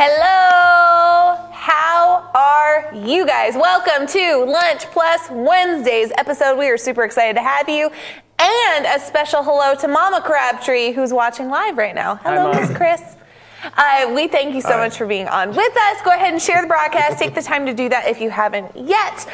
Hello! 0.00 1.50
How 1.50 2.30
are 2.32 2.94
you 2.94 3.26
guys? 3.26 3.56
Welcome 3.56 4.06
to 4.06 4.44
Lunch 4.44 4.84
Plus 4.92 5.28
Wednesdays 5.28 6.12
episode. 6.16 6.56
We 6.56 6.68
are 6.68 6.78
super 6.78 7.02
excited 7.02 7.34
to 7.34 7.42
have 7.42 7.68
you. 7.68 7.90
And 8.38 8.86
a 8.86 9.00
special 9.00 9.42
hello 9.42 9.74
to 9.74 9.88
Mama 9.88 10.22
Crabtree, 10.24 10.92
who's 10.92 11.12
watching 11.12 11.48
live 11.48 11.76
right 11.76 11.96
now. 11.96 12.14
Hello. 12.14 12.52
Miss 12.52 12.70
Chris. 12.76 13.16
Uh, 13.76 14.12
we 14.14 14.28
thank 14.28 14.54
you 14.54 14.60
so 14.60 14.78
much 14.78 14.96
for 14.96 15.04
being 15.04 15.26
on 15.26 15.48
with 15.48 15.76
us. 15.76 16.00
Go 16.04 16.12
ahead 16.12 16.32
and 16.32 16.40
share 16.40 16.62
the 16.62 16.68
broadcast. 16.68 17.18
Take 17.18 17.34
the 17.34 17.42
time 17.42 17.66
to 17.66 17.74
do 17.74 17.88
that 17.88 18.06
if 18.06 18.20
you 18.20 18.30
haven't 18.30 18.70
yet. 18.76 19.28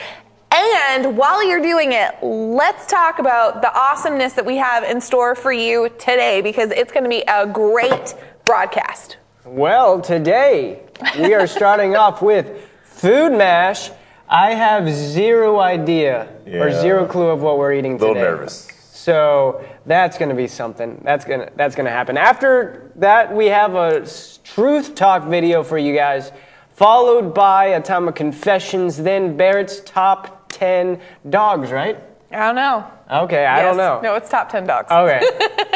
And 0.51 1.15
while 1.15 1.47
you're 1.47 1.61
doing 1.61 1.93
it, 1.93 2.15
let's 2.23 2.87
talk 2.87 3.19
about 3.19 3.61
the 3.61 3.71
awesomeness 3.79 4.33
that 4.33 4.47
we 4.47 4.57
have 4.57 4.83
in 4.83 5.03
store 5.03 5.35
for 5.35 5.53
you 5.53 5.91
today 5.99 6.41
because 6.41 6.71
it's 6.71 6.91
going 6.91 7.05
to 7.05 7.11
be 7.11 7.23
a 7.29 7.47
great 7.47 8.15
broadcast. 8.47 9.19
Well, 9.45 10.01
today 10.01 10.85
we 11.19 11.35
are 11.35 11.47
starting 11.47 11.95
off 12.03 12.23
with 12.23 12.67
food 12.83 13.33
mash. 13.33 13.91
I 14.27 14.55
have 14.55 14.89
zero 14.91 15.61
idea 15.61 16.29
or 16.47 16.71
zero 16.73 17.07
clue 17.07 17.29
of 17.29 17.43
what 17.43 17.59
we're 17.59 17.75
eating 17.75 17.99
today. 17.99 18.07
A 18.07 18.15
little 18.15 18.23
nervous. 18.23 18.69
So 18.91 19.63
that's 19.85 20.17
going 20.17 20.31
to 20.31 20.35
be 20.35 20.47
something. 20.47 20.99
That's 21.05 21.27
going 21.27 21.41
to 21.41 21.53
that's 21.57 21.75
going 21.75 21.85
to 21.85 21.93
happen. 21.93 22.17
After 22.17 22.91
that, 22.97 23.35
we 23.35 23.47
have 23.47 23.75
a 23.75 24.09
truth 24.45 24.95
talk 24.95 25.25
video 25.29 25.63
for 25.63 25.77
you 25.77 25.95
guys, 25.95 26.33
followed 26.71 27.35
by 27.35 27.67
a 27.67 27.83
time 27.83 28.09
of 28.09 28.15
confessions. 28.15 28.97
Then 28.97 29.37
Barrett's 29.37 29.81
top 29.81 30.51
ten 30.51 31.03
dogs. 31.29 31.71
Right? 31.71 32.03
I 32.31 32.47
don't 32.47 32.57
know. 32.57 32.91
Okay, 33.11 33.45
I 33.45 33.61
don't 33.61 33.77
know. 33.77 34.01
No, 34.03 34.15
it's 34.15 34.29
top 34.29 34.49
10 34.49 34.67
dogs. 34.67 34.91
Okay. 34.91 35.21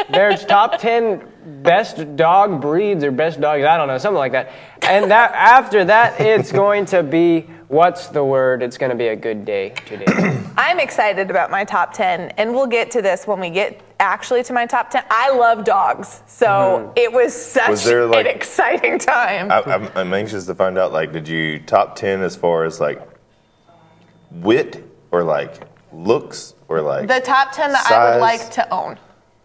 Barrett's 0.11 0.45
top 0.45 0.79
10 0.79 1.23
best 1.49 2.17
dog 2.17 2.61
breeds 2.61 3.03
or 3.05 3.11
best 3.11 3.41
dogs, 3.41 3.65
I 3.65 3.77
don't 3.77 3.89
know, 3.89 3.99
something 3.99 4.19
like 4.19 4.33
that. 4.33 4.53
And 4.83 5.11
that 5.11 5.33
after 5.33 5.85
that 5.87 6.21
it's 6.21 6.53
going 6.53 6.87
to 6.87 7.03
be 7.03 7.47
what's 7.69 8.09
the 8.09 8.25
word? 8.25 8.63
It's 8.63 8.79
going 8.79 8.91
to 8.91 8.97
be 8.97 9.09
a 9.09 9.17
good 9.17 9.45
day 9.45 9.71
today. 9.87 10.43
I'm 10.57 10.81
excited 10.81 11.31
about 11.31 11.51
my 11.51 11.65
top 11.65 11.93
10, 11.93 12.31
and 12.37 12.53
we'll 12.53 12.67
get 12.67 12.91
to 12.93 13.03
this 13.03 13.27
when 13.27 13.39
we 13.39 13.51
get 13.51 13.81
actually 14.01 14.43
to 14.45 14.53
my 14.53 14.67
top 14.67 14.91
10. 14.91 15.05
I 15.11 15.31
love 15.31 15.65
dogs, 15.65 16.23
so 16.27 16.47
mm. 16.47 16.93
it 16.99 17.13
was 17.13 17.35
such 17.35 17.69
Was 17.69 17.85
there, 17.85 18.07
like- 18.07 18.27
an 18.27 18.35
exciting 18.35 18.99
time. 18.99 19.53
I, 19.53 19.63
I'm, 19.63 19.89
I'm 19.95 20.15
anxious 20.15 20.47
to 20.47 20.55
find 20.55 20.79
out. 20.79 20.93
Like, 20.93 21.13
did 21.13 21.29
you 21.29 21.61
top 21.61 21.95
ten 21.95 22.23
as 22.23 22.35
far 22.35 22.65
as 22.65 22.81
like 22.81 23.01
wit 24.31 24.85
or 25.11 25.23
like 25.23 25.63
looks 25.93 26.55
or 26.69 26.81
like? 26.81 27.09
the 27.09 27.21
top 27.21 27.53
10 27.53 27.73
that 27.73 27.91
I 27.91 28.15
would 28.15 28.21
like 28.21 28.51
to 28.53 28.73
own. 28.73 28.99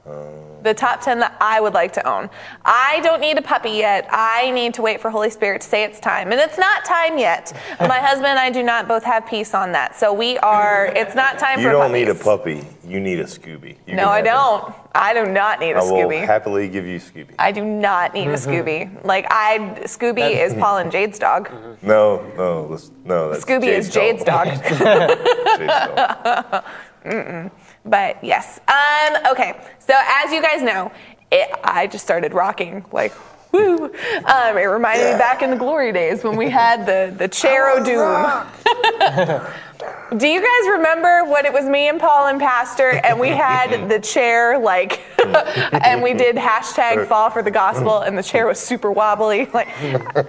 Oh. 0.06 0.53
The 0.64 0.74
top 0.74 1.02
10 1.02 1.20
that 1.20 1.36
I 1.42 1.60
would 1.60 1.74
like 1.74 1.92
to 1.94 2.08
own. 2.08 2.30
I 2.64 3.02
don't 3.04 3.20
need 3.20 3.38
a 3.38 3.42
puppy 3.42 3.72
yet. 3.72 4.08
I 4.10 4.50
need 4.52 4.74
to 4.76 4.82
wait 4.82 5.02
for 5.02 5.10
Holy 5.10 5.30
Spirit 5.30 5.62
to 5.62 5.68
say 5.68 5.84
it's 5.84 6.00
time. 6.00 6.32
And 6.32 6.40
it's 6.40 6.58
not 6.58 6.86
time 6.86 7.18
yet. 7.18 7.52
My 7.80 8.00
husband 8.00 8.28
and 8.28 8.40
I 8.40 8.50
do 8.50 8.64
not 8.64 8.88
both 8.88 9.04
have 9.04 9.26
peace 9.26 9.54
on 9.54 9.74
that. 9.74 9.98
So 9.98 10.14
we 10.14 10.38
are, 10.40 10.86
it's 10.88 11.16
not 11.16 11.38
time 11.38 11.60
you 11.60 11.66
for 11.66 11.72
You 11.72 11.78
don't 11.78 11.92
need 11.92 12.08
a 12.08 12.16
puppy. 12.16 12.66
You 12.88 13.02
need 13.02 13.20
a 13.20 13.26
Scooby. 13.26 13.76
You 13.88 13.96
No, 13.96 14.08
I 14.08 14.22
don't. 14.22 14.74
I 14.96 15.14
do 15.14 15.26
not 15.30 15.60
need 15.60 15.72
a 15.72 15.80
I 15.80 15.84
will 15.84 15.92
Scooby. 15.92 16.26
happily 16.26 16.70
give 16.70 16.86
you 16.86 17.00
Scooby. 17.00 17.36
I 17.40 17.52
do 17.52 17.66
not 17.66 18.14
need 18.14 18.28
a 18.28 18.34
mm-hmm. 18.34 18.50
Scooby. 18.50 19.06
Like 19.06 19.26
I, 19.30 19.58
Scooby 19.84 20.32
is 20.32 20.54
Paul 20.54 20.78
and 20.78 20.92
Jade's 20.92 21.20
dog. 21.20 21.52
no, 21.82 22.24
no, 22.38 22.78
no. 23.04 23.32
That's 23.32 23.44
Scooby 23.44 23.68
is 23.68 23.90
Jade's 23.90 24.24
dog. 24.24 24.48
Jade's 24.48 24.80
dog. 24.80 26.64
But 27.86 28.24
yes. 28.24 28.60
Um, 28.68 29.32
okay. 29.32 29.60
So 29.80 29.94
as 29.96 30.32
you 30.32 30.42
guys 30.42 30.62
know, 30.62 30.92
it, 31.32 31.50
I 31.64 31.88
just 31.88 32.04
started 32.04 32.34
rocking 32.34 32.86
like 32.92 33.14
woo. 33.52 33.86
Um, 33.86 34.58
it 34.58 34.64
reminded 34.64 35.14
me 35.14 35.18
back 35.18 35.42
in 35.42 35.50
the 35.50 35.56
glory 35.56 35.92
days 35.92 36.24
when 36.24 36.36
we 36.36 36.50
had 36.50 36.86
the 36.86 37.14
the 37.16 37.28
chair 37.28 37.80
Chero 37.80 37.86
Doom. 37.86 39.48
Do 40.18 40.28
you 40.28 40.42
guys 40.42 40.70
remember 40.72 41.24
when 41.26 41.46
it 41.46 41.52
was 41.54 41.66
me 41.66 41.90
and 41.90 42.00
Paul 42.00 42.28
and 42.28 42.40
Pastor 42.40 43.02
and 43.04 43.20
we 43.20 43.30
had 43.30 43.90
the 43.90 44.00
chair 44.00 44.60
like 44.60 45.02
and 45.86 46.04
we 46.04 46.14
did 46.14 46.36
hashtag 46.36 47.08
fall 47.08 47.30
for 47.30 47.42
the 47.42 47.52
gospel 47.52 48.02
and 48.02 48.18
the 48.18 48.22
chair 48.22 48.46
was 48.46 48.60
super 48.60 48.92
wobbly? 48.92 49.46
Like 49.48 49.68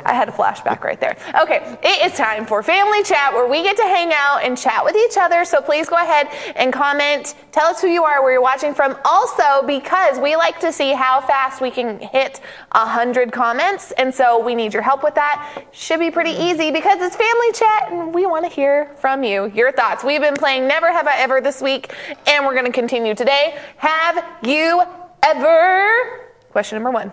I 0.06 0.14
had 0.14 0.28
a 0.28 0.32
flashback 0.32 0.82
right 0.82 0.98
there. 1.00 1.16
Okay, 1.42 1.76
it 1.82 2.06
is 2.10 2.16
time 2.16 2.46
for 2.46 2.62
family 2.62 3.02
chat 3.02 3.32
where 3.32 3.46
we 3.46 3.62
get 3.62 3.76
to 3.76 3.82
hang 3.82 4.12
out 4.14 4.42
and 4.42 4.56
chat 4.56 4.84
with 4.84 4.96
each 4.96 5.16
other. 5.18 5.44
So 5.44 5.60
please 5.60 5.88
go 5.88 5.96
ahead 5.96 6.28
and 6.56 6.72
comment. 6.72 7.34
Tell 7.52 7.66
us 7.66 7.80
who 7.80 7.88
you 7.88 8.04
are, 8.04 8.22
where 8.22 8.32
you're 8.32 8.42
watching 8.42 8.74
from. 8.74 8.96
Also, 9.04 9.66
because 9.66 10.18
we 10.18 10.36
like 10.36 10.60
to 10.60 10.72
see 10.72 10.92
how 10.92 11.20
fast 11.20 11.60
we 11.60 11.70
can 11.70 11.98
hit 12.00 12.40
a 12.72 12.86
hundred 12.86 13.32
comments, 13.32 13.92
and 13.92 14.14
so 14.14 14.42
we 14.42 14.54
need 14.54 14.72
your 14.72 14.82
help 14.82 15.02
with 15.04 15.14
that. 15.14 15.64
Should 15.72 16.00
be 16.00 16.10
pretty 16.10 16.32
easy 16.32 16.70
because 16.70 17.00
it's 17.00 17.16
family 17.16 17.52
chat 17.52 17.92
and 17.92 18.14
we 18.14 18.26
want 18.26 18.44
to 18.44 18.50
hear 18.50 18.90
from 18.98 19.22
you, 19.22 19.43
your 19.46 19.72
thoughts. 19.72 20.02
We've 20.04 20.20
been 20.20 20.34
playing 20.34 20.66
Never 20.68 20.90
Have 20.92 21.06
I 21.06 21.16
Ever 21.18 21.40
this 21.40 21.60
week, 21.60 21.92
and 22.26 22.44
we're 22.46 22.54
going 22.54 22.66
to 22.66 22.72
continue 22.72 23.14
today. 23.14 23.58
Have 23.78 24.24
you 24.42 24.82
ever? 25.22 26.26
Question 26.50 26.76
number 26.76 26.90
one. 26.90 27.12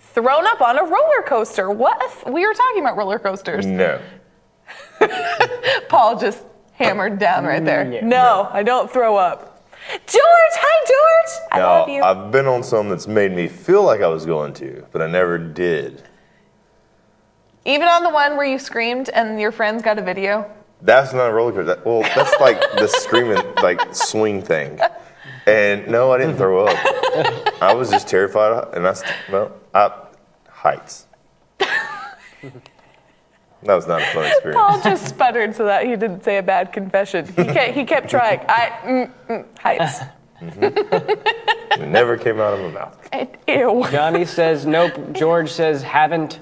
Thrown 0.00 0.46
up 0.46 0.60
on 0.60 0.78
a 0.78 0.82
roller 0.84 1.22
coaster. 1.26 1.70
What? 1.70 1.96
if- 2.02 2.26
We 2.26 2.46
were 2.46 2.54
talking 2.54 2.80
about 2.82 2.96
roller 2.96 3.18
coasters. 3.18 3.66
no. 3.66 4.00
Paul 5.88 6.18
just 6.18 6.44
hammered 6.74 7.18
down 7.18 7.44
right 7.44 7.64
there. 7.64 7.90
Yeah. 7.90 8.04
no, 8.04 8.48
I 8.52 8.62
don't 8.62 8.90
throw 8.90 9.16
up. 9.16 9.64
George, 9.90 10.02
hi 10.12 10.84
George. 10.86 11.48
I 11.52 11.58
Now, 11.58 11.66
love 11.80 11.88
you. 11.88 12.02
I've 12.02 12.30
been 12.30 12.46
on 12.46 12.62
some 12.62 12.88
that's 12.90 13.06
made 13.06 13.32
me 13.32 13.48
feel 13.48 13.82
like 13.82 14.02
I 14.02 14.08
was 14.08 14.26
going 14.26 14.52
to, 14.54 14.84
but 14.92 15.00
I 15.00 15.06
never 15.06 15.38
did. 15.38 16.02
Even 17.64 17.88
on 17.88 18.02
the 18.02 18.10
one 18.10 18.36
where 18.36 18.46
you 18.46 18.58
screamed 18.58 19.08
and 19.10 19.40
your 19.40 19.52
friends 19.52 19.82
got 19.82 19.98
a 19.98 20.02
video. 20.02 20.50
That's 20.82 21.12
not 21.12 21.30
a 21.30 21.32
roller 21.32 21.52
coaster. 21.52 21.64
That- 21.64 21.84
Well, 21.86 22.02
that's 22.02 22.38
like 22.40 22.60
the 22.72 22.86
screaming, 22.86 23.42
like 23.62 23.94
swing 23.94 24.42
thing. 24.42 24.78
And 25.46 25.88
no, 25.88 26.12
I 26.12 26.18
didn't 26.18 26.36
throw 26.36 26.66
up. 26.66 26.76
I 27.62 27.72
was 27.74 27.90
just 27.90 28.06
terrified, 28.06 28.74
and 28.74 28.86
I 28.86 28.92
st- 28.92 29.12
well, 29.32 29.52
I, 29.74 29.90
heights. 30.48 31.06
That 33.64 33.74
was 33.74 33.88
not 33.88 34.00
a 34.00 34.04
fun 34.12 34.26
experience. 34.26 34.56
Paul 34.56 34.80
just 34.82 35.08
sputtered 35.08 35.56
so 35.56 35.64
that 35.64 35.82
he 35.84 35.90
didn't 35.96 36.22
say 36.22 36.36
a 36.38 36.42
bad 36.42 36.72
confession. 36.72 37.26
He 37.26 37.44
kept, 37.44 37.74
he 37.74 37.84
kept 37.84 38.08
trying. 38.08 38.40
I 38.48 38.70
mm, 38.84 39.10
mm, 39.28 39.58
heights. 39.58 40.00
It 40.40 41.88
never 41.88 42.16
came 42.16 42.40
out 42.40 42.54
of 42.54 42.60
my 42.60 42.68
mouth. 42.70 42.94
And, 43.12 43.28
ew. 43.48 43.84
Johnny 43.90 44.24
says 44.26 44.64
nope. 44.66 45.12
George 45.12 45.50
says 45.50 45.82
haven't. 45.82 46.38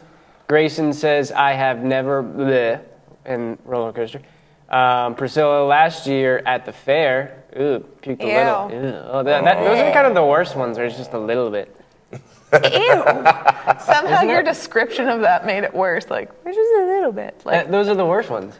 Grayson 0.48 0.92
says 0.92 1.32
I 1.32 1.52
have 1.52 1.82
never 1.82 2.22
bleh, 2.22 2.80
in 3.26 3.58
roller 3.64 3.92
coaster. 3.92 4.20
Um, 4.68 5.14
Priscilla 5.14 5.64
last 5.64 6.06
year 6.06 6.42
at 6.44 6.64
the 6.66 6.72
fair, 6.72 7.44
ooh, 7.56 7.84
puked 8.02 8.22
a 8.22 8.26
little. 8.26 8.70
Ew. 8.82 8.88
Ew. 8.88 8.94
Oh, 9.04 9.22
that, 9.22 9.44
that, 9.44 9.62
those 9.62 9.78
are 9.78 9.92
kind 9.92 10.06
of 10.06 10.14
the 10.14 10.24
worst 10.24 10.56
ones. 10.56 10.76
Where 10.76 10.86
it's 10.86 10.96
just 10.96 11.12
a 11.12 11.18
little 11.18 11.50
bit. 11.50 11.74
Ew. 12.12 12.18
Somehow 12.52 14.16
Isn't 14.16 14.28
your 14.28 14.40
it? 14.40 14.44
description 14.44 15.08
of 15.08 15.20
that 15.20 15.46
made 15.46 15.62
it 15.64 15.72
worse. 15.74 16.08
Like, 16.10 16.30
there's 16.42 16.56
just 16.56 16.74
a 16.80 16.84
little 16.86 17.12
bit. 17.12 17.40
Uh, 17.44 17.50
Like, 17.50 17.70
those 17.70 17.88
are 17.88 17.94
the 17.94 18.06
worst 18.06 18.30
ones. 18.30 18.54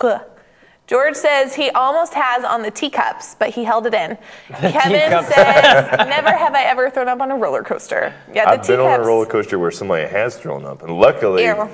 Ugh. 0.00 0.20
George 0.88 1.14
says 1.14 1.54
he 1.54 1.70
almost 1.70 2.12
has 2.12 2.44
on 2.44 2.62
the 2.62 2.70
teacups, 2.70 3.36
but 3.36 3.50
he 3.50 3.62
held 3.62 3.86
it 3.86 3.94
in. 3.94 4.18
Kevin 4.48 5.00
teacups. 5.00 5.28
says, 5.32 6.08
"Never 6.08 6.32
have 6.32 6.54
I 6.54 6.64
ever 6.64 6.90
thrown 6.90 7.08
up 7.08 7.20
on 7.20 7.30
a 7.30 7.36
roller 7.36 7.62
coaster." 7.62 8.12
Yeah, 8.34 8.44
the 8.46 8.50
I've 8.60 8.66
been 8.66 8.80
on 8.80 9.00
a 9.00 9.02
roller 9.02 9.24
coaster 9.24 9.58
where 9.60 9.70
somebody 9.70 10.08
has 10.08 10.36
thrown 10.36 10.64
up, 10.66 10.82
and 10.82 10.98
luckily, 10.98 11.44
Ew. 11.44 11.68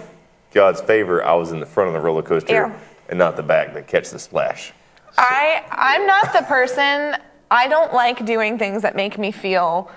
God's 0.52 0.80
favor, 0.80 1.24
I 1.24 1.34
was 1.34 1.52
in 1.52 1.60
the 1.60 1.66
front 1.66 1.88
of 1.88 1.94
the 1.94 2.00
roller 2.00 2.22
coaster 2.22 2.54
Ew. 2.68 2.72
and 3.08 3.18
not 3.18 3.36
the 3.36 3.42
back 3.42 3.74
to 3.74 3.82
catch 3.82 4.10
the 4.10 4.18
splash. 4.18 4.72
I 5.16 5.64
I'm 5.70 6.06
not 6.06 6.32
the 6.32 6.42
person. 6.42 7.16
I 7.50 7.66
don't 7.68 7.92
like 7.94 8.24
doing 8.24 8.58
things 8.58 8.82
that 8.82 8.94
make 8.96 9.18
me 9.18 9.30
feel 9.32 9.90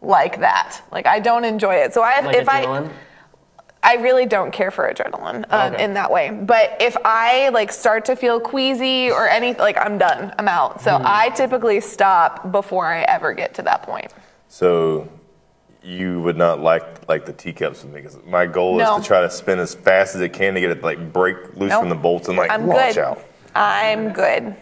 like 0.00 0.40
that. 0.40 0.80
Like 0.92 1.06
I 1.06 1.20
don't 1.20 1.44
enjoy 1.44 1.76
it. 1.76 1.92
So 1.94 2.02
I 2.02 2.20
Like 2.20 2.36
if 2.36 2.46
adrenaline. 2.46 2.88
I 2.88 2.92
I 3.80 3.94
really 3.94 4.26
don't 4.26 4.50
care 4.52 4.70
for 4.72 4.92
adrenaline 4.92 5.44
uh, 5.50 5.70
Okay. 5.72 5.84
in 5.84 5.94
that 5.94 6.10
way. 6.10 6.30
But 6.30 6.76
if 6.80 6.96
I 7.04 7.48
like 7.50 7.70
start 7.72 8.04
to 8.06 8.16
feel 8.16 8.40
queasy 8.40 9.10
or 9.10 9.28
anything, 9.28 9.60
like 9.60 9.78
I'm 9.78 9.98
done. 9.98 10.34
I'm 10.38 10.48
out. 10.48 10.80
So 10.80 10.96
Hmm. 10.98 11.04
I 11.06 11.28
typically 11.30 11.80
stop 11.80 12.50
before 12.50 12.86
I 12.86 13.02
ever 13.02 13.32
get 13.32 13.54
to 13.54 13.62
that 13.62 13.82
point. 13.84 14.12
So 14.48 15.08
you 15.88 16.20
would 16.20 16.36
not 16.36 16.60
like 16.60 17.08
like 17.08 17.24
the 17.24 17.32
teacups 17.32 17.82
with 17.82 17.92
me 17.92 18.02
because 18.02 18.18
my 18.26 18.46
goal 18.46 18.76
No. 18.78 18.96
is 18.96 19.02
to 19.02 19.08
try 19.08 19.22
to 19.22 19.30
spin 19.30 19.58
as 19.58 19.74
fast 19.74 20.14
as 20.14 20.20
it 20.20 20.32
can 20.32 20.54
to 20.54 20.60
get 20.60 20.70
it 20.70 20.82
like 20.82 21.12
break 21.12 21.36
loose 21.56 21.70
Nope. 21.70 21.80
from 21.80 21.88
the 21.88 21.94
bolts 21.94 22.28
and 22.28 22.36
like 22.36 22.50
I'm 22.50 22.66
launch 22.66 22.96
good. 22.96 23.04
out. 23.04 23.24
I'm 23.54 24.12
good. 24.12 24.54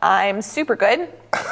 I'm 0.00 0.40
super 0.42 0.76
good. 0.76 1.08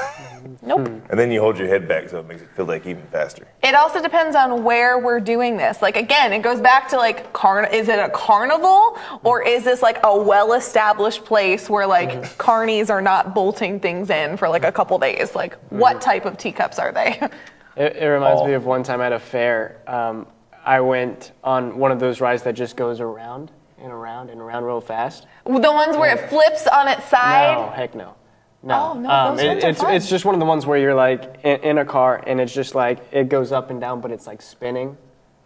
Nope. 0.61 0.89
And 1.09 1.19
then 1.19 1.31
you 1.31 1.41
hold 1.41 1.59
your 1.59 1.69
head 1.69 1.89
back 1.89 2.09
so 2.09 2.21
it 2.21 2.27
makes 2.27 2.43
it 2.43 2.49
feel 2.51 2.67
like 2.67 2.87
even 2.87 3.03
faster. 3.07 3.47
It 3.63 3.75
also 3.75 4.03
depends 4.03 4.37
on 4.37 4.63
where 4.63 4.99
we're 4.99 5.21
doing 5.21 5.57
this. 5.57 5.81
Like 5.81 5.97
again, 5.97 6.33
it 6.33 6.41
goes 6.41 6.61
back 6.61 6.89
to 6.91 6.97
like 6.97 7.33
carn 7.33 7.67
is 7.73 7.89
it 7.89 7.99
a 7.99 8.11
carnival 8.11 8.99
or 9.23 9.43
is 9.43 9.65
this 9.65 9.83
like 9.83 9.99
a 10.05 10.17
well-established 10.17 11.25
place 11.25 11.71
where 11.71 11.87
like 11.87 12.11
mm-hmm. 12.11 12.41
carnies 12.41 12.91
are 12.91 13.03
not 13.03 13.35
bolting 13.35 13.81
things 13.81 14.11
in 14.11 14.37
for 14.37 14.49
like 14.49 14.65
a 14.65 14.73
couple 14.73 14.99
days? 14.99 15.35
Like 15.35 15.55
what 15.71 15.97
mm. 15.97 16.01
type 16.01 16.25
of 16.27 16.37
teacups 16.37 16.79
are 16.79 16.93
they? 16.93 17.21
It, 17.77 17.97
it 17.97 18.07
reminds 18.07 18.41
Oh. 18.41 18.47
me 18.47 18.53
of 18.55 18.65
one 18.67 18.83
time 18.83 19.01
at 19.01 19.13
a 19.13 19.19
fair. 19.19 19.81
Um, 19.87 20.27
I 20.65 20.81
went 20.81 21.33
on 21.43 21.79
one 21.79 21.91
of 21.93 21.99
those 22.01 22.21
rides 22.21 22.43
that 22.45 22.55
just 22.55 22.77
goes 22.77 23.01
around 23.01 23.51
and 23.83 23.93
around 23.93 24.31
and 24.31 24.41
around 24.41 24.65
real 24.65 24.81
fast. 24.81 25.27
The 25.45 25.51
ones 25.73 25.97
where 25.97 26.15
it 26.15 26.29
flips 26.31 26.67
on 26.67 26.89
its 26.89 27.05
side. 27.07 27.55
No, 27.55 27.71
heck 27.71 27.95
no. 27.95 28.15
No, 28.63 28.93
Oh, 28.93 28.99
no, 28.99 29.09
those 29.37 29.45
ones 29.45 29.65
are 29.65 29.69
it's 29.69 29.81
fun. 29.83 29.95
it's 29.95 30.09
just 30.09 30.25
one 30.25 30.35
of 30.35 30.39
the 30.39 30.47
ones 30.47 30.65
where 30.65 30.79
you're 30.79 30.95
like 30.95 31.41
in, 31.45 31.61
in 31.61 31.79
a 31.79 31.85
car 31.85 32.23
and 32.27 32.41
it's 32.41 32.55
just 32.55 32.75
like 32.75 33.01
it 33.13 33.29
goes 33.29 33.53
up 33.53 33.71
and 33.71 33.79
down, 33.79 34.01
but 34.01 34.11
it's 34.11 34.27
like 34.27 34.41
spinning, 34.41 34.97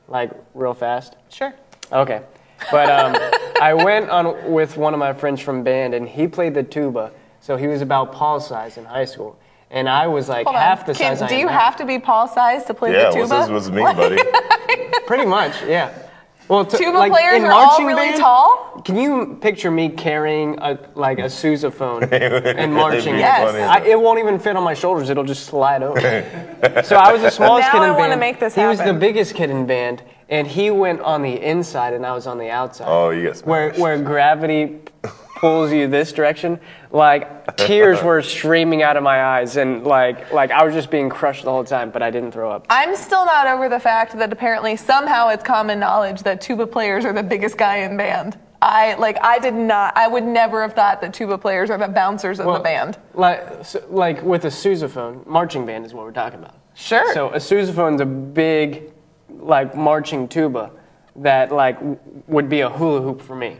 like 0.07 0.31
real 0.55 0.73
fast. 0.75 1.17
Sure. 1.29 1.53
Okay. 1.91 2.23
But 2.71 2.89
um, 2.91 3.17
I 3.61 3.75
went 3.75 4.09
on 4.11 4.53
with 4.53 4.77
one 4.77 4.93
of 4.95 5.01
my 5.01 5.13
friends 5.15 5.41
from 5.41 5.65
band, 5.65 5.95
and 5.95 6.09
he 6.09 6.29
played 6.29 6.55
the 6.55 6.63
tuba. 6.63 7.11
So 7.41 7.57
he 7.57 7.67
was 7.67 7.83
about 7.83 8.13
Paul's 8.13 8.47
size 8.47 8.77
in 8.77 8.85
high 8.85 9.05
school, 9.05 9.37
and 9.70 9.88
I 9.88 10.06
was 10.06 10.29
like 10.29 10.47
Hold 10.47 10.56
on. 10.56 10.62
half 10.62 10.87
the 10.87 10.94
Can- 10.94 11.17
size. 11.17 11.23
I 11.23 11.29
do 11.29 11.35
am 11.35 11.41
you 11.41 11.47
now. 11.47 11.59
have 11.59 11.76
to 11.76 11.85
be 11.87 11.99
Paul 11.99 12.26
size 12.29 12.65
to 12.67 12.75
play 12.75 12.93
Yeah, 12.93 13.11
the 13.11 13.19
what's 13.19 13.31
tuba? 13.31 13.41
this 13.43 13.50
was 13.50 13.70
me, 13.70 13.82
buddy. 13.82 14.19
Pretty 15.06 15.26
much, 15.26 15.55
yeah. 15.67 15.93
Well, 16.49 16.65
t- 16.65 16.79
Tuba 16.79 16.97
like, 16.97 17.12
players 17.12 17.43
in 17.43 17.44
are 17.44 17.53
all 17.53 17.79
really 17.85 18.09
band, 18.09 18.20
tall? 18.20 18.81
Can 18.82 18.97
you 18.97 19.37
picture 19.43 19.70
me 19.70 19.91
carrying 19.91 20.59
a 20.61 20.79
like 20.94 21.19
a 21.19 21.25
sousaphone 21.25 22.11
and 22.56 22.73
marching? 22.73 23.17
Yes. 23.19 23.55
I, 23.55 23.85
it 23.87 24.00
won't 24.00 24.19
even 24.19 24.38
fit 24.38 24.56
on 24.56 24.65
my 24.65 24.73
shoulders. 24.73 25.11
It'll 25.11 25.25
just 25.25 25.44
slide 25.44 25.82
over. 25.82 26.00
so 26.85 26.97
I 26.97 27.12
was 27.12 27.20
the 27.20 27.29
smallest 27.29 27.67
Now 27.69 27.73
kid 27.73 27.82
I 27.82 27.88
in 27.88 27.94
wanna 27.97 28.09
band. 28.12 28.20
make 28.20 28.41
this 28.41 28.55
he 28.55 28.65
was 28.65 28.79
the 28.79 28.94
biggest 28.94 29.35
kid 29.35 29.50
in 29.50 29.67
band, 29.67 30.03
and 30.31 30.47
he 30.47 30.70
went 30.70 31.00
on 31.03 31.20
the 31.20 31.38
inside, 31.38 31.93
and 31.93 32.06
I 32.06 32.15
was 32.15 32.26
on 32.26 32.38
the 32.38 32.49
outside. 32.49 32.87
Oh, 32.88 33.11
you 33.11 33.26
guys. 33.26 33.43
where 33.44 33.73
where 33.75 33.99
gravity 33.99 34.79
pulls 35.37 35.70
you 35.70 35.87
this 35.87 36.12
direction. 36.12 36.59
Like 36.91 37.38
tears 37.66 38.02
were 38.02 38.22
streaming 38.22 38.82
out 38.82 38.96
of 38.96 39.02
my 39.02 39.22
eyes, 39.22 39.56
and 39.56 39.84
like 39.84 40.32
like 40.32 40.50
I 40.50 40.64
was 40.64 40.75
just 40.75 40.90
being 40.90 41.08
crushed 41.08 41.44
the 41.44 41.50
whole 41.50 41.64
time, 41.64 41.90
but 41.90 42.02
I 42.02 42.10
didn't 42.10 42.32
throw 42.32 42.50
up. 42.50 42.66
I'm 42.70 42.96
still 42.96 43.25
not 43.26 43.46
over 43.46 43.69
the 43.69 43.81
fact 43.81 44.16
that 44.19 44.32
apparently 44.32 44.76
somehow 44.76 45.28
it's 45.28 45.43
common 45.43 45.78
knowledge 45.78 46.22
that 46.22 46.40
tuba 46.40 46.66
players 46.66 47.05
are 47.05 47.12
the 47.12 47.22
biggest 47.22 47.58
guy 47.58 47.78
in 47.78 47.96
band. 47.96 48.38
I 48.60 48.94
like 48.94 49.19
I 49.22 49.38
did 49.38 49.55
not 49.55 49.96
I 49.96 50.08
would 50.08 50.25
never 50.25 50.62
have 50.62 50.75
thought 50.75 51.00
that 51.00 51.14
tuba 51.14 51.38
players 51.38 51.70
are 51.70 51.78
the 51.78 51.88
bouncers 51.88 52.40
of 52.40 52.46
the 52.46 52.58
band. 52.60 52.99
Like 53.14 53.64
so, 53.64 53.84
like 53.88 54.22
with 54.22 54.44
a 54.44 54.49
sousaphone, 54.49 55.26
marching 55.26 55.64
band 55.64 55.87
is 55.87 55.94
what 55.94 56.05
we're 56.05 56.12
talking 56.12 56.38
about. 56.38 56.56
Sure. 56.75 57.12
So 57.12 57.31
a 57.31 57.38
sousaphone's 57.38 58.00
a 58.00 58.06
big, 58.06 58.93
like 59.28 59.75
marching 59.76 60.28
tuba, 60.28 60.70
that 61.16 61.52
like 61.52 61.78
w- 61.78 61.99
would 62.28 62.49
be 62.49 62.60
a 62.60 62.70
hula 62.70 63.00
hoop 63.00 63.20
for 63.20 63.34
me. 63.34 63.58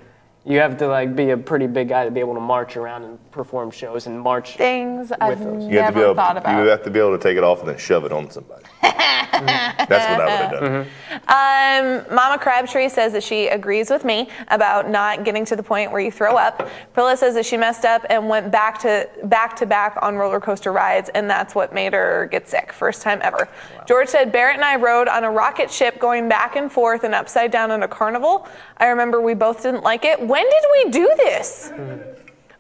You 0.49 0.61
have 0.61 0.79
to 0.79 0.89
like 0.89 1.15
be 1.15 1.29
a 1.31 1.37
pretty 1.37 1.67
big 1.67 1.91
guy 1.91 2.07
to 2.07 2.11
be 2.11 2.21
able 2.21 2.33
to 2.33 2.41
march 2.41 2.79
around 2.79 3.05
and 3.05 3.31
perform 3.33 3.71
shows 3.71 4.07
and 4.07 4.19
march. 4.19 4.57
Things 4.57 5.13
I've 5.21 5.39
those. 5.45 5.67
You 5.67 5.79
have 5.79 5.89
to 5.89 5.93
be 5.93 6.01
never 6.01 6.05
able. 6.05 6.15
thought 6.15 6.37
You 6.37 6.41
about. 6.41 6.67
have 6.67 6.83
to 6.85 6.91
be 6.91 6.99
able 6.99 7.17
to 7.19 7.23
take 7.23 7.37
it 7.37 7.45
off 7.45 7.61
and 7.61 7.69
then 7.69 7.77
shove 7.77 8.07
it 8.07 8.13
on 8.13 8.31
somebody. 8.31 8.65
That's 8.83 9.91
what 9.91 10.21
I 10.21 10.51
would 10.51 10.63
have 10.63 10.87
done. 11.29 12.05
Um, 12.09 12.15
Mama 12.15 12.39
Crabtree 12.39 12.89
says 12.89 13.13
that 13.13 13.23
she 13.23 13.49
agrees 13.49 13.91
with 13.91 14.05
me 14.05 14.31
about 14.49 14.89
not 14.89 15.23
getting 15.25 15.45
to 15.45 15.55
the 15.57 15.63
point 15.63 15.93
where 15.93 16.01
you 16.01 16.11
throw 16.11 16.37
up. 16.37 16.69
Prilla 16.97 17.17
says 17.17 17.35
that 17.35 17.45
she 17.45 17.59
messed 17.59 17.85
up 17.85 18.07
and 18.09 18.29
went 18.29 18.51
back 18.51 18.79
to 18.81 19.09
back 19.25 19.55
to 19.57 19.67
back 19.67 19.99
on 20.01 20.17
roller 20.17 20.41
coaster 20.41 20.73
rides, 20.73 21.11
and 21.15 21.29
that's 21.29 21.55
what 21.55 21.75
made 21.75 21.93
her 21.93 22.27
get 22.33 22.49
sick. 22.49 22.73
First 22.73 23.03
time 23.03 23.21
ever. 23.23 23.49
George 23.87 24.09
said 24.09 24.33
Barrett 24.33 24.57
and 24.57 24.65
I 24.65 24.77
rode 24.77 25.09
on 25.09 25.25
a 25.25 25.31
rocket 25.31 25.71
ship 25.71 25.99
going 25.99 26.29
back 26.29 26.57
and 26.57 26.73
forth 26.73 27.05
and 27.05 27.15
upside 27.15 27.51
down 27.51 27.71
in 27.71 27.83
a 27.83 27.89
carnival. 27.89 28.49
I 28.79 28.87
remember 28.87 29.21
we 29.21 29.35
both 29.35 29.63
didn't 29.63 29.83
like 29.83 30.05
it. 30.05 30.21
When 30.39 30.49
did 30.51 30.65
we 30.73 30.91
do 30.93 31.15
this? 31.17 31.73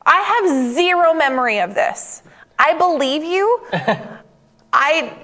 I 0.04 0.20
have 0.20 0.74
zero 0.74 1.14
memory 1.14 1.60
of 1.60 1.76
this. 1.76 2.24
I 2.58 2.74
believe 2.74 3.22
you. 3.22 3.60
I 4.72 5.16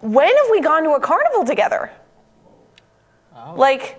when 0.00 0.36
have 0.36 0.46
we 0.50 0.62
gone 0.62 0.84
to 0.84 0.92
a 0.92 1.00
carnival 1.00 1.44
together? 1.44 1.92
Oh. 3.36 3.54
Like, 3.56 3.98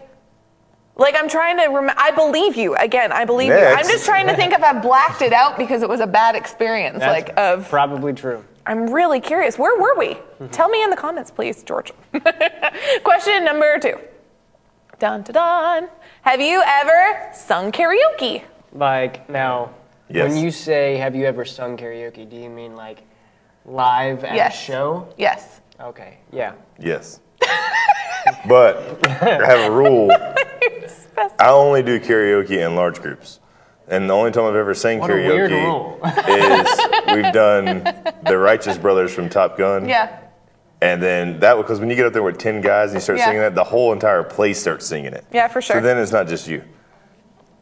like 0.95 1.13
I'm 1.15 1.29
trying 1.29 1.57
to 1.57 1.65
remember. 1.65 1.93
I 1.97 2.09
believe 2.09 2.55
you 2.55 2.75
again. 2.77 3.11
I 3.11 3.25
believe 3.25 3.49
you. 3.49 3.53
I'm 3.53 3.87
just 3.87 4.05
trying 4.05 4.25
to 4.25 4.35
think 4.35 4.51
if 4.53 4.63
I 4.63 4.79
blacked 4.79 5.21
it 5.21 5.31
out 5.31 5.55
because 5.59 5.83
it 5.83 5.89
was 5.89 5.99
a 5.99 6.07
bad 6.07 6.35
experience. 6.35 6.97
That's 6.97 7.27
like 7.27 7.37
of, 7.37 7.69
probably 7.69 8.13
true. 8.13 8.43
I'm 8.65 8.87
really 8.87 9.19
curious. 9.19 9.59
Where 9.59 9.79
were 9.79 9.95
we? 9.99 10.15
Mm-hmm. 10.15 10.47
Tell 10.47 10.67
me 10.67 10.83
in 10.83 10.89
the 10.89 10.95
comments, 10.95 11.29
please, 11.29 11.61
George. 11.61 11.93
Question 13.03 13.45
number 13.45 13.77
two. 13.77 13.99
Dun 14.97 15.21
dun 15.21 15.33
dun. 15.33 15.89
Have 16.25 16.41
you 16.41 16.63
ever 16.65 17.29
sung 17.33 17.71
karaoke? 17.71 18.41
Like 18.73 19.29
now, 19.29 19.69
Yes. 20.09 20.27
when 20.27 20.43
you 20.43 20.49
say 20.49 20.97
"Have 20.97 21.15
you 21.15 21.23
ever 21.27 21.45
sung 21.45 21.77
karaoke?" 21.77 22.27
Do 22.27 22.35
you 22.35 22.49
mean 22.49 22.75
like 22.75 23.03
live 23.63 24.23
at 24.23 24.33
Yes. 24.35 24.55
a 24.55 24.57
show? 24.57 25.07
Yes. 25.17 25.61
Okay, 25.79 26.17
yeah. 26.31 26.53
Yes. 26.79 27.19
but 28.47 28.97
I 29.05 29.45
have 29.45 29.71
a 29.71 29.71
rule. 29.71 30.09
I 31.37 31.49
only 31.49 31.83
do 31.83 31.99
karaoke 31.99 32.57
in 32.65 32.75
large 32.75 32.99
groups. 33.03 33.39
And 33.87 34.09
the 34.09 34.15
only 34.15 34.31
time 34.31 34.45
I've 34.45 34.55
ever 34.55 34.73
sang 34.73 35.01
What 35.01 35.11
karaoke 35.11 36.01
is 36.27 37.15
we've 37.15 37.31
done 37.33 37.83
the 38.25 38.35
Righteous 38.35 38.79
Brothers 38.79 39.13
from 39.13 39.29
Top 39.29 39.59
Gun. 39.59 39.87
Yeah. 39.87 40.24
And 40.85 41.01
then 41.01 41.39
that, 41.39 41.57
because 41.57 41.79
when 41.79 41.89
you 41.89 41.95
get 41.95 42.05
up 42.05 42.13
there 42.13 42.21
with 42.21 42.37
10 42.37 42.61
guys 42.61 42.89
and 42.91 42.97
you 42.97 43.01
start 43.01 43.17
Yeah. 43.17 43.25
singing 43.25 43.41
that, 43.41 43.55
the 43.55 43.63
whole 43.63 43.91
entire 43.91 44.21
place 44.23 44.59
starts 44.61 44.85
singing 44.85 45.13
it. 45.13 45.25
Yeah, 45.31 45.47
for 45.47 45.59
sure. 45.61 45.77
So 45.77 45.81
then 45.81 45.97
it's 45.97 46.11
not 46.11 46.27
just 46.27 46.47
you. 46.47 46.61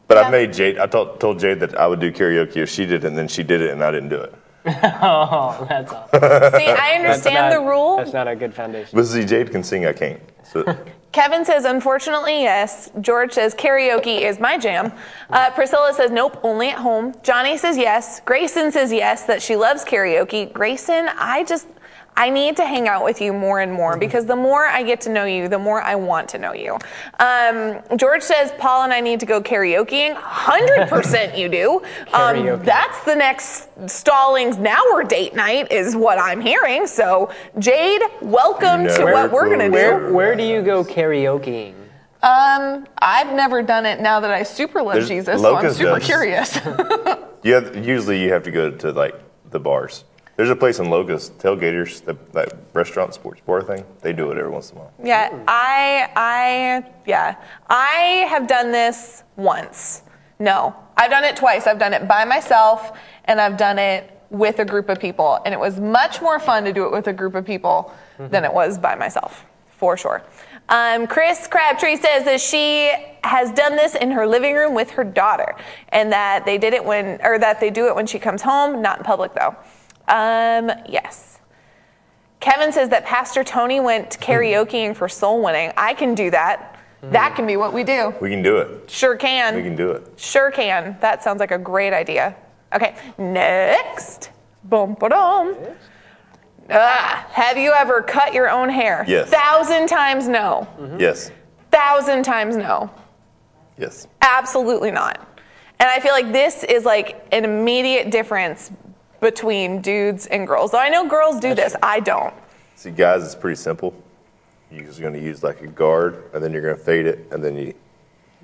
But 0.08 0.18
Yeah. 0.18 0.24
I 0.24 0.30
made 0.30 0.52
Jade, 0.52 0.78
I 0.78 0.86
told, 0.86 1.18
told 1.20 1.38
Jade 1.38 1.60
that 1.60 1.78
I 1.78 1.86
would 1.86 2.00
do 2.00 2.12
karaoke 2.12 2.58
if 2.58 2.68
she 2.68 2.84
did 2.84 3.02
it, 3.02 3.06
and 3.08 3.16
then 3.16 3.26
she 3.26 3.42
did 3.42 3.62
it, 3.62 3.70
and 3.70 3.82
I 3.82 3.90
didn't 3.90 4.10
do 4.10 4.20
it. 4.20 4.34
Oh, 4.66 5.66
that's 5.68 5.90
awesome. 5.92 6.10
See, 6.60 6.66
I 6.68 6.96
understand 6.96 7.52
the 7.52 7.60
rule. 7.60 7.96
That's 7.96 8.12
not 8.12 8.28
a 8.28 8.36
good 8.36 8.52
foundation. 8.54 8.90
But 8.94 9.04
see, 9.06 9.24
Jade 9.24 9.50
can 9.50 9.62
sing, 9.62 9.86
I 9.86 9.92
can't. 9.92 10.20
So 10.42 10.64
Kevin 11.12 11.44
says, 11.44 11.64
unfortunately, 11.64 12.42
yes. 12.42 12.90
George 13.00 13.32
says, 13.32 13.54
karaoke 13.54 14.20
is 14.22 14.38
my 14.38 14.58
jam. 14.58 14.92
Uh, 15.30 15.50
Priscilla 15.50 15.92
says, 15.94 16.10
nope, 16.10 16.38
only 16.42 16.68
at 16.70 16.78
home. 16.78 17.14
Johnny 17.22 17.56
says, 17.56 17.76
yes. 17.78 18.20
Grayson 18.20 18.70
says, 18.72 18.92
yes, 18.92 19.24
that 19.24 19.40
she 19.42 19.54
loves 19.56 19.84
karaoke. 19.84 20.52
Grayson, 20.52 21.08
I 21.18 21.44
just, 21.44 21.66
I 22.16 22.30
need 22.30 22.56
to 22.58 22.64
hang 22.64 22.86
out 22.86 23.04
with 23.04 23.20
you 23.20 23.32
more 23.32 23.60
and 23.60 23.72
more 23.72 23.96
because 23.96 24.24
the 24.26 24.36
more 24.36 24.66
I 24.66 24.82
get 24.84 25.00
to 25.02 25.10
know 25.10 25.24
you, 25.24 25.48
the 25.48 25.58
more 25.58 25.82
I 25.82 25.96
want 25.96 26.28
to 26.30 26.38
know 26.38 26.52
you. 26.54 26.78
Um, 27.18 27.80
George 27.96 28.22
says, 28.22 28.52
Paul 28.58 28.84
and 28.84 28.92
I 28.92 29.00
need 29.00 29.18
to 29.20 29.26
go 29.26 29.40
karaokeing. 29.42 30.14
100% 30.14 31.38
you 31.38 31.48
do. 31.48 31.82
Um, 32.14 32.62
that's 32.64 33.04
the 33.04 33.14
next 33.14 33.68
Stallings 33.90 34.56
Now 34.56 34.80
or 34.92 35.02
date 35.02 35.34
night, 35.34 35.72
is 35.72 35.96
what 35.96 36.18
I'm 36.18 36.40
hearing. 36.40 36.86
So, 36.86 37.32
Jade, 37.58 38.02
welcome 38.22 38.84
to 38.84 39.04
what 39.04 39.32
we're 39.32 39.46
going 39.48 39.58
to 39.58 39.66
do. 39.66 39.72
Where 39.72 40.12
where 40.12 40.36
do 40.36 40.44
you 40.44 40.62
go 40.62 40.84
karaokeing? 40.84 41.74
Um, 42.22 42.86
I've 42.98 43.34
never 43.34 43.62
done 43.62 43.84
it 43.84 44.00
now 44.00 44.20
that 44.20 44.30
I 44.30 44.44
super 44.44 44.82
love 44.82 44.94
There's- 44.94 45.08
Jesus, 45.08 45.40
so 45.42 45.56
I'm 45.56 45.72
super 45.72 45.98
does. 45.98 46.06
curious. 46.06 46.56
you 47.42 47.54
have, 47.54 47.84
usually 47.84 48.22
you 48.22 48.32
have 48.32 48.44
to 48.44 48.50
go 48.52 48.70
to 48.70 48.92
like 48.92 49.14
the 49.50 49.58
bars. 49.58 50.04
There's 50.36 50.50
a 50.50 50.56
place 50.56 50.80
in 50.80 50.90
Locust, 50.90 51.38
Tailgaters, 51.38 52.04
the, 52.04 52.16
that 52.32 52.52
restaurant 52.72 53.14
sports 53.14 53.40
bar 53.40 53.62
thing. 53.62 53.84
They 54.02 54.12
do 54.12 54.32
it 54.32 54.38
every 54.38 54.50
once 54.50 54.70
in 54.72 54.78
a 54.78 54.80
while. 54.80 54.92
yeah, 55.02 55.30
I, 55.46 56.10
I, 56.16 56.90
yeah, 57.06 57.36
I 57.68 58.26
have 58.28 58.48
done 58.48 58.72
this 58.72 59.22
once. 59.36 60.02
No, 60.40 60.74
I've 60.96 61.10
done 61.10 61.22
it 61.22 61.36
twice. 61.36 61.68
I've 61.68 61.78
done 61.78 61.92
it 61.94 62.08
by 62.08 62.24
myself, 62.24 62.98
and 63.26 63.40
I've 63.40 63.56
done 63.56 63.78
it 63.78 64.10
with 64.30 64.58
a 64.58 64.64
group 64.64 64.88
of 64.88 64.98
people, 64.98 65.38
and 65.44 65.54
it 65.54 65.60
was 65.60 65.78
much 65.78 66.20
more 66.20 66.40
fun 66.40 66.64
to 66.64 66.72
do 66.72 66.84
it 66.86 66.90
with 66.90 67.06
a 67.06 67.12
group 67.12 67.36
of 67.36 67.44
people 67.44 67.94
than 68.18 68.44
it 68.44 68.52
was 68.52 68.78
by 68.78 68.96
myself, 68.96 69.44
for 69.68 69.96
sure. 69.96 70.22
Um, 70.68 71.06
Chris 71.06 71.46
Crabtree 71.46 71.96
says 71.96 72.24
that 72.24 72.40
she 72.40 72.90
has 73.22 73.52
done 73.52 73.76
this 73.76 73.94
in 73.94 74.10
her 74.10 74.26
living 74.26 74.54
room 74.54 74.74
with 74.74 74.90
her 74.90 75.04
daughter, 75.04 75.54
and 75.90 76.10
that 76.10 76.44
they 76.44 76.58
did 76.58 76.74
it 76.74 76.84
when, 76.84 77.20
or 77.22 77.38
that 77.38 77.60
they 77.60 77.70
do 77.70 77.86
it 77.86 77.94
when 77.94 78.06
she 78.06 78.18
comes 78.18 78.42
home, 78.42 78.82
not 78.82 78.98
in 78.98 79.04
public 79.04 79.32
though. 79.34 79.54
Um, 80.08 80.70
yes. 80.88 81.40
Kevin 82.40 82.72
says 82.72 82.90
that 82.90 83.04
Pastor 83.06 83.42
Tony 83.42 83.80
went 83.80 84.18
karaokeing 84.20 84.94
for 84.94 85.08
soul 85.08 85.42
winning. 85.42 85.72
I 85.76 85.94
can 85.94 86.14
do 86.14 86.30
that. 86.30 86.78
That 87.10 87.36
can 87.36 87.46
be 87.46 87.56
what 87.56 87.72
we 87.72 87.84
do. 87.84 88.14
We 88.20 88.30
can 88.30 88.42
do 88.42 88.58
it. 88.58 88.90
Sure 88.90 89.16
can. 89.16 89.56
We 89.56 89.62
can 89.62 89.76
do 89.76 89.90
it. 89.90 90.12
Sure 90.16 90.50
can. 90.50 90.96
That 91.00 91.22
sounds 91.22 91.38
like 91.40 91.50
a 91.50 91.58
great 91.58 91.92
idea. 91.92 92.34
Okay, 92.74 92.96
next. 93.18 94.30
Boom, 94.64 94.96
ba-dum. 94.98 95.56
Ah, 96.70 97.26
have 97.30 97.58
you 97.58 97.72
ever 97.72 98.00
cut 98.00 98.32
your 98.32 98.48
own 98.48 98.70
hair? 98.70 99.04
Yes. 99.06 99.28
Thousand 99.28 99.86
times 99.86 100.28
no. 100.28 100.66
Yes. 100.98 101.30
Thousand 101.70 102.22
times 102.22 102.56
no. 102.56 102.90
Yes. 103.76 104.06
Absolutely 104.22 104.90
not. 104.90 105.28
And 105.78 105.90
I 105.90 106.00
feel 106.00 106.12
like 106.12 106.32
this 106.32 106.64
is 106.64 106.84
like 106.84 107.26
an 107.32 107.44
immediate 107.44 108.10
difference 108.10 108.70
between 109.24 109.80
dudes 109.80 110.26
and 110.26 110.46
girls. 110.46 110.70
Though 110.70 110.78
I 110.78 110.90
know 110.90 111.08
girls 111.08 111.40
do 111.40 111.54
this, 111.54 111.74
I 111.82 111.98
don't. 111.98 112.34
See, 112.76 112.90
guys, 112.90 113.24
it's 113.24 113.34
pretty 113.34 113.56
simple. 113.56 113.94
You're 114.70 114.84
just 114.84 115.00
going 115.00 115.14
to 115.14 115.20
use 115.20 115.42
like 115.42 115.62
a 115.62 115.66
guard, 115.66 116.24
and 116.34 116.44
then 116.44 116.52
you're 116.52 116.62
going 116.62 116.76
to 116.76 116.82
fade 116.82 117.06
it, 117.06 117.26
and 117.32 117.42
then 117.42 117.56
you. 117.56 117.74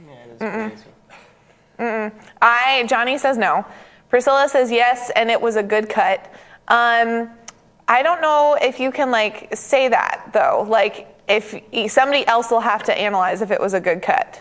Yeah, 0.07 0.13
it 0.15 0.31
is 0.31 0.39
pretty 0.39 0.75
easy. 0.75 2.17
I 2.41 2.85
Johnny 2.89 3.19
says 3.19 3.37
no. 3.37 3.65
Priscilla 4.09 4.49
says 4.49 4.71
yes, 4.71 5.11
and 5.15 5.31
it 5.31 5.41
was 5.41 5.57
a 5.57 5.63
good 5.63 5.89
cut. 5.89 6.33
Um, 6.69 7.31
I 7.87 8.03
don't 8.03 8.23
know 8.23 8.57
if 8.61 8.81
you 8.81 8.91
can 8.91 9.11
like 9.11 9.55
say 9.55 9.89
that 9.89 10.31
though. 10.33 10.67
Like 10.69 11.09
if 11.29 11.61
somebody 11.93 12.27
else 12.27 12.51
will 12.51 12.61
have 12.61 12.83
to 12.85 12.99
analyze 12.99 13.43
if 13.43 13.51
it 13.51 13.61
was 13.61 13.75
a 13.75 13.81
good 13.81 14.03
cut. 14.03 14.41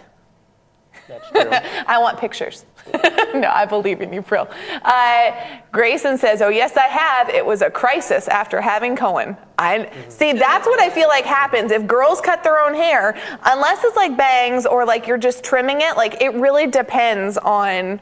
That's 1.09 1.29
true. 1.31 1.49
I 1.87 1.97
want 1.99 2.19
pictures. 2.19 2.65
no, 3.33 3.49
I 3.51 3.65
believe 3.65 4.01
in 4.01 4.13
you, 4.13 4.21
Prill. 4.21 4.47
Uh, 4.83 5.31
Grayson 5.71 6.17
says, 6.17 6.41
"Oh 6.41 6.49
yes, 6.49 6.77
I 6.77 6.85
have. 6.85 7.29
It 7.29 7.45
was 7.45 7.61
a 7.61 7.69
crisis 7.69 8.27
after 8.27 8.61
having 8.61 8.95
Cohen." 8.95 9.35
I 9.57 9.91
see. 10.07 10.33
That's 10.33 10.67
what 10.67 10.79
I 10.79 10.89
feel 10.89 11.07
like 11.07 11.25
happens 11.25 11.71
if 11.71 11.85
girls 11.87 12.21
cut 12.21 12.43
their 12.43 12.59
own 12.59 12.73
hair. 12.73 13.17
Unless 13.43 13.83
it's 13.83 13.97
like 13.97 14.15
bangs 14.15 14.65
or 14.65 14.85
like 14.85 15.07
you're 15.07 15.17
just 15.17 15.43
trimming 15.43 15.81
it. 15.81 15.97
Like 15.97 16.21
it 16.21 16.33
really 16.35 16.67
depends 16.67 17.37
on 17.37 17.99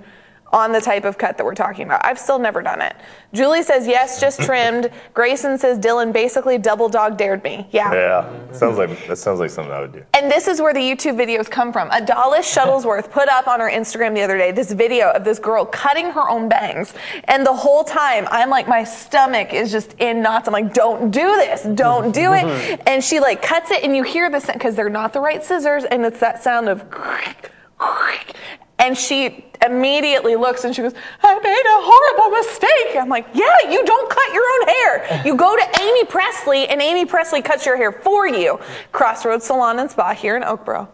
on 0.51 0.71
the 0.71 0.81
type 0.81 1.03
of 1.03 1.17
cut 1.17 1.37
that 1.37 1.45
we're 1.45 1.55
talking 1.55 1.85
about. 1.85 2.05
I've 2.05 2.19
still 2.19 2.39
never 2.39 2.61
done 2.61 2.81
it. 2.81 2.95
Julie 3.33 3.63
says 3.63 3.87
yes, 3.87 4.19
just 4.19 4.41
trimmed. 4.41 4.89
Grayson 5.13 5.57
says 5.57 5.77
Dylan 5.77 6.13
basically 6.13 6.57
double 6.57 6.87
dog 6.87 7.17
dared 7.17 7.43
me. 7.43 7.67
Yeah. 7.71 7.93
Yeah, 7.93 8.51
sounds 8.53 8.77
like 8.77 9.07
that 9.07 9.17
sounds 9.17 9.39
like 9.39 9.49
something 9.49 9.73
I 9.73 9.81
would 9.81 9.91
do. 9.91 10.03
And 10.13 10.31
this 10.31 10.47
is 10.47 10.61
where 10.61 10.73
the 10.73 10.79
YouTube 10.79 11.15
videos 11.15 11.49
come 11.49 11.73
from. 11.73 11.89
Adalis 11.89 12.45
Shuttlesworth 12.55 13.11
put 13.11 13.27
up 13.29 13.47
on 13.47 13.59
her 13.59 13.69
Instagram 13.69 14.13
the 14.13 14.21
other 14.21 14.37
day 14.37 14.51
this 14.51 14.71
video 14.71 15.11
of 15.11 15.23
this 15.23 15.39
girl 15.39 15.65
cutting 15.65 16.09
her 16.11 16.29
own 16.29 16.47
bangs. 16.47 16.93
And 17.25 17.45
the 17.45 17.53
whole 17.53 17.83
time, 17.83 18.27
I'm 18.31 18.49
like, 18.49 18.67
my 18.67 18.83
stomach 18.83 19.53
is 19.53 19.71
just 19.71 19.93
in 19.99 20.21
knots. 20.21 20.47
I'm 20.47 20.53
like, 20.53 20.73
don't 20.73 21.11
do 21.11 21.27
this. 21.35 21.63
Don't 21.63 22.13
do 22.13 22.33
it. 22.33 22.47
And 22.87 23.03
she 23.03 23.19
like 23.19 23.41
cuts 23.41 23.69
it, 23.71 23.83
and 23.83 23.95
you 23.95 24.03
hear 24.03 24.29
this 24.29 24.45
because 24.45 24.75
they're 24.75 24.89
not 24.89 25.11
the 25.11 25.19
right 25.19 25.43
scissors, 25.43 25.83
and 25.83 26.05
it's 26.05 26.19
that 26.19 26.41
sound 26.41 26.69
of. 26.69 26.85
And 28.79 28.97
she 28.97 29.45
immediately 29.65 30.35
looks 30.35 30.63
and 30.63 30.75
she 30.75 30.81
goes, 30.83 30.93
I 31.23 31.39
made 31.39 31.45
a 31.45 31.79
horrible 31.81 32.37
mistake. 32.37 32.95
I'm 32.95 33.09
like, 33.09 33.27
yeah, 33.33 33.71
you 33.71 33.83
don't 33.85 34.09
cut 34.09 34.33
your 34.33 34.43
own 34.43 34.67
hair. 34.67 35.21
You 35.25 35.35
go 35.35 35.55
to 35.55 35.81
Amy 35.81 36.05
Presley 36.05 36.67
and 36.67 36.81
Amy 36.81 37.05
Presley 37.05 37.41
cuts 37.41 37.65
your 37.65 37.75
hair 37.75 37.91
for 37.91 38.27
you. 38.27 38.59
Crossroads 38.91 39.45
Salon 39.45 39.79
and 39.79 39.89
Spa 39.89 40.13
here 40.13 40.37
in 40.37 40.43
Oakboro. 40.43 40.87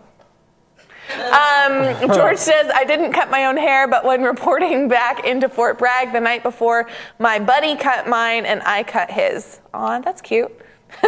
Um, 1.14 2.10
George 2.16 2.38
says, 2.38 2.72
I 2.74 2.86
didn't 2.86 3.12
cut 3.12 3.30
my 3.30 3.46
own 3.46 3.58
hair, 3.58 3.88
but 3.88 4.06
when 4.06 4.24
reporting 4.24 4.88
back 4.88 5.26
into 5.26 5.50
Fort 5.50 5.78
Bragg 5.78 6.14
the 6.14 6.22
night 6.22 6.44
before, 6.44 6.90
my 7.20 7.40
buddy 7.40 7.76
cut 7.76 8.08
mine 8.08 8.46
and 8.46 8.62
I 8.64 8.84
cut 8.84 9.12
his. 9.12 9.60
Aw, 9.74 10.00
that's 10.00 10.22
cute. 10.22 10.52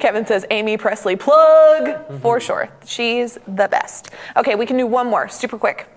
Kevin 0.00 0.26
says, 0.26 0.44
Amy 0.50 0.76
Presley 0.76 1.16
plug 1.16 2.20
for 2.20 2.40
sure. 2.40 2.68
She's 2.84 3.38
the 3.46 3.68
best. 3.68 4.10
Okay, 4.36 4.54
we 4.56 4.66
can 4.66 4.76
do 4.76 4.86
one 4.86 5.06
more, 5.06 5.28
super 5.28 5.56
quick. 5.56 5.88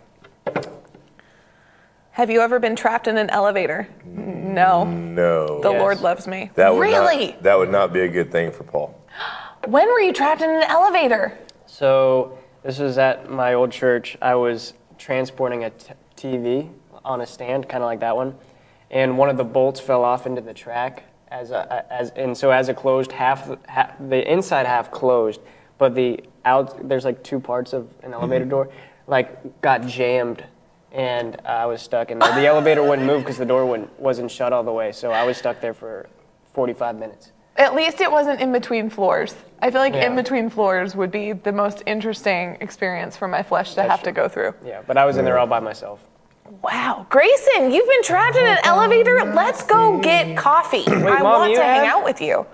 Have 2.12 2.30
you 2.30 2.42
ever 2.42 2.60
been 2.60 2.76
trapped 2.76 3.08
in 3.08 3.18
an 3.18 3.30
elevator? 3.32 3.88
No. 4.06 4.84
No, 4.86 5.62
The 5.62 5.72
Yes. 5.72 5.80
Lord 5.80 6.02
loves 6.02 6.28
me. 6.28 6.52
that 6.54 6.72
would 6.72 6.80
really? 6.80 7.32
not, 7.32 7.44
that 7.44 7.58
would 7.58 7.72
not 7.72 7.92
be 7.92 8.02
a 8.02 8.08
good 8.08 8.32
thing 8.32 8.52
for 8.52 8.64
Paul. 8.64 8.94
when 9.68 9.88
were 9.88 10.00
you 10.00 10.14
trapped 10.14 10.42
in 10.42 10.50
an 10.52 10.62
elevator? 10.64 11.36
So 11.66 12.38
this 12.62 12.78
was 12.78 13.00
at 13.00 13.32
my 13.32 13.56
old 13.56 13.72
church. 13.72 14.16
I 14.22 14.36
was 14.36 14.74
transporting 15.00 15.64
a 15.64 15.72
t- 15.72 15.94
TV 16.16 16.70
on 17.04 17.22
a 17.22 17.26
stand, 17.26 17.68
kind 17.68 17.84
of 17.84 17.88
like 17.88 18.00
that 18.02 18.16
one, 18.16 18.36
and 18.92 19.18
one 19.18 19.30
of 19.30 19.38
the 19.38 19.44
bolts 19.44 19.80
fell 19.80 20.04
off 20.04 20.28
into 20.28 20.42
the 20.42 20.54
track. 20.54 21.04
As 21.30 21.50
a, 21.50 21.92
as 21.92 22.12
and 22.12 22.38
so 22.38 22.52
as 22.52 22.70
it 22.70 22.76
closed, 22.76 23.12
half, 23.12 23.50
half 23.68 23.96
the 24.00 24.32
inside 24.32 24.68
half 24.68 24.92
closed, 24.92 25.42
but 25.80 25.96
the 25.96 26.24
out 26.46 26.88
there's 26.88 27.06
like 27.06 27.24
two 27.24 27.40
parts 27.40 27.74
of 27.74 27.90
an 28.04 28.14
elevator 28.14 28.46
mm-hmm. 28.46 28.52
door, 28.52 28.70
like 29.08 29.62
got 29.62 29.86
jammed, 29.86 30.44
and 30.92 31.40
I 31.46 31.66
was 31.66 31.82
stuck 31.82 32.12
in 32.12 32.20
there. 32.20 32.34
The 32.36 32.46
elevator 32.46 32.84
wouldn't 32.84 33.08
move 33.08 33.22
because 33.22 33.38
the 33.38 33.46
door 33.46 33.66
wouldn't, 33.66 34.00
wasn't 34.00 34.32
shut 34.32 34.54
all 34.54 34.64
the 34.64 34.72
way, 34.72 34.92
so 34.92 35.12
I 35.12 35.24
was 35.26 35.38
stuck 35.38 35.60
there 35.62 35.74
for 35.74 36.08
45 36.54 36.98
minutes. 36.98 37.32
At 37.56 37.76
least 37.76 38.02
it 38.02 38.12
wasn't 38.12 38.42
in 38.42 38.52
between 38.52 38.90
floors. 38.90 39.36
I 39.62 39.70
feel 39.70 39.82
like 39.82 39.94
Yeah. 39.94 40.08
in 40.08 40.16
between 40.16 40.50
floors 40.50 40.96
would 40.96 41.12
be 41.12 41.34
the 41.34 41.52
most 41.52 41.84
interesting 41.86 42.58
experience 42.62 43.16
for 43.16 43.28
my 43.28 43.44
flesh 43.44 43.76
to 43.76 43.84
have 43.84 44.02
to 44.04 44.12
go 44.12 44.28
through. 44.28 44.56
Yeah, 44.66 44.82
but 44.88 44.98
I 44.98 45.06
was 45.06 45.18
in 45.18 45.26
there 45.26 45.38
all 45.38 45.46
by 45.48 45.60
myself. 45.60 46.00
Wow. 46.64 47.06
Grayson, 47.10 47.72
you've 47.72 47.88
been 47.88 48.04
trapped 48.04 48.38
in 48.38 48.46
an 48.46 48.58
elevator? 48.64 49.24
Let's 49.34 49.64
go 49.64 50.00
get 50.00 50.36
coffee. 50.38 50.84
I 50.88 50.96
Mom, 51.22 51.24
want 51.24 51.56
to 51.56 51.64
hang 51.64 51.88
out 51.88 52.04
with 52.04 52.22
you. 52.22 52.46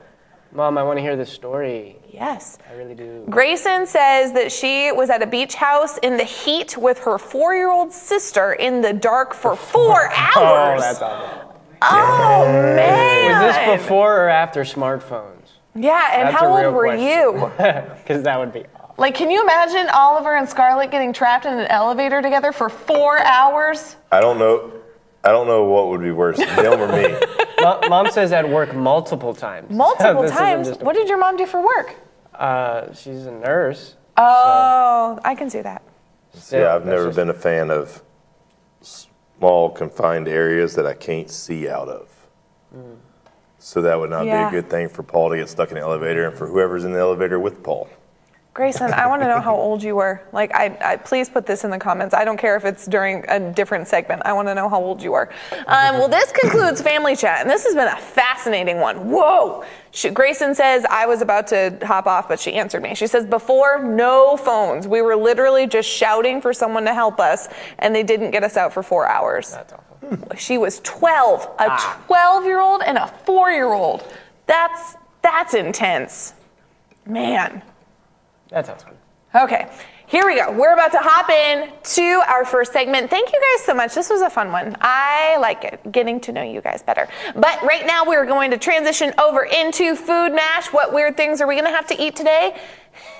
Mom, 0.51 0.77
I 0.77 0.84
want 0.84 0.98
to 0.98 1.01
hear 1.01 1.15
this 1.15 1.32
story. 1.32 1.98
Yes. 2.12 2.58
I 2.70 2.74
really 2.74 2.96
do. 2.96 3.25
Grayson 3.30 3.86
says 3.86 4.34
that 4.34 4.51
she 4.51 4.92
was 4.92 5.10
at 5.10 5.22
a 5.22 5.28
beach 5.28 5.56
house 5.56 5.98
in 6.00 6.18
the 6.18 6.24
heat 6.24 6.78
with 6.78 7.00
her 7.00 7.18
four 7.18 7.54
year 7.56 7.72
old 7.72 7.92
sister 7.92 8.54
in 8.54 8.82
the 8.82 8.94
dark 8.94 9.34
for 9.34 9.56
four 9.74 10.12
hours. 10.12 10.36
Oh, 10.36 10.78
that's 10.80 11.01
awful. 11.01 11.62
Oh, 11.82 12.44
oh 12.46 12.75
man. 12.75 13.46
Was 13.46 13.56
this 13.56 13.82
before 13.82 14.25
or 14.25 14.30
after 14.30 14.62
smartphones? 14.63 15.36
Yeah, 15.75 16.10
and 16.13 16.28
That's 16.28 16.39
how 16.42 16.48
old 16.48 16.74
were 16.74 16.86
question. 16.86 17.06
you? 17.08 17.51
Because 18.01 18.24
that 18.24 18.39
would 18.39 18.51
be 18.51 18.66
awful. 18.75 18.96
Like, 18.98 19.16
can 19.16 19.30
you 19.30 19.42
imagine 19.42 19.88
Oliver 19.94 20.36
and 20.36 20.50
Scarlett 20.50 20.92
getting 20.92 21.13
trapped 21.13 21.46
in 21.46 21.54
an 21.58 21.68
elevator 21.68 22.22
together 22.22 22.51
for 22.51 22.68
four 22.70 23.20
hours? 23.20 23.96
I 24.12 24.20
don't 24.20 24.39
know. 24.39 24.74
I 25.24 25.30
don't 25.30 25.48
know 25.48 25.66
what 25.66 25.88
would 25.90 26.02
be 26.02 26.12
worse, 26.12 26.38
him 26.40 26.80
or 26.80 26.88
me. 26.92 27.18
Mom, 27.62 27.90
Mom 27.90 28.12
says 28.12 28.32
at 28.32 28.48
work 28.50 28.74
multiple 28.74 29.34
times. 29.34 29.70
Multiple 29.70 30.22
This 30.22 30.32
isn't 30.32 30.44
times. 30.44 30.68
just 30.70 30.82
a- 30.82 30.86
What 30.86 30.96
did 30.96 31.10
your 31.10 31.18
mom 31.18 31.36
do 31.36 31.46
for 31.46 31.62
work? 31.62 31.96
Uh, 32.34 32.94
she's 32.94 33.26
a 33.26 33.32
nurse. 33.32 33.96
Oh, 34.16 35.20
I 35.26 35.36
can 35.36 35.50
see 35.50 35.62
that. 35.62 35.82
yeah, 36.52 36.74
I've 36.76 36.86
that's 36.86 36.86
never 36.86 37.06
just- 37.08 37.16
been 37.18 37.30
a 37.30 37.34
fan 37.34 37.70
of 37.70 38.02
small 38.82 39.70
confined 39.70 40.28
areas 40.30 40.76
that 40.76 40.86
I 40.86 40.94
can't 40.94 41.30
see 41.30 41.68
out 41.68 41.90
of. 41.90 42.08
So 43.58 43.82
that 43.82 44.00
would 44.00 44.10
not 44.10 44.26
Yeah. 44.26 44.50
be 44.50 44.58
a 44.58 44.62
good 44.62 44.70
thing 44.70 44.88
for 44.88 45.04
Paul 45.04 45.32
to 45.32 45.36
get 45.38 45.50
stuck 45.50 45.70
in 45.70 45.76
the 45.76 45.82
elevator, 45.82 46.26
and 46.28 46.38
for 46.38 46.48
whoever's 46.48 46.86
in 46.86 46.94
the 46.94 47.00
elevator 47.00 47.40
with 47.40 47.62
Paul. 47.62 47.90
Grayson, 48.53 48.91
I 48.94 49.08
want 49.08 49.22
to 49.22 49.27
know 49.27 49.39
how 49.39 49.56
old 49.68 49.82
you 49.82 49.96
were. 49.96 50.22
Like, 50.34 50.53
I, 50.53 50.77
I 50.82 50.96
please 50.98 51.29
put 51.29 51.46
this 51.46 51.63
in 51.63 51.70
the 51.72 51.77
comments. 51.79 52.13
I 52.13 52.25
don't 52.25 52.38
care 52.38 52.56
if 52.58 52.65
it's 52.65 52.86
during 52.88 53.24
a 53.29 53.39
different 53.53 53.88
segment. 53.88 54.24
I 54.25 54.34
want 54.34 54.48
to 54.48 54.56
know 54.56 54.68
how 54.68 54.82
old 54.82 55.01
you 55.01 55.12
were. 55.12 55.29
Um, 55.68 55.98
well, 55.98 56.08
this 56.08 56.32
concludes 56.32 56.82
family 56.82 57.15
chat, 57.15 57.41
and 57.41 57.50
this 57.50 57.63
has 57.63 57.75
been 57.75 57.88
a 57.88 57.96
fascinating 57.96 58.79
one. 58.79 59.10
Whoa! 59.10 59.63
She, 59.91 60.10
Grayson 60.10 60.53
says 60.56 60.86
I 60.89 61.06
was 61.06 61.22
about 61.22 61.48
to 61.48 61.77
hop 61.84 62.06
off, 62.08 62.27
but 62.27 62.39
she 62.39 62.53
answered 62.56 62.82
me. 62.82 62.96
She 62.96 63.08
says 63.08 63.25
before, 63.25 63.82
no 63.84 64.36
phones. 64.36 64.88
We 64.88 65.01
were 65.01 65.15
literally 65.15 65.65
just 65.68 65.88
shouting 65.89 66.41
for 66.41 66.51
someone 66.53 66.84
to 66.86 66.94
help 66.94 67.20
us, 67.20 67.48
and 67.77 67.96
they 67.96 68.03
didn't 68.03 68.32
get 68.32 68.44
us 68.44 68.58
out 68.58 68.74
for 68.74 68.84
four 68.84 69.08
hours. 69.08 69.51
That's 69.51 69.74
awful. 69.74 69.86
She 70.38 70.58
was 70.58 70.79
12, 70.82 71.44
a 71.44 71.48
Ah. 71.60 72.01
12 72.08 72.46
year 72.46 72.60
old 72.62 72.82
and 72.82 72.98
a 72.98 73.08
four 73.25 73.51
year 73.51 73.72
old. 73.72 74.12
That's 74.48 74.96
that's 75.22 75.53
intense, 75.53 76.34
man. 77.06 77.62
That 78.50 78.65
sounds 78.65 78.84
good. 78.84 78.98
Okay, 79.36 79.70
here 80.08 80.25
we 80.25 80.36
go. 80.36 80.51
We're 80.51 80.74
about 80.74 80.91
to 80.94 80.98
hop 81.00 81.29
in 81.29 81.70
to 81.84 82.24
our 82.27 82.44
first 82.44 82.74
segment. 82.74 83.12
Thank 83.12 83.32
you 83.32 83.39
guys 83.39 83.63
so 83.63 83.75
much. 83.75 83.94
This 83.94 84.10
was 84.10 84.22
a 84.22 84.29
fun 84.29 84.51
one. 84.51 84.75
I 84.82 85.38
like 85.38 85.63
it, 85.63 85.91
getting 85.91 86.20
to 86.22 86.32
know 86.32 86.41
you 86.41 86.62
guys 86.62 86.82
better. 86.82 87.08
But 87.36 87.62
right 87.62 87.86
now, 87.86 88.03
we're 88.06 88.25
going 88.25 88.50
to 88.50 88.58
transition 88.58 89.13
over 89.20 89.44
into 89.44 89.96
Food 89.96 90.34
Mash. 90.34 90.74
What 90.74 90.96
weird 90.96 91.15
things 91.15 91.41
are 91.41 91.48
we 91.48 91.53
going 91.53 91.65
to 91.65 91.72
have 91.72 91.86
to 91.88 92.03
eat 92.03 92.15
today? 92.15 92.60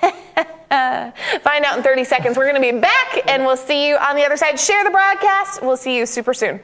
Find 0.00 1.64
out 1.64 1.76
in 1.76 1.84
30 1.84 2.02
seconds. 2.02 2.36
We're 2.36 2.50
going 2.50 2.60
to 2.60 2.72
be 2.72 2.80
back, 2.80 3.28
and 3.28 3.44
we'll 3.44 3.56
see 3.56 3.86
you 3.86 3.96
on 3.96 4.16
the 4.16 4.24
other 4.24 4.36
side. 4.36 4.58
Share 4.58 4.82
the 4.82 4.90
broadcast. 4.90 5.62
We'll 5.62 5.76
see 5.76 5.96
you 5.96 6.06
super 6.06 6.34
soon. 6.34 6.58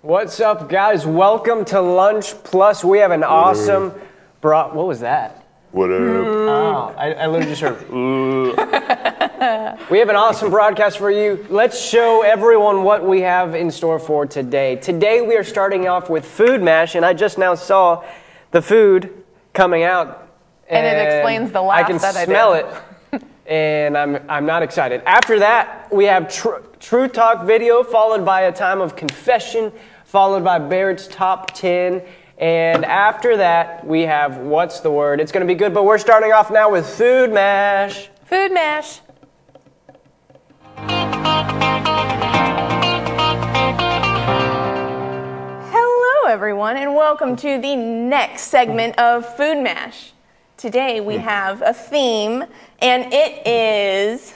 What's 0.00 0.40
up, 0.40 0.68
guys? 0.68 1.06
Welcome 1.06 1.64
to 1.66 1.80
Lunch 1.80 2.34
Plus. 2.44 2.82
We 2.82 2.98
have 2.98 3.10
an 3.10 3.22
awesome 3.22 3.92
bro. 4.40 4.72
What 4.72 4.86
was 4.86 5.00
that? 5.00 5.43
Whatever. 5.74 6.48
Oh, 6.48 6.94
I, 6.96 7.14
I 7.14 7.26
literally 7.26 7.52
just 7.52 7.60
heard. 7.60 7.90
we 9.90 9.98
have 9.98 10.08
an 10.08 10.14
awesome 10.14 10.48
broadcast 10.48 10.98
for 10.98 11.10
you. 11.10 11.44
Let's 11.50 11.84
show 11.84 12.22
everyone 12.22 12.84
what 12.84 13.04
we 13.04 13.22
have 13.22 13.56
in 13.56 13.72
store 13.72 13.98
for 13.98 14.24
today. 14.24 14.76
Today 14.76 15.20
we 15.20 15.36
are 15.36 15.42
starting 15.42 15.88
off 15.88 16.08
with 16.08 16.24
Food 16.24 16.62
Mash, 16.62 16.94
and 16.94 17.04
I 17.04 17.12
just 17.12 17.38
now 17.38 17.56
saw 17.56 18.04
the 18.52 18.62
food 18.62 19.24
coming 19.52 19.82
out. 19.82 20.28
And 20.68 20.86
it 20.86 21.12
explains 21.12 21.50
the 21.50 21.60
laugh 21.60 21.84
I 21.84 21.88
can 21.88 21.98
that 21.98 22.14
I 22.14 22.24
smell 22.24 22.54
did. 22.54 22.66
it, 23.12 23.22
and 23.48 23.98
I'm, 23.98 24.24
I'm 24.28 24.46
not 24.46 24.62
excited. 24.62 25.02
After 25.06 25.40
that, 25.40 25.92
we 25.92 26.04
have 26.04 26.32
tr- 26.32 26.62
True 26.78 27.08
Talk 27.08 27.46
video, 27.46 27.82
followed 27.82 28.24
by 28.24 28.42
a 28.42 28.52
time 28.52 28.80
of 28.80 28.94
confession, 28.94 29.72
followed 30.04 30.44
by 30.44 30.60
Barrett's 30.60 31.08
top 31.08 31.52
10, 31.52 32.00
And 32.44 32.84
after 32.84 33.38
that, 33.38 33.86
we 33.86 34.02
have 34.02 34.36
What's 34.36 34.80
the 34.80 34.90
Word? 34.90 35.18
It's 35.18 35.32
going 35.32 35.40
to 35.40 35.50
be 35.50 35.56
good, 35.56 35.72
but 35.72 35.84
we're 35.84 35.96
starting 35.96 36.30
off 36.30 36.50
now 36.50 36.70
with 36.70 36.86
Food 36.86 37.32
Mash. 37.32 38.10
Food 38.26 38.52
mash. 38.52 39.00
Hello, 45.72 46.30
everyone, 46.30 46.76
and 46.76 46.94
welcome 46.94 47.34
to 47.36 47.58
the 47.58 47.76
next 47.76 48.48
segment 48.48 48.98
of 48.98 49.24
Food 49.38 49.62
Mash. 49.62 50.12
Today 50.58 51.00
we 51.00 51.16
have 51.16 51.62
a 51.62 51.72
theme, 51.72 52.44
and 52.80 53.10
it 53.10 53.46
is 53.46 54.34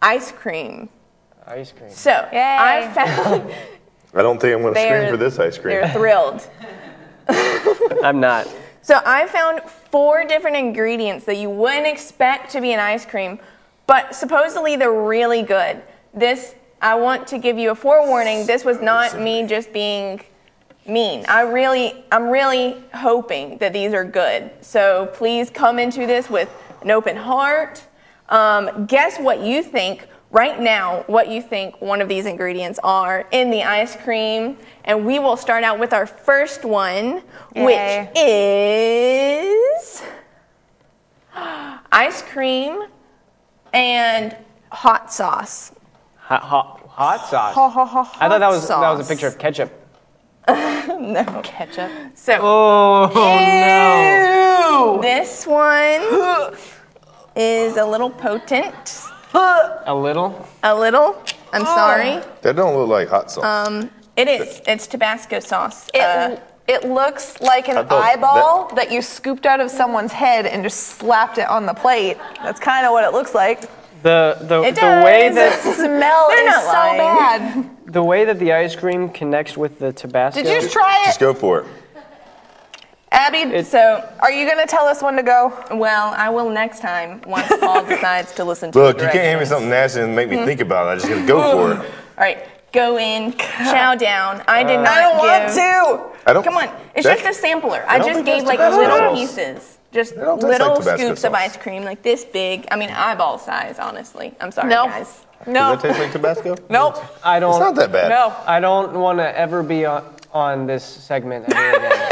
ice 0.00 0.30
cream. 0.30 0.88
Ice 1.44 1.72
cream. 1.72 1.90
So 1.90 2.28
Yay. 2.32 2.38
I 2.40 2.88
found 2.94 3.52
I 4.14 4.22
don't 4.22 4.40
think 4.40 4.54
I'm 4.54 4.62
going 4.62 4.74
to 4.74 4.80
scream 4.80 5.10
for 5.10 5.16
this 5.16 5.40
ice 5.40 5.58
cream. 5.58 5.80
They're 5.80 5.92
thrilled. 5.92 6.48
I'm 7.28 8.20
not. 8.20 8.48
So 8.82 9.00
I 9.04 9.26
found 9.26 9.60
four 9.62 10.24
different 10.24 10.56
ingredients 10.56 11.24
that 11.26 11.36
you 11.36 11.50
wouldn't 11.50 11.86
expect 11.86 12.50
to 12.52 12.60
be 12.60 12.72
in 12.72 12.80
ice 12.80 13.04
cream, 13.04 13.38
but 13.86 14.14
supposedly 14.14 14.76
they're 14.76 14.92
really 14.92 15.42
good. 15.42 15.82
This 16.14 16.54
I 16.80 16.94
want 16.94 17.26
to 17.28 17.38
give 17.38 17.58
you 17.58 17.70
a 17.70 17.74
forewarning. 17.74 18.46
This 18.46 18.64
was 18.64 18.80
not 18.80 19.20
me 19.20 19.46
just 19.46 19.72
being 19.72 20.22
mean. 20.86 21.24
I 21.28 21.42
really 21.42 22.04
I'm 22.10 22.28
really 22.30 22.82
hoping 22.94 23.58
that 23.58 23.72
these 23.72 23.92
are 23.92 24.04
good. 24.04 24.50
So 24.62 25.10
please 25.12 25.50
come 25.50 25.78
into 25.78 26.06
this 26.06 26.30
with 26.30 26.50
an 26.82 26.90
open 26.90 27.16
heart. 27.16 27.84
Um, 28.28 28.86
guess 28.86 29.18
what 29.18 29.40
you 29.40 29.62
think 29.62 30.06
right 30.30 30.60
now, 30.60 31.04
what 31.06 31.28
you 31.28 31.40
think 31.42 31.80
one 31.80 32.00
of 32.00 32.08
these 32.08 32.26
ingredients 32.26 32.78
are 32.82 33.26
in 33.30 33.50
the 33.50 33.62
ice 33.62 33.96
cream. 33.96 34.56
And 34.84 35.04
we 35.06 35.18
will 35.18 35.36
start 35.36 35.64
out 35.64 35.78
with 35.78 35.92
our 35.92 36.06
first 36.06 36.64
one, 36.64 37.22
Yay. 37.54 38.08
which 38.10 38.16
is 38.16 40.02
ice 41.92 42.22
cream 42.22 42.84
and 43.72 44.36
hot 44.72 45.12
sauce. 45.12 45.72
Hot, 46.16 46.42
hot, 46.42 46.80
hot 46.88 47.26
sauce. 47.28 47.54
Ha, 47.54 47.68
ha, 47.70 47.84
ha, 47.86 48.16
I 48.20 48.28
thought 48.28 48.40
that 48.40 48.48
was 48.50 48.68
hot 48.68 48.80
that 48.80 48.90
was 48.96 49.06
a 49.06 49.08
picture 49.10 49.26
of 49.26 49.38
ketchup. 49.38 49.72
No 50.98 51.22
ketchup. 51.44 51.90
So 52.14 52.38
Oh, 52.40 53.10
no. 53.14 54.98
this 55.02 55.46
one 55.46 56.02
is 57.36 57.76
a 57.76 57.84
little 57.84 58.10
potent. 58.10 59.02
A 59.34 59.94
little. 59.94 60.46
A 60.62 60.74
little. 60.74 61.22
I'm 61.52 61.64
sorry. 61.64 62.20
That 62.42 62.56
don't 62.56 62.76
look 62.76 62.88
like 62.88 63.08
hot 63.08 63.30
sauce. 63.30 63.44
Um, 63.68 63.90
it 64.16 64.28
is. 64.28 64.60
It's 64.66 64.86
Tabasco 64.86 65.40
sauce. 65.40 65.88
It, 65.94 66.00
Uh, 66.02 66.36
it 66.66 66.84
looks 66.84 67.40
like 67.40 67.68
an 67.68 67.76
thought 67.86 67.92
eyeball 68.02 68.74
that, 68.74 68.90
you 68.92 69.00
scooped 69.00 69.46
out 69.46 69.60
of 69.60 69.70
someone's 69.70 70.12
head 70.12 70.44
and 70.44 70.62
just 70.62 70.80
slapped 70.98 71.38
it 71.38 71.48
on 71.48 71.64
the 71.64 71.72
plate. 71.72 72.18
That's 72.42 72.60
kind 72.60 72.84
of 72.84 72.92
what 72.92 73.04
it 73.04 73.12
looks 73.12 73.34
like. 73.34 73.62
The 74.02 74.36
the 74.42 74.62
It 74.62 74.74
the 74.76 75.02
way 75.04 75.28
does. 75.28 75.34
that 75.64 75.74
Smell 75.76 76.28
They're 76.28 76.40
is 76.42 76.46
not 76.46 76.62
so 76.64 76.72
lying. 76.72 77.62
bad. 77.62 77.92
the 77.92 78.02
way 78.02 78.24
that 78.26 78.38
the 78.38 78.52
ice 78.52 78.76
cream 78.76 79.08
connects 79.08 79.56
with 79.56 79.78
the 79.78 79.92
Tabasco. 79.92 80.42
Did 80.42 80.52
you 80.52 80.60
just 80.60 80.72
try 80.72 81.00
it? 81.02 81.06
Just 81.06 81.20
go 81.20 81.32
for 81.34 81.60
it. 81.60 81.66
Abby? 83.10 83.62
so, 83.62 84.06
are 84.20 84.30
you 84.30 84.48
gonna 84.48 84.66
tell 84.66 84.86
us 84.86 85.02
when 85.02 85.16
to 85.16 85.22
go? 85.22 85.52
well, 85.72 86.14
I 86.16 86.28
will 86.28 86.50
next 86.50 86.80
time 86.80 87.22
once 87.26 87.48
Paul 87.60 87.84
decides 87.88 88.32
to 88.34 88.44
listen 88.44 88.72
to 88.72 88.78
Look, 88.78 88.98
the 88.98 89.04
you 89.04 89.10
can't 89.10 89.24
hand 89.24 89.40
me 89.40 89.46
something 89.46 89.70
nasty 89.70 90.00
and 90.00 90.14
make 90.14 90.28
me 90.28 90.38
hmm. 90.38 90.44
think 90.44 90.60
about 90.60 90.86
it. 90.86 90.90
I 90.90 90.94
just 90.96 91.08
got 91.08 91.20
to 91.20 91.26
go 91.26 91.52
for 91.52 91.72
it. 91.72 91.90
All 92.18 92.24
right, 92.24 92.46
go 92.72 92.98
in, 92.98 93.32
chow 93.32 93.94
down. 93.94 94.42
I 94.46 94.62
did 94.62 94.78
not 94.78 94.88
I 94.88 95.00
don't 95.00 95.18
want 95.18 95.54
to. 95.54 96.28
I 96.28 96.32
don't. 96.32 96.44
Come 96.44 96.56
on, 96.56 96.68
it's 96.94 97.04
just 97.04 97.24
a 97.24 97.32
sampler. 97.32 97.84
I 97.88 97.96
I 97.96 97.98
just 97.98 98.24
gave 98.24 98.44
like 98.44 98.58
Tabasco 98.58 98.78
little 98.78 98.98
sauce. 98.98 99.18
pieces, 99.18 99.78
just 99.92 100.14
They 100.14 100.24
like 100.24 100.42
little 100.42 100.76
Tabasco 100.76 100.96
scoops 100.96 101.24
of 101.24 101.34
ice 101.34 101.56
cream, 101.56 101.84
like 101.84 102.02
this 102.02 102.24
big. 102.24 102.66
I 102.70 102.76
mean, 102.76 102.90
eyeball 102.90 103.38
size, 103.38 103.78
honestly. 103.78 104.34
I'm 104.40 104.50
sorry, 104.50 104.68
No. 104.68 104.86
guys. 104.86 105.24
No. 105.46 105.74
Does 105.74 105.82
that 105.82 105.88
taste 105.88 106.00
like 106.00 106.12
Tabasco? 106.12 106.56
Nope. 106.68 106.96
I 107.24 107.40
don't. 107.40 107.50
It's 107.50 107.60
not 107.60 107.74
that 107.76 107.92
bad. 107.92 108.10
No. 108.10 108.34
I 108.46 108.60
don't 108.60 108.92
want 108.94 109.18
to 109.18 109.38
ever 109.38 109.62
be 109.62 109.86
on, 109.86 110.04
on 110.32 110.66
this 110.66 110.84
segment 110.84 111.46
again. 111.46 112.10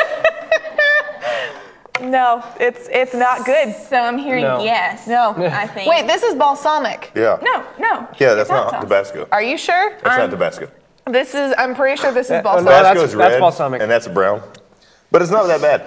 No. 2.01 2.43
It's 2.61 2.89
it's 2.91 3.15
not 3.15 3.45
good. 3.45 3.75
So 3.75 3.97
I'm 3.97 4.19
hearing 4.19 4.45
No. 4.45 4.63
yes. 4.63 5.07
No. 5.07 5.35
I 5.37 5.67
think. 5.75 5.89
Wait, 5.91 6.07
this 6.07 6.23
is 6.23 6.35
balsamic. 6.35 7.13
Yeah. 7.15 7.39
No, 7.43 7.65
no. 7.79 8.09
Yeah, 8.19 8.35
that's 8.35 8.43
it's 8.43 8.51
not 8.51 8.71
sauce. 8.71 8.83
Tabasco. 8.83 9.29
Are 9.33 9.43
you 9.43 9.57
sure? 9.59 9.91
That's 10.03 10.19
not 10.19 10.31
Tabasco. 10.31 10.69
This 11.07 11.35
is. 11.35 11.55
I'm 11.57 11.75
pretty 11.75 12.01
sure 12.01 12.13
this 12.13 12.27
is 12.27 12.33
uh, 12.33 12.37
no, 12.39 12.43
balsamic. 12.43 12.67
that's- 12.69 12.97
Tabasco's 12.97 13.15
that's 13.17 13.41
balsamic. 13.41 13.83
and 13.83 13.91
that's 13.91 14.09
brown. 14.09 14.43
But 15.11 15.23
it's 15.23 15.31
not 15.31 15.47
that 15.47 15.61
bad. 15.61 15.85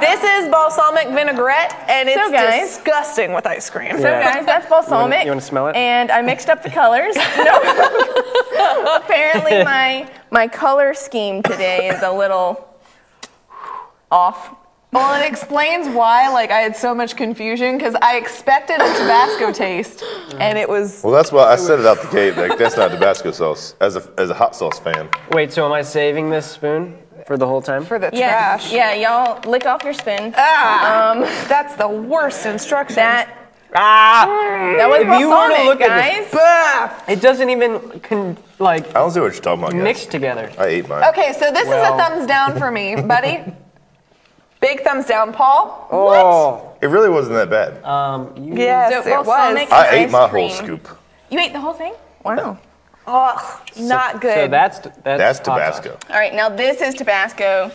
This 0.00 0.22
is 0.22 0.48
balsamic 0.50 1.08
vinaigrette, 1.08 1.74
and 1.88 2.08
it's 2.08 2.16
So, 2.20 2.30
guys- 2.30 2.76
disgusting 2.76 3.32
with 3.32 3.44
ice 3.46 3.68
cream. 3.70 3.96
So 3.98 4.08
Yeah. 4.08 4.34
guys, 4.34 4.46
that's 4.46 4.66
balsamic. 4.68 5.24
you 5.24 5.30
wanna 5.32 5.40
smell 5.40 5.66
it? 5.68 5.74
And 5.74 6.12
I 6.12 6.22
mixed 6.22 6.48
up 6.48 6.62
the 6.62 6.70
colors. 6.70 7.16
no. 7.36 8.96
Apparently 9.02 9.64
my 9.64 10.08
my 10.30 10.46
color 10.46 10.94
scheme 10.94 11.42
today 11.42 11.88
is 11.88 12.02
a 12.02 12.12
little 12.12 12.68
off. 14.12 14.54
Well, 14.92 15.22
it 15.22 15.24
explains 15.26 15.86
why 15.94 16.28
like 16.30 16.50
I 16.50 16.58
had 16.58 16.76
so 16.76 16.94
much 16.94 17.14
confusion 17.16 17.76
because 17.78 17.94
I 18.02 18.16
expected 18.16 18.74
a 18.80 18.92
Tabasco 18.98 19.52
taste, 19.52 20.02
and 20.40 20.58
it 20.58 20.68
was. 20.68 21.02
Well, 21.04 21.12
that's 21.12 21.30
why 21.30 21.44
I 21.44 21.54
said 21.56 21.78
it 21.78 21.86
out 21.86 22.02
the 22.02 22.08
gate. 22.08 22.36
Like 22.36 22.58
that's 22.58 22.76
not 22.76 22.90
Tabasco 22.90 23.30
sauce. 23.30 23.76
As 23.80 23.94
a 23.94 24.02
as 24.18 24.30
a 24.30 24.34
hot 24.34 24.56
sauce 24.56 24.80
fan, 24.80 25.08
Wait, 25.30 25.52
so 25.52 25.64
am 25.64 25.72
I 25.72 25.82
saving 25.82 26.28
this 26.30 26.44
spoon 26.46 26.98
for 27.24 27.36
the 27.36 27.46
whole 27.46 27.62
time? 27.62 27.84
For 27.84 28.00
the 28.00 28.10
Yes. 28.12 28.62
trash. 28.68 28.72
Yeah, 28.72 28.94
y'all 28.94 29.40
lick 29.48 29.64
off 29.64 29.84
your 29.84 29.92
spoon. 29.94 30.34
Ah, 30.36 31.44
that's 31.48 31.76
the 31.76 31.86
worst 31.88 32.44
instruction. 32.44 32.96
That 32.96 33.28
ah! 33.76 34.26
that 34.76 34.88
was 34.88 35.02
If 35.02 35.06
you 35.20 35.28
were 35.28 35.34
to 35.34 35.54
balsamic, 35.54 35.66
look 35.66 35.80
at 35.82 35.88
guys. 35.88 36.30
this- 37.06 37.18
It 37.18 37.22
doesn't 37.22 37.48
even 37.48 38.00
con- 38.00 38.36
like 38.58 38.88
I 38.88 38.94
don't 38.94 39.12
see 39.12 39.20
what 39.20 39.34
you're 39.34 39.40
talking 39.42 39.60
about. 39.62 39.72
guys. 39.74 39.82
mix 39.84 40.06
together. 40.06 40.50
I 40.58 40.66
ate 40.66 40.88
mine. 40.88 41.04
Okay, 41.10 41.32
so 41.34 41.52
this 41.52 41.68
Well- 41.68 41.94
is 41.94 42.00
a 42.02 42.08
thumbs 42.08 42.26
down 42.26 42.58
for 42.58 42.72
me, 42.72 42.96
buddy. 42.96 43.44
Big 44.60 44.82
thumbs 44.82 45.06
down, 45.06 45.32
Paul. 45.32 45.88
Oh, 45.90 46.72
It 46.82 46.86
really 46.86 47.08
wasn't 47.08 47.36
that 47.36 47.50
bad. 47.50 47.82
um, 47.84 48.32
you, 48.36 48.54
Yes, 48.54 48.92
So 48.92 49.00
it 49.10 49.16
was. 49.18 49.26
balsamic- 49.26 49.72
I 49.72 49.88
ate 49.90 50.04
ice 50.06 50.12
my 50.12 50.28
cream. 50.28 50.48
whole 50.48 50.56
scoop. 50.56 50.88
You 51.30 51.38
ate 51.40 51.52
the 51.52 51.60
whole 51.60 51.72
thing? 51.72 51.94
Wow. 52.24 52.58
Ugh, 53.06 53.60
not 53.78 54.20
good. 54.20 54.34
So 54.34 54.48
that's 54.48 54.78
that's, 54.78 54.98
That's 55.02 55.38
Tabasco. 55.40 55.90
sauce. 55.92 56.10
All 56.10 56.16
right, 56.16 56.34
now 56.34 56.48
this 56.50 56.80
is 56.82 56.94
Tabasco. 56.94 57.70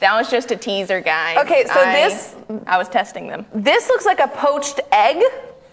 That 0.00 0.14
was 0.16 0.30
just 0.30 0.52
a 0.52 0.56
teaser, 0.56 1.00
guys. 1.00 1.38
Okay, 1.38 1.64
so 1.66 1.80
I- 1.80 1.92
this- 1.92 2.36
I 2.68 2.78
was 2.78 2.88
testing 2.88 3.26
them. 3.26 3.44
this 3.52 3.88
looks 3.88 4.06
like 4.06 4.20
a 4.20 4.28
poached 4.28 4.80
egg. 4.92 5.20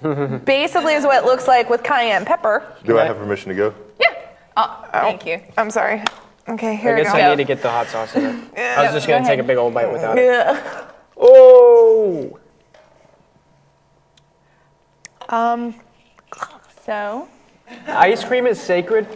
Basically, 0.45 0.93
is 0.95 1.05
what 1.05 1.23
it 1.23 1.25
looks 1.25 1.47
like 1.47 1.69
with 1.69 1.83
cayenne 1.83 2.25
pepper. 2.25 2.63
Do 2.83 2.99
I 2.99 3.05
have 3.05 3.17
permission 3.17 3.49
to 3.49 3.55
go? 3.55 3.73
Yeah. 3.99 4.07
Oh, 4.57 4.85
thank 4.91 5.25
you. 5.25 5.39
I'm 5.57 5.69
sorry. 5.69 6.03
Okay, 6.47 6.73
I 6.73 6.75
here 6.75 6.95
we 6.95 7.01
guess 7.03 7.11
go. 7.11 7.17
I 7.17 7.21
guess 7.21 7.27
I 7.27 7.35
need 7.35 7.43
to 7.43 7.47
get 7.47 7.61
the 7.61 7.69
hot 7.71 7.87
sauce 7.87 8.15
in 8.15 8.25
it. 8.25 8.57
I 8.77 8.83
was 8.83 8.93
just 8.93 9.07
gonna 9.07 9.25
take 9.25 9.39
a 9.39 9.43
big 9.43 9.57
old 9.57 9.73
bite 9.73 9.91
without 9.91 10.17
it. 10.17 10.25
Yeah. 10.25 10.85
Oh, 11.17 12.39
Um, 15.29 15.73
So 16.85 17.27
ice 17.87 18.23
cream 18.23 18.45
is 18.45 18.61
sacred. 18.61 19.07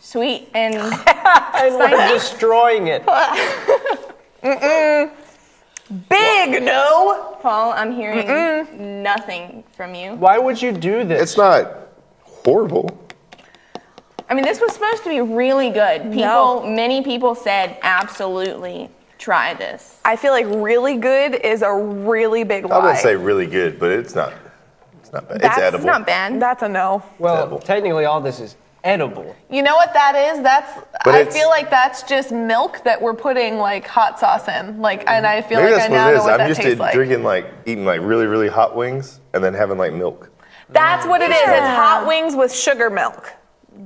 sweet 0.00 0.48
and 0.54 0.74
And 0.74 1.74
we're 1.76 2.08
destroying 2.12 2.88
it. 2.88 3.02
big 6.08 6.62
no. 6.62 7.36
Paul, 7.42 7.72
I'm 7.72 7.92
hearing 7.92 9.02
nothing 9.02 9.62
from 9.76 9.94
you. 9.94 10.14
Why 10.14 10.38
would 10.38 10.60
you 10.60 10.72
do 10.72 11.04
this? 11.04 11.22
It's 11.22 11.36
not 11.36 11.88
horrible. 12.22 12.99
I 14.30 14.34
mean, 14.34 14.44
this 14.44 14.60
was 14.60 14.72
supposed 14.72 15.02
to 15.02 15.08
be 15.08 15.20
really 15.20 15.70
good. 15.70 16.02
People, 16.04 16.16
No. 16.20 16.62
many 16.66 17.02
people 17.02 17.34
said 17.34 17.76
absolutely 17.82 18.88
try 19.18 19.54
this. 19.54 19.98
I 20.04 20.14
feel 20.16 20.32
like 20.32 20.46
really 20.48 20.96
good 20.96 21.34
is 21.34 21.62
a 21.62 21.72
really 21.72 22.44
big 22.44 22.64
lie. 22.64 22.76
I 22.76 22.80
wouldn't 22.80 22.98
say 23.00 23.16
really 23.16 23.46
good, 23.46 23.78
but 23.80 23.90
it's 23.90 24.14
not. 24.14 24.32
It's 25.00 25.12
not 25.12 25.28
bad. 25.28 25.40
That's 25.40 25.56
it's 25.58 25.62
edible. 25.66 25.76
It's 25.78 25.84
not 25.86 26.06
bad. 26.06 26.40
That's 26.40 26.62
a 26.62 26.68
no. 26.68 27.02
well, 27.18 27.36
edible. 27.38 27.58
technically, 27.58 28.04
all 28.04 28.20
this 28.20 28.38
is 28.38 28.54
edible. 28.84 29.34
You 29.50 29.62
know 29.62 29.74
what 29.74 29.92
that 29.94 30.14
is? 30.14 30.40
That's 30.42 30.78
But 31.04 31.14
I 31.16 31.18
it's- 31.20 31.36
feel 31.36 31.48
like 31.48 31.68
that's 31.68 32.02
just 32.04 32.30
milk 32.30 32.82
that 32.84 33.02
we're 33.02 33.14
putting 33.14 33.58
like 33.58 33.86
hot 33.86 34.18
sauce 34.20 34.46
in. 34.48 34.80
Like 34.80 35.02
and 35.10 35.26
I 35.26 35.42
feel 35.42 35.58
Maybe 35.60 35.72
like 35.72 35.82
I 35.82 35.88
that's 35.88 35.90
now 35.92 36.04
what 36.04 36.10
it 36.10 36.14
know 36.14 36.18
is. 36.20 36.24
what 36.24 36.32
I'm 36.34 36.38
that 36.38 36.48
used 36.48 36.60
to 36.60 36.66
tastes 36.68 36.80
like. 36.80 36.94
drinking 36.94 37.24
like 37.24 37.46
eating 37.66 37.84
like 37.84 38.00
really 38.02 38.26
really 38.26 38.48
hot 38.48 38.76
wings 38.76 39.20
and 39.34 39.42
then 39.44 39.54
having 39.54 39.76
like 39.76 39.92
milk. 39.92 40.30
That's 40.70 41.04
what 41.04 41.20
it 41.20 41.30
is. 41.32 41.36
It's 41.42 41.66
hot 41.76 42.04
wings 42.06 42.36
with 42.36 42.54
sugar 42.54 42.88
milk. 42.90 43.32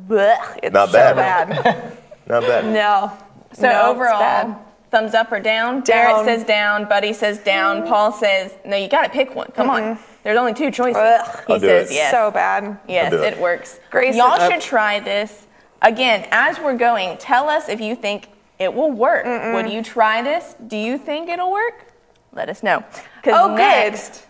Blech, 0.06 0.58
it's 0.62 0.72
Not 0.74 0.88
so 0.88 0.92
bad. 0.94 1.16
bad. 1.62 1.98
Not 2.26 2.42
bad. 2.42 2.64
no. 2.66 3.12
So 3.52 3.68
No, 3.68 3.90
overall, 3.90 4.58
thumbs 4.90 5.14
up 5.14 5.30
or 5.30 5.40
down? 5.40 5.82
Down. 5.82 5.84
Barrett 5.84 6.24
says 6.26 6.44
down. 6.44 6.88
Buddy 6.88 7.12
says 7.12 7.38
down. 7.38 7.82
Mm. 7.82 7.88
Paul 7.88 8.12
says 8.12 8.52
no. 8.64 8.76
You 8.76 8.88
got 8.88 9.02
to 9.02 9.08
pick 9.10 9.34
one. 9.34 9.50
Come 9.52 9.70
on. 9.70 9.82
Mm-hmm. 9.82 10.02
There's 10.24 10.38
only 10.38 10.54
two 10.54 10.70
choices. 10.70 10.96
Ugh. 10.96 11.44
He 11.46 11.52
I'll 11.54 11.60
says 11.60 11.92
yes. 11.92 12.10
so 12.10 12.30
bad. 12.30 12.78
Yes, 12.88 13.12
it 13.12 13.34
it. 13.34 13.38
works. 13.38 13.78
Grace 13.90 14.16
Y'all 14.16 14.34
is 14.34 14.40
up. 14.40 14.52
should 14.52 14.60
try 14.62 14.98
this. 15.00 15.46
Again, 15.82 16.26
as 16.30 16.58
we're 16.58 16.76
going, 16.76 17.16
tell 17.18 17.48
us 17.48 17.68
if 17.68 17.80
you 17.80 17.94
think 17.94 18.28
it 18.58 18.72
will 18.72 18.90
work. 18.90 19.24
Would 19.26 19.70
you 19.70 19.82
try 19.82 20.22
this? 20.22 20.56
Do 20.66 20.76
you 20.76 20.96
think 20.98 21.28
it'll 21.28 21.52
work? 21.52 21.92
Let 22.32 22.48
us 22.48 22.62
know. 22.62 22.82
Because 23.16 23.34
Oh, 23.38 23.48
good. 23.48 23.56
next 23.58 24.26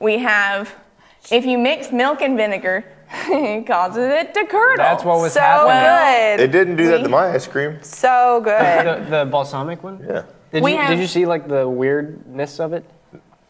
we 0.00 0.18
have 0.18 0.74
if 1.30 1.44
you 1.44 1.58
mix 1.58 1.92
milk 1.92 2.20
and 2.22 2.36
vinegar, 2.36 2.84
it 3.16 3.66
causes 3.66 4.04
it 4.12 4.34
to 4.34 4.44
curdle. 4.46 4.76
That's 4.84 5.04
what 5.04 5.18
was 5.18 5.32
so 5.34 5.40
happening. 5.40 6.44
It 6.44 6.46
good. 6.46 6.52
didn't 6.52 6.76
do 6.76 6.88
that 6.88 7.02
to 7.02 7.08
my 7.08 7.30
ice 7.34 7.46
cream. 7.46 7.78
So 7.82 8.40
good. 8.44 9.06
The, 9.08 9.24
the 9.24 9.30
balsamic 9.30 9.82
one? 9.82 10.04
Yeah. 10.06 10.24
Did 10.52 10.62
We 10.62 10.72
you 10.72 10.78
have- 10.78 10.90
did 10.90 10.98
you 11.00 11.06
see 11.06 11.26
like 11.26 11.48
the 11.48 11.68
weirdness 11.68 12.60
of 12.60 12.72
it? 12.72 12.84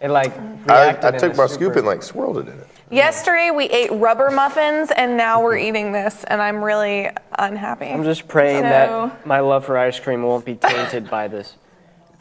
It 0.01 0.09
like 0.11 0.37
I, 0.69 0.85
reacted 0.87 1.05
I 1.05 1.15
in 1.15 1.21
took 1.21 1.33
a 1.35 1.37
my 1.37 1.47
super- 1.47 1.49
scoop 1.49 1.77
and 1.77 1.87
like 1.87 2.03
swirled 2.03 2.39
it 2.39 2.49
in 2.49 2.59
it. 2.59 2.69
Yesterday 2.91 3.51
we 3.51 3.65
ate 3.65 3.91
rubber 3.93 4.31
muffins 4.31 4.91
and 4.95 5.17
now 5.17 5.43
we're 5.43 5.57
eating 5.57 5.93
this 5.93 6.25
and 6.25 6.41
I'm 6.43 6.63
really 6.63 7.11
unhappy. 7.39 7.87
I'm 7.87 8.05
just 8.05 8.29
praying 8.29 8.63
So- 8.65 8.69
that 8.69 9.27
my 9.27 9.41
love 9.41 9.65
for 9.65 9.79
ice 9.79 9.99
cream 9.99 10.23
won't 10.23 10.45
be 10.45 10.55
tainted 10.57 11.09
by 11.11 11.29
this. 11.29 11.57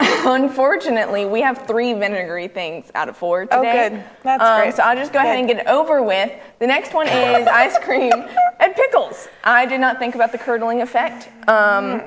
Unfortunately, 0.00 1.24
we 1.26 1.40
have 1.42 1.66
three 1.66 1.92
vinegary 1.92 2.48
things 2.48 2.90
out 2.94 3.08
of 3.08 3.16
four 3.16 3.42
today. 3.42 3.56
Oh, 3.56 3.62
good. 3.90 4.04
That's 4.22 4.42
Um, 4.42 4.60
great. 4.60 4.74
So 4.74 4.82
I'll 4.82 4.96
just 4.96 5.12
go 5.12 5.18
ahead 5.18 5.38
and 5.38 5.46
get 5.46 5.58
it 5.58 5.66
over 5.66 6.02
with. 6.02 6.32
The 6.58 6.66
next 6.66 6.94
one 6.94 7.06
is 7.08 7.46
ice 7.46 7.78
cream 7.78 8.12
and 8.60 8.74
pickles. 8.74 9.28
I 9.44 9.66
did 9.66 9.80
not 9.80 9.98
think 9.98 10.14
about 10.14 10.32
the 10.32 10.38
curdling 10.38 10.80
effect. 10.82 11.28
Um, 11.48 12.02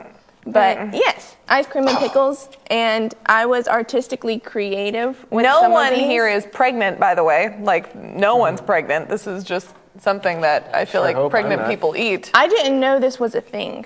but 0.46 0.94
yes, 0.94 1.36
ice 1.50 1.68
cream 1.68 1.88
and 1.88 1.98
pickles. 1.98 2.50
And 2.68 3.14
I 3.26 3.46
was 3.46 3.68
artistically 3.68 4.40
creative 4.40 5.26
with 5.30 5.44
no 5.44 5.60
some 5.62 5.72
one 5.72 5.92
of 5.94 6.00
these. 6.00 6.08
here 6.08 6.28
is 6.28 6.46
pregnant, 6.46 7.00
by 7.00 7.16
the 7.16 7.24
way. 7.24 7.58
Like, 7.62 7.94
no 7.96 8.36
one's 8.38 8.62
pregnant. 8.62 9.10
This 9.10 9.28
is 9.28 9.44
just 9.44 9.74
something 10.00 10.42
that 10.42 10.70
I 10.74 10.86
feel 10.86 11.04
Sure 11.04 11.22
like 11.22 11.32
pregnant 11.32 11.68
people 11.68 11.96
eat. 11.98 12.32
I 12.34 12.48
didn't 12.48 12.80
know 12.80 13.00
this 13.00 13.20
was 13.20 13.36
a 13.36 13.42
thing. 13.42 13.86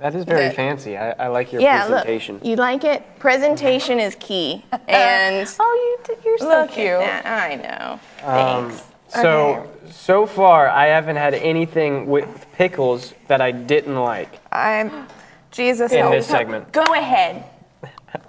That 0.00 0.14
is 0.14 0.24
very 0.24 0.46
That- 0.48 0.56
fancy. 0.56 0.96
I, 0.96 1.10
I 1.12 1.26
like 1.28 1.52
your 1.52 1.60
Yeah, 1.60 1.86
presentation. 1.86 2.36
look, 2.36 2.44
you 2.46 2.56
like 2.56 2.84
it? 2.84 3.02
Presentation 3.18 4.00
is 4.00 4.16
key. 4.18 4.64
And 4.88 5.46
Oh, 5.60 5.96
you 6.08 6.14
did, 6.14 6.24
you're 6.24 6.38
so 6.38 6.66
cute. 6.66 6.88
at. 6.88 7.26
I 7.26 7.54
know. 7.56 8.00
Um, 8.26 8.70
Thanks. 8.70 8.84
so 9.08 9.68
so 9.90 10.24
far, 10.26 10.68
I 10.68 10.86
haven't 10.86 11.16
had 11.16 11.34
anything 11.34 12.06
with 12.06 12.46
pickles 12.54 13.12
that 13.28 13.40
I 13.40 13.50
didn't 13.50 13.96
like 14.00 14.38
I'm 14.52 15.06
Jesus 15.50 15.92
in 15.92 15.98
help. 15.98 16.12
this 16.12 16.26
segment. 16.26 16.72
Go 16.72 16.84
ahead. 16.94 17.44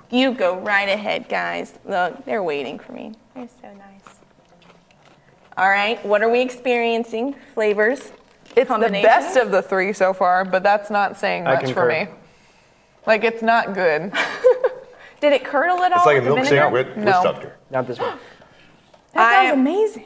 You 0.10 0.34
go 0.34 0.58
right 0.60 0.90
ahead, 0.90 1.30
guys. 1.30 1.78
Look, 1.86 2.26
they're 2.26 2.44
waiting 2.44 2.80
for 2.80 2.92
me. 2.92 3.14
They're 3.36 3.48
so 3.62 3.68
nice. 3.70 4.16
All 5.58 5.70
right, 5.70 6.04
what 6.06 6.22
are 6.22 6.30
we 6.30 6.42
experiencing? 6.42 7.36
Flavors? 7.54 8.12
It's 8.56 8.70
the 8.70 9.00
best 9.04 9.38
of 9.38 9.52
the 9.52 9.62
three 9.62 9.94
so 9.94 10.14
far, 10.14 10.44
but 10.46 10.64
that's 10.64 10.90
not 10.90 11.18
saying 11.18 11.48
I 11.48 11.56
much 11.56 11.72
for 11.74 11.88
concur. 11.90 12.06
me. 12.06 12.08
Like, 13.08 13.24
it's 13.24 13.42
not 13.42 13.74
good. 13.74 14.12
Did 15.22 15.34
it 15.34 15.44
curdle 15.46 15.82
at 15.84 15.92
all? 15.92 16.00
It's 16.00 16.06
like 16.06 16.18
a 16.18 16.34
with 16.34 16.44
the 16.44 16.50
vinegar? 16.50 16.56
milkshake 16.68 16.72
with 16.72 16.98
No. 16.98 17.24
doctor. 17.24 17.58
Not 17.70 17.88
this 17.88 18.00
one. 18.00 18.18
That 19.14 19.44
sounds 19.44 19.52
I- 19.52 19.54
amazing. 19.54 20.06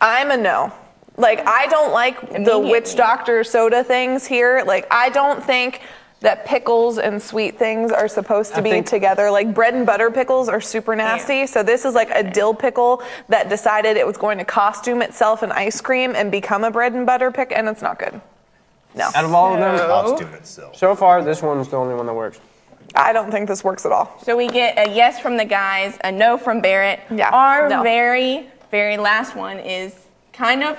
I'm 0.00 0.30
a 0.30 0.36
no. 0.36 0.72
Like, 1.16 1.46
I 1.46 1.66
don't 1.66 1.92
like 1.92 2.20
the 2.20 2.34
Immediately. 2.36 2.70
witch 2.70 2.94
doctor 2.96 3.44
soda 3.44 3.84
things 3.84 4.26
here. 4.26 4.62
Like, 4.66 4.86
I 4.90 5.10
don't 5.10 5.44
think 5.44 5.82
that 6.22 6.44
pickles 6.46 6.98
and 6.98 7.20
sweet 7.20 7.58
things 7.58 7.92
are 7.92 8.08
supposed 8.08 8.52
to 8.52 8.58
I 8.58 8.60
be 8.62 8.70
think- 8.70 8.86
together. 8.86 9.30
Like, 9.30 9.52
bread 9.54 9.74
and 9.74 9.84
butter 9.84 10.10
pickles 10.10 10.48
are 10.48 10.60
super 10.60 10.96
nasty. 10.96 11.46
So, 11.46 11.62
this 11.62 11.84
is 11.84 11.94
like 11.94 12.10
a 12.10 12.22
dill 12.22 12.54
pickle 12.54 13.02
that 13.28 13.48
decided 13.48 13.96
it 13.96 14.06
was 14.06 14.16
going 14.16 14.38
to 14.38 14.44
costume 14.44 15.02
itself 15.02 15.42
in 15.42 15.52
ice 15.52 15.80
cream 15.80 16.14
and 16.16 16.30
become 16.32 16.64
a 16.64 16.70
bread 16.70 16.94
and 16.94 17.04
butter 17.04 17.30
pick, 17.30 17.52
and 17.54 17.68
it's 17.68 17.82
not 17.82 17.98
good. 17.98 18.20
No. 18.94 19.08
Out 19.14 19.24
of 19.24 19.32
all 19.34 19.54
of 19.54 19.58
them, 19.60 19.76
Costume 19.78 20.34
itself. 20.34 20.76
so 20.76 20.94
far, 20.94 21.22
this 21.22 21.42
one's 21.42 21.68
the 21.68 21.76
only 21.76 21.94
one 21.94 22.06
that 22.06 22.14
works. 22.14 22.40
I 22.94 23.12
don't 23.14 23.30
think 23.30 23.48
this 23.48 23.64
works 23.64 23.86
at 23.86 23.92
all. 23.92 24.18
So 24.22 24.36
we 24.36 24.48
get 24.48 24.76
a 24.78 24.92
yes 24.92 25.18
from 25.18 25.38
the 25.38 25.46
guys, 25.46 25.96
a 26.04 26.12
no 26.12 26.36
from 26.36 26.60
Barrett. 26.60 27.00
Yeah, 27.10 27.30
Our 27.32 27.68
no. 27.70 27.82
very, 27.82 28.46
very 28.70 28.98
last 28.98 29.34
one 29.34 29.58
is 29.58 29.94
kind 30.34 30.62
of 30.62 30.78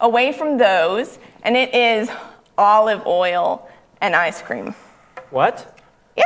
away 0.00 0.32
from 0.32 0.58
those, 0.58 1.18
and 1.44 1.56
it 1.56 1.72
is 1.72 2.10
olive 2.58 3.06
oil 3.06 3.68
and 4.00 4.16
ice 4.16 4.42
cream. 4.42 4.74
What? 5.32 5.80
Yeah. 6.16 6.24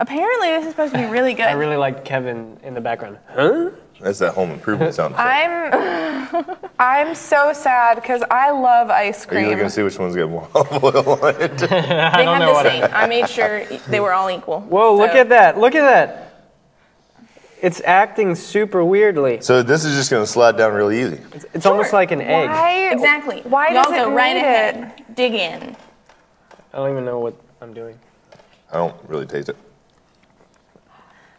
Apparently, 0.00 0.48
this 0.48 0.64
is 0.64 0.70
supposed 0.72 0.92
to 0.92 0.98
be 0.98 1.06
really 1.06 1.32
good. 1.38 1.44
I 1.46 1.52
really 1.52 1.76
liked 1.76 2.04
Kevin 2.04 2.58
in 2.62 2.74
the 2.74 2.80
background. 2.80 3.18
Huh? 3.30 3.70
That's 4.00 4.18
that 4.18 4.34
home 4.34 4.50
improvement 4.50 4.94
sound 4.96 5.14
effect. 5.14 5.74
I'm 5.74 6.56
I'm 7.08 7.14
so 7.14 7.52
sad 7.52 7.94
because 7.94 8.22
I 8.28 8.50
love 8.50 8.90
ice 8.90 9.20
Are 9.28 9.28
you 9.28 9.28
cream. 9.28 9.48
looking 9.50 9.64
to 9.64 9.70
see 9.70 9.82
which 9.84 9.96
one's 9.96 10.16
got 10.16 10.28
more 10.36 10.48
olive 10.56 10.82
oil 10.82 11.18
on 11.22 11.40
it? 11.40 11.56
they 11.56 11.66
don't 11.68 11.78
have 11.78 12.38
know 12.40 12.46
the 12.48 12.52
what- 12.52 12.66
same. 12.66 12.84
I 12.92 13.06
made 13.06 13.28
sure 13.28 13.64
they 13.88 14.00
were 14.00 14.12
all 14.12 14.28
equal. 14.28 14.60
Whoa, 14.62 14.96
look 14.96 15.12
at 15.12 15.28
that. 15.28 15.56
Look 15.58 15.76
at 15.76 15.82
that. 15.82 16.18
It's 17.60 17.80
acting 17.84 18.34
super 18.34 18.84
weirdly. 18.84 19.40
so 19.40 19.62
this 19.62 19.84
is 19.84 19.94
just 19.94 20.10
going 20.10 20.24
to 20.24 20.26
slide 20.26 20.56
down 20.56 20.72
really 20.74 21.00
easy. 21.00 21.20
It's 21.54 21.64
almost 21.64 21.92
like 21.92 22.10
an 22.10 22.20
egg. 22.20 22.48
Why? 22.50 22.90
Exactly. 22.90 23.42
Why 23.42 23.68
Y'all 23.68 23.84
does 23.84 23.92
it 23.92 23.96
go 23.98 24.10
right 24.12 24.34
need 24.34 24.40
ahead. 24.40 24.94
it? 24.98 25.14
Dig 25.14 25.34
in. 25.34 25.76
I 26.74 26.76
don't 26.78 26.90
even 26.90 27.04
know 27.04 27.20
what 27.20 27.34
I'm 27.62 27.72
doing. 27.72 27.96
I 28.72 28.76
don't 28.76 28.96
really 29.06 29.24
taste 29.24 29.48
it. 29.48 29.56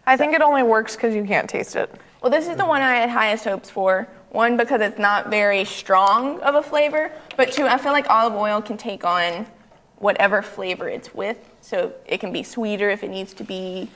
I 0.06 0.16
think 0.16 0.34
it 0.34 0.42
only 0.42 0.64
works 0.64 0.96
because 0.96 1.14
you 1.14 1.26
can't 1.26 1.50
taste 1.50 1.76
it. 1.76 1.94
Well, 2.22 2.32
this 2.32 2.48
is 2.48 2.56
the 2.56 2.66
one 2.66 2.82
I 2.82 2.96
had 2.96 3.10
highest 3.10 3.44
hopes 3.44 3.70
for. 3.70 4.08
One, 4.30 4.56
because 4.56 4.80
it's 4.80 4.98
not 4.98 5.30
very 5.30 5.66
strong 5.66 6.40
of 6.40 6.56
a 6.56 6.64
flavor, 6.64 7.12
but 7.36 7.52
two, 7.52 7.68
I 7.68 7.78
feel 7.78 7.92
like 7.92 8.10
olive 8.10 8.36
oil 8.36 8.62
can 8.62 8.78
take 8.78 9.04
on 9.04 9.46
whatever 9.98 10.42
flavor 10.42 10.88
it's 10.88 11.14
with. 11.14 11.38
So 11.60 11.94
it 12.06 12.20
can 12.20 12.32
be 12.32 12.42
sweeter 12.42 12.90
if 12.90 13.04
it 13.04 13.10
needs 13.10 13.34
to 13.34 13.44
be, 13.44 13.90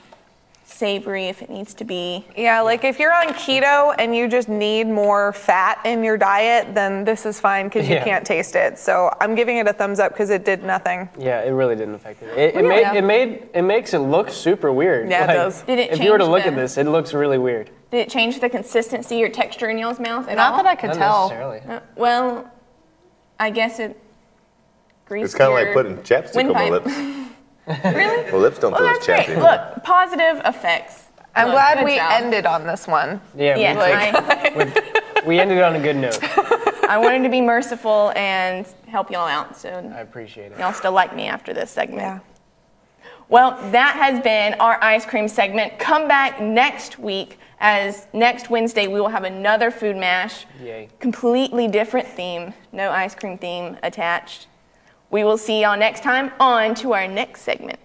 savory 0.68 1.26
if 1.28 1.40
it 1.42 1.48
needs 1.50 1.72
to 1.74 1.84
be. 1.84 2.24
Yeah, 2.36 2.60
like 2.60 2.84
if 2.84 2.98
you're 2.98 3.12
on 3.12 3.28
keto 3.28 3.94
and 3.98 4.14
you 4.14 4.28
just 4.28 4.48
need 4.48 4.86
more 4.86 5.32
fat 5.32 5.80
in 5.84 6.04
your 6.04 6.16
diet, 6.18 6.74
then 6.74 7.04
this 7.04 7.24
is 7.26 7.40
fine 7.40 7.66
because 7.68 7.88
you 7.88 7.94
Yeah. 7.94 8.04
can't 8.04 8.24
taste 8.24 8.54
it. 8.54 8.78
So 8.78 9.10
I'm 9.20 9.34
giving 9.34 9.56
it 9.56 9.66
a 9.66 9.72
thumbs 9.72 9.98
up 9.98 10.12
because 10.12 10.30
it 10.30 10.44
did 10.44 10.62
nothing. 10.62 11.08
Yeah, 11.18 11.40
it 11.42 11.50
really 11.50 11.74
didn't 11.74 11.94
affect 11.94 12.22
it. 12.22 12.28
It, 12.36 12.54
it 12.54 12.62
Really? 12.64 12.68
made 12.84 12.96
it 12.98 13.02
made 13.02 13.48
it 13.54 13.62
makes 13.62 13.94
it 13.94 13.98
look 14.00 14.30
super 14.30 14.70
weird. 14.72 15.08
Yeah, 15.10 15.24
it 15.30 15.34
does. 15.34 15.62
Did 15.62 15.78
it 15.78 15.90
if 15.92 16.00
you 16.00 16.10
were 16.12 16.18
to 16.18 16.26
look 16.26 16.42
the- 16.44 16.50
at 16.50 16.56
this, 16.56 16.76
it 16.76 16.86
looks 16.86 17.14
really 17.14 17.38
weird. 17.38 17.70
Did 17.90 18.00
it 18.00 18.10
change 18.10 18.38
the 18.40 18.50
consistency 18.50 19.22
or 19.24 19.30
texture 19.30 19.70
in 19.70 19.78
y'all's 19.78 19.98
mouth 19.98 20.28
at 20.28 20.36
Not 20.36 20.52
all? 20.52 20.56
that 20.58 20.66
I 20.66 20.74
could 20.74 20.88
Not 20.90 20.96
tell. 20.98 21.28
necessarily. 21.30 21.60
Uh, 21.66 21.80
well, 21.96 22.50
I 23.40 23.48
guess 23.50 23.78
it 23.78 23.98
greased 25.06 25.24
It's 25.24 25.34
kind 25.34 25.48
of 25.50 25.54
like 25.54 25.72
putting 25.72 25.96
chapstick 25.98 26.44
on 26.44 26.52
my 26.52 26.68
lips. 26.68 26.92
really? 27.84 28.30
Well, 28.32 28.40
lips 28.40 28.58
don't 28.58 28.72
Well, 28.72 28.80
feel 28.80 28.92
that's 28.92 29.08
as 29.08 29.26
great. 29.26 29.38
Look, 29.38 29.84
positive 29.84 30.40
effects. 30.44 31.04
I'm 31.34 31.46
Look, 31.46 31.54
glad 31.54 31.78
good 31.78 31.84
we 31.84 31.96
job. 31.96 32.12
ended 32.12 32.46
on 32.46 32.66
this 32.66 32.86
one. 32.88 33.20
Yeah, 33.36 33.56
Yes, 33.56 33.76
we, 34.56 34.62
I, 34.64 35.22
we 35.26 35.38
ended 35.40 35.60
on 35.62 35.76
a 35.76 35.80
good 35.80 35.96
note. 35.96 36.18
I 36.88 36.98
wanted 36.98 37.22
to 37.22 37.28
be 37.28 37.40
merciful 37.40 38.12
and 38.16 38.66
help 38.86 39.10
y'all 39.10 39.28
out, 39.28 39.56
so 39.56 39.68
I 39.94 40.00
appreciate 40.00 40.52
it. 40.52 40.58
y'all 40.58 40.72
still 40.72 40.92
like 40.92 41.14
me 41.14 41.26
after 41.28 41.52
this 41.54 41.70
segment. 41.70 42.00
Yeah. 42.00 42.18
Well, 43.28 43.50
that 43.72 43.94
has 43.96 44.20
been 44.22 44.54
our 44.54 44.82
ice 44.82 45.04
cream 45.04 45.28
segment. 45.28 45.78
Come 45.78 46.08
back 46.08 46.40
next 46.40 46.98
week, 46.98 47.38
as 47.60 48.06
next 48.14 48.48
Wednesday 48.48 48.86
we 48.88 49.00
will 49.00 49.08
have 49.10 49.24
another 49.24 49.70
food 49.70 49.96
mash. 49.96 50.46
Yay. 50.62 50.88
Completely 50.98 51.68
different 51.68 52.08
theme, 52.08 52.54
no 52.72 52.90
ice 52.90 53.14
cream 53.14 53.36
theme 53.36 53.76
attached. 53.82 54.46
We 55.10 55.24
will 55.24 55.38
see 55.38 55.62
y'all 55.62 55.78
next 55.78 56.02
time. 56.02 56.32
On 56.38 56.74
to 56.76 56.92
our 56.92 57.08
next 57.08 57.42
segment. 57.42 57.78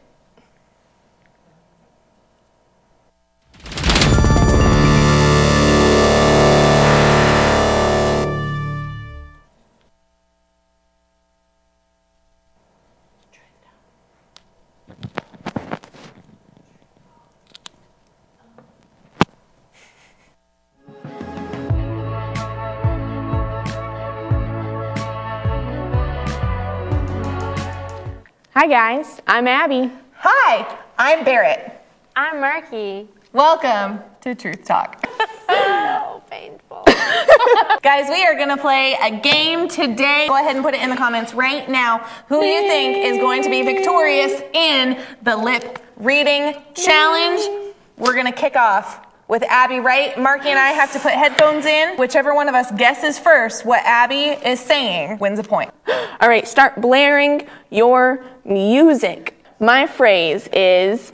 Hi 28.55 28.67
guys, 28.67 29.19
I'm 29.25 29.47
Abby. 29.47 29.91
Hi, 30.13 30.77
I'm 30.99 31.25
Barrett. 31.25 31.81
I'm 32.15 32.39
Marky. 32.39 33.07
Welcome 33.31 33.99
to 34.21 34.35
Truth 34.35 34.63
Talk. 34.63 35.03
So 35.49 36.23
painful. 36.29 36.83
Guys, 37.83 38.09
we 38.09 38.23
are 38.25 38.35
gonna 38.35 38.57
play 38.57 38.95
a 39.01 39.19
game 39.19 39.67
today. 39.67 40.25
Go 40.27 40.35
ahead 40.35 40.55
and 40.55 40.63
put 40.63 40.73
it 40.73 40.81
in 40.81 40.89
the 40.89 40.95
comments 40.95 41.33
right 41.33 41.67
now. 41.69 41.99
Who 42.27 42.41
do 42.41 42.45
you 42.45 42.67
think 42.67 43.05
is 43.05 43.17
going 43.17 43.43
to 43.43 43.49
be 43.49 43.61
victorious 43.61 44.41
in 44.53 44.99
the 45.23 45.35
lip 45.35 45.79
reading 45.97 46.55
challenge? 46.75 47.73
We're 47.97 48.15
gonna 48.15 48.31
kick 48.31 48.55
off 48.55 49.02
with 49.27 49.43
Abby, 49.43 49.79
right? 49.79 50.17
Marky 50.17 50.49
and 50.49 50.59
I 50.59 50.69
have 50.69 50.91
to 50.93 50.99
put 50.99 51.11
headphones 51.11 51.65
in. 51.65 51.97
Whichever 51.97 52.33
one 52.35 52.47
of 52.49 52.55
us 52.55 52.71
guesses 52.71 53.17
first 53.17 53.65
what 53.65 53.83
Abby 53.85 54.37
is 54.47 54.59
saying 54.59 55.17
wins 55.19 55.39
a 55.39 55.43
point. 55.43 55.71
All 55.87 56.29
right, 56.29 56.47
start 56.47 56.81
blaring 56.81 57.47
your 57.69 58.23
music. 58.45 59.43
My 59.59 59.87
phrase 59.87 60.47
is 60.51 61.11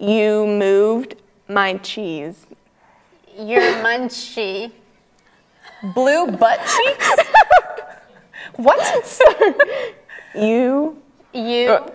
you 0.00 0.46
moved 0.46 1.16
my 1.48 1.74
cheese. 1.78 2.46
You're 3.38 3.60
munchy. 3.82 4.72
Blue 5.94 6.26
butt 6.28 6.58
cheeks? 6.60 7.16
what? 8.56 9.20
You 10.34 11.00
You. 11.32 11.70
Uh, 11.70 11.90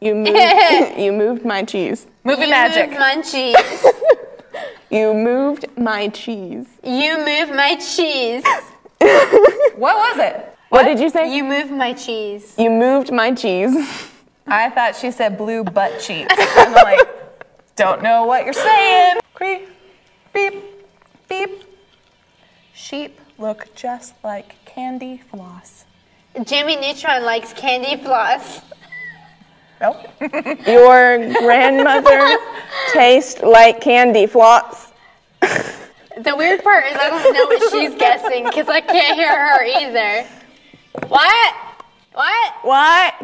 you 0.00 0.14
moved 0.14 0.98
you 0.98 1.12
moved 1.12 1.44
my 1.44 1.62
cheese. 1.62 2.06
Movie 2.24 2.44
you 2.44 2.50
magic. 2.50 2.90
Move 2.90 2.98
munchies. 2.98 3.84
You 4.90 5.14
moved 5.14 5.66
my 5.76 6.08
cheese. 6.08 6.66
you 6.82 7.18
moved 7.24 7.52
my 7.54 7.76
cheese. 7.76 8.44
What 9.78 9.96
was 9.96 10.18
it? 10.18 10.56
What, 10.70 10.84
did 10.84 10.98
you 10.98 11.08
say? 11.08 11.34
You 11.34 11.44
moved 11.44 11.70
my 11.70 11.92
cheese. 11.92 12.54
You 12.58 12.68
moved 12.68 13.12
my 13.12 13.32
cheese. 13.32 13.72
I 14.46 14.70
thought 14.70 14.96
she 14.96 15.12
said 15.12 15.38
blue 15.38 15.62
butt 15.62 16.00
cheeks. 16.00 16.34
I'm 16.36 16.72
like, 16.72 17.06
don't 17.76 18.02
know 18.02 18.24
what 18.24 18.44
you're 18.44 18.52
saying. 18.52 19.18
Beep, 19.38 19.68
beep, 20.32 20.64
beep. 21.28 21.62
Sheep 22.74 23.20
look 23.38 23.72
just 23.76 24.14
like 24.24 24.56
candy 24.64 25.18
floss. 25.30 25.84
Jimmy 26.44 26.74
Neutron 26.76 27.22
likes 27.24 27.52
candy 27.52 28.02
floss. 28.02 28.60
Nope. 29.80 29.96
Your 30.66 31.18
grandmother 31.40 32.36
tastes 32.92 33.40
like 33.42 33.80
candy 33.80 34.26
floss. 34.26 34.92
The 35.40 36.34
weird 36.36 36.64
part 36.64 36.86
is 36.86 36.96
I 36.96 37.10
don't 37.10 37.32
know 37.32 37.46
what 37.46 37.70
she's 37.70 37.94
guessing 37.98 38.44
because 38.44 38.68
I 38.68 38.80
can't 38.80 39.16
hear 39.16 39.28
her 39.28 39.64
either. 39.64 40.28
What? 41.06 41.54
What? 42.12 42.54
What? 42.62 43.14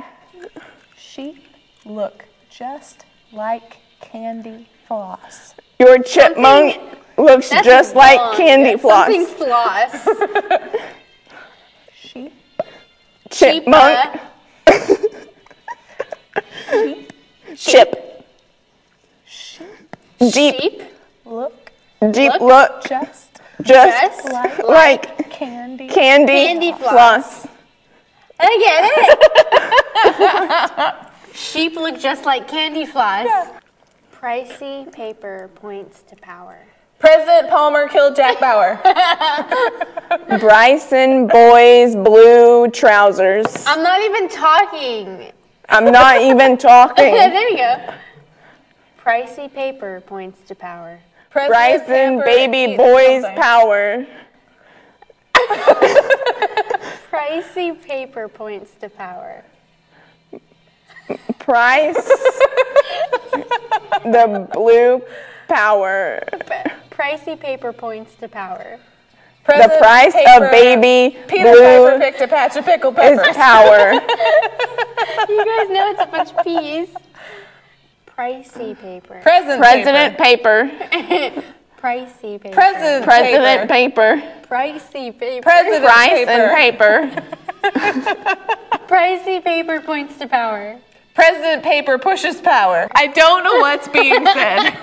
Sheep 0.97 1.45
look 1.85 2.25
just 2.51 3.05
like 3.33 3.79
candy 4.01 4.69
floss. 4.87 5.55
Your 5.81 5.99
chipmunk 6.03 6.77
looks 7.19 7.51
That's 7.51 7.67
just 7.67 7.97
like 7.97 8.19
wrong. 8.19 8.37
candy 8.37 8.77
floss. 8.79 9.07
Something 9.07 9.27
floss. 9.27 10.09
Sheep 11.95 12.33
Chipmunk. 13.31 14.21
Chip. 17.57 18.27
Jeep. 20.21 20.55
Sheep. 20.61 20.83
look 21.25 21.71
Deep 22.11 22.33
Look. 22.33 22.41
look 22.41 22.85
just 22.89 23.41
just 23.63 24.23
Just 24.23 24.25
like 24.33 24.59
like 24.65 25.31
candy. 25.31 25.89
candy, 25.89 26.33
Candy 26.33 26.73
floss. 26.73 27.43
floss. 27.43 27.49
I 28.41 28.59
get 28.59 28.85
it. 30.97 31.37
Sheep 31.37 31.75
look 31.77 31.99
just 32.01 32.25
like 32.25 32.49
candy 32.49 32.85
floss. 32.87 33.29
Pricey 34.13 34.91
paper 34.93 35.51
points 35.55 36.03
to 36.05 36.17
power. 36.17 36.67
President 36.99 37.51
Palmer 37.51 37.87
killed 37.89 38.17
Jack 38.17 38.41
Bauer. 38.41 38.81
Bryson 40.39 41.27
boys 41.27 41.95
blue 41.97 42.69
trousers. 42.71 43.45
I'm 43.67 43.83
not 43.83 44.01
even 44.01 44.29
talking. 44.29 45.31
I'm 45.69 45.91
not 45.91 46.21
even 46.21 46.57
talking. 46.59 47.13
there 47.13 47.51
you 47.51 47.57
go. 47.57 47.95
Pricey 49.01 49.53
paper 49.53 50.03
points 50.07 50.41
to 50.49 50.55
power. 50.55 51.01
President 51.31 52.19
Bryson 52.19 52.21
baby 52.25 52.77
boys 52.77 53.23
something. 53.23 53.43
power. 53.43 54.07
Pricey 57.11 57.81
paper 57.83 58.29
points 58.29 58.71
to 58.81 58.89
power. 58.89 59.45
Price. 61.39 61.97
the 64.05 64.49
blue 64.55 65.03
power. 65.49 66.21
Pricey 66.91 67.39
paper 67.39 67.73
points 67.73 68.15
to 68.17 68.29
power. 68.29 68.79
The 69.47 69.77
price 69.79 70.13
Paper- 70.15 70.45
of 70.47 70.51
baby 70.51 71.19
Peter 71.29 71.45
Piper 71.45 71.59
blue 71.91 71.99
picked 71.99 72.21
a 72.23 72.29
patch 72.29 72.57
of 72.57 72.65
pickled 72.65 72.99
is 72.99 73.19
power. 73.37 73.93
You 75.29 75.45
guys 75.45 75.69
know 75.71 75.91
it's 75.91 76.01
a 76.01 76.07
bunch 76.07 76.31
of 76.33 76.45
peas. 76.45 76.89
Pricey 78.17 78.79
paper. 78.81 79.21
President, 79.23 79.61
President 79.61 80.19
paper. 80.19 80.71
Pricey 81.81 82.41
paper. 82.41 82.55
President 82.55 83.05
President 83.05 83.69
paper. 83.71 84.17
paper. 84.17 84.47
Pricey 84.49 85.19
paper. 85.19 85.43
President 85.43 85.85
Price 85.85 86.11
paper. 86.11 86.31
and 86.31 86.51
paper. 86.55 87.23
Pricey 88.89 89.43
paper 89.45 89.81
points 89.81 90.17
to 90.19 90.27
power. 90.29 90.79
President 91.15 91.63
paper 91.63 91.97
pushes 91.99 92.41
power. 92.41 92.89
I 92.93 93.07
don't 93.07 93.45
know 93.45 93.55
what's 93.61 93.89
being 93.89 94.27
said. 94.35 94.77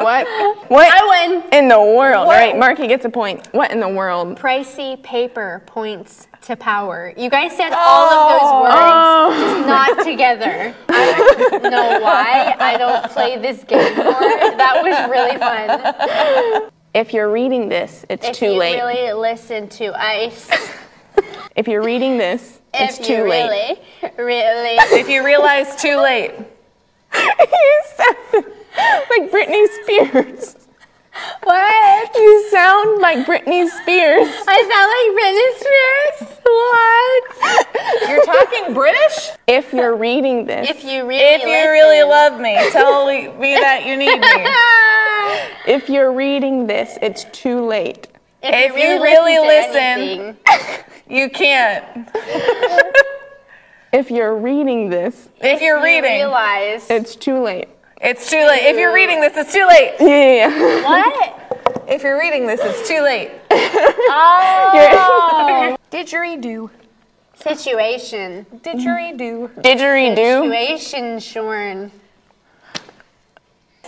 What? 0.00 0.26
What 0.68 0.92
I 0.92 1.28
win. 1.28 1.42
in 1.52 1.68
the 1.68 1.80
world? 1.80 2.26
What? 2.26 2.36
All 2.36 2.46
right, 2.46 2.58
Marky 2.58 2.86
gets 2.86 3.04
a 3.06 3.08
point. 3.08 3.46
What 3.52 3.70
in 3.70 3.80
the 3.80 3.88
world? 3.88 4.38
Pricey 4.38 5.02
paper 5.02 5.62
points 5.66 6.28
to 6.42 6.56
power. 6.56 7.14
You 7.16 7.30
guys 7.30 7.56
said 7.56 7.72
all 7.72 8.10
of 8.10 8.28
those 8.28 8.50
oh. 8.52 8.62
words, 9.30 9.40
just 9.40 9.64
oh. 9.64 9.66
not 9.66 10.04
together. 10.04 10.74
I 10.88 11.48
don't 11.50 11.62
know 11.62 12.00
why 12.00 12.54
I 12.58 12.76
don't 12.76 13.10
play 13.12 13.38
this 13.38 13.64
game 13.64 13.96
more. 13.96 14.12
That 14.12 14.80
was 14.82 15.10
really 15.10 15.38
fun. 15.38 16.70
If 16.92 17.14
you're 17.14 17.30
reading 17.30 17.68
this, 17.68 18.04
it's 18.10 18.26
If 18.26 18.36
too 18.36 18.46
you 18.52 18.58
late. 18.58 18.74
really 18.76 19.12
listen 19.14 19.68
to 19.70 19.92
Ice, 19.98 20.50
if 21.56 21.66
you're 21.66 21.82
reading 21.82 22.18
this, 22.18 22.60
it's 22.74 22.98
if 23.00 23.06
too 23.06 23.12
you 23.14 23.28
late. 23.28 23.48
really, 23.48 24.14
really. 24.18 24.76
if 25.00 25.08
you 25.08 25.24
realize 25.24 25.76
too 25.80 25.96
late. 26.00 26.32
you 27.14 27.82
sound 27.96 28.46
like 29.10 29.30
Britney 29.30 29.66
Spears. 29.82 30.56
What? 31.44 32.14
You 32.16 32.48
sound 32.50 33.00
like 33.00 33.18
Britney 33.24 33.68
Spears. 33.68 34.28
I 34.48 34.58
sound 34.66 34.90
like 34.90 35.14
Britney 35.20 35.54
Spears? 35.60 36.40
What? 36.44 38.08
You're 38.08 38.24
talking 38.24 38.74
British? 38.74 39.30
If 39.46 39.72
you're 39.72 39.94
reading 39.96 40.44
this, 40.46 40.68
If 40.68 40.82
you 40.84 41.06
really 41.06 41.22
If 41.22 41.42
you 41.42 41.48
listen. 41.48 41.70
really 41.70 42.02
love 42.02 42.40
me, 42.40 42.56
tell 42.72 43.06
me 43.06 43.54
that 43.60 43.86
you 43.86 43.96
need 43.96 44.18
me. 44.18 45.72
if 45.72 45.88
you're 45.88 46.12
reading 46.12 46.66
this, 46.66 46.98
it's 47.00 47.24
too 47.32 47.64
late. 47.64 48.08
If, 48.46 48.72
If 48.72 48.76
you 48.76 49.02
really 49.02 49.36
to 49.36 49.42
listen. 49.42 49.76
anything, 49.76 50.36
You 51.08 51.30
can't. 51.30 52.08
If 53.92 54.10
you're 54.10 54.36
reading 54.36 54.90
this, 54.90 55.28
If 55.40 55.62
you're 55.62 55.78
you 55.78 55.84
reading, 55.84 56.10
realize. 56.10 56.90
it's 56.90 57.14
too 57.14 57.40
late. 57.40 57.68
it's 58.00 58.28
too 58.28 58.44
late. 58.44 58.64
If 58.64 58.76
you're 58.76 58.92
reading 58.92 59.20
this, 59.20 59.36
it's 59.36 59.52
too 59.52 59.64
late. 59.68 59.92
Yeah, 60.00 60.48
yeah. 60.48 60.82
What? 60.84 61.84
If 61.88 62.02
you're 62.02 62.18
reading 62.18 62.44
this, 62.48 62.58
it's 62.64 62.88
too 62.88 63.02
late. 63.02 63.30
Oh. 63.52 65.76
Didgeridoo. 65.92 66.70
Situation. 67.36 68.44
Didgeridoo. 68.64 69.62
Didgeridoo. 69.62 70.42
Situation, 70.42 71.20
Shorn. 71.20 71.92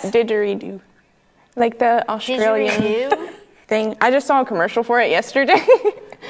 Didgeridoo. 0.03 0.81
Like 1.57 1.81
the 1.81 2.09
Australian 2.09 2.81
Didgeridoo? 2.81 3.33
Thing. 3.67 3.97
I 4.01 4.11
just 4.11 4.27
saw 4.27 4.41
a 4.41 4.45
commercial 4.45 4.83
for 4.83 5.01
it 5.01 5.11
yesterday. 5.11 5.61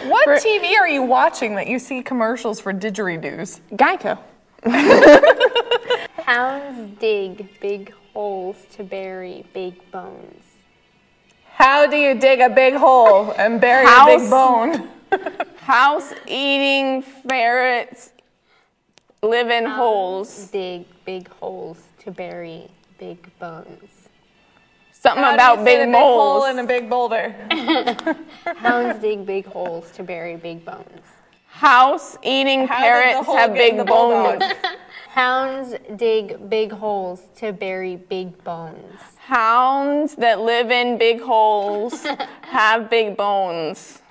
What 0.08 0.24
For- 0.24 0.34
TV 0.36 0.76
are 0.78 0.88
you 0.88 1.02
watching 1.02 1.54
that 1.54 1.68
you 1.68 1.78
see 1.78 2.02
commercials 2.02 2.60
for 2.60 2.72
didgeridoos? 2.72 3.60
Geico. 3.72 4.18
Hounds 6.24 6.98
dig 6.98 7.48
big 7.60 7.94
holes 8.12 8.56
to 8.72 8.84
bury 8.84 9.46
big 9.54 9.90
bones. 9.90 10.42
How 11.52 11.86
do 11.86 11.96
you 11.96 12.18
dig 12.18 12.40
a 12.40 12.50
big 12.50 12.74
hole 12.74 13.32
and 13.38 13.60
bury 13.60 13.86
a 13.86 14.04
big 14.18 14.28
bone? 14.28 14.88
House 15.56 16.12
eating 16.26 17.02
ferrets 17.02 18.12
live 19.22 19.48
in 19.50 19.64
holes. 19.64 20.48
Dig 20.48 20.84
big 21.04 21.28
holes 21.28 21.78
to 22.00 22.10
bury 22.10 22.68
big 22.98 23.30
bones. 23.38 23.95
Something 25.06 25.22
How 25.22 25.30
do 25.30 25.36
about 25.36 25.58
you 25.60 25.64
fit 25.64 25.82
a 25.82 25.84
big 25.84 25.92
big 25.92 26.00
hole 26.00 26.44
in 26.46 26.58
a 26.58 26.66
big 26.66 26.90
boulder. 26.90 27.34
Hounds 28.56 28.98
dig 28.98 29.24
big 29.24 29.46
holes 29.46 29.92
to 29.92 30.02
bury 30.02 30.34
big 30.34 30.64
bones. 30.64 31.04
House 31.46 32.18
eating 32.24 32.66
How 32.66 32.78
parrots 32.78 33.26
have 33.28 33.54
big 33.54 33.86
bones. 33.86 34.42
Hounds 35.10 35.76
dig 35.94 36.50
big 36.50 36.72
holes 36.72 37.22
to 37.36 37.52
bury 37.52 37.94
big 37.94 38.42
bones. 38.42 39.00
Hounds 39.18 40.16
that 40.16 40.40
live 40.40 40.72
in 40.72 40.98
big 40.98 41.20
holes 41.20 42.04
have 42.42 42.90
big 42.90 43.16
bones. 43.16 44.02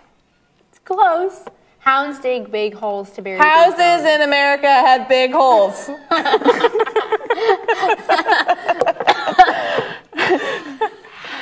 It's 0.69 0.79
close. 0.79 1.43
Hounds 1.79 2.19
dig 2.19 2.49
big 2.49 2.73
holes 2.73 3.11
to 3.11 3.21
bury 3.21 3.37
big 3.37 3.45
Houses 3.45 4.05
in 4.05 4.21
America 4.21 4.67
had 4.67 5.09
big 5.09 5.33
holes. 5.33 5.89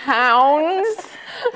Hounds 0.04 1.08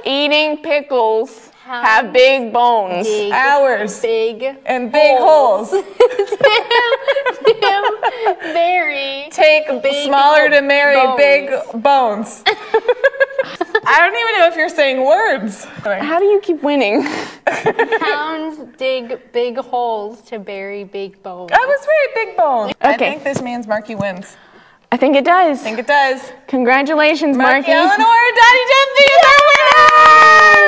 eating 0.06 0.58
pickles 0.64 1.50
have 1.66 2.14
big 2.14 2.54
bones. 2.54 3.06
Big, 3.06 3.34
Ours. 3.34 4.00
Big. 4.02 4.42
And 4.66 4.90
big 4.90 5.18
holes. 5.18 5.72
Tim, 5.72 5.84
very. 8.54 9.28
Take 9.32 9.68
Big 9.84 10.06
smaller 10.06 10.50
to 10.50 10.62
marry 10.62 10.96
bones. 10.96 11.18
big 11.18 11.50
bones. 11.84 12.42
I 13.90 14.00
don't 14.00 14.16
even 14.16 14.40
know 14.40 14.48
if 14.48 14.56
you're 14.56 14.70
saying 14.70 15.04
words. 15.06 15.66
How 15.66 16.20
do 16.20 16.26
you 16.26 16.40
keep 16.42 16.64
winning? 16.64 17.02
Hounds 17.48 18.60
dig 18.78 19.32
big 19.34 19.58
holes 19.58 20.22
to 20.24 20.40
bury 20.40 20.86
big 20.86 21.22
bones. 21.22 21.52
I 21.54 21.58
was 21.66 21.86
right, 21.88 22.08
big 22.16 22.38
bone. 22.38 22.72
I 22.82 22.94
Okay. 22.96 23.10
think 23.12 23.24
this 23.26 23.42
means 23.42 23.68
Marky 23.68 23.96
wins. 23.96 24.38
I 24.92 24.98
think 24.98 25.16
it 25.16 25.26
does. 25.26 25.60
I 25.60 25.64
think 25.64 25.80
it 25.80 25.88
does. 25.88 26.32
Congratulations, 26.48 27.38
Marky 27.38 27.72
Marky. 27.72 27.72
Eleanor, 27.72 28.22
Daddy 28.40 28.64
Jeffy 28.72 29.08
is 29.16 29.24
our 29.28 30.68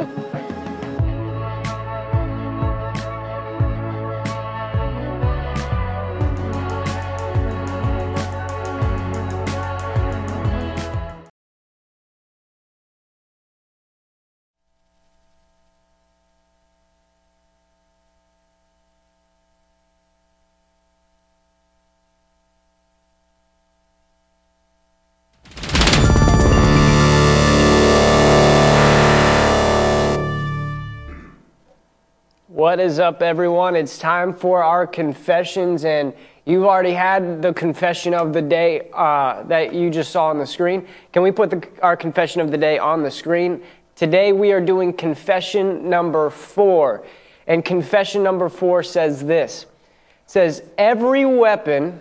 winner! 0.00 0.13
What 32.54 32.78
is 32.78 33.00
up, 33.00 33.20
everyone? 33.20 33.74
It's 33.74 33.98
time 33.98 34.32
for 34.32 34.62
our 34.62 34.86
confessions, 34.86 35.84
and 35.84 36.12
you've 36.44 36.62
already 36.62 36.92
had 36.92 37.42
the 37.42 37.52
confession 37.52 38.14
of 38.14 38.32
the 38.32 38.42
day 38.42 38.90
uh, 38.94 39.42
that 39.48 39.74
you 39.74 39.90
just 39.90 40.12
saw 40.12 40.26
on 40.28 40.38
the 40.38 40.46
screen. 40.46 40.86
Can 41.12 41.24
we 41.24 41.32
put 41.32 41.50
the, 41.50 41.66
our 41.82 41.96
confession 41.96 42.40
of 42.40 42.52
the 42.52 42.56
day 42.56 42.78
on 42.78 43.02
the 43.02 43.10
screen? 43.10 43.60
Today, 43.96 44.32
we 44.32 44.52
are 44.52 44.60
doing 44.60 44.92
confession 44.92 45.90
number 45.90 46.30
four, 46.30 47.04
and 47.48 47.64
confession 47.64 48.22
number 48.22 48.48
four 48.48 48.84
says 48.84 49.24
this 49.24 49.64
it 49.64 49.68
says, 50.26 50.62
Every 50.78 51.24
weapon 51.24 52.00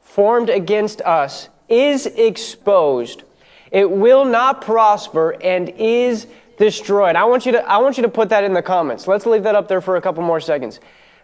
formed 0.00 0.48
against 0.48 1.00
us 1.00 1.48
is 1.68 2.06
exposed. 2.06 3.24
It 3.72 3.90
will 3.90 4.24
not 4.24 4.60
prosper 4.62 5.30
and 5.42 5.70
is 5.70 6.28
destroyed. 6.58 7.16
I 7.16 7.24
want 7.24 7.46
you 7.46 7.52
to 7.52 7.64
I 7.64 7.78
want 7.78 7.96
you 7.96 8.02
to 8.02 8.08
put 8.08 8.28
that 8.28 8.44
in 8.44 8.52
the 8.52 8.62
comments. 8.62 9.06
Let's 9.06 9.26
leave 9.26 9.44
that 9.44 9.54
up 9.54 9.68
there 9.68 9.80
for 9.80 9.96
a 9.96 10.00
couple 10.00 10.22
more 10.22 10.40
seconds. 10.40 10.80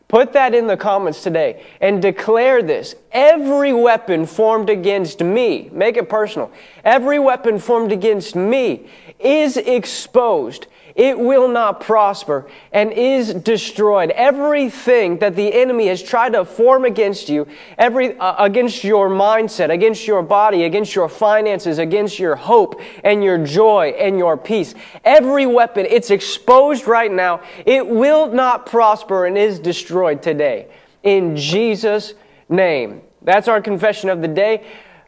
Put 0.08 0.32
that 0.34 0.54
in 0.54 0.66
the 0.66 0.76
comments 0.76 1.22
today 1.22 1.64
and 1.80 2.00
declare 2.00 2.62
this. 2.62 2.94
Every 3.10 3.72
weapon 3.72 4.26
formed 4.26 4.68
against 4.68 5.20
me, 5.20 5.70
make 5.72 5.96
it 5.96 6.08
personal. 6.08 6.52
Every 6.84 7.18
weapon 7.18 7.58
formed 7.58 7.90
against 7.90 8.36
me 8.36 8.86
is 9.18 9.56
exposed. 9.56 10.66
It 10.94 11.18
will 11.18 11.48
not 11.48 11.80
prosper 11.80 12.46
and 12.70 12.92
is 12.92 13.34
destroyed. 13.34 14.10
Everything 14.10 15.18
that 15.18 15.34
the 15.34 15.52
enemy 15.52 15.88
has 15.88 16.00
tried 16.00 16.34
to 16.34 16.44
form 16.44 16.84
against 16.84 17.28
you, 17.28 17.48
every 17.76 18.16
uh, 18.18 18.44
against 18.44 18.84
your 18.84 19.08
mindset, 19.08 19.70
against 19.70 20.06
your 20.06 20.22
body, 20.22 20.62
against 20.62 20.94
your 20.94 21.08
finances, 21.08 21.78
against 21.78 22.20
your 22.20 22.36
hope 22.36 22.80
and 23.02 23.24
your 23.24 23.44
joy 23.44 23.88
and 23.98 24.18
your 24.18 24.36
peace. 24.36 24.76
Every 25.04 25.46
weapon, 25.46 25.84
it's 25.90 26.10
exposed 26.10 26.86
right 26.86 27.10
now. 27.10 27.42
It 27.66 27.84
will 27.84 28.28
not 28.28 28.66
prosper 28.66 29.26
and 29.26 29.36
is 29.36 29.58
destroyed 29.58 30.22
today. 30.22 30.68
In 31.02 31.36
Jesus' 31.36 32.14
name. 32.48 33.02
That's 33.22 33.48
our 33.48 33.60
confession 33.60 34.10
of 34.10 34.20
the 34.20 34.28
day. 34.28 34.64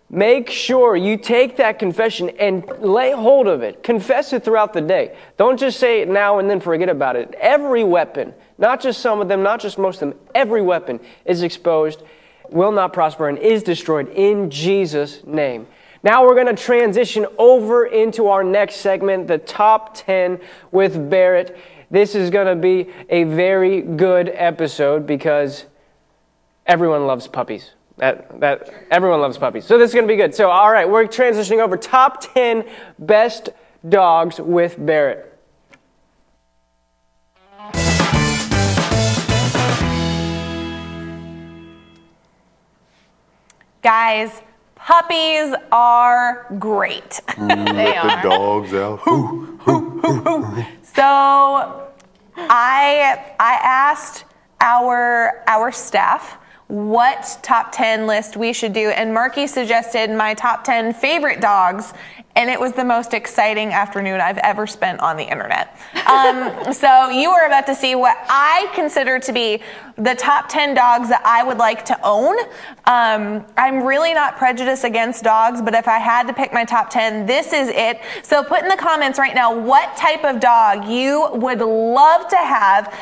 Make 0.08 0.50
sure 0.50 0.94
you 0.94 1.16
take 1.16 1.56
that 1.56 1.80
confession 1.80 2.30
and 2.38 2.64
lay 2.78 3.10
hold 3.10 3.48
of 3.48 3.62
it. 3.62 3.82
Confess 3.82 4.32
it 4.32 4.44
throughout 4.44 4.72
the 4.72 4.80
day. 4.80 5.16
Don't 5.36 5.58
just 5.58 5.80
say 5.80 6.00
it 6.00 6.08
now 6.08 6.38
and 6.38 6.48
then 6.48 6.60
forget 6.60 6.88
about 6.88 7.16
it. 7.16 7.34
Every 7.40 7.82
weapon, 7.82 8.32
not 8.56 8.80
just 8.80 9.00
some 9.00 9.20
of 9.20 9.26
them, 9.26 9.42
not 9.42 9.60
just 9.60 9.78
most 9.78 10.00
of 10.02 10.10
them, 10.10 10.18
every 10.32 10.62
weapon 10.62 11.00
is 11.24 11.42
exposed, 11.42 12.02
will 12.50 12.70
not 12.70 12.92
prosper, 12.92 13.28
and 13.28 13.36
is 13.38 13.64
destroyed 13.64 14.08
in 14.10 14.48
Jesus' 14.48 15.24
name. 15.26 15.66
Now 16.04 16.24
we're 16.24 16.34
going 16.34 16.54
to 16.54 16.62
transition 16.62 17.26
over 17.36 17.86
into 17.86 18.28
our 18.28 18.44
next 18.44 18.76
segment, 18.76 19.26
the 19.26 19.38
top 19.38 19.94
10 19.94 20.38
with 20.70 21.10
Barrett. 21.10 21.58
This 21.90 22.14
is 22.14 22.30
going 22.30 22.46
to 22.46 22.54
be 22.54 22.92
a 23.08 23.24
very 23.24 23.80
good 23.82 24.30
episode 24.32 25.04
because 25.04 25.64
everyone 26.64 27.08
loves 27.08 27.26
puppies. 27.26 27.72
That, 27.98 28.40
that 28.40 28.74
everyone 28.90 29.20
loves 29.22 29.38
puppies. 29.38 29.64
So 29.64 29.78
this 29.78 29.90
is 29.90 29.94
going 29.94 30.06
to 30.06 30.12
be 30.12 30.16
good. 30.16 30.34
So 30.34 30.50
all 30.50 30.70
right, 30.70 30.88
we're 30.88 31.04
transitioning 31.06 31.60
over 31.60 31.76
top 31.78 32.20
10 32.34 32.64
best 32.98 33.48
dogs 33.88 34.38
with 34.38 34.76
Barrett. 34.78 35.32
Guys, 43.82 44.42
puppies 44.74 45.54
are 45.72 46.46
great. 46.58 47.20
Mm, 47.36 47.66
they 47.76 47.92
The 47.92 47.98
are. 47.98 48.22
dogs 48.22 48.72
out. 48.72 49.00
So 50.94 51.88
I 52.36 53.34
I 53.38 53.58
asked 53.62 54.24
our 54.60 55.42
our 55.46 55.70
staff 55.70 56.38
what 56.68 57.38
top 57.42 57.70
10 57.70 58.06
list 58.06 58.36
we 58.36 58.52
should 58.52 58.72
do 58.72 58.90
and 58.90 59.14
Marky 59.14 59.46
suggested 59.46 60.10
my 60.10 60.34
top 60.34 60.64
10 60.64 60.94
favorite 60.94 61.40
dogs 61.40 61.92
and 62.36 62.50
it 62.50 62.60
was 62.60 62.72
the 62.72 62.84
most 62.84 63.14
exciting 63.14 63.72
afternoon 63.72 64.20
I've 64.20 64.38
ever 64.38 64.66
spent 64.66 65.00
on 65.00 65.16
the 65.16 65.24
internet. 65.24 65.74
Um, 66.06 66.72
so 66.72 67.08
you 67.08 67.30
are 67.30 67.46
about 67.46 67.66
to 67.66 67.74
see 67.74 67.94
what 67.94 68.16
I 68.28 68.70
consider 68.74 69.18
to 69.18 69.32
be 69.32 69.62
the 69.96 70.14
top 70.14 70.48
10 70.48 70.74
dogs 70.74 71.08
that 71.08 71.22
I 71.24 71.42
would 71.42 71.56
like 71.56 71.84
to 71.86 71.98
own. 72.04 72.36
Um, 72.84 73.46
I'm 73.56 73.82
really 73.82 74.12
not 74.12 74.36
prejudiced 74.36 74.84
against 74.84 75.24
dogs, 75.24 75.62
but 75.62 75.74
if 75.74 75.88
I 75.88 75.98
had 75.98 76.26
to 76.26 76.34
pick 76.34 76.52
my 76.52 76.64
top 76.64 76.90
10, 76.90 77.24
this 77.24 77.54
is 77.54 77.68
it. 77.68 78.00
So 78.22 78.44
put 78.44 78.62
in 78.62 78.68
the 78.68 78.76
comments 78.76 79.18
right 79.18 79.34
now 79.34 79.58
what 79.58 79.96
type 79.96 80.24
of 80.24 80.38
dog 80.38 80.86
you 80.86 81.30
would 81.32 81.60
love 81.60 82.28
to 82.28 82.36
have 82.36 82.94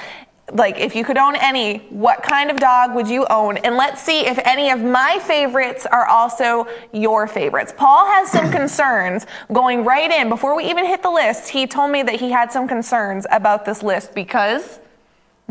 like 0.52 0.78
if 0.78 0.94
you 0.94 1.04
could 1.04 1.16
own 1.16 1.37
any, 1.37 1.78
what 1.88 2.22
kind 2.22 2.50
of 2.50 2.59
dog 2.59 2.94
would 2.94 3.09
you 3.09 3.26
own? 3.30 3.57
And 3.59 3.76
let's 3.76 4.02
see 4.02 4.26
if 4.26 4.38
any 4.44 4.70
of 4.70 4.80
my 4.80 5.18
favorites 5.22 5.87
are 5.87 6.07
also 6.07 6.66
your 6.92 7.26
favorites. 7.26 7.72
Paul 7.76 8.07
has 8.07 8.30
some 8.30 8.50
concerns 8.61 9.26
going 9.52 9.85
right 9.85 10.11
in 10.11 10.28
before 10.28 10.54
we 10.54 10.68
even 10.68 10.85
hit 10.85 11.02
the 11.02 11.11
list. 11.11 11.48
He 11.48 11.66
told 11.66 11.90
me 11.90 12.02
that 12.02 12.16
he 12.16 12.30
had 12.30 12.52
some 12.52 12.68
concerns 12.68 13.26
about 13.30 13.64
this 13.64 13.83
list 13.83 14.14
because 14.14 14.80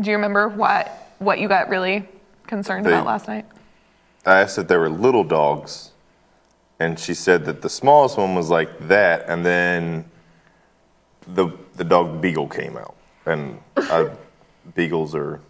do 0.00 0.10
you 0.10 0.16
remember 0.16 0.48
what 0.48 0.90
what 1.18 1.38
you 1.38 1.48
got 1.48 1.68
really 1.68 2.06
concerned 2.46 2.86
They- 2.86 2.92
about 2.92 3.06
last 3.06 3.28
night? 3.28 3.46
I 4.26 4.40
asked 4.40 4.56
if 4.58 4.68
there 4.68 4.80
were 4.80 4.88
little 4.88 5.22
dogs, 5.22 5.90
and 6.80 6.98
she 6.98 7.12
said 7.12 7.44
that 7.44 7.60
the 7.60 7.68
smallest 7.68 8.16
one 8.16 8.34
was 8.34 8.48
like 8.48 8.88
that, 8.88 9.26
and 9.28 9.44
then 9.44 10.06
the 11.34 11.50
the 11.76 11.84
dog 11.84 12.22
Beagle 12.22 12.48
came 12.48 12.78
out, 12.78 12.94
and 13.26 13.60
I, 13.76 14.08
Beagles 14.74 15.14
are 15.14 15.40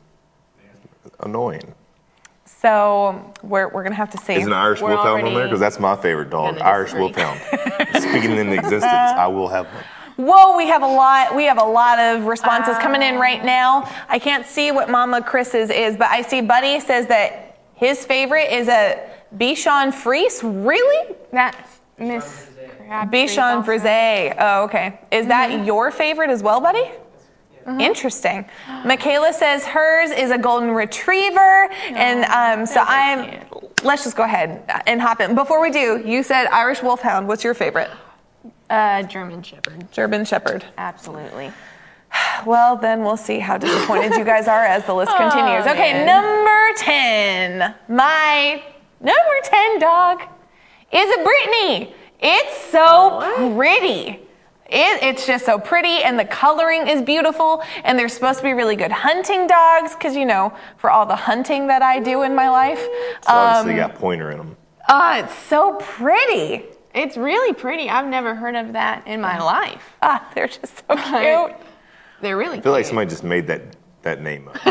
annoying. 1.21 1.75
So 2.47 3.33
we're, 3.43 3.69
we're 3.69 3.83
gonna 3.83 3.95
have 3.95 4.11
to 4.11 4.19
see. 4.19 4.35
Is 4.35 4.47
an 4.47 4.53
Irish 4.53 4.81
We're 4.81 4.95
Wolfhound 4.95 5.27
on 5.27 5.35
there? 5.35 5.45
Because 5.45 5.61
that's 5.61 5.79
my 5.79 5.97
favorite 5.97 6.31
dog, 6.31 6.59
Irish 6.59 6.93
disagree. 6.93 7.05
Wolfhound. 7.05 7.41
Speaking 8.03 8.33
in 8.33 8.53
existence, 8.53 8.85
I 8.85 9.27
will 9.27 9.49
have 9.49 9.67
one. 9.67 9.85
Whoa, 10.17 10.57
we 10.57 10.69
have 10.69 10.83
a 10.83 10.87
lot. 10.87 11.35
We 11.35 11.45
have 11.45 11.59
a 11.59 11.65
lot 11.65 11.99
of 11.99 12.25
responses 12.27 12.79
coming 12.79 13.03
in 13.03 13.17
right 13.17 13.41
uh. 13.41 13.45
now. 13.45 13.91
I 14.09 14.19
can't 14.19 14.47
see 14.47 14.71
what 14.71 14.89
Mama 14.89 15.23
Chris's 15.23 15.71
is, 15.71 15.97
but 15.97 16.09
I 16.09 16.23
see 16.23 16.41
Buddy 16.41 16.81
says 16.81 17.07
that 17.09 17.59
his 17.75 18.05
favorite 18.07 18.53
is 18.53 18.68
a 18.68 19.11
Bichon 19.37 19.93
Frise. 19.93 20.43
Really? 20.43 21.16
That's 21.33 21.81
Miss 21.99 22.47
Bichon. 22.89 23.64
Frise. 23.64 24.37
Oh, 24.39 24.64
okay. 24.64 25.01
Is 25.11 25.27
that 25.27 25.51
mm-hmm. 25.51 25.64
your 25.64 25.91
favorite 25.91 26.31
as 26.31 26.43
well, 26.43 26.61
Buddy? 26.61 26.91
Interesting. 27.67 28.45
Michaela 28.85 29.33
says 29.33 29.65
hers 29.65 30.11
is 30.11 30.31
a 30.31 30.39
golden 30.39 30.71
retriever, 30.71 31.69
and 31.87 32.25
um, 32.27 32.67
so 32.67 32.81
I'm. 32.87 33.45
Let's 33.83 34.05
just 34.05 34.17
go 34.17 34.23
ahead 34.23 34.62
and 34.87 35.01
hop 35.01 35.21
in. 35.21 35.35
Before 35.35 35.61
we 35.61 35.71
do, 35.71 36.03
you 36.05 36.23
said 36.23 36.47
Irish 36.47 36.83
Wolfhound. 36.83 37.29
What's 37.29 37.45
your 37.45 37.55
favorite? 37.55 37.91
Uh, 38.71 39.03
German 39.03 39.43
Shepherd. 39.43 39.91
German 39.93 40.25
Shepherd. 40.25 40.65
Absolutely. 40.79 41.53
Well, 42.47 42.77
then 42.77 43.03
we'll 43.03 43.17
see 43.17 43.41
how 43.41 43.59
disappointed 43.59 44.17
you 44.17 44.25
guys 44.25 44.47
are 44.47 44.65
as 44.65 44.85
the 44.85 44.95
list 44.95 45.11
continues. 45.17 45.67
Okay, 45.67 45.93
man. 45.95 46.07
number 46.07 46.79
10. 46.79 47.75
My 47.89 48.62
number 49.01 49.41
10 49.43 49.79
dog 49.81 50.23
is 50.93 51.17
a 51.17 51.25
Brittany. 51.25 51.93
It's 52.21 52.71
so 52.71 53.53
pretty. 53.57 54.21
It, 54.75 55.03
it's 55.03 55.27
just 55.27 55.47
so 55.47 55.59
pretty, 55.59 56.03
and 56.03 56.18
the 56.18 56.25
coloring 56.25 56.89
is 56.89 57.01
beautiful, 57.01 57.62
and 57.85 57.99
they're 57.99 58.09
supposed 58.09 58.39
to 58.41 58.45
be 58.45 58.53
really 58.53 58.77
good 58.77 58.91
hunting 58.93 59.47
dogs, 59.47 59.95
because, 59.95 60.16
you 60.16 60.27
know, 60.27 60.53
for 60.77 60.91
all 60.91 61.07
the 61.07 61.16
hunting 61.16 61.66
that 61.68 61.81
I 61.83 62.01
do 62.01 62.22
in 62.22 62.35
my 62.35 62.49
life. 62.51 62.81
So 63.22 63.31
obviously 63.33 63.81
Um, 63.81 63.89
got 63.91 63.99
pointer 63.99 64.31
in 64.33 64.39
them. 64.39 64.57
ah, 64.89 65.18
it's 65.20 65.35
so 65.35 65.77
pretty. 65.81 66.64
It's 66.95 67.16
really 67.16 67.53
pretty. 67.55 67.89
I've 67.89 68.07
never 68.07 68.35
heard 68.35 68.55
of 68.55 68.72
that 68.75 69.07
in 69.07 69.20
my 69.20 69.39
life. 69.39 69.97
Ah, 70.03 70.29
they're 70.35 70.47
just 70.49 70.79
so 70.89 70.97
cute. 70.97 71.57
They're 72.20 72.37
really 72.37 72.59
I 72.59 72.61
feel 72.61 72.72
like 72.72 72.85
somebody 72.87 73.11
just 73.11 73.25
made 73.25 73.47
that 73.49 73.62
that 74.03 74.20
name 74.22 74.49
up. 74.49 74.57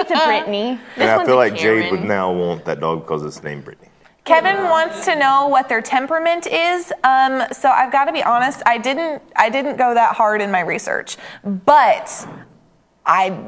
It's 0.00 0.10
a 0.10 0.26
Brittany. 0.26 0.78
This 0.96 1.08
and 1.08 1.20
I 1.20 1.24
feel 1.24 1.34
a 1.34 1.36
like 1.36 1.54
Jade 1.56 1.90
would 1.90 2.02
now 2.04 2.32
want 2.32 2.64
that 2.66 2.80
dog 2.80 3.00
because 3.00 3.24
it's 3.24 3.42
named 3.42 3.64
Brittany. 3.64 3.87
Kevin 4.28 4.64
wants 4.64 5.06
to 5.06 5.16
know 5.16 5.48
what 5.48 5.70
their 5.70 5.80
temperament 5.80 6.46
is. 6.46 6.92
Um, 7.02 7.44
so 7.50 7.70
I've 7.70 7.90
got 7.90 8.04
to 8.04 8.12
be 8.12 8.22
honest. 8.22 8.62
I 8.66 8.76
didn't. 8.76 9.22
I 9.34 9.48
didn't 9.48 9.78
go 9.78 9.94
that 9.94 10.14
hard 10.14 10.42
in 10.42 10.50
my 10.50 10.60
research, 10.60 11.16
but 11.42 12.28
I 13.06 13.40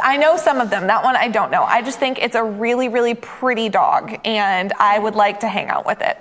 I 0.00 0.16
know 0.18 0.36
some 0.36 0.60
of 0.60 0.70
them. 0.70 0.86
That 0.86 1.02
one 1.02 1.16
I 1.16 1.26
don't 1.26 1.50
know. 1.50 1.64
I 1.64 1.82
just 1.82 1.98
think 1.98 2.22
it's 2.22 2.36
a 2.36 2.44
really 2.44 2.88
really 2.88 3.14
pretty 3.14 3.68
dog, 3.68 4.20
and 4.24 4.72
I 4.78 5.00
would 5.00 5.16
like 5.16 5.40
to 5.40 5.48
hang 5.48 5.68
out 5.68 5.84
with 5.84 6.00
it. 6.00 6.16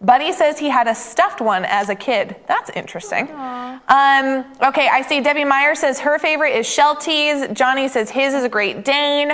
Buddy 0.00 0.32
says 0.32 0.60
he 0.60 0.68
had 0.68 0.86
a 0.86 0.94
stuffed 0.94 1.40
one 1.40 1.64
as 1.64 1.88
a 1.88 1.94
kid. 1.94 2.36
That's 2.46 2.70
interesting. 2.70 3.28
Um, 3.32 4.44
okay, 4.62 4.88
I 4.88 5.04
see 5.08 5.20
Debbie 5.20 5.44
Meyer 5.44 5.74
says 5.74 5.98
her 5.98 6.20
favorite 6.20 6.54
is 6.56 6.66
Shelties. 6.66 7.52
Johnny 7.52 7.88
says 7.88 8.08
his 8.08 8.32
is 8.32 8.44
a 8.44 8.48
Great 8.48 8.84
Dane. 8.84 9.32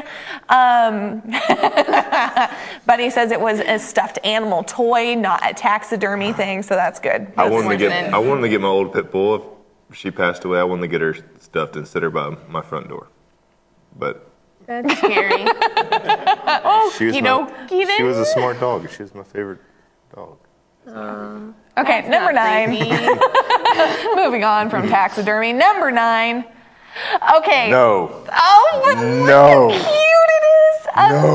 Um, 0.48 1.20
Buddy 2.86 3.10
says 3.10 3.30
it 3.30 3.40
was 3.40 3.60
a 3.60 3.78
stuffed 3.78 4.18
animal 4.24 4.64
toy, 4.64 5.14
not 5.14 5.40
a 5.48 5.52
taxidermy 5.52 6.32
thing, 6.32 6.62
so 6.62 6.74
that's 6.74 6.98
good. 6.98 7.30
I 7.36 7.46
wanted 7.48 7.68
to 7.68 7.76
get. 7.76 8.14
I 8.14 8.18
wanted 8.18 8.40
to 8.42 8.48
get 8.48 8.62
my 8.62 8.68
old 8.68 8.94
pit 8.94 9.12
bull. 9.12 9.62
If 9.90 9.96
she 9.96 10.10
passed 10.10 10.46
away, 10.46 10.58
I 10.58 10.64
wanted 10.64 10.82
to 10.82 10.88
get 10.88 11.02
her 11.02 11.14
stuffed 11.40 11.76
and 11.76 11.86
sit 11.86 12.02
her 12.02 12.10
by 12.10 12.36
my 12.48 12.62
front 12.62 12.88
door. 12.88 13.08
But 13.98 14.30
That's 14.66 14.96
scary. 14.96 15.44
she 16.96 17.04
was 17.04 17.14
you 17.14 17.20
my, 17.22 17.28
know, 17.28 17.66
she 17.68 18.02
was 18.02 18.16
a 18.16 18.24
smart 18.24 18.58
dog. 18.60 18.88
She 18.90 19.02
was 19.02 19.14
my 19.14 19.24
favorite 19.24 19.60
dog. 20.14 20.38
Okay, 20.86 22.08
number 22.08 22.32
nine. 22.32 22.70
Moving 24.16 24.44
on 24.44 24.70
from 24.70 24.88
taxidermy. 24.88 25.52
Number 25.52 25.90
nine. 25.90 26.44
Okay. 27.36 27.70
No. 27.70 28.24
Oh, 28.32 28.82
but 28.84 28.98
look 28.98 29.26
No. 29.26 29.68
how 29.68 29.68
cute 29.70 29.82
it 29.82 30.44
is. 30.46 30.86
A 30.96 31.08
No. 31.10 31.34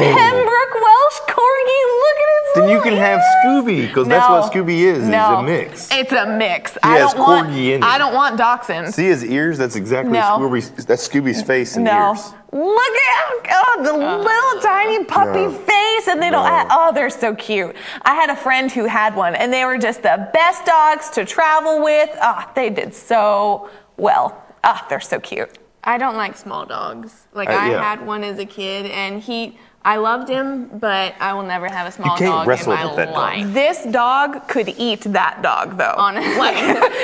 Then 2.59 2.69
you 2.69 2.77
little 2.77 2.91
can 2.91 2.97
have. 2.97 3.21
Scooby 3.45 3.87
because 3.87 4.07
that's 4.07 4.29
what 4.29 4.51
Scooby 4.51 4.79
is. 4.79 5.07
No. 5.07 5.33
Is 5.33 5.39
a 5.39 5.43
mix. 5.43 5.89
It's 5.91 6.11
a 6.11 6.25
mix. 6.25 6.73
He 6.73 6.79
I 6.83 6.97
has 6.97 7.13
don't 7.13 7.19
want. 7.21 7.47
corgi 7.49 7.75
in 7.75 7.83
it. 7.83 7.83
I 7.83 7.97
don't 7.97 8.13
want 8.13 8.37
dachshund. 8.37 8.93
See 8.93 9.05
his 9.05 9.23
ears? 9.23 9.57
That's 9.57 9.75
exactly 9.75 10.13
No. 10.13 10.37
Scooby's. 10.39 10.85
That's 10.85 11.07
Scooby's 11.07 11.41
face 11.41 11.75
and 11.75 11.85
no. 11.85 12.09
ears. 12.11 12.33
Look 12.51 12.95
at 12.95 13.51
oh, 13.51 13.81
the 13.83 13.93
little 13.93 14.61
tiny 14.61 15.03
puppy 15.05 15.43
No. 15.45 15.51
face, 15.51 16.07
and 16.07 16.21
they 16.21 16.29
don't. 16.31 16.43
No. 16.45 16.49
Have, 16.49 16.67
oh, 16.71 16.91
they're 16.93 17.09
so 17.09 17.35
cute. 17.35 17.75
I 18.03 18.15
had 18.15 18.29
a 18.29 18.35
friend 18.35 18.71
who 18.71 18.85
had 18.85 19.15
one, 19.15 19.35
and 19.35 19.53
they 19.53 19.65
were 19.65 19.77
just 19.77 20.01
the 20.01 20.29
best 20.33 20.65
dogs 20.65 21.09
to 21.11 21.25
travel 21.25 21.83
with. 21.83 22.09
Ah, 22.21 22.51
they 22.55 22.69
did 22.69 22.93
so 22.93 23.69
well. 23.97 24.43
Ah, 24.63 24.85
they're 24.89 24.99
so 24.99 25.19
cute. 25.19 25.57
I 25.83 25.97
don't 25.97 26.17
like 26.17 26.35
small 26.35 26.65
dogs. 26.65 27.27
Like 27.33 27.49
Uh, 27.49 27.53
I 27.53 27.71
yeah. 27.71 27.83
had 27.83 28.05
one 28.05 28.23
as 28.23 28.39
a 28.39 28.45
kid, 28.45 28.87
and 28.87 29.21
he, 29.21 29.57
I 29.89 29.95
loved 29.97 30.29
him, 30.29 30.67
but 30.79 31.15
I 31.19 31.33
will 31.33 31.43
never 31.43 31.67
have 31.67 31.87
a 31.87 31.91
small 31.91 32.15
can't 32.15 32.29
dog 32.31 32.47
wrestle 32.47 32.73
in 32.73 32.77
my 32.79 32.85
with 32.85 32.95
that 32.97 33.05
dog. 33.07 33.15
life. 33.15 33.53
This 33.53 33.85
dog 33.85 34.47
could 34.47 34.69
eat 34.77 35.01
that 35.01 35.41
dog, 35.41 35.77
though. 35.77 35.95
Honestly. 35.97 36.35
like 36.37 36.55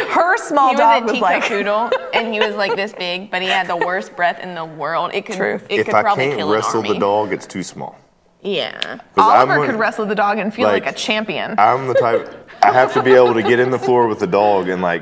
her 0.10 0.38
small 0.38 0.70
He 0.70 0.76
dog 0.76 1.04
was 1.04 1.12
a 1.12 1.14
was 1.14 1.14
teacup 1.14 1.22
like. 1.32 1.44
poodle, 1.46 1.92
and 2.14 2.32
he 2.32 2.40
was 2.40 2.56
like 2.56 2.76
this 2.76 2.94
big, 2.94 3.32
but 3.32 3.42
he 3.42 3.48
had 3.48 3.68
the 3.68 3.76
worst 3.78 4.16
breath 4.16 4.40
in 4.40 4.54
the 4.54 4.66
world. 4.66 5.12
It 5.16 5.26
could, 5.26 5.36
Truth. 5.38 5.66
it 5.70 5.80
if 5.80 5.86
could 5.88 5.96
I 5.96 6.02
probably 6.04 6.26
can't 6.26 6.38
kill 6.38 6.50
an 6.50 6.56
wrestle 6.56 6.82
the 6.84 7.00
dog, 7.00 7.34
it's 7.34 7.48
too 7.48 7.64
small. 7.64 7.98
Yeah. 8.44 8.80
'Cause 8.80 9.00
Oliver 9.18 9.54
I'm 9.54 9.58
one- 9.60 9.68
could 9.72 9.80
wrestle 9.80 10.06
the 10.06 10.14
dog 10.14 10.38
and 10.38 10.54
feel 10.54 10.68
like, 10.68 10.86
like, 10.86 10.94
a 10.94 10.96
champion. 10.98 11.56
I'm 11.58 11.88
the 11.88 11.96
type. 11.96 12.50
I 12.62 12.72
have 12.72 12.94
to 12.94 13.02
be 13.02 13.14
able 13.14 13.34
to 13.34 13.42
get 13.42 13.60
in 13.60 13.72
the 13.72 13.80
floor 13.80 14.06
with 14.08 14.20
the 14.20 14.28
dog 14.28 14.70
and 14.70 14.84
like 14.84 15.02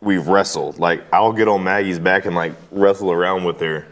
we've 0.00 0.26
wrestled. 0.26 0.80
Like 0.80 1.04
I'll 1.12 1.32
get 1.32 1.46
on 1.46 1.62
Maggie's 1.62 2.00
back 2.00 2.24
and 2.26 2.34
like 2.34 2.54
wrestle 2.72 3.12
around 3.12 3.44
with 3.44 3.60
her. 3.60 3.86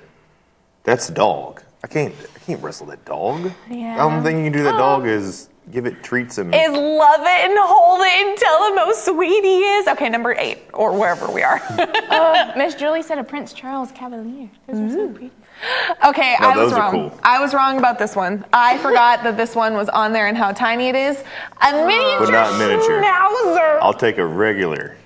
That's 0.82 1.08
a 1.08 1.12
dog. 1.12 1.62
I 1.84 1.86
can't. 1.86 2.12
I 2.34 2.37
can't 2.48 2.62
wrestle 2.62 2.86
that 2.86 3.04
dog. 3.04 3.52
Yeah. 3.70 3.96
The 3.96 4.02
only 4.02 4.22
thing 4.22 4.38
you 4.38 4.44
can 4.44 4.52
do 4.52 4.58
to 4.60 4.64
that 4.64 4.78
dog 4.78 5.06
is 5.06 5.50
give 5.70 5.84
it 5.84 6.02
treats 6.02 6.38
and. 6.38 6.54
is 6.54 6.70
love 6.72 7.20
it 7.20 7.50
and 7.50 7.58
hold 7.60 8.00
it 8.00 8.26
and 8.26 8.38
tell 8.38 8.70
him 8.70 8.78
how 8.78 8.90
sweet 8.94 9.44
he 9.44 9.58
is. 9.60 9.86
Okay, 9.88 10.08
number 10.08 10.34
eight, 10.38 10.60
or 10.72 10.98
wherever 10.98 11.30
we 11.30 11.42
are. 11.42 11.60
Uh, 12.08 12.52
Miss 12.56 12.74
Julie 12.74 13.02
said 13.02 13.18
a 13.18 13.22
Prince 13.24 13.52
Charles 13.52 13.92
Cavalier. 13.92 14.48
Those 14.66 14.80
are 14.80 14.90
so 14.96 15.08
pretty. 15.10 15.30
okay, 16.06 16.36
No, 16.40 16.48
I 16.48 16.56
was 16.56 16.70
those 16.70 16.72
are 16.72 16.80
wrong. 16.80 17.10
cool. 17.10 17.20
I 17.22 17.38
was 17.38 17.52
wrong 17.52 17.76
about 17.78 17.98
this 17.98 18.16
one. 18.16 18.44
I 18.50 18.78
forgot 18.78 19.22
that 19.24 19.36
this 19.36 19.54
one 19.54 19.74
was 19.74 19.90
on 19.90 20.12
there 20.14 20.26
and 20.26 20.36
how 20.36 20.52
tiny 20.52 20.88
it 20.88 20.94
is. 20.94 21.22
A 21.60 21.72
miniature, 21.86 22.18
But 22.26 22.30
not 22.30 22.58
miniature. 22.58 23.02
schnauzer. 23.02 23.78
I'll 23.82 23.92
take 23.92 24.16
a 24.16 24.24
regular. 24.26 24.96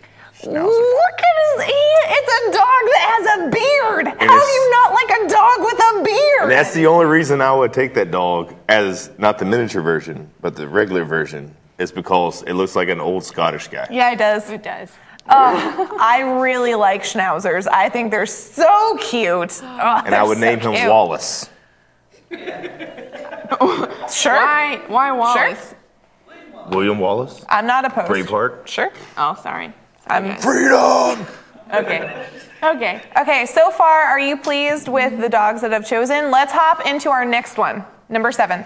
Schnauzer. 0.42 0.66
Look 0.66 1.18
at 1.20 1.36
his. 1.44 1.74
ear. 1.74 2.02
it's 2.16 2.32
a 2.32 2.52
dog 2.52 2.82
that 2.92 3.04
has 3.14 3.26
a 3.38 3.50
beard. 3.50 4.06
How 4.08 4.40
do 4.40 4.46
you 4.46 4.70
not 4.70 4.92
like 4.92 5.10
a 5.10 5.28
dog 5.28 5.60
with 5.60 5.80
a 5.80 6.02
beard? 6.04 6.42
And 6.42 6.50
that's 6.50 6.74
the 6.74 6.86
only 6.86 7.06
reason 7.06 7.40
I 7.40 7.52
would 7.52 7.72
take 7.72 7.94
that 7.94 8.10
dog 8.10 8.54
as 8.68 9.10
not 9.18 9.38
the 9.38 9.44
miniature 9.44 9.82
version, 9.82 10.30
but 10.40 10.56
the 10.56 10.66
regular 10.66 11.04
version, 11.04 11.54
is 11.78 11.92
because 11.92 12.42
it 12.42 12.54
looks 12.54 12.74
like 12.76 12.88
an 12.88 13.00
old 13.00 13.24
Scottish 13.24 13.68
guy. 13.68 13.86
yeah, 13.90 14.10
it 14.12 14.18
does. 14.18 14.50
It 14.50 14.62
does. 14.62 14.90
Oh, 15.28 15.96
I 16.00 16.20
really 16.40 16.74
like 16.74 17.04
schnauzers. 17.04 17.68
I 17.70 17.88
think 17.88 18.10
they're 18.10 18.26
so 18.26 18.96
cute. 19.00 19.60
Oh, 19.64 20.02
And 20.04 20.14
I 20.14 20.24
would 20.24 20.38
name 20.38 20.58
him 20.60 20.72
Wallace. 20.88 21.48
Sure. 24.10 24.32
Why? 24.34 24.80
Why 24.88 25.12
Wallace? 25.12 25.74
William 26.70 26.98
Wallace. 26.98 27.44
I'm 27.48 27.66
not 27.66 27.84
opposed. 27.84 28.10
Braveheart. 28.10 28.66
Sure. 28.66 28.90
Oh, 29.16 29.34
sorry. 29.42 29.72
I'm- 30.08 30.30
Okay. 30.32 30.40
Freedom. 30.40 31.26
Okay. 31.72 32.26
Okay. 32.62 33.02
Okay, 33.20 33.46
so 33.46 33.70
far, 33.70 34.02
are 34.02 34.20
you 34.20 34.36
pleased 34.36 34.86
with 34.88 35.18
the 35.20 35.28
dogs 35.28 35.60
that 35.62 35.72
I've 35.72 35.86
chosen? 35.86 36.30
Let's 36.30 36.52
hop 36.52 36.84
into 36.86 37.10
our 37.10 37.24
next 37.24 37.56
one, 37.58 37.84
number 38.08 38.30
seven. 38.30 38.64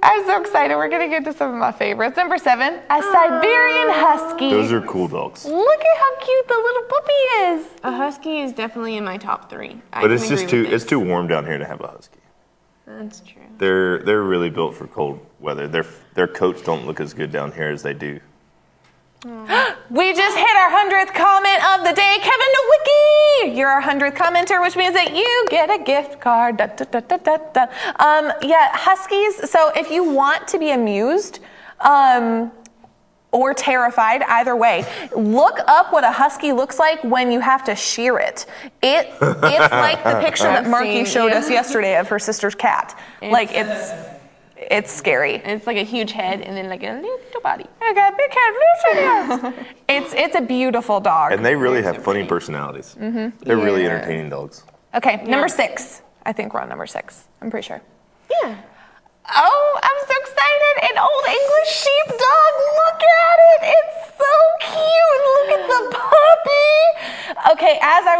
I'm 0.00 0.24
so 0.26 0.40
excited. 0.40 0.76
We're 0.76 0.88
going 0.88 1.02
to 1.02 1.08
get 1.08 1.24
to 1.24 1.36
some 1.36 1.52
of 1.52 1.58
my 1.58 1.72
favorites. 1.72 2.16
Number 2.16 2.38
seven, 2.38 2.74
a 2.88 3.02
Siberian 3.02 3.88
Husky. 3.90 4.48
Those 4.50 4.70
are 4.70 4.80
cool 4.82 5.08
dogs. 5.08 5.44
Look 5.44 5.80
at 5.80 5.98
how 5.98 6.16
cute 6.24 6.48
the 6.48 6.54
little 6.54 6.82
puppy 6.82 7.12
is. 7.12 7.66
A 7.82 7.90
husky 7.92 8.40
is 8.40 8.52
definitely 8.52 8.96
in 8.96 9.04
my 9.04 9.16
top 9.16 9.50
three. 9.50 9.80
I 9.92 10.00
But 10.02 10.08
can 10.08 10.12
it's 10.12 10.28
just 10.28 10.44
agree 10.44 10.50
too 10.50 10.62
with 10.62 10.72
it's 10.72 10.84
this. 10.84 10.90
too 10.90 11.00
warm 11.00 11.26
down 11.26 11.44
here 11.46 11.58
to 11.58 11.64
have 11.64 11.80
a 11.80 11.88
husky. 11.88 12.20
That's 12.86 13.20
true. 13.20 13.42
They're 13.58 13.98
they're 13.98 14.22
really 14.22 14.50
built 14.50 14.76
for 14.76 14.86
cold 14.86 15.18
weather. 15.40 15.66
Their 15.66 15.84
their 16.14 16.28
coats 16.28 16.62
don't 16.62 16.86
look 16.86 17.00
as 17.00 17.12
good 17.12 17.32
down 17.32 17.50
here 17.52 17.68
as 17.68 17.82
they 17.82 17.92
do. 17.92 18.20
We 19.90 20.12
just 20.12 20.36
hit 20.36 20.56
our 20.56 20.70
100th 20.70 21.14
comment 21.14 21.64
of 21.72 21.84
the 21.84 21.94
day. 21.94 22.18
Kevin 22.20 22.46
Nowicki, 22.56 23.56
you're 23.56 23.70
our 23.70 23.82
100th 23.82 24.14
commenter, 24.14 24.60
which 24.60 24.76
means 24.76 24.92
that 24.94 25.16
you 25.16 25.46
get 25.48 25.70
a 25.70 25.82
gift 25.82 26.20
card. 26.20 26.58
Da, 26.58 26.66
da, 26.66 26.84
da, 26.84 27.00
da, 27.00 27.16
da, 27.16 27.38
da. 27.54 27.62
Um, 27.98 28.32
yeah, 28.42 28.68
Huskies. 28.74 29.50
So 29.50 29.72
if 29.74 29.90
you 29.90 30.04
want 30.04 30.46
to 30.48 30.58
be 30.58 30.72
amused, 30.72 31.40
um, 31.80 32.52
or 33.30 33.52
terrified, 33.52 34.22
either 34.22 34.56
way. 34.56 34.86
Look 35.14 35.58
up 35.66 35.92
what 35.92 36.02
a 36.04 36.10
husky 36.10 36.52
looks 36.52 36.78
like 36.78 37.02
when 37.04 37.30
you 37.30 37.40
have 37.40 37.62
to 37.64 37.76
shear 37.76 38.18
it. 38.18 38.46
It 38.82 39.08
it's 39.20 39.20
like 39.72 40.02
the 40.02 40.18
picture 40.20 40.44
that 40.44 40.64
I've 40.64 40.70
Marky 40.70 41.04
showed 41.04 41.32
us 41.32 41.50
yesterday 41.50 41.96
of 41.98 42.08
her 42.08 42.18
sister's 42.18 42.54
cat. 42.54 42.98
like 43.20 43.50
it's 43.52 44.17
it's 44.70 44.92
scary. 44.92 45.36
It's 45.44 45.66
like 45.66 45.76
a 45.76 45.82
huge 45.82 46.12
head 46.12 46.40
and 46.42 46.56
then 46.56 46.68
like 46.68 46.82
a 46.82 46.92
little 47.00 47.40
body. 47.42 47.66
I 47.80 47.94
got 47.94 48.16
big 48.16 48.32
head, 48.32 48.52
little 49.38 49.52
head. 49.52 49.66
It's 49.88 50.12
it's 50.12 50.36
a 50.36 50.42
beautiful 50.42 51.00
dog. 51.00 51.32
And 51.32 51.44
they 51.44 51.56
really 51.56 51.82
have 51.82 52.04
funny 52.04 52.24
personalities. 52.24 52.94
Mm-hmm. 53.00 53.38
They're 53.44 53.56
really 53.56 53.86
entertaining 53.86 54.28
dogs. 54.28 54.64
Okay, 54.94 55.24
number 55.24 55.48
six. 55.48 56.02
I 56.26 56.32
think 56.32 56.52
we're 56.52 56.60
on 56.60 56.68
number 56.68 56.86
six. 56.86 57.24
I'm 57.40 57.50
pretty 57.50 57.66
sure. 57.66 57.80
Yeah. 58.42 58.54
Oh, 59.34 59.80
I'm 59.82 60.00
so 60.08 60.14
excited! 60.20 60.74
An 60.90 60.98
old 60.98 61.24
English 61.38 61.70
sheepdog. 61.84 62.52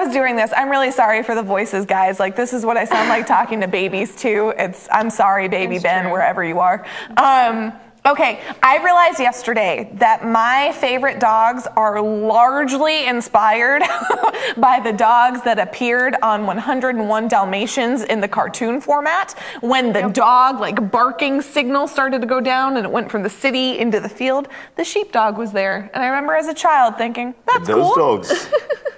Was 0.09 0.17
doing 0.17 0.37
this, 0.37 0.53
I'm 0.57 0.71
really 0.71 0.91
sorry 0.91 1.23
for 1.23 1.35
the 1.35 1.43
voices, 1.43 1.87
guys. 1.87 2.19
Like 2.19 2.35
this 2.35 2.53
is 2.53 2.65
what 2.65 2.77
I 2.77 2.85
sound 2.85 3.09
like 3.09 3.27
talking 3.27 3.61
to 3.61 3.69
babies 3.69 4.17
too. 4.17 4.53
It's 4.59 4.89
I'm 4.91 5.11
sorry, 5.11 5.49
baby 5.49 5.77
It's 5.77 5.83
Ben, 5.85 6.05
true. 6.05 6.13
wherever 6.13 6.43
you 6.45 6.61
are. 6.61 6.85
Um, 7.17 7.73
Okay, 8.07 8.41
I 8.63 8.83
realized 8.83 9.21
yesterday 9.21 9.91
that 9.95 10.25
my 10.25 10.73
favorite 10.81 11.21
dogs 11.21 11.67
are 11.77 12.01
largely 12.01 13.07
inspired 13.07 13.83
by 14.57 14.81
the 14.81 14.93
dogs 14.93 15.43
that 15.43 15.59
appeared 15.59 16.17
on 16.23 16.47
101 16.47 17.29
Dalmatians 17.29 18.05
in 18.05 18.21
the 18.21 18.29
cartoon 18.29 18.81
format 18.81 19.35
when 19.61 19.93
the 19.93 20.09
dog 20.09 20.59
like 20.59 20.91
barking 20.91 21.43
signal 21.43 21.87
started 21.87 22.23
to 22.23 22.27
go 22.27 22.41
down 22.41 22.77
and 22.79 22.87
it 22.87 22.91
went 22.91 23.11
from 23.11 23.23
the 23.25 23.29
city 23.29 23.79
into 23.79 24.01
the 24.01 24.09
field. 24.09 24.49
The 24.77 24.85
sheepdog 24.85 25.37
was 25.37 25.53
there, 25.53 25.91
and 25.93 26.03
I 26.03 26.07
remember 26.07 26.33
as 26.35 26.47
a 26.47 26.55
child 26.55 26.97
thinking, 26.97 27.35
"That's 27.47 27.67
Those 27.67 27.93
cool." 27.93 28.17
dogs, 28.17 28.49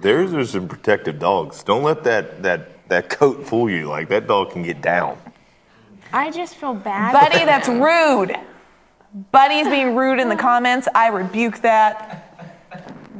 theirs 0.00 0.32
are 0.34 0.44
some 0.44 0.68
protective 0.68 1.18
dogs. 1.18 1.62
Don't 1.62 1.82
let 1.82 2.04
that, 2.04 2.42
that, 2.42 2.88
that 2.88 3.08
coat 3.08 3.46
fool 3.46 3.70
you. 3.70 3.88
Like, 3.88 4.08
that 4.08 4.26
dog 4.26 4.50
can 4.52 4.62
get 4.62 4.80
down. 4.82 5.18
I 6.12 6.30
just 6.30 6.56
feel 6.56 6.74
bad. 6.74 7.12
Buddy, 7.12 7.44
that's 7.44 7.68
rude. 7.68 8.36
Buddy's 9.32 9.66
being 9.68 9.94
rude 9.96 10.20
in 10.20 10.28
the 10.28 10.36
comments. 10.36 10.88
I 10.94 11.08
rebuke 11.08 11.58
that. 11.60 12.22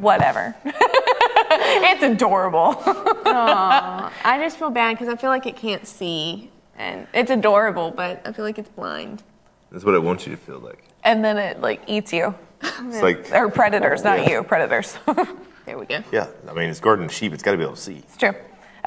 Whatever. 0.00 0.54
it's 0.64 2.02
adorable. 2.02 2.76
I 2.84 4.38
just 4.42 4.58
feel 4.58 4.70
bad 4.70 4.94
because 4.94 5.08
I 5.08 5.16
feel 5.16 5.30
like 5.30 5.46
it 5.46 5.56
can't 5.56 5.86
see, 5.86 6.50
and 6.76 7.06
it's 7.14 7.30
adorable, 7.30 7.90
but 7.90 8.20
I 8.26 8.32
feel 8.32 8.44
like 8.44 8.58
it's 8.58 8.68
blind. 8.68 9.22
That's 9.72 9.84
what 9.84 9.94
I 9.94 9.98
want 9.98 10.26
you 10.26 10.32
to 10.32 10.38
feel 10.40 10.58
like. 10.58 10.84
And 11.02 11.24
then 11.24 11.38
it 11.38 11.60
like 11.60 11.82
eats 11.86 12.12
you. 12.12 12.34
It's 12.62 13.02
like, 13.02 13.32
Or 13.32 13.48
predators, 13.50 14.04
not 14.04 14.20
Yeah. 14.20 14.30
you, 14.30 14.42
predators. 14.42 14.98
There 15.66 15.78
we 15.78 15.86
go. 15.86 16.02
yeah, 16.12 16.28
I 16.48 16.52
mean, 16.52 16.70
it's 16.70 16.80
guarding 16.80 17.08
sheep. 17.08 17.32
It's 17.32 17.42
got 17.42 17.50
to 17.52 17.56
be 17.58 17.64
able 17.64 17.74
to 17.74 17.80
see. 17.80 17.96
it's 17.96 18.16
true. 18.16 18.32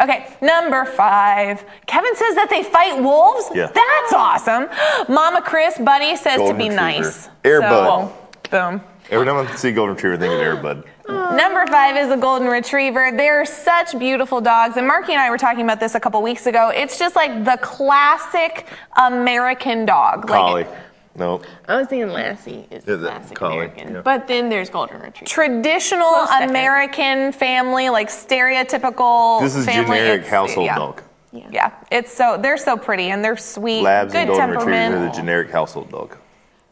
Okay, 0.01 0.33
number 0.41 0.85
five. 0.85 1.65
Kevin 1.85 2.15
says 2.15 2.35
that 2.35 2.47
they 2.49 2.63
fight 2.63 3.01
wolves. 3.01 3.49
Yeah. 3.53 3.67
That's 3.67 4.13
awesome. 4.13 4.69
Mama 5.13 5.41
Chris, 5.41 5.77
Bunny 5.77 6.15
says 6.15 6.37
Golden 6.37 6.55
to 6.55 6.57
be 6.57 6.69
retriever. 6.69 6.81
nice. 7.03 7.29
Air 7.43 7.61
so, 7.61 8.13
boom. 8.49 8.81
Every 9.11 9.25
time 9.25 9.45
I 9.45 9.55
see 9.55 9.69
a 9.69 9.71
golden 9.73 9.95
retriever, 9.95 10.15
I 10.15 10.19
think 10.19 10.33
of 10.33 10.39
Airbud. 10.63 11.35
Number 11.35 11.65
five 11.67 11.97
is 11.97 12.11
a 12.11 12.17
golden 12.17 12.47
retriever. 12.47 13.11
They're 13.11 13.43
such 13.43 13.97
beautiful 13.99 14.39
dogs. 14.39 14.77
And 14.77 14.87
Marky 14.87 15.11
and 15.13 15.21
I 15.21 15.29
were 15.31 15.37
talking 15.37 15.63
about 15.63 15.79
this 15.79 15.95
a 15.95 15.99
couple 15.99 16.21
weeks 16.21 16.45
ago. 16.45 16.69
It's 16.73 16.97
just 16.99 17.15
like 17.15 17.43
the 17.43 17.57
classic 17.61 18.67
American 18.97 19.85
dog. 19.85 20.27
Collie. 20.27 20.63
Like 20.63 20.73
No. 21.15 21.41
I 21.67 21.75
was 21.75 21.87
thinking 21.87 22.09
Lassie 22.13 22.67
is 22.71 22.83
Yeah, 22.85 22.95
the 22.95 22.97
the 22.97 23.07
classic 23.09 23.37
collie, 23.37 23.53
American, 23.55 23.93
yeah. 23.95 24.01
but 24.01 24.27
then 24.27 24.47
there's 24.49 24.69
Golden 24.69 25.01
Retriever. 25.01 25.25
traditional 25.25 26.07
Close 26.09 26.29
second. 26.29 26.49
American 26.51 27.31
family, 27.31 27.89
like 27.89 28.09
stereotypical 28.09 29.41
This 29.41 29.55
is 29.55 29.65
family. 29.65 29.97
generic 29.97 30.19
It's- 30.21 30.29
household 30.31 30.65
yeah. 30.67 30.75
dog. 30.75 31.01
Yeah, 31.31 31.71
it's 31.91 32.11
so 32.11 32.37
they're 32.37 32.57
so 32.57 32.75
pretty 32.77 33.11
and 33.11 33.23
they're 33.23 33.37
sweet, 33.37 33.83
Labs 33.83 34.11
good 34.13 34.19
and 34.19 34.27
golden 34.29 34.49
temperament. 34.49 34.93
retrievers 34.93 35.01
are 35.01 35.11
the 35.11 35.15
generic 35.21 35.51
household 35.51 35.91
dog. 35.91 36.17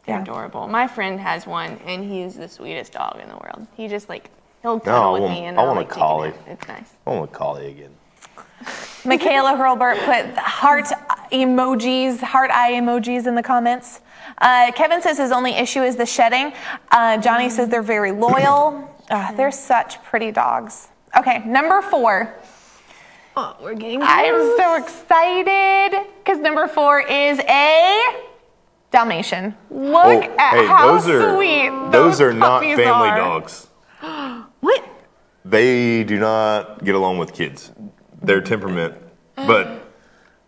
They're 0.06 0.16
Yeah. 0.16 0.22
adorable. 0.22 0.68
My 0.68 0.88
friend 0.88 1.20
has 1.20 1.46
one, 1.46 1.80
and 1.86 2.04
he's 2.10 2.36
the 2.36 2.48
sweetest 2.48 2.94
dog 2.94 3.20
in 3.22 3.30
the 3.30 3.36
world. 3.36 3.68
He 3.76 3.88
just 3.88 4.08
like 4.10 4.30
he'll 4.64 4.80
cuddle 4.80 5.10
I 5.10 5.12
with 5.14 5.22
want- 5.24 5.34
me, 5.34 5.46
and 5.46 5.60
I 5.60 5.62
I'll, 5.62 5.68
want 5.68 5.78
a 5.78 5.82
like, 5.82 5.90
take 5.90 5.98
collie. 6.00 6.30
nap. 6.30 6.38
It's 6.48 6.68
nice. 6.68 6.94
I 7.06 7.10
want 7.12 7.30
a 7.30 7.34
collie 7.36 7.68
again. 7.68 7.92
Michaela 9.06 9.56
Hurlbert 9.56 9.98
put 10.06 10.36
heart 10.38 10.86
emojis, 11.32 12.20
heart 12.22 12.50
eye 12.52 12.74
emojis 12.74 13.28
in 13.28 13.36
the 13.36 13.44
comments. 13.44 14.02
Uh, 14.40 14.72
Kevin 14.74 15.02
says 15.02 15.18
his 15.18 15.32
only 15.32 15.52
issue 15.52 15.82
is 15.82 15.96
the 15.96 16.06
shedding. 16.06 16.54
Uh, 16.92 17.18
Johnny 17.18 17.50
says 17.50 17.70
they're 17.70 17.82
very 17.82 18.12
loyal. 18.12 18.84
Uh, 19.10 19.32
they're 19.36 19.54
such 19.54 20.04
pretty 20.04 20.32
dogs. 20.34 20.90
Okay, 21.18 21.42
number 21.46 21.82
four. 21.82 22.36
Oh, 23.38 23.56
we're 23.62 23.74
getting. 23.74 24.00
close. 24.02 24.12
I'm 24.12 24.58
so 24.58 24.76
excited 24.76 26.06
because 26.20 26.40
number 26.40 26.68
four 26.68 27.00
is 27.00 27.40
a 27.48 28.02
Dalmatian. 28.92 29.56
Look 29.70 30.04
Oh, 30.26 30.36
at 30.38 30.54
hey, 30.56 30.66
how 30.68 30.92
those 30.92 31.08
are 31.08 31.36
sweet 31.38 31.70
those 31.94 32.20
are 32.20 32.34
not 32.34 32.64
family 32.64 33.08
are. 33.08 33.18
dogs. 33.18 33.68
What? 34.60 34.84
They 35.46 36.04
do 36.04 36.20
not 36.20 36.84
get 36.84 36.94
along 36.94 37.18
with 37.20 37.32
kids. 37.32 37.72
Their 38.22 38.42
temperament, 38.42 38.96
but 39.38 39.87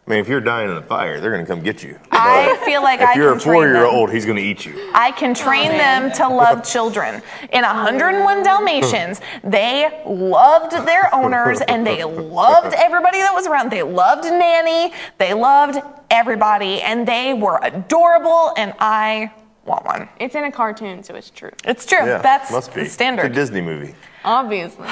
I 0.10 0.14
mean, 0.14 0.22
if 0.22 0.28
you're 0.28 0.41
dying 0.41 0.72
in 0.72 0.76
a 0.76 0.82
fire, 0.82 1.22
they're 1.22 1.30
gonna 1.30 1.45
come 1.45 1.62
get 1.62 1.84
you. 1.84 1.99
I 2.12 2.60
feel 2.66 2.82
like 2.82 2.99
if 2.99 3.10
I 3.10 3.14
you're 3.14 3.30
can 3.30 3.38
a 3.38 3.41
four-year-old, 3.41 4.12
he's 4.12 4.26
gonna 4.26 4.39
eat 4.39 4.66
you. 4.66 4.91
I 4.95 5.12
can 5.12 5.36
train 5.36 5.70
them 5.70 6.12
to 6.14 6.28
love 6.28 6.64
children. 6.64 7.22
In 7.53 7.62
101 7.62 8.41
Dalmatians, 8.41 9.22
they 9.43 10.01
loved 10.07 10.72
their 10.88 11.14
owners 11.14 11.62
and 11.62 11.86
they 11.86 12.03
loved 12.03 12.74
everybody 12.76 13.20
that 13.20 13.36
was 13.36 13.45
around. 13.45 13.70
They 13.70 13.84
loved 13.84 14.24
Nanny, 14.24 14.95
they 15.20 15.36
loved 15.36 15.78
everybody, 16.10 16.82
and 16.82 17.07
they 17.07 17.36
were 17.36 17.60
adorable, 17.62 18.51
and 18.57 18.74
I 18.80 19.32
want 19.66 19.86
one. 19.86 20.10
It's 20.20 20.34
in 20.34 20.43
a 20.43 20.51
cartoon, 20.51 21.03
so 21.03 21.14
it's 21.14 21.30
true. 21.30 21.51
It's 21.66 21.86
true. 21.86 21.99
Yeah, 21.99 22.18
That's 22.18 22.51
must 22.51 22.74
be 22.74 22.82
the 22.82 22.89
standard. 22.89 23.28
It's 23.28 23.32
a 23.32 23.36
Disney 23.41 23.62
movie. 23.62 23.93
Obviously. 24.26 24.88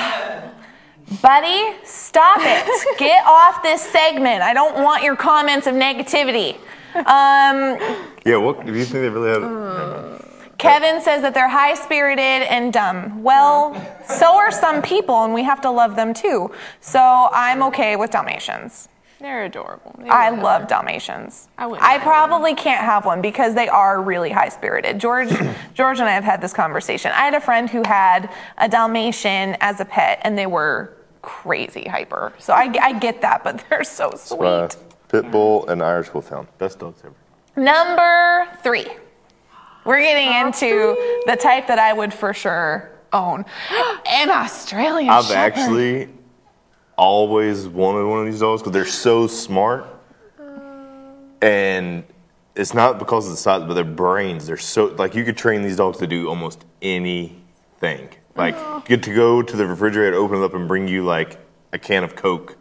Buddy, 1.22 1.74
stop 1.86 2.38
it. 2.42 2.98
Get 2.98 3.26
off 3.26 3.64
this 3.64 3.82
segment. 3.82 4.42
I 4.42 4.54
don't 4.54 4.84
want 4.84 5.04
your 5.04 5.16
comments 5.16 5.66
of 5.66 5.74
negativity. 5.74 6.56
Um, 6.96 7.80
Yeah, 8.26 8.38
what 8.38 8.66
do 8.66 8.74
you 8.74 8.84
think 8.84 9.04
they 9.04 9.10
really 9.10 9.30
have? 9.30 10.24
Kevin 10.58 11.00
says 11.02 11.22
that 11.22 11.34
they're 11.34 11.48
high 11.48 11.76
spirited 11.76 12.20
and 12.50 12.74
dumb. 12.74 13.24
Well, 13.24 13.74
so 14.08 14.36
are 14.36 14.52
some 14.52 14.82
people, 14.82 15.24
and 15.24 15.34
we 15.34 15.44
have 15.44 15.62
to 15.62 15.70
love 15.72 15.96
them 15.96 16.14
too. 16.14 16.52
So 16.82 17.30
I'm 17.32 17.62
okay 17.64 17.96
with 17.96 18.10
Dalmatians. 18.12 18.90
They're 19.20 19.46
adorable. 19.46 19.96
They 20.00 20.10
I 20.10 20.30
really 20.30 20.42
love 20.44 20.64
are. 20.64 20.68
Dalmatians. 20.68 21.48
I 21.58 21.68
wouldn't 21.68 21.84
I 21.84 21.92
mind 21.98 22.04
probably 22.04 22.56
can't 22.56 22.84
have 22.84 23.06
one 23.06 23.22
because 23.22 23.56
they 23.56 23.68
are 23.68 24.02
really 24.02 24.30
high 24.32 24.50
spirited. 24.50 25.00
George, 25.00 25.30
George 25.74 26.00
and 26.00 26.10
I 26.10 26.14
have 26.14 26.24
had 26.24 26.42
this 26.42 26.54
conversation. 26.54 27.12
I 27.14 27.22
had 27.22 27.34
a 27.34 27.42
friend 27.42 27.70
who 27.70 27.84
had 27.86 28.30
a 28.58 28.68
Dalmatian 28.68 29.58
as 29.62 29.80
a 29.80 29.86
pet, 29.86 30.20
and 30.24 30.38
they 30.38 30.48
were 30.48 30.97
crazy 31.22 31.84
hyper. 31.84 32.34
So 32.40 32.54
I, 32.54 32.74
I 32.82 32.94
get 33.00 33.22
that, 33.22 33.44
but 33.44 33.64
they're 33.70 33.84
so 33.84 34.12
sweet. 34.16 34.46
Uh, 34.48 34.70
Pit 35.10 35.32
Bull 35.32 35.68
and 35.70 35.82
Irish 35.82 36.14
Wolfhound, 36.14 36.48
best 36.58 36.80
dogs 36.80 37.02
ever. 37.04 37.14
Number 37.56 38.48
three. 38.62 38.88
We're 39.86 40.02
getting 40.02 40.34
into 40.34 41.22
the 41.28 41.38
type 41.38 41.68
that 41.68 41.80
I 41.80 41.94
would 41.94 42.14
for 42.14 42.34
sure 42.34 42.92
own. 43.14 43.46
An 44.06 44.30
Australian 44.30 45.10
I've 45.10 45.26
Shepherd. 45.26 45.38
actually 45.38 46.10
always 46.98 47.68
wanted 47.68 48.06
one 48.06 48.20
of 48.20 48.26
these 48.26 48.42
dogs 48.42 48.62
because 48.62 48.74
they're 48.74 48.86
so 48.86 49.28
smart, 49.28 49.86
and 51.42 52.04
it's 52.56 52.74
not 52.74 53.00
because 53.00 53.26
of 53.28 53.32
the 53.32 53.38
size, 53.38 53.64
but 53.66 53.76
their 53.76 53.84
brains. 53.84 54.48
They're 54.48 54.58
so 54.58 54.88
like 54.88 55.16
you 55.16 55.24
could 55.24 55.38
train 55.38 55.62
these 55.62 55.78
dogs 55.78 56.00
to 56.00 56.08
do 56.08 56.28
almost 56.28 56.66
anything. 56.82 58.10
Like 58.38 58.86
get 58.86 59.04
to 59.04 59.14
go 59.14 59.42
to 59.42 59.56
the 59.56 59.66
refrigerator, 59.66 60.16
open 60.16 60.42
it 60.42 60.46
up, 60.46 60.54
and 60.54 60.68
bring 60.68 60.88
you 60.88 61.04
like 61.04 61.38
a 61.74 61.80
can 61.80 62.04
of 62.04 62.16
Coke. 62.16 62.56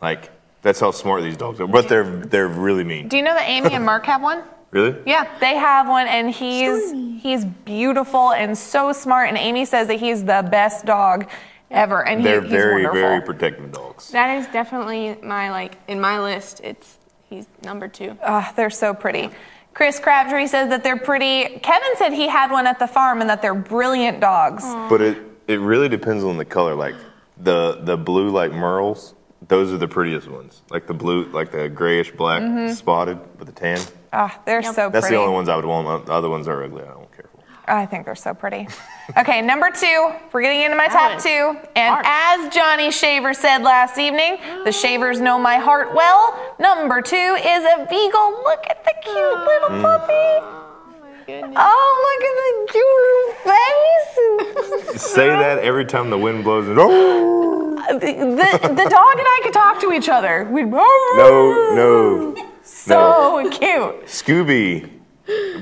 Like 0.00 0.30
that's 0.62 0.80
how 0.80 0.90
smart 0.90 1.22
these 1.22 1.36
dogs 1.36 1.60
are. 1.60 1.66
But 1.66 1.88
they're 1.88 2.04
they're 2.04 2.48
really 2.48 2.84
mean. 2.84 3.08
Do 3.08 3.16
you 3.16 3.22
know 3.22 3.34
that 3.34 3.48
Amy 3.48 3.72
and 3.74 3.84
Mark 3.84 4.06
have 4.06 4.22
one? 4.22 4.42
Really? 4.72 4.96
Yeah, 5.06 5.32
they 5.38 5.54
have 5.54 5.88
one, 5.88 6.08
and 6.08 6.28
he's 6.28 6.90
he's 7.22 7.44
beautiful 7.44 8.32
and 8.32 8.58
so 8.58 8.92
smart. 8.92 9.28
And 9.28 9.38
Amy 9.38 9.64
says 9.64 9.86
that 9.86 10.00
he's 10.00 10.24
the 10.24 10.46
best 10.50 10.84
dog 10.84 11.30
ever, 11.70 12.06
and 12.06 12.20
he, 12.20 12.26
They're 12.26 12.42
he's 12.42 12.50
very 12.50 12.82
wonderful. 12.82 13.00
very 13.00 13.22
protective 13.22 13.72
dogs. 13.72 14.10
That 14.10 14.36
is 14.36 14.46
definitely 14.48 15.16
my 15.22 15.50
like 15.50 15.76
in 15.86 16.00
my 16.00 16.18
list. 16.20 16.60
It's 16.64 16.98
he's 17.30 17.46
number 17.62 17.86
two. 17.86 18.18
Ah, 18.22 18.52
they're 18.56 18.68
so 18.68 18.92
pretty. 18.92 19.30
Chris 19.76 20.00
Crabtree 20.00 20.46
says 20.46 20.70
that 20.70 20.82
they're 20.82 20.96
pretty. 20.96 21.58
Kevin 21.58 21.96
said 21.96 22.14
he 22.14 22.28
had 22.28 22.50
one 22.50 22.66
at 22.66 22.78
the 22.78 22.86
farm 22.86 23.20
and 23.20 23.28
that 23.28 23.42
they're 23.42 23.54
brilliant 23.54 24.20
dogs. 24.20 24.64
But 24.88 25.02
it 25.02 25.18
it 25.46 25.60
really 25.60 25.90
depends 25.90 26.24
on 26.24 26.38
the 26.38 26.46
color. 26.46 26.74
Like 26.74 26.94
the 27.36 27.80
the 27.82 27.94
blue 27.98 28.30
like 28.30 28.52
merles, 28.52 29.12
those 29.48 29.74
are 29.74 29.76
the 29.76 29.86
prettiest 29.86 30.28
ones. 30.28 30.62
Like 30.70 30.86
the 30.86 30.94
blue, 30.94 31.26
like 31.26 31.52
the 31.52 31.68
grayish 31.68 32.10
black 32.10 32.70
spotted 32.74 33.18
with 33.38 33.48
the 33.48 33.52
tan. 33.52 33.78
Ah, 34.14 34.40
they're 34.46 34.62
so 34.62 34.88
That's 34.88 35.04
pretty. 35.04 35.16
the 35.16 35.20
only 35.20 35.34
ones 35.34 35.50
I 35.50 35.56
would 35.56 35.66
want. 35.66 36.06
The 36.06 36.12
other 36.12 36.30
ones 36.30 36.48
are 36.48 36.64
ugly. 36.64 36.82
I 36.82 36.86
don't 36.86 36.96
care 36.96 37.04
for. 37.04 37.05
I 37.68 37.86
think 37.86 38.04
they're 38.04 38.14
so 38.14 38.34
pretty. 38.34 38.68
Okay, 39.16 39.40
number 39.42 39.70
two. 39.70 40.12
We're 40.32 40.42
getting 40.42 40.62
into 40.62 40.76
my 40.76 40.88
top 40.88 41.20
two. 41.20 41.56
And 41.74 42.04
as 42.04 42.54
Johnny 42.54 42.90
Shaver 42.90 43.32
said 43.34 43.62
last 43.62 43.98
evening, 43.98 44.38
the 44.64 44.72
Shavers 44.72 45.20
know 45.20 45.38
my 45.38 45.56
heart 45.56 45.94
well. 45.94 46.34
Number 46.58 47.02
two 47.02 47.16
is 47.16 47.64
a 47.64 47.86
Beagle. 47.88 48.42
Look 48.44 48.64
at 48.68 48.84
the 48.84 48.92
cute 49.02 49.16
little 49.16 49.70
mm. 49.70 49.82
puppy. 49.82 50.42
Oh, 51.28 51.52
oh, 51.56 52.04
look 52.06 52.22
at 52.24 52.34
the 52.38 52.52
cute 52.72 52.86
face. 54.92 55.02
Say 55.02 55.28
that 55.28 55.58
every 55.58 55.84
time 55.84 56.08
the 56.10 56.18
wind 56.18 56.44
blows. 56.44 56.68
And, 56.68 56.78
oh 56.80 57.56
the, 57.88 57.98
the, 57.98 58.68
the 58.68 58.88
dog 58.88 59.18
and 59.18 59.26
I 59.26 59.40
could 59.42 59.52
talk 59.52 59.80
to 59.80 59.90
each 59.92 60.08
other. 60.08 60.48
We'd 60.50 60.66
no, 60.66 61.72
no. 61.74 62.34
so 62.62 63.42
cute. 63.50 64.06
Scooby 64.06 64.95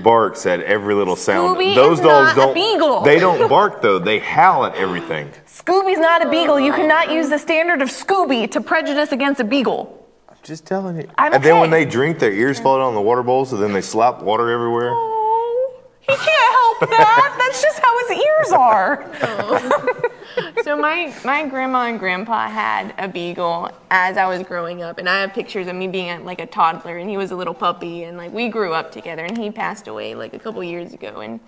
barks 0.03 0.47
at 0.47 0.61
every 0.63 0.95
little 0.95 1.17
sound. 1.17 1.57
Scooby 1.57 1.75
Those 1.75 1.99
is 1.99 2.05
dogs 2.05 2.37
not 2.37 2.47
don't. 2.47 2.55
beagle. 2.55 3.01
They 3.03 3.19
don't 3.19 3.49
bark 3.49 3.81
though. 3.83 3.99
They 3.99 4.19
howl 4.19 4.67
at 4.67 4.75
everything. 4.77 5.31
Scooby's 5.47 5.99
not 5.99 6.25
a 6.27 6.31
beagle. 6.31 6.61
You 6.61 6.73
cannot 6.73 7.11
use 7.11 7.29
the 7.29 7.39
standard 7.39 7.81
of 7.83 7.89
Scooby 7.89 8.51
to 8.51 8.61
prejudice 8.61 9.13
against 9.13 9.41
a 9.41 9.45
beagle. 9.45 10.07
I'm 10.29 10.37
just 10.43 10.67
telling 10.67 10.97
you. 10.97 11.09
I'm 11.17 11.33
and 11.35 11.43
then 11.43 11.59
when 11.61 11.71
they 11.71 11.85
drink, 11.85 12.19
their 12.19 12.33
ears 12.33 12.59
fall 12.61 12.79
down 12.79 12.89
in 12.91 12.95
the 12.95 13.01
water 13.01 13.23
bowl, 13.23 13.45
so 13.45 13.57
then 13.57 13.73
they 13.73 13.81
slap 13.81 14.23
water 14.23 14.51
everywhere. 14.51 14.91
Oh, 14.93 15.81
he 16.01 16.15
can't 16.15 16.29
help 16.29 16.91
that. 16.91 17.37
That's 17.39 17.63
just 17.63 17.79
how 17.79 18.09
his 18.09 18.19
ears 18.19 18.53
are. 18.53 20.11
So 20.63 20.77
my 20.77 21.15
my 21.25 21.47
grandma 21.47 21.87
and 21.87 21.99
grandpa 21.99 22.49
had 22.49 22.95
a 22.99 23.09
beagle 23.09 23.71
as 23.91 24.17
I 24.17 24.27
was 24.27 24.43
growing 24.47 24.83
up, 24.83 24.99
and 24.99 25.09
I 25.09 25.21
have 25.21 25.33
pictures 25.33 25.67
of 25.67 25.77
me 25.77 25.89
being 25.89 26.11
a, 26.11 26.21
like 26.21 26.41
a 26.41 26.47
toddler, 26.47 26.99
and 26.99 27.09
he 27.09 27.17
was 27.17 27.31
a 27.31 27.37
little 27.37 27.55
puppy, 27.55 28.05
and 28.05 28.17
like 28.17 28.33
we 28.33 28.49
grew 28.49 28.73
up 28.73 28.91
together, 28.91 29.25
and 29.25 29.37
he 29.37 29.51
passed 29.51 29.89
away 29.89 30.15
like 30.15 30.35
a 30.35 30.39
couple 30.39 30.63
years 30.65 30.93
ago, 30.93 31.21
and 31.21 31.41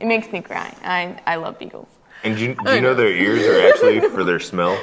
it 0.00 0.06
makes 0.06 0.30
me 0.32 0.40
cry. 0.40 0.74
I 0.84 1.20
I 1.26 1.36
love 1.36 1.58
beagles. 1.58 1.88
And 2.24 2.36
do 2.36 2.44
you, 2.44 2.54
do 2.54 2.74
you 2.74 2.80
know 2.80 2.94
their 2.94 3.12
ears 3.12 3.44
are 3.46 3.68
actually 3.68 4.00
for 4.00 4.24
their 4.24 4.40
smell? 4.40 4.78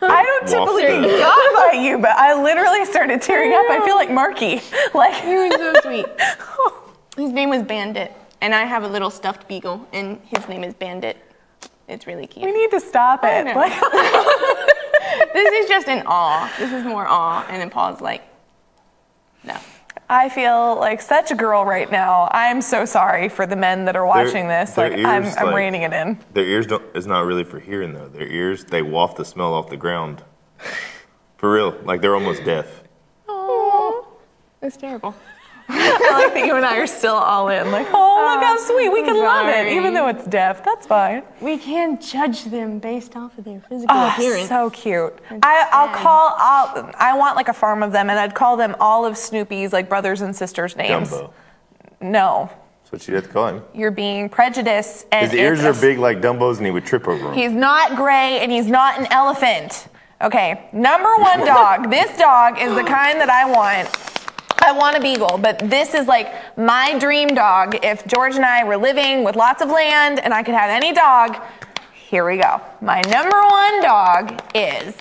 I 0.00 0.22
don't 0.22 0.46
typically 0.46 1.00
Waft 1.00 1.18
get 1.18 1.54
by 1.54 1.80
you, 1.80 1.98
but 1.98 2.10
I 2.10 2.40
literally 2.40 2.84
started 2.84 3.22
tearing 3.22 3.52
up. 3.52 3.66
I 3.70 3.84
feel 3.84 3.96
like 3.96 4.10
Marky. 4.10 4.60
Like 4.94 5.14
He 5.14 5.34
was 5.34 5.54
so 5.54 5.74
sweet. 5.82 6.06
His 7.16 7.32
name 7.32 7.50
was 7.50 7.62
Bandit, 7.62 8.12
and 8.40 8.54
I 8.54 8.64
have 8.64 8.84
a 8.84 8.88
little 8.88 9.10
stuffed 9.10 9.48
beagle, 9.48 9.86
and 9.92 10.20
his 10.24 10.46
name 10.48 10.62
is 10.62 10.72
Bandit. 10.72 11.16
It's 11.88 12.06
really 12.06 12.26
cute. 12.26 12.44
we 12.44 12.52
need 12.52 12.70
to 12.70 12.80
stop 12.80 13.20
it. 13.24 13.46
Like, 13.56 13.72
This 15.32 15.52
is 15.64 15.68
just 15.68 15.88
an 15.88 16.02
awe. 16.06 16.52
This 16.58 16.72
is 16.72 16.84
more 16.84 17.06
awe, 17.06 17.46
and 17.48 17.60
then 17.60 17.70
Paul's 17.70 18.00
like, 18.00 18.22
no. 19.44 19.56
I 20.10 20.28
feel 20.30 20.76
like 20.76 21.02
such 21.02 21.30
a 21.30 21.34
girl 21.34 21.64
right 21.66 21.90
now. 21.90 22.28
I'm 22.32 22.62
so 22.62 22.84
sorry 22.86 23.28
for 23.28 23.46
the 23.46 23.56
men 23.56 23.84
that 23.84 23.94
are 23.96 24.06
watching 24.06 24.48
this. 24.48 24.72
their 24.72 24.90
Like 24.90 25.04
I'm, 25.04 25.24
ears, 25.24 25.36
I'm 25.36 25.46
like- 25.46 25.54
reining 25.54 25.82
it 25.82 25.92
in. 25.92 26.18
Their 26.32 26.44
ears 26.44 26.66
don't. 26.66 26.82
It's 26.94 27.06
not 27.06 27.26
really 27.26 27.44
for 27.44 27.60
hearing 27.60 27.92
though. 27.92 28.08
Their 28.08 28.26
ears 28.26 28.64
they 28.64 28.80
waft 28.82 29.16
the 29.18 29.24
smell 29.24 29.52
off 29.52 29.68
the 29.68 29.76
ground. 29.76 30.22
For 31.36 31.52
real, 31.52 31.76
like 31.84 32.00
they're 32.00 32.14
almost 32.14 32.42
deaf. 32.44 32.82
Oh, 33.28 34.08
that's 34.60 34.76
terrible. 34.76 35.14
I 35.70 36.24
like 36.24 36.34
that 36.34 36.46
you 36.46 36.56
and 36.56 36.64
I 36.64 36.78
are 36.78 36.86
still 36.86 37.14
all 37.14 37.48
in. 37.48 37.70
Like, 37.70 37.86
oh, 37.92 38.32
look 38.34 38.42
how 38.42 38.54
uh, 38.54 38.58
sweet. 38.58 38.88
We 38.90 39.02
can 39.02 39.16
love 39.18 39.46
it, 39.48 39.72
even 39.72 39.92
though 39.92 40.08
it's 40.08 40.24
deaf. 40.26 40.64
That's 40.64 40.86
fine. 40.86 41.22
We 41.40 41.58
can't 41.58 42.00
judge 42.00 42.44
them 42.44 42.78
based 42.78 43.16
off 43.16 43.36
of 43.38 43.44
their 43.44 43.60
physical 43.60 43.94
Oh, 43.94 44.08
appearance. 44.08 44.48
so 44.48 44.70
cute. 44.70 45.18
I, 45.42 45.68
I'll 45.70 45.88
sad. 45.92 45.96
call. 46.02 46.34
I'll, 46.38 46.90
I 46.98 47.16
want 47.16 47.36
like 47.36 47.48
a 47.48 47.52
farm 47.52 47.82
of 47.82 47.92
them, 47.92 48.08
and 48.10 48.18
I'd 48.18 48.34
call 48.34 48.56
them 48.56 48.74
all 48.80 49.04
of 49.04 49.16
Snoopy's 49.18 49.72
like 49.72 49.88
brothers 49.88 50.20
and 50.22 50.34
sisters' 50.34 50.74
names. 50.76 51.10
Dumbo. 51.10 51.32
No, 52.00 52.48
That's 52.82 52.92
what 52.92 53.08
you 53.08 53.14
have 53.16 53.24
to 53.24 53.30
call 53.30 53.48
him. 53.48 53.62
you're 53.74 53.90
being 53.90 54.28
prejudiced. 54.28 55.06
And 55.12 55.30
His 55.30 55.38
ears 55.38 55.64
are 55.64 55.70
a- 55.72 55.80
big 55.80 55.98
like 55.98 56.20
Dumbo's, 56.20 56.58
and 56.58 56.66
he 56.66 56.70
would 56.72 56.86
trip 56.86 57.06
over 57.08 57.24
them. 57.24 57.34
He's 57.34 57.52
not 57.52 57.96
gray, 57.96 58.38
and 58.40 58.50
he's 58.52 58.68
not 58.68 58.98
an 58.98 59.06
elephant. 59.10 59.88
Okay, 60.22 60.68
number 60.72 61.14
one 61.18 61.40
dog. 61.46 61.90
this 61.90 62.16
dog 62.18 62.58
is 62.58 62.74
the 62.74 62.84
kind 62.84 63.20
that 63.20 63.28
I 63.30 63.44
want. 63.50 63.88
I 64.60 64.72
want 64.72 64.96
a 64.96 65.00
beagle, 65.00 65.38
but 65.38 65.58
this 65.70 65.94
is 65.94 66.06
like 66.06 66.32
my 66.56 66.98
dream 66.98 67.28
dog. 67.28 67.76
If 67.84 68.06
George 68.06 68.34
and 68.36 68.44
I 68.44 68.64
were 68.64 68.76
living 68.76 69.24
with 69.24 69.36
lots 69.36 69.62
of 69.62 69.70
land 69.70 70.18
and 70.18 70.34
I 70.34 70.42
could 70.42 70.54
have 70.54 70.70
any 70.70 70.92
dog, 70.92 71.40
here 71.94 72.26
we 72.26 72.36
go. 72.36 72.60
My 72.80 73.00
number 73.02 73.40
one 73.40 73.82
dog 73.82 74.42
is 74.54 74.94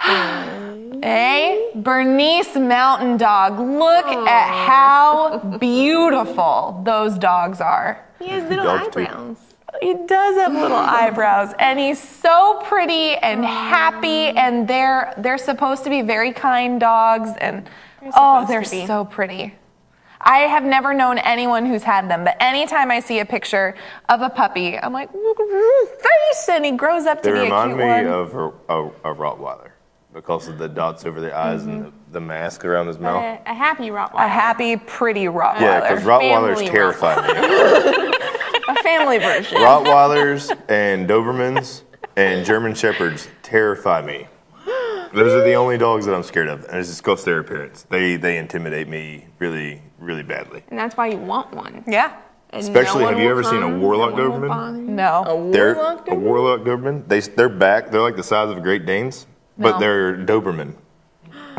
a 1.04 1.70
Bernese 1.74 2.58
Mountain 2.58 3.16
Dog. 3.16 3.58
Look 3.58 4.06
at 4.06 4.66
how 4.66 5.38
beautiful 5.58 6.80
those 6.84 7.18
dogs 7.18 7.60
are. 7.60 8.04
He 8.18 8.28
has 8.28 8.48
little 8.48 8.64
Dogs 8.64 8.94
too. 8.94 9.00
eyebrows. 9.02 9.53
He 9.80 9.94
does 10.06 10.36
have 10.36 10.52
little 10.52 10.76
eyebrows, 11.00 11.52
and 11.58 11.78
he's 11.78 12.00
so 12.00 12.60
pretty 12.64 13.16
and 13.16 13.44
happy. 13.44 14.28
And 14.28 14.66
they're 14.68 15.12
they're 15.18 15.38
supposed 15.38 15.84
to 15.84 15.90
be 15.90 16.02
very 16.02 16.32
kind 16.32 16.78
dogs, 16.80 17.30
and 17.40 17.68
oh, 18.14 18.46
they're 18.46 18.64
so 18.64 19.04
pretty. 19.04 19.54
I 20.26 20.38
have 20.38 20.64
never 20.64 20.94
known 20.94 21.18
anyone 21.18 21.66
who's 21.66 21.82
had 21.82 22.08
them, 22.10 22.24
but 22.24 22.36
anytime 22.40 22.90
I 22.90 23.00
see 23.00 23.18
a 23.18 23.26
picture 23.26 23.74
of 24.08 24.22
a 24.22 24.30
puppy, 24.30 24.78
I'm 24.78 24.90
like, 24.94 25.10
face, 25.12 26.48
and 26.48 26.64
he 26.64 26.72
grows 26.72 27.04
up 27.04 27.22
to 27.24 27.28
They 27.28 27.32
be 27.34 27.38
a 27.40 27.42
remind 27.44 27.72
cute 27.72 27.78
me 27.80 27.84
one. 27.86 28.06
of 28.06 28.34
a, 28.34 28.46
a, 28.70 28.86
a 29.12 29.14
Rottweiler 29.14 29.72
because 30.14 30.48
of 30.48 30.56
the 30.56 30.66
dots 30.68 31.04
over 31.04 31.20
the 31.20 31.36
eyes 31.36 31.64
and 31.64 31.84
the, 31.86 31.92
the 32.12 32.20
mask 32.20 32.64
around 32.64 32.86
his 32.86 32.98
mouth. 32.98 33.22
A, 33.22 33.50
a 33.50 33.54
happy 33.54 33.90
Rottweiler. 33.90 34.24
a 34.24 34.28
happy, 34.28 34.76
pretty 34.78 35.24
Rottweiler. 35.24 35.60
yeah, 35.60 35.80
because 35.80 36.04
Rottweilers 36.04 36.54
Family 36.56 36.68
terrify 36.68 37.16
me. 37.16 38.12
A 38.68 38.74
family 38.82 39.18
version. 39.18 39.58
Rottweilers 39.58 40.50
and 40.68 41.08
Dobermans 41.08 41.82
and 42.16 42.44
German 42.46 42.74
Shepherds 42.74 43.28
terrify 43.42 44.02
me. 44.02 44.26
Those 45.12 45.32
are 45.32 45.44
the 45.44 45.54
only 45.54 45.78
dogs 45.78 46.06
that 46.06 46.14
I'm 46.14 46.24
scared 46.24 46.48
of, 46.48 46.64
and 46.64 46.78
it's 46.78 46.88
just 46.88 47.02
because 47.02 47.24
their 47.24 47.38
appearance. 47.38 47.86
They 47.88 48.16
they 48.16 48.36
intimidate 48.38 48.88
me 48.88 49.26
really 49.38 49.80
really 50.00 50.22
badly. 50.24 50.64
And 50.70 50.78
that's 50.78 50.96
why 50.96 51.06
you 51.08 51.18
want 51.18 51.52
one. 51.54 51.84
yeah. 51.86 52.16
And 52.50 52.62
Especially, 52.62 53.02
no 53.02 53.10
have 53.10 53.18
you 53.18 53.28
ever 53.30 53.42
seen 53.42 53.62
a 53.62 53.78
warlock 53.78 54.14
no 54.14 54.30
Doberman? 54.30 54.48
bother 54.48 54.76
you. 54.76 54.82
No. 54.82 55.50
They're 55.52 55.74
Warlock 55.74 56.08
a 56.08 56.14
warlock 56.14 56.60
Doberman. 56.60 57.06
They 57.08 57.20
their 57.20 57.48
back 57.48 57.90
they're 57.90 58.00
like 58.00 58.16
the 58.16 58.22
size 58.22 58.48
of 58.50 58.62
Great 58.62 58.86
Danes, 58.86 59.26
but 59.58 59.72
No. 59.72 59.78
they're 59.80 60.16
Doberman. 60.18 60.74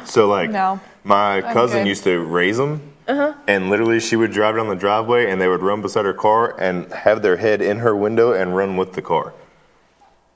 So 0.06 0.28
like 0.28 0.50
No. 0.52 0.80
my 1.04 1.42
cousin 1.42 1.86
used 1.86 2.04
to 2.06 2.20
raise 2.26 2.58
them, 2.58 2.94
Uh-huh. 3.08 3.34
and 3.48 3.70
literally 3.70 4.00
she 4.00 4.16
would 4.16 4.32
drive 4.32 4.56
down 4.56 4.68
the 4.68 4.76
driveway 4.76 5.30
and 5.30 5.40
they 5.40 5.48
would 5.48 5.62
run 5.62 5.82
beside 5.82 6.06
her 6.06 6.14
car 6.14 6.60
and 6.60 6.92
have 6.92 7.22
their 7.22 7.38
head 7.38 7.62
in 7.62 7.78
her 7.80 7.96
window 7.96 8.32
and 8.34 8.56
run 8.56 8.78
with 8.78 8.94
the 8.94 9.02
car. 9.02 9.34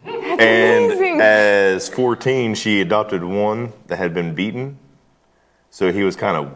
and 0.05 0.85
amazing. 0.91 1.19
as 1.21 1.89
14, 1.89 2.53
she 2.55 2.79
adopted 2.81 3.23
one 3.23 3.73
that 3.87 3.97
had 3.97 4.13
been 4.13 4.33
beaten, 4.35 4.77
so 5.71 5.91
he 5.91 6.03
was 6.03 6.15
kind 6.15 6.37
of 6.37 6.55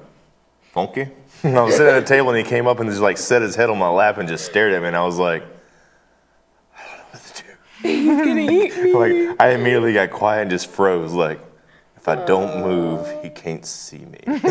funky. 0.71 1.07
And 1.43 1.57
I 1.57 1.63
was 1.63 1.75
sitting 1.75 1.93
at 1.93 2.01
a 2.03 2.05
table 2.05 2.29
and 2.29 2.37
he 2.37 2.43
came 2.43 2.67
up 2.67 2.79
and 2.79 2.89
just 2.89 3.01
like 3.01 3.17
set 3.17 3.41
his 3.41 3.55
head 3.55 3.69
on 3.69 3.77
my 3.77 3.89
lap 3.89 4.17
and 4.17 4.29
just 4.29 4.45
stared 4.45 4.71
at 4.73 4.81
me, 4.81 4.87
and 4.89 4.95
I 4.95 5.03
was 5.03 5.17
like. 5.17 5.43
I 6.75 6.81
don't 6.87 6.97
know 6.97 7.03
what 7.11 7.23
to 7.23 7.43
do. 7.43 7.49
He's 7.89 8.17
gonna 8.17 8.39
eat 8.41 8.77
me. 8.83 8.93
Like 8.93 9.41
I 9.41 9.49
immediately 9.51 9.93
got 9.93 10.11
quiet 10.11 10.43
and 10.43 10.51
just 10.51 10.67
froze. 10.67 11.11
Like 11.13 11.39
if 12.03 12.07
I 12.09 12.15
don't 12.25 12.59
move, 12.61 13.07
he 13.23 13.29
can't 13.29 13.65
see 13.65 13.99
me. 13.99 14.19
That's 14.27 14.43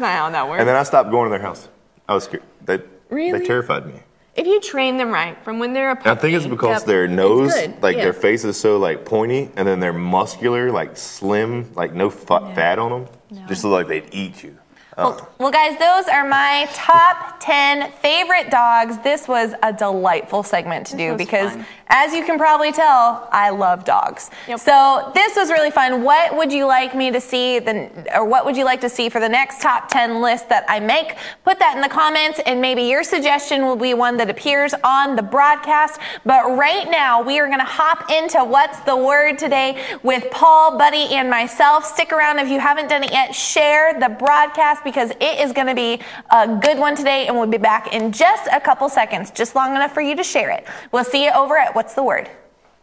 not 0.00 0.12
how 0.12 0.28
that 0.28 0.48
works. 0.48 0.58
And 0.58 0.68
then 0.68 0.74
I 0.74 0.82
stopped 0.82 1.08
going 1.12 1.26
to 1.26 1.30
their 1.30 1.38
house. 1.40 1.68
I 2.08 2.14
was 2.14 2.24
scared. 2.24 2.42
They, 2.64 2.80
Really? 3.10 3.38
they 3.38 3.46
terrified 3.46 3.86
me. 3.86 4.00
if 4.34 4.44
you 4.44 4.60
train 4.60 4.96
them 4.96 5.10
right 5.12 5.38
from 5.44 5.60
when 5.60 5.72
they're 5.72 5.92
a 5.92 5.94
puppy. 5.96 6.10
I 6.10 6.14
think 6.16 6.34
it's 6.36 6.46
because 6.48 6.80
Yep. 6.80 6.86
their 6.88 7.04
It's 7.04 7.12
nose, 7.12 7.54
good, 7.54 7.80
like 7.80 7.96
yeah. 7.96 8.02
their 8.04 8.12
face 8.12 8.42
is 8.44 8.56
so 8.58 8.76
like 8.78 9.04
pointy, 9.04 9.50
and 9.54 9.68
then 9.68 9.78
they're 9.78 9.92
muscular, 9.92 10.72
like 10.72 10.96
slim, 10.96 11.72
like 11.76 11.94
no 11.94 12.10
fa- 12.10 12.52
fat 12.56 12.80
on 12.80 12.90
them. 13.30 13.46
Just 13.46 13.62
look 13.62 13.72
like 13.72 13.86
they'd 13.86 14.12
eat 14.12 14.42
you. 14.42 14.58
Well, 14.96 15.18
oh. 15.20 15.28
well, 15.38 15.50
guys, 15.50 15.76
those 15.78 16.06
are 16.06 16.26
my 16.26 16.68
top 16.72 17.40
10 17.40 17.90
favorite 18.00 18.50
dogs. 18.50 18.96
This 18.98 19.26
was 19.26 19.52
a 19.62 19.72
delightful 19.72 20.42
segment 20.44 20.86
to 20.88 20.96
do 20.96 21.16
because, 21.16 21.52
fun. 21.52 21.66
as 21.88 22.14
you 22.14 22.24
can 22.24 22.38
probably 22.38 22.70
tell, 22.70 23.28
I 23.32 23.50
love 23.50 23.84
dogs. 23.84 24.30
Yep. 24.46 24.60
So, 24.60 25.10
this 25.14 25.34
was 25.34 25.50
really 25.50 25.72
fun. 25.72 26.04
What 26.04 26.36
would 26.36 26.52
you 26.52 26.66
like 26.66 26.94
me 26.94 27.10
to 27.10 27.20
see, 27.20 27.58
the, 27.58 27.90
or 28.14 28.24
what 28.24 28.44
would 28.44 28.56
you 28.56 28.64
like 28.64 28.80
to 28.82 28.88
see 28.88 29.08
for 29.08 29.20
the 29.20 29.28
next 29.28 29.60
top 29.60 29.88
10 29.88 30.20
list 30.20 30.48
that 30.48 30.64
I 30.68 30.78
make? 30.78 31.16
Put 31.44 31.58
that 31.58 31.74
in 31.74 31.82
the 31.82 31.88
comments, 31.88 32.40
and 32.46 32.60
maybe 32.60 32.82
your 32.82 33.02
suggestion 33.02 33.66
will 33.66 33.76
be 33.76 33.94
one 33.94 34.16
that 34.18 34.30
appears 34.30 34.74
on 34.84 35.16
the 35.16 35.22
broadcast. 35.22 36.00
But 36.24 36.56
right 36.56 36.88
now, 36.88 37.20
we 37.20 37.40
are 37.40 37.46
going 37.46 37.58
to 37.58 37.64
hop 37.64 38.10
into 38.10 38.44
What's 38.44 38.78
the 38.80 38.96
Word 38.96 39.38
today 39.38 39.82
with 40.04 40.30
Paul, 40.30 40.78
Buddy, 40.78 41.14
and 41.14 41.28
myself. 41.28 41.84
Stick 41.84 42.12
around 42.12 42.38
if 42.38 42.48
you 42.48 42.60
haven't 42.60 42.88
done 42.88 43.02
it 43.02 43.10
yet. 43.10 43.34
Share 43.34 43.98
the 43.98 44.08
broadcast 44.08 44.83
because 44.84 45.10
it 45.10 45.40
is 45.40 45.52
going 45.52 45.66
to 45.66 45.74
be 45.74 46.00
a 46.30 46.58
good 46.62 46.78
one 46.78 46.94
today, 46.94 47.26
and 47.26 47.36
we'll 47.36 47.46
be 47.46 47.58
back 47.58 47.92
in 47.92 48.12
just 48.12 48.48
a 48.52 48.60
couple 48.60 48.88
seconds, 48.88 49.30
just 49.30 49.54
long 49.54 49.74
enough 49.74 49.92
for 49.92 50.00
you 50.00 50.14
to 50.16 50.22
share 50.22 50.50
it. 50.50 50.66
We'll 50.92 51.04
see 51.04 51.24
you 51.24 51.30
over 51.32 51.56
at 51.56 51.74
What's 51.74 51.94
the 51.94 52.02
Word. 52.02 52.30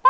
Bye. 0.03 0.09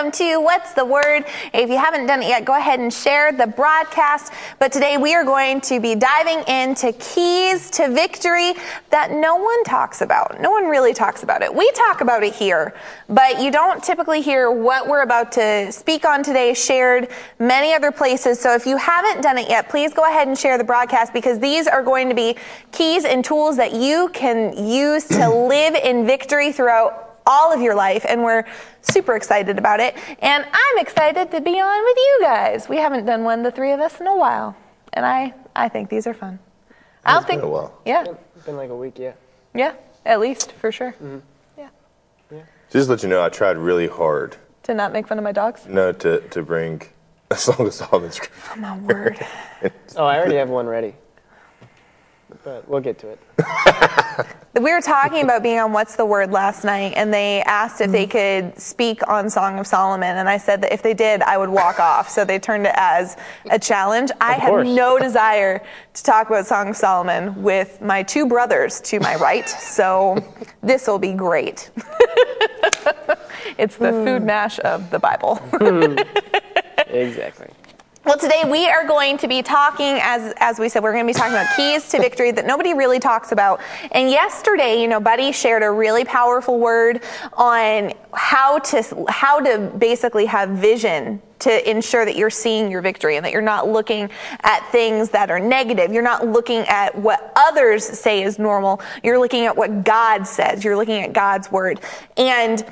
welcome 0.00 0.12
to 0.12 0.40
What's 0.40 0.72
the 0.72 0.84
Word? 0.86 1.26
If 1.52 1.68
you 1.68 1.76
haven't 1.76 2.06
done 2.06 2.22
it 2.22 2.28
yet, 2.28 2.46
go 2.46 2.56
ahead 2.56 2.80
and 2.80 2.90
share 2.90 3.32
the 3.32 3.46
broadcast. 3.46 4.32
But 4.58 4.72
today 4.72 4.96
we 4.96 5.14
are 5.14 5.24
going 5.24 5.60
to 5.62 5.78
be 5.78 5.94
diving 5.94 6.42
into 6.48 6.92
keys 6.92 7.68
to 7.72 7.90
victory 7.90 8.54
that 8.88 9.10
no 9.10 9.36
one 9.36 9.62
talks 9.64 10.00
about. 10.00 10.40
No 10.40 10.50
one 10.50 10.68
really 10.68 10.94
talks 10.94 11.22
about 11.22 11.42
it. 11.42 11.54
We 11.54 11.70
talk 11.72 12.00
about 12.00 12.22
it 12.22 12.32
here, 12.32 12.74
but 13.10 13.42
you 13.42 13.50
don't 13.50 13.84
typically 13.84 14.22
hear 14.22 14.50
what 14.50 14.88
we're 14.88 15.02
about 15.02 15.32
to 15.32 15.70
speak 15.70 16.06
on 16.06 16.22
today 16.22 16.54
shared 16.54 17.10
many 17.38 17.74
other 17.74 17.92
places. 17.92 18.40
So 18.40 18.54
if 18.54 18.64
you 18.64 18.78
haven't 18.78 19.20
done 19.20 19.36
it 19.36 19.50
yet, 19.50 19.68
please 19.68 19.92
go 19.92 20.08
ahead 20.08 20.28
and 20.28 20.38
share 20.38 20.56
the 20.56 20.64
broadcast 20.64 21.12
because 21.12 21.38
these 21.38 21.66
are 21.66 21.82
going 21.82 22.08
to 22.08 22.14
be 22.14 22.38
keys 22.72 23.04
and 23.04 23.22
tools 23.22 23.58
that 23.58 23.74
you 23.74 24.08
can 24.14 24.66
use 24.66 25.06
to 25.08 25.28
live 25.48 25.74
in 25.74 26.06
victory 26.06 26.52
throughout 26.52 27.09
all 27.30 27.52
of 27.52 27.60
your 27.60 27.74
life, 27.76 28.04
and 28.08 28.24
we're 28.24 28.44
super 28.82 29.14
excited 29.14 29.56
about 29.56 29.78
it. 29.80 29.96
And 30.20 30.44
I'm 30.52 30.78
excited 30.78 31.30
to 31.30 31.40
be 31.40 31.60
on 31.60 31.84
with 31.84 31.96
you 31.96 32.18
guys. 32.22 32.68
We 32.68 32.76
haven't 32.76 33.06
done 33.06 33.22
one, 33.24 33.42
the 33.44 33.52
three 33.52 33.70
of 33.72 33.78
us, 33.80 34.00
in 34.00 34.06
a 34.08 34.16
while, 34.16 34.56
and 34.92 35.06
I 35.06 35.32
I 35.54 35.68
think 35.68 35.88
these 35.88 36.06
are 36.06 36.14
fun. 36.14 36.38
I 37.04 37.12
don't 37.12 37.22
It's 37.22 37.26
been 37.28 37.36
think 37.40 37.44
a 37.44 37.48
while. 37.48 37.80
Yeah, 37.86 38.04
It's 38.36 38.44
been 38.44 38.56
like 38.56 38.70
a 38.70 38.76
week, 38.76 38.98
yeah. 38.98 39.12
yeah, 39.54 39.74
at 40.04 40.18
least 40.20 40.52
for 40.52 40.70
sure. 40.72 40.92
Mm-hmm. 40.92 41.18
Yeah, 41.56 41.68
yeah. 42.32 42.42
Just 42.70 42.86
to 42.86 42.92
let 42.92 43.02
you 43.02 43.08
know, 43.08 43.22
I 43.22 43.28
tried 43.30 43.56
really 43.56 43.86
hard 43.88 44.36
to 44.64 44.74
not 44.74 44.92
make 44.92 45.06
fun 45.06 45.16
of 45.18 45.24
my 45.24 45.32
dogs. 45.32 45.66
no 45.66 45.92
to, 45.92 46.20
to 46.28 46.42
bring 46.42 46.82
a 47.30 47.36
Song 47.36 47.66
of 47.66 47.72
Solomon 47.72 48.10
scripture. 48.10 48.42
Oh 48.52 48.56
my 48.60 48.76
word. 48.78 49.18
Oh, 49.96 50.04
I 50.06 50.18
already 50.18 50.36
have 50.36 50.48
one 50.48 50.66
ready. 50.66 50.94
But 52.44 52.68
we'll 52.68 52.80
get 52.80 52.98
to 53.00 53.08
it. 53.08 53.20
We 54.54 54.72
were 54.72 54.80
talking 54.80 55.22
about 55.22 55.44
being 55.44 55.60
on 55.60 55.72
What's 55.72 55.94
the 55.94 56.04
Word 56.04 56.32
last 56.32 56.64
night, 56.64 56.94
and 56.96 57.14
they 57.14 57.40
asked 57.42 57.80
if 57.80 57.92
they 57.92 58.04
mm-hmm. 58.04 58.50
could 58.50 58.60
speak 58.60 59.06
on 59.08 59.30
Song 59.30 59.60
of 59.60 59.66
Solomon, 59.66 60.16
and 60.16 60.28
I 60.28 60.38
said 60.38 60.60
that 60.62 60.72
if 60.72 60.82
they 60.82 60.92
did, 60.92 61.22
I 61.22 61.38
would 61.38 61.48
walk 61.48 61.78
off. 61.78 62.10
So 62.10 62.24
they 62.24 62.40
turned 62.40 62.66
it 62.66 62.74
as 62.74 63.16
a 63.48 63.60
challenge. 63.60 64.10
I 64.20 64.32
have 64.32 64.66
no 64.66 64.98
desire 64.98 65.62
to 65.94 66.02
talk 66.02 66.28
about 66.28 66.46
Song 66.46 66.70
of 66.70 66.76
Solomon 66.76 67.40
with 67.40 67.80
my 67.80 68.02
two 68.02 68.26
brothers 68.26 68.80
to 68.82 68.98
my 68.98 69.14
right, 69.16 69.48
so 69.48 70.18
this 70.64 70.88
will 70.88 70.98
be 70.98 71.12
great. 71.12 71.70
it's 73.56 73.76
the 73.76 73.92
hmm. 73.92 74.04
food 74.04 74.24
mash 74.24 74.58
of 74.60 74.90
the 74.90 74.98
Bible. 74.98 75.36
Hmm. 75.36 75.96
Exactly. 76.92 77.46
Well, 78.02 78.16
today 78.16 78.44
we 78.50 78.66
are 78.66 78.86
going 78.86 79.18
to 79.18 79.28
be 79.28 79.42
talking, 79.42 79.98
as 80.00 80.32
as 80.38 80.58
we 80.58 80.70
said, 80.70 80.82
we're 80.82 80.94
going 80.94 81.06
to 81.06 81.12
be 81.12 81.16
talking 81.16 81.34
about 81.34 81.54
keys 81.54 81.86
to 81.90 81.98
victory 81.98 82.30
that 82.30 82.46
nobody 82.46 82.72
really 82.72 82.98
talks 82.98 83.30
about. 83.30 83.60
And 83.92 84.10
yesterday, 84.10 84.80
you 84.80 84.88
know, 84.88 85.00
Buddy 85.00 85.32
shared 85.32 85.62
a 85.62 85.70
really 85.70 86.06
powerful 86.06 86.58
word 86.58 87.02
on 87.34 87.92
how 88.14 88.58
to 88.58 89.04
how 89.10 89.40
to 89.40 89.70
basically 89.76 90.24
have 90.24 90.48
vision 90.48 91.20
to 91.40 91.70
ensure 91.70 92.06
that 92.06 92.16
you're 92.16 92.30
seeing 92.30 92.70
your 92.70 92.80
victory 92.80 93.16
and 93.16 93.26
that 93.26 93.32
you're 93.32 93.42
not 93.42 93.68
looking 93.68 94.08
at 94.40 94.66
things 94.72 95.10
that 95.10 95.30
are 95.30 95.38
negative. 95.38 95.92
You're 95.92 96.02
not 96.02 96.26
looking 96.26 96.60
at 96.68 96.96
what 96.96 97.34
others 97.36 97.84
say 97.84 98.22
is 98.22 98.38
normal. 98.38 98.80
You're 99.04 99.18
looking 99.18 99.44
at 99.44 99.54
what 99.54 99.84
God 99.84 100.26
says. 100.26 100.64
You're 100.64 100.76
looking 100.76 101.02
at 101.02 101.12
God's 101.12 101.52
word. 101.52 101.80
And 102.16 102.64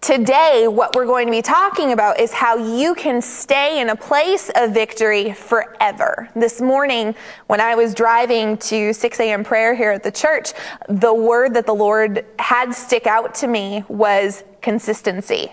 Today, 0.00 0.68
what 0.68 0.94
we're 0.94 1.06
going 1.06 1.26
to 1.26 1.32
be 1.32 1.42
talking 1.42 1.92
about 1.92 2.20
is 2.20 2.32
how 2.32 2.56
you 2.56 2.94
can 2.94 3.20
stay 3.20 3.80
in 3.80 3.90
a 3.90 3.96
place 3.96 4.48
of 4.54 4.72
victory 4.72 5.32
forever. 5.32 6.28
This 6.36 6.60
morning, 6.60 7.16
when 7.48 7.60
I 7.60 7.74
was 7.74 7.94
driving 7.94 8.56
to 8.58 8.92
6 8.92 9.20
a.m. 9.20 9.42
prayer 9.42 9.74
here 9.74 9.90
at 9.90 10.04
the 10.04 10.12
church, 10.12 10.52
the 10.88 11.12
word 11.12 11.52
that 11.54 11.66
the 11.66 11.74
Lord 11.74 12.24
had 12.38 12.72
stick 12.72 13.08
out 13.08 13.34
to 13.36 13.48
me 13.48 13.84
was 13.88 14.44
consistency. 14.62 15.52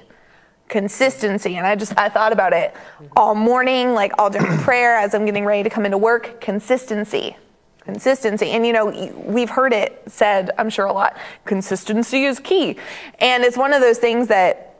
Consistency. 0.69 1.57
And 1.57 1.65
I 1.65 1.75
just, 1.75 1.97
I 1.97 2.07
thought 2.07 2.31
about 2.31 2.53
it 2.53 2.75
all 3.17 3.33
morning, 3.33 3.93
like 3.93 4.13
all 4.19 4.29
during 4.29 4.57
prayer 4.59 4.95
as 4.95 5.15
I'm 5.15 5.25
getting 5.25 5.43
ready 5.43 5.63
to 5.63 5.71
come 5.71 5.85
into 5.85 5.97
work. 5.97 6.39
Consistency 6.39 7.35
consistency. 7.85 8.49
And 8.49 8.65
you 8.65 8.73
know 8.73 9.13
we've 9.25 9.49
heard 9.49 9.71
it 9.71 10.01
said 10.07 10.51
i'm 10.57 10.69
sure 10.69 10.85
a 10.85 10.93
lot 10.93 11.17
consistency 11.45 12.25
is 12.25 12.39
key. 12.39 12.77
And 13.19 13.43
it's 13.43 13.57
one 13.57 13.73
of 13.73 13.81
those 13.81 13.99
things 13.99 14.27
that 14.27 14.71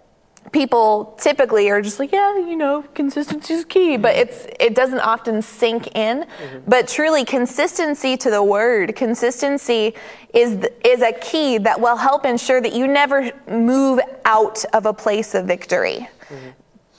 people 0.51 1.17
typically 1.19 1.71
are 1.71 1.81
just 1.81 1.99
like 1.99 2.11
yeah 2.11 2.37
you 2.37 2.55
know 2.55 2.83
consistency 2.93 3.53
is 3.53 3.65
key. 3.65 3.95
But 3.97 4.15
mm-hmm. 4.15 4.29
it's 4.29 4.47
it 4.59 4.75
doesn't 4.75 4.99
often 4.99 5.41
sink 5.41 5.95
in. 5.95 6.21
Mm-hmm. 6.23 6.59
But 6.67 6.87
truly 6.87 7.23
consistency 7.23 8.17
to 8.17 8.29
the 8.29 8.43
word 8.43 8.95
consistency 8.95 9.93
is 10.33 10.65
is 10.83 11.01
a 11.01 11.13
key 11.13 11.59
that 11.59 11.79
will 11.79 11.97
help 11.97 12.25
ensure 12.25 12.59
that 12.59 12.73
you 12.73 12.87
never 12.87 13.31
move 13.49 13.99
out 14.25 14.65
of 14.73 14.85
a 14.85 14.93
place 14.93 15.35
of 15.35 15.45
victory 15.45 16.09
mm-hmm. 16.29 16.49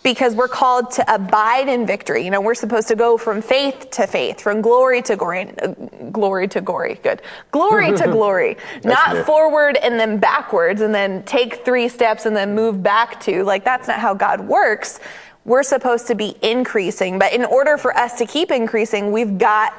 Because 0.03 0.35
we're 0.35 0.49
called 0.49 0.91
to 0.93 1.15
abide 1.15 1.69
in 1.69 1.85
victory. 1.87 2.25
You 2.25 2.31
know, 2.31 2.41
we're 2.41 2.55
supposed 2.55 2.89
to 2.89 2.95
go 2.95 3.17
from 3.17 3.43
faith 3.43 3.91
to 3.93 4.07
faith, 4.07 4.41
from 4.41 4.61
glory 4.61 5.03
to 5.03 5.17
glory, 5.17 5.53
uh, 5.61 5.69
glory 6.13 6.47
to 6.49 6.61
glory, 6.61 7.01
good, 7.03 7.23
glory 7.51 7.93
to 7.97 8.05
glory, 8.13 8.57
not 8.85 9.15
new. 9.15 9.23
forward 9.25 9.77
and 9.77 9.99
then 9.99 10.19
backwards 10.19 10.81
and 10.81 10.95
then 10.95 11.25
take 11.25 11.65
three 11.65 11.89
steps 11.89 12.25
and 12.25 12.37
then 12.37 12.55
move 12.55 12.83
back 12.83 13.21
to. 13.23 13.43
Like, 13.43 13.65
that's 13.65 13.89
not 13.89 13.99
how 13.99 14.15
God 14.15 14.41
works. 14.41 15.01
We're 15.45 15.65
supposed 15.65 16.07
to 16.09 16.15
be 16.15 16.37
increasing, 16.43 17.19
but 17.19 17.33
in 17.33 17.45
order 17.45 17.77
for 17.77 17.97
us 17.97 18.19
to 18.19 18.27
keep 18.27 18.51
increasing, 18.51 19.13
we've 19.13 19.39
got 19.39 19.75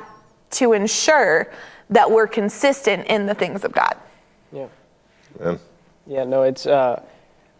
to 0.51 0.73
ensure 0.73 1.51
that 1.89 2.11
we're 2.11 2.27
consistent 2.27 3.07
in 3.07 3.25
the 3.25 3.33
things 3.33 3.63
of 3.63 3.71
God. 3.71 3.95
Yeah. 4.51 4.67
Yeah. 5.39 5.57
Yeah, 6.05 6.23
no, 6.23 6.43
it's 6.43 6.65
uh, 6.65 7.01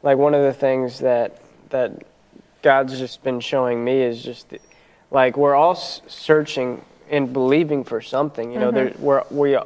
like 0.03 0.17
one 0.17 0.33
of 0.33 0.41
the 0.41 0.53
things 0.53 0.99
that 0.99 1.41
that 1.69 2.03
God's 2.61 2.97
just 2.97 3.23
been 3.23 3.39
showing 3.39 3.83
me 3.83 4.01
is 4.01 4.23
just 4.23 4.53
like 5.11 5.37
we're 5.37 5.55
all 5.55 5.75
searching 5.75 6.83
and 7.09 7.31
believing 7.31 7.83
for 7.83 8.01
something. 8.01 8.51
You 8.51 8.59
know, 8.59 8.71
there, 8.71 8.89
mm-hmm. 8.89 9.03
we're 9.03 9.23
we 9.29 9.57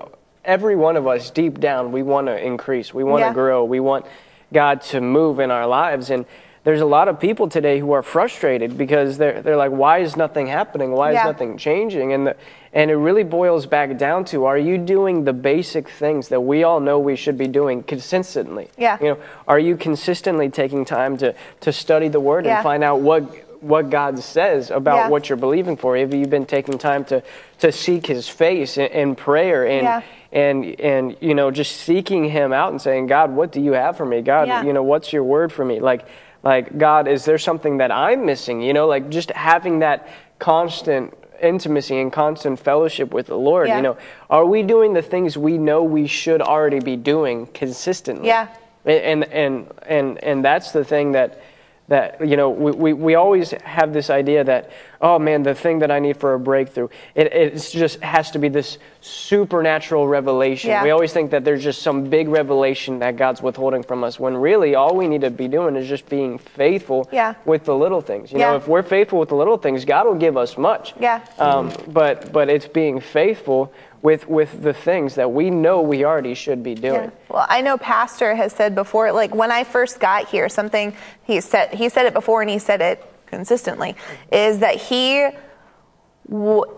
every 0.45 0.75
one 0.75 0.97
of 0.97 1.07
us 1.07 1.29
deep 1.29 1.59
down 1.59 1.91
we 1.91 2.03
want 2.03 2.27
to 2.27 2.45
increase, 2.45 2.93
we 2.93 3.03
want 3.03 3.21
to 3.21 3.27
Yeah. 3.27 3.33
grow, 3.33 3.63
we 3.63 3.79
want 3.79 4.05
God 4.53 4.81
to 4.81 5.01
move 5.01 5.39
in 5.39 5.51
our 5.51 5.67
lives, 5.67 6.09
and 6.09 6.25
there's 6.63 6.81
a 6.81 6.85
lot 6.85 7.07
of 7.07 7.19
people 7.19 7.49
today 7.49 7.79
who 7.79 7.91
are 7.93 8.03
frustrated 8.03 8.77
because 8.77 9.17
they're 9.17 9.41
they're 9.41 9.57
like, 9.57 9.71
why 9.71 9.99
is 9.99 10.15
nothing 10.15 10.47
happening? 10.47 10.91
Why 10.91 11.11
Yeah. 11.11 11.21
is 11.21 11.25
nothing 11.25 11.57
changing? 11.57 12.13
And 12.13 12.27
the, 12.27 12.35
and 12.73 12.91
it 12.91 12.95
really 12.95 13.23
boils 13.23 13.65
back 13.65 13.97
down 13.97 14.25
to 14.25 14.45
are 14.45 14.57
you 14.57 14.77
doing 14.77 15.23
the 15.23 15.33
basic 15.33 15.89
things 15.89 16.27
that 16.29 16.41
we 16.41 16.63
all 16.63 16.79
know 16.79 16.99
we 16.99 17.15
should 17.15 17.37
be 17.37 17.47
doing 17.47 17.81
consistently? 17.83 18.69
Yeah. 18.77 18.97
You 19.01 19.07
know, 19.07 19.17
are 19.47 19.57
you 19.59 19.75
consistently 19.75 20.49
taking 20.49 20.85
time 20.85 21.17
to 21.17 21.33
to 21.61 21.73
study 21.73 22.09
the 22.09 22.19
word 22.19 22.45
Yeah. 22.45 22.57
and 22.57 22.63
find 22.63 22.83
out 22.83 22.99
what 23.01 23.23
what 23.61 23.89
God 23.91 24.17
says 24.19 24.71
about 24.71 24.95
Yeah. 24.95 25.09
what 25.09 25.29
you're 25.29 25.37
believing 25.37 25.77
for? 25.77 25.97
Have 25.97 26.13
you 26.13 26.27
been 26.27 26.45
taking 26.45 26.77
time 26.77 27.05
to 27.05 27.23
to 27.59 27.71
seek 27.71 28.05
His 28.05 28.29
face 28.29 28.77
in, 28.77 28.87
in 28.87 29.15
prayer 29.15 29.65
and 29.67 30.03
and 30.31 30.79
and 30.79 31.17
you 31.21 31.33
know 31.33 31.49
just 31.49 31.75
seeking 31.77 32.25
Him 32.25 32.53
out 32.53 32.69
and 32.71 32.79
saying, 32.81 33.07
God, 33.07 33.31
what 33.35 33.51
do 33.51 33.59
you 33.61 33.73
have 33.73 33.97
for 33.97 34.05
me? 34.05 34.21
God, 34.21 34.65
you 34.65 34.73
know, 34.73 34.83
what's 34.83 35.11
your 35.11 35.23
word 35.23 35.51
for 35.51 35.65
me? 35.65 35.79
Like 35.79 36.05
like 36.43 36.77
God, 36.77 37.07
is 37.07 37.25
there 37.25 37.37
something 37.37 37.77
that 37.77 37.91
I'm 37.91 38.25
missing? 38.25 38.61
You 38.61 38.73
know, 38.73 38.87
like 38.87 39.09
just 39.09 39.31
having 39.31 39.79
that 39.79 40.07
constant 40.39 41.13
intimacy 41.41 41.99
and 41.99 42.11
constant 42.11 42.59
fellowship 42.59 43.13
with 43.13 43.27
the 43.27 43.37
Lord. 43.37 43.67
Yeah. 43.67 43.77
You 43.77 43.81
know, 43.83 43.97
are 44.29 44.45
we 44.45 44.63
doing 44.63 44.93
the 44.93 45.01
things 45.01 45.37
we 45.37 45.57
know 45.57 45.83
we 45.83 46.07
should 46.07 46.41
already 46.41 46.79
be 46.79 46.95
doing 46.95 47.47
consistently? 47.47 48.27
Yeah. 48.27 48.47
And 48.85 49.23
and 49.25 49.71
and 49.83 50.23
and 50.23 50.43
that's 50.45 50.71
the 50.71 50.83
thing 50.83 51.11
that 51.11 51.41
that 51.87 52.25
you 52.25 52.37
know 52.37 52.49
we, 52.49 52.71
we, 52.71 52.93
we 52.93 53.15
always 53.15 53.51
have 53.51 53.91
this 53.91 54.09
idea 54.09 54.43
that 54.43 54.71
oh 55.01 55.19
man 55.19 55.43
the 55.43 55.53
thing 55.53 55.79
that 55.79 55.91
I 55.91 55.99
need 55.99 56.15
for 56.17 56.33
a 56.33 56.39
breakthrough 56.39 56.87
it 57.15 57.33
it's 57.33 57.71
just 57.71 57.99
has 58.01 58.31
to 58.31 58.39
be 58.39 58.49
this 58.49 58.77
supernatural 59.01 60.07
revelation. 60.07 60.69
Yeah. 60.69 60.83
We 60.83 60.91
always 60.91 61.11
think 61.11 61.31
that 61.31 61.43
there's 61.43 61.63
just 61.63 61.81
some 61.81 62.09
big 62.09 62.27
revelation 62.27 62.99
that 62.99 63.17
God's 63.17 63.41
withholding 63.41 63.81
from 63.83 64.03
us 64.03 64.19
when 64.19 64.37
really 64.37 64.75
all 64.75 64.95
we 64.95 65.07
need 65.07 65.21
to 65.21 65.31
be 65.31 65.47
doing 65.47 65.75
is 65.75 65.87
just 65.89 66.07
being 66.07 66.37
faithful 66.37 67.09
Yeah. 67.11 67.33
with 67.45 67.65
the 67.65 67.75
little 67.75 68.01
things. 68.01 68.31
You 68.31 68.39
Yeah. 68.39 68.51
know, 68.51 68.57
if 68.57 68.67
we're 68.67 68.83
faithful 68.83 69.19
with 69.19 69.29
the 69.29 69.35
little 69.35 69.57
things, 69.57 69.85
God 69.85 70.05
will 70.05 70.15
give 70.15 70.37
us 70.37 70.57
much. 70.57 70.93
Yeah. 70.99 71.21
Um, 71.39 71.71
but 71.87 72.31
but 72.31 72.47
it's 72.49 72.67
being 72.67 72.99
faithful 72.99 73.73
with 74.01 74.27
with 74.27 74.63
the 74.63 74.73
things 74.73 75.15
that 75.15 75.31
we 75.31 75.49
know 75.49 75.81
we 75.81 76.05
already 76.05 76.33
should 76.33 76.63
be 76.63 76.75
doing. 76.75 77.03
Yeah. 77.03 77.09
Well, 77.29 77.45
I 77.47 77.61
know 77.61 77.77
Pastor 77.77 78.35
has 78.35 78.53
said 78.53 78.73
before, 78.75 79.11
like 79.11 79.33
when 79.35 79.51
I 79.51 79.63
first 79.63 79.99
got 79.99 80.27
here, 80.27 80.49
something 80.49 80.95
he 81.23 81.41
said 81.41 81.73
he 81.73 81.89
said 81.89 82.05
it 82.05 82.13
before 82.13 82.41
and 82.41 82.49
he 82.49 82.59
said 82.59 82.81
it 82.81 83.05
consistently 83.27 83.95
is 84.31 84.59
that 84.59 84.75
he 84.75 85.29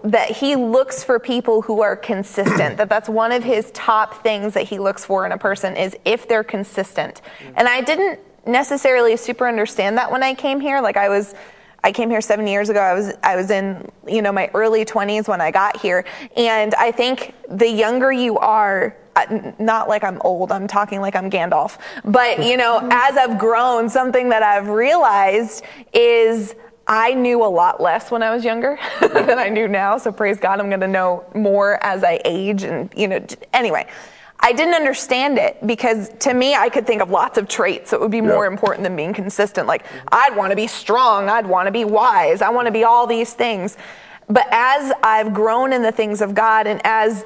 that 0.03 0.31
he 0.31 0.55
looks 0.55 1.03
for 1.03 1.19
people 1.19 1.61
who 1.61 1.81
are 1.81 1.95
consistent. 1.95 2.77
that 2.77 2.89
that's 2.89 3.09
one 3.09 3.31
of 3.31 3.43
his 3.43 3.69
top 3.71 4.23
things 4.23 4.53
that 4.53 4.63
he 4.63 4.79
looks 4.79 5.05
for 5.05 5.25
in 5.25 5.31
a 5.31 5.37
person 5.37 5.75
is 5.75 5.95
if 6.05 6.27
they're 6.27 6.43
consistent. 6.43 7.21
Mm. 7.39 7.53
And 7.57 7.67
I 7.67 7.81
didn't 7.81 8.19
necessarily 8.45 9.15
super 9.15 9.47
understand 9.47 9.97
that 9.97 10.11
when 10.11 10.23
I 10.23 10.33
came 10.33 10.59
here. 10.59 10.81
Like 10.81 10.97
I 10.97 11.09
was 11.09 11.35
I 11.83 11.91
came 11.91 12.09
here 12.09 12.21
seven 12.21 12.47
years 12.47 12.69
ago. 12.69 12.79
I 12.79 12.93
was 12.93 13.13
I 13.23 13.35
was 13.35 13.51
in 13.51 13.89
you 14.07 14.21
know 14.21 14.31
my 14.31 14.49
early 14.53 14.85
20s 14.85 15.27
when 15.27 15.41
I 15.41 15.51
got 15.51 15.79
here, 15.79 16.05
and 16.37 16.73
I 16.75 16.91
think 16.91 17.33
the 17.49 17.69
younger 17.69 18.11
you 18.11 18.37
are, 18.37 18.95
uh, 19.15 19.51
not 19.59 19.87
like 19.87 20.03
I'm 20.03 20.19
old, 20.21 20.51
I'm 20.51 20.67
talking 20.67 21.01
like 21.01 21.15
I'm 21.15 21.29
Gandalf. 21.29 21.77
But, 22.03 22.43
you 22.43 22.57
know, 22.57 22.79
as 22.91 23.17
I've 23.17 23.37
grown, 23.37 23.89
something 23.89 24.29
that 24.29 24.43
I've 24.43 24.69
realized 24.69 25.63
is 25.93 26.55
I 26.87 27.13
knew 27.13 27.43
a 27.43 27.47
lot 27.47 27.79
less 27.79 28.11
when 28.11 28.23
I 28.23 28.33
was 28.33 28.43
younger 28.43 28.77
than 28.99 29.37
I 29.37 29.49
do 29.49 29.67
now. 29.67 29.97
So 29.97 30.11
praise 30.11 30.39
God, 30.39 30.59
I'm 30.59 30.69
going 30.69 30.81
to 30.81 30.87
know 30.87 31.25
more 31.33 31.83
as 31.83 32.03
I 32.03 32.19
age. 32.25 32.63
And, 32.63 32.91
you 32.95 33.07
know, 33.07 33.25
anyway, 33.53 33.87
I 34.45 34.51
didn't 34.51 34.73
understand 34.73 35.37
it 35.37 35.65
because 35.65 36.09
to 36.19 36.33
me, 36.33 36.53
I 36.53 36.67
could 36.67 36.85
think 36.85 37.01
of 37.01 37.09
lots 37.09 37.37
of 37.37 37.47
traits 37.47 37.91
that 37.91 38.01
would 38.01 38.11
be 38.11 38.19
more 38.19 38.45
important 38.45 38.83
than 38.83 38.93
being 38.93 39.13
consistent. 39.13 39.67
Like, 39.67 39.85
I'd 40.11 40.35
want 40.35 40.51
to 40.51 40.55
be 40.57 40.67
strong, 40.67 41.29
I'd 41.29 41.47
want 41.47 41.67
to 41.67 41.71
be 41.71 41.85
wise, 41.85 42.41
I 42.41 42.49
want 42.49 42.65
to 42.65 42.71
be 42.71 42.83
all 42.83 43.07
these 43.07 43.33
things. 43.33 43.77
But 44.27 44.45
as 44.51 44.91
I've 45.01 45.33
grown 45.33 45.71
in 45.71 45.81
the 45.81 45.93
things 45.93 46.21
of 46.21 46.35
God 46.35 46.67
and 46.67 46.81
as 46.83 47.25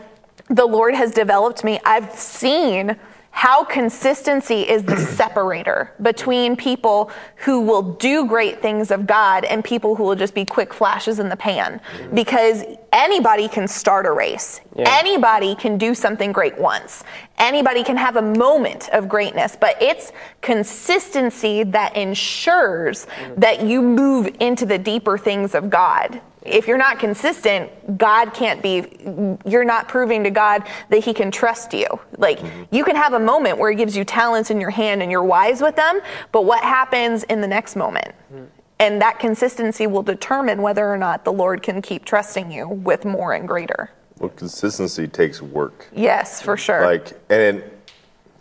the 0.49 0.65
Lord 0.68 0.93
has 0.93 1.11
developed 1.11 1.63
me, 1.63 1.80
I've 1.84 2.11
seen 2.11 2.95
how 3.32 3.64
consistency 3.64 4.62
is 4.62 4.84
the 4.84 4.98
separator 5.18 5.94
between 6.02 6.56
people 6.56 7.12
who 7.36 7.62
will 7.62 7.84
do 7.84 8.26
great 8.26 8.62
things 8.62 8.90
of 8.90 9.06
God 9.06 9.46
and 9.46 9.64
people 9.64 9.96
who 9.96 10.04
will 10.04 10.16
just 10.16 10.34
be 10.34 10.44
quick 10.44 10.74
flashes 10.74 11.20
in 11.20 11.30
the 11.30 11.36
pan. 11.36 11.80
Because 12.14 12.64
anybody 12.92 13.48
can 13.48 13.68
start 13.68 14.06
a 14.06 14.12
race, 14.12 14.62
Yeah. 14.76 14.86
anybody 15.00 15.54
can 15.56 15.78
do 15.78 15.94
something 15.94 16.32
great 16.32 16.58
once, 16.58 17.04
anybody 17.38 17.84
can 17.84 17.98
have 17.98 18.16
a 18.16 18.22
moment 18.22 18.90
of 18.90 19.08
greatness, 19.08 19.56
but 19.60 19.80
it's 19.82 20.12
consistency 20.42 21.64
that 21.64 21.96
ensures 21.96 23.08
that 23.38 23.62
you 23.62 23.82
move 23.82 24.36
into 24.40 24.66
the 24.66 24.78
deeper 24.78 25.18
things 25.18 25.54
of 25.54 25.70
God 25.70 26.22
if 26.48 26.68
you're 26.68 26.78
not 26.78 27.00
consistent, 27.00 27.98
God 27.98 28.34
can't 28.34 28.62
be, 28.62 29.38
you're 29.45 29.66
not 29.66 29.88
proving 29.88 30.24
to 30.24 30.30
God 30.30 30.64
that 30.89 31.04
He 31.04 31.14
can 31.14 31.32
trust 31.32 31.74
you. 31.74 31.88
Like, 32.18 32.39
mm-hmm. 32.39 32.64
you 32.76 32.84
can 32.84 32.95
have 32.95 33.14
a 33.14 33.20
moment 33.20 33.58
where 33.58 33.70
He 33.70 33.78
gives 33.78 33.95
you 33.95 34.04
talents 34.04 34.50
in 34.50 34.60
your 34.62 34.70
hand 34.70 35.02
and 35.02 35.12
you're 35.12 35.24
wise 35.24 35.62
with 35.62 35.76
them, 35.76 36.00
but 36.32 36.45
what 36.45 36.64
happens 36.64 37.24
in 37.24 37.41
the 37.41 37.48
next 37.48 37.76
moment? 37.76 38.14
Mm-hmm. 38.34 38.45
And 38.80 39.02
that 39.02 39.20
consistency 39.20 39.88
will 39.88 40.04
determine 40.04 40.62
whether 40.62 40.88
or 40.88 40.98
not 40.98 41.26
the 41.26 41.34
Lord 41.34 41.64
can 41.64 41.82
keep 41.82 42.06
trusting 42.06 42.52
you 42.52 42.68
with 42.68 43.06
more 43.06 43.34
and 43.34 43.48
greater. 43.48 43.89
Well, 44.20 44.30
consistency 44.30 45.08
takes 45.08 45.41
work. 45.41 45.88
Yes, 45.93 46.41
for 46.41 46.56
mm-hmm. 46.56 46.62
sure. 46.62 46.86
Like, 46.86 47.20
and 47.30 47.64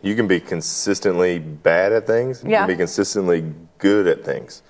you 0.02 0.14
can 0.14 0.26
be 0.28 0.40
consistently 0.40 1.38
bad 1.38 1.92
at 1.92 2.06
things. 2.06 2.42
You 2.44 2.50
Yeah. 2.50 2.60
can 2.60 2.68
be 2.68 2.76
consistently 2.76 3.52
good 3.78 4.06
at 4.06 4.24
things. 4.24 4.62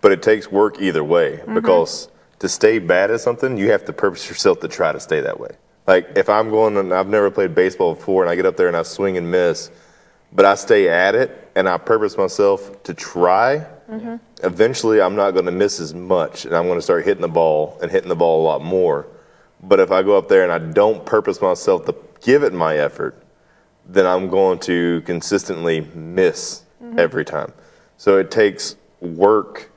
But 0.00 0.12
it 0.12 0.22
takes 0.22 0.50
work 0.50 0.80
either 0.80 1.04
way 1.04 1.38
Mm-hmm. 1.38 1.54
because 1.54 2.08
to 2.42 2.48
stay 2.48 2.80
bad 2.80 3.12
at 3.12 3.20
something, 3.20 3.56
you 3.56 3.70
have 3.70 3.84
to 3.84 3.92
purpose 3.92 4.28
yourself 4.28 4.58
to 4.60 4.68
try 4.68 4.90
to 4.90 4.98
stay 4.98 5.20
that 5.20 5.38
way. 5.38 5.50
Like, 5.86 6.10
if 6.16 6.28
I'm 6.28 6.50
going 6.50 6.76
and 6.76 6.92
I've 6.92 7.08
never 7.08 7.30
played 7.30 7.54
baseball 7.54 7.94
before 7.94 8.22
and 8.22 8.30
I 8.30 8.34
get 8.34 8.46
up 8.46 8.56
there 8.56 8.66
and 8.66 8.76
I 8.76 8.82
swing 8.82 9.16
and 9.16 9.30
miss, 9.30 9.70
but 10.32 10.44
I 10.44 10.56
stay 10.56 10.88
at 10.88 11.14
it 11.14 11.50
and 11.54 11.68
I 11.68 11.78
purpose 11.78 12.18
myself 12.18 12.82
to 12.84 12.94
try, 12.94 13.66
Mm-hmm. 13.90 14.16
eventually 14.42 15.02
I'm 15.02 15.16
not 15.16 15.32
going 15.32 15.44
to 15.44 15.52
miss 15.52 15.78
as 15.78 15.92
much 15.92 16.46
and 16.46 16.56
I'm 16.56 16.64
going 16.64 16.78
to 16.78 16.82
start 16.82 17.04
hitting 17.04 17.20
the 17.20 17.28
ball 17.28 17.78
and 17.82 17.90
hitting 17.90 18.08
the 18.08 18.16
ball 18.16 18.40
a 18.40 18.44
lot 18.44 18.62
more. 18.62 19.06
But 19.62 19.80
if 19.80 19.90
I 19.90 20.02
go 20.02 20.16
up 20.16 20.28
there 20.28 20.42
and 20.42 20.50
I 20.50 20.58
don't 20.58 21.04
purpose 21.04 21.42
myself 21.42 21.84
to 21.84 21.94
give 22.22 22.42
it 22.42 22.54
my 22.54 22.78
effort, 22.78 23.22
then 23.84 24.06
I'm 24.06 24.30
going 24.30 24.60
to 24.60 25.02
consistently 25.02 25.82
miss 25.94 26.64
every 26.96 27.24
time. 27.26 27.52
So 27.98 28.16
it 28.16 28.30
takes 28.30 28.76
work. 29.00 29.70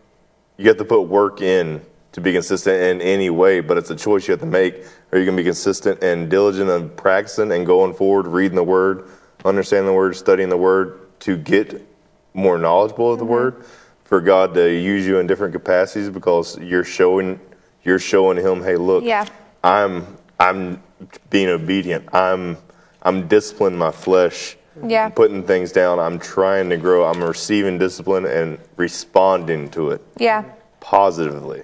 You 0.55 0.69
have 0.69 0.77
to 0.77 0.85
put 0.85 1.01
work 1.01 1.41
in 1.41 1.81
to 2.15 2.21
be 2.21 2.31
consistent 2.31 2.81
in 2.81 3.01
any 3.01 3.29
way, 3.29 3.59
but 3.59 3.77
it's 3.77 3.89
a 3.89 3.95
choice 3.95 4.25
you 4.25 4.31
have 4.31 4.39
to 4.39 4.45
make. 4.45 4.75
Are 5.11 5.19
you 5.19 5.25
going 5.25 5.35
to 5.35 5.43
be 5.43 5.43
consistent 5.43 6.01
and 6.01 6.29
diligent 6.29 6.69
and 6.69 6.95
practicing 6.95 7.51
and 7.51 7.65
going 7.65 7.93
forward, 7.93 8.25
reading 8.25 8.55
the 8.55 8.63
word, 8.63 9.09
understanding 9.43 9.87
the 9.87 9.93
word, 9.93 10.15
studying 10.15 10.47
the 10.47 10.55
word 10.55 10.97
to 11.19 11.35
get 11.35 11.85
more 12.33 12.57
knowledgeable 12.57 13.11
of 13.11 13.19
the 13.19 13.25
mm-hmm. 13.25 13.33
word, 13.33 13.65
for 14.05 14.21
God 14.21 14.53
to 14.53 14.73
use 14.73 15.05
you 15.05 15.19
in 15.19 15.27
different 15.27 15.51
capacities 15.51 16.09
because 16.09 16.57
you're 16.57 16.85
showing 16.85 17.37
you're 17.83 17.99
showing 17.99 18.37
him, 18.37 18.63
hey, 18.63 18.77
look, 18.77 19.03
Yeah. 19.03 19.25
I'm 19.61 20.17
I'm 20.39 20.81
being 21.29 21.49
obedient. 21.49 22.15
I'm 22.15 22.55
I'm 23.01 23.27
disciplining 23.27 23.77
my 23.77 23.91
flesh. 23.91 24.55
Yeah. 24.87 25.07
I'm 25.07 25.11
putting 25.11 25.43
things 25.43 25.73
down. 25.73 25.99
I'm 25.99 26.19
trying 26.19 26.69
to 26.69 26.77
grow. 26.77 27.03
I'm 27.03 27.21
receiving 27.21 27.77
discipline 27.77 28.25
and 28.25 28.57
responding 28.77 29.69
to 29.71 29.89
it 29.89 30.01
yeah. 30.17 30.45
positively. 30.79 31.63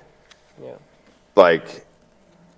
Like 1.35 1.85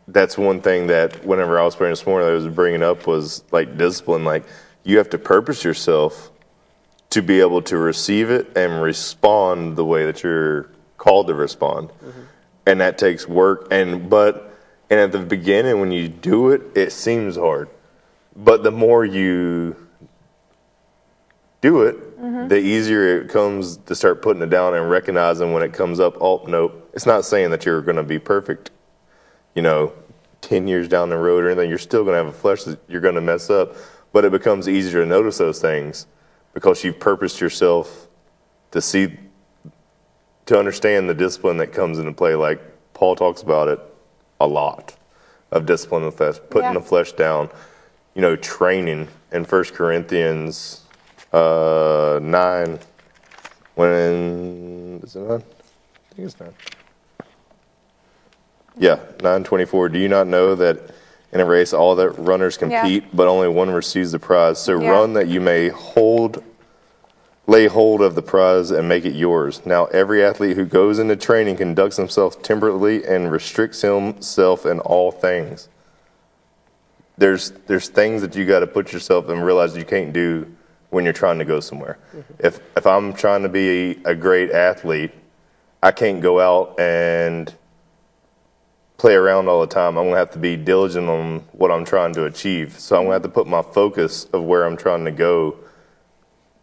that's 0.07 0.37
one 0.37 0.61
thing 0.61 0.87
that 0.87 1.25
whenever 1.25 1.59
I 1.59 1.63
was 1.63 1.75
praying 1.75 1.91
this 1.91 2.05
morning, 2.05 2.27
I 2.27 2.31
was 2.31 2.47
bringing 2.47 2.83
up 2.83 3.07
was 3.07 3.43
like 3.51 3.77
discipline. 3.77 4.25
Like 4.25 4.45
you 4.83 4.97
have 4.97 5.09
to 5.11 5.17
purpose 5.17 5.63
yourself 5.63 6.31
to 7.11 7.21
be 7.21 7.39
able 7.39 7.61
to 7.61 7.77
receive 7.77 8.29
it 8.29 8.57
and 8.57 8.81
respond 8.81 9.75
the 9.75 9.85
way 9.85 10.05
that 10.05 10.23
you're 10.23 10.69
called 10.97 11.27
to 11.27 11.33
respond, 11.33 11.89
mm-hmm. 11.89 12.21
and 12.65 12.81
that 12.81 12.97
takes 12.97 13.27
work. 13.27 13.67
And 13.71 14.09
but 14.09 14.53
and 14.89 14.99
at 14.99 15.11
the 15.11 15.19
beginning, 15.19 15.79
when 15.79 15.91
you 15.91 16.07
do 16.07 16.51
it, 16.51 16.61
it 16.75 16.91
seems 16.91 17.35
hard, 17.35 17.69
but 18.35 18.63
the 18.63 18.71
more 18.71 19.05
you 19.05 19.75
do 21.61 21.83
it, 21.83 22.12
Mm-hmm. 22.23 22.47
the 22.47 22.57
easier 22.57 23.19
it 23.21 23.27
comes 23.29 23.75
to 23.77 23.93
start 23.95 24.21
putting 24.21 24.41
it 24.41 24.49
down 24.49 24.73
and 24.75 24.89
recognizing 24.89 25.51
when 25.51 25.61
it 25.61 25.73
comes 25.73 25.99
up. 25.99 26.15
Oh, 26.21 26.45
nope. 26.47 26.89
It's 26.93 27.05
not 27.05 27.25
saying 27.25 27.51
that 27.51 27.65
you're 27.65 27.81
going 27.81 27.97
to 27.97 28.03
be 28.03 28.17
perfect. 28.17 28.71
You 29.55 29.61
know, 29.61 29.91
ten 30.39 30.65
years 30.65 30.87
down 30.87 31.09
the 31.09 31.17
road 31.17 31.43
or 31.43 31.49
anything, 31.49 31.69
you're 31.69 31.77
still 31.77 32.03
going 32.05 32.13
to 32.13 32.23
have 32.23 32.27
a 32.33 32.37
flesh 32.37 32.63
that 32.63 32.79
you're 32.87 33.01
going 33.01 33.15
to 33.15 33.21
mess 33.21 33.49
up. 33.49 33.75
But 34.13 34.23
it 34.23 34.31
becomes 34.31 34.69
easier 34.69 35.01
to 35.01 35.05
notice 35.05 35.37
those 35.37 35.59
things 35.59 36.07
because 36.53 36.81
you've 36.83 36.99
purposed 36.99 37.41
yourself 37.41 38.07
to 38.71 38.79
see, 38.79 39.17
to 40.45 40.57
understand 40.57 41.09
the 41.09 41.13
discipline 41.13 41.57
that 41.57 41.73
comes 41.73 41.99
into 41.99 42.13
play. 42.13 42.35
Like 42.35 42.61
Paul 42.93 43.17
talks 43.17 43.41
about 43.41 43.67
it 43.67 43.79
a 44.39 44.47
lot 44.47 44.95
of 45.51 45.65
discipline 45.65 46.03
of 46.03 46.15
flesh, 46.15 46.37
putting 46.49 46.69
Yeah. 46.69 46.79
the 46.79 46.81
flesh 46.85 47.11
down. 47.11 47.49
You 48.15 48.21
know, 48.21 48.37
training 48.37 49.09
in 49.33 49.43
First 49.43 49.73
Corinthians 49.73 50.82
uh, 51.33 52.19
nine. 52.21 52.79
When 53.75 55.01
is 55.03 55.15
it 55.15 55.19
nine? 55.19 55.43
I 56.11 56.15
think 56.15 56.27
it's 56.27 56.39
nine. 56.39 56.53
Yeah, 58.77 58.99
nine 59.21 59.43
twenty-four. 59.43 59.89
Do 59.89 59.99
you 59.99 60.07
not 60.07 60.27
know 60.27 60.55
that 60.55 60.79
in 61.31 61.39
a 61.39 61.45
race 61.45 61.73
all 61.73 61.95
that 61.95 62.09
runners 62.11 62.57
compete, 62.57 63.05
but 63.15 63.27
only 63.27 63.47
one 63.47 63.71
receives 63.71 64.11
the 64.11 64.19
prize? 64.19 64.59
So 64.59 64.79
Yeah. 64.79 64.91
run 64.91 65.13
that 65.13 65.27
you 65.27 65.41
may 65.41 65.69
hold, 65.69 66.43
lay 67.47 67.67
hold 67.67 68.01
of 68.01 68.15
the 68.15 68.21
prize 68.21 68.71
and 68.71 68.87
make 68.87 69.05
it 69.05 69.13
yours. 69.13 69.61
Now 69.65 69.85
every 69.85 70.23
athlete 70.23 70.55
who 70.55 70.65
goes 70.65 70.99
into 70.99 71.15
training 71.15 71.57
conducts 71.57 71.97
himself 71.97 72.41
temperately 72.41 73.05
and 73.05 73.31
restricts 73.31 73.81
himself 73.81 74.65
in 74.65 74.79
all 74.79 75.11
things. 75.11 75.69
There's 77.17 77.51
there's 77.67 77.89
things 77.89 78.21
that 78.21 78.35
you 78.35 78.45
got 78.45 78.59
to 78.59 78.67
put 78.67 78.91
yourself 78.91 79.29
and 79.29 79.43
realize 79.45 79.77
you 79.77 79.85
can't 79.85 80.13
do 80.13 80.47
when 80.93 81.03
you're 81.03 81.13
trying 81.13 81.39
to 81.39 81.45
go 81.45 81.59
somewhere. 81.59 81.97
If 82.39 82.59
if 82.77 82.85
I'm 82.85 83.13
trying 83.13 83.43
to 83.43 83.49
be 83.49 83.99
a 84.05 84.15
great 84.15 84.51
athlete, 84.51 85.11
I 85.81 85.91
can't 85.91 86.21
go 86.21 86.39
out 86.39 86.79
and 86.79 87.53
play 88.97 89.15
around 89.15 89.49
all 89.49 89.59
the 89.59 89.67
time. 89.67 89.97
I'm 89.97 90.05
gonna 90.05 90.17
have 90.17 90.31
to 90.31 90.39
be 90.39 90.55
diligent 90.55 91.09
on 91.09 91.39
what 91.51 91.71
I'm 91.71 91.83
trying 91.83 92.13
to 92.13 92.25
achieve. 92.25 92.79
So 92.79 92.95
I'm 92.95 93.03
gonna 93.03 93.15
have 93.15 93.23
to 93.23 93.29
put 93.29 93.47
my 93.47 93.63
focus 93.63 94.25
of 94.25 94.43
where 94.43 94.65
I'm 94.65 94.77
trying 94.77 95.03
to 95.05 95.11
go, 95.11 95.57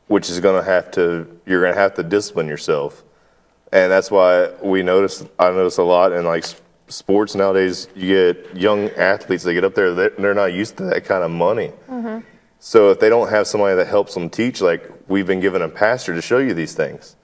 which 0.07 0.31
is 0.31 0.41
gonna 0.41 0.63
have 0.63 0.91
to 0.93 1.27
you're 1.45 1.63
gonna 1.63 1.75
have 1.75 1.95
to 1.95 2.03
discipline 2.05 2.47
yourself, 2.47 3.03
and 3.73 3.91
that's 3.91 4.11
why 4.11 4.53
we 4.63 4.83
notice 4.83 5.25
I 5.39 5.51
notice 5.51 5.79
a 5.79 5.83
lot 5.83 6.13
in 6.13 6.25
like 6.25 6.45
sports 6.87 7.35
nowadays. 7.35 7.89
You 7.97 8.15
get 8.15 8.57
young 8.57 8.91
athletes 8.91 9.43
they 9.43 9.55
get 9.55 9.65
up 9.65 9.75
there, 9.75 9.93
they're, 9.93 10.11
they're 10.11 10.35
not 10.35 10.53
used 10.53 10.77
to 10.77 10.85
that 10.85 11.05
kind 11.05 11.25
of 11.25 11.33
money. 11.33 11.73
Mm-hmm. 11.89 12.21
So 12.63 12.91
if 12.91 13.01
they 13.01 13.09
don't 13.09 13.31
have 13.31 13.47
somebody 13.47 13.75
that 13.77 13.87
helps 13.87 14.13
them 14.13 14.29
teach, 14.29 14.61
like 14.61 14.89
we've 15.09 15.27
been 15.27 15.41
given 15.41 15.63
a 15.63 15.69
pastor 15.69 16.15
to 16.15 16.21
show 16.21 16.39
you 16.39 16.53
these 16.53 16.75
things, 16.75 17.17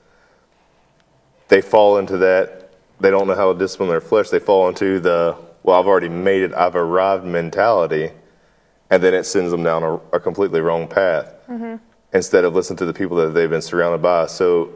they 1.49 1.61
fall 1.61 1.99
into 1.99 2.17
that. 2.17 2.73
They 2.99 3.11
don't 3.11 3.27
know 3.27 3.35
how 3.35 3.53
to 3.53 3.59
discipline 3.59 3.91
their 3.91 4.01
flesh. 4.01 4.31
They 4.31 4.39
fall 4.39 4.67
into 4.69 4.99
the, 4.99 5.37
well, 5.63 5.79
I've 5.79 5.87
already 5.87 6.09
made 6.09 6.43
it, 6.43 6.55
I've 6.55 6.75
arrived 6.75 7.25
mentality. 7.25 8.11
And 8.89 9.03
then 9.03 9.13
it 9.13 9.25
sends 9.25 9.51
them 9.51 9.63
down 9.63 9.83
a, 9.83 9.95
a 10.17 10.21
completely 10.21 10.61
wrong 10.61 10.89
path 10.89 11.35
mm-hmm. 11.49 11.77
instead 12.15 12.45
of 12.45 12.55
listening 12.55 12.79
to 12.79 12.87
the 12.87 12.95
people 12.95 13.19
that 13.19 13.35
they've 13.35 13.51
been 13.51 13.61
surrounded 13.61 14.01
by. 14.01 14.27
So 14.27 14.71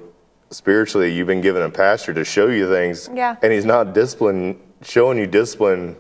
spiritually, 0.51 1.11
you've 1.11 1.27
been 1.27 1.41
given 1.41 1.63
a 1.63 1.71
pastor 1.71 2.13
to 2.13 2.25
show 2.25 2.49
you 2.49 2.69
things. 2.69 3.09
Yeah. 3.15 3.37
And 3.43 3.51
he's 3.51 3.65
not 3.65 3.95
discipline, 3.95 4.61
showing 4.83 5.17
you 5.17 5.27
discipline 5.27 5.97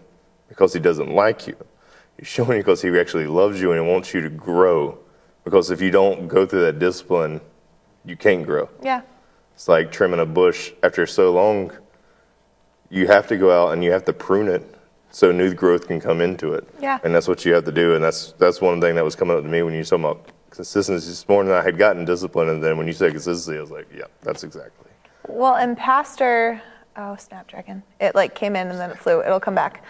because 0.48 0.74
he 0.74 0.80
doesn't 0.80 1.08
like 1.08 1.46
you. 1.46 1.56
Showing 2.22 2.58
you 2.58 2.58
because 2.58 2.82
he 2.82 2.98
actually 2.98 3.26
loves 3.26 3.60
you 3.60 3.72
and 3.72 3.82
he 3.82 3.90
wants 3.90 4.12
you 4.12 4.20
to 4.20 4.30
grow. 4.30 4.98
Because 5.44 5.70
if 5.70 5.80
you 5.80 5.90
don't 5.90 6.28
go 6.28 6.44
through 6.44 6.62
that 6.62 6.78
discipline, 6.78 7.40
you 8.04 8.16
can't 8.16 8.44
grow. 8.44 8.68
Yeah. 8.82 9.02
It's 9.54 9.68
like 9.68 9.90
trimming 9.90 10.20
a 10.20 10.26
bush 10.26 10.72
after 10.82 11.06
so 11.06 11.32
long. 11.32 11.72
You 12.90 13.06
have 13.06 13.26
to 13.28 13.36
go 13.36 13.50
out 13.50 13.72
and 13.72 13.82
you 13.84 13.92
have 13.92 14.04
to 14.06 14.12
prune 14.12 14.48
it 14.48 14.74
so 15.10 15.32
new 15.32 15.54
growth 15.54 15.86
can 15.86 16.00
come 16.00 16.20
into 16.20 16.54
it. 16.54 16.68
Yeah. 16.80 16.98
And 17.04 17.14
that's 17.14 17.28
what 17.28 17.44
you 17.44 17.52
have 17.54 17.64
to 17.64 17.72
do. 17.72 17.94
And 17.94 18.02
that's 18.02 18.32
that's 18.32 18.60
one 18.60 18.80
thing 18.80 18.94
that 18.94 19.04
was 19.04 19.16
coming 19.16 19.36
up 19.36 19.42
to 19.42 19.48
me 19.48 19.62
when 19.62 19.72
you 19.74 19.80
were 19.80 19.84
talking 19.84 20.04
about 20.04 20.28
consistency 20.50 21.08
this 21.08 21.28
morning. 21.28 21.52
I 21.52 21.62
had 21.62 21.78
gotten 21.78 22.04
discipline, 22.04 22.48
and 22.48 22.62
then 22.62 22.76
when 22.76 22.86
you 22.86 22.92
said 22.92 23.12
consistency, 23.12 23.58
I 23.58 23.60
was 23.60 23.70
like, 23.70 23.88
yeah, 23.94 24.04
that's 24.22 24.44
exactly. 24.44 24.90
Well, 25.28 25.56
and 25.56 25.76
Pastor, 25.76 26.60
oh, 26.96 27.16
Snapdragon. 27.16 27.82
It 28.00 28.14
like 28.14 28.34
came 28.34 28.56
in 28.56 28.68
and 28.68 28.78
then 28.78 28.90
it 28.90 28.98
flew. 28.98 29.22
It'll 29.22 29.40
come 29.40 29.54
back. 29.54 29.84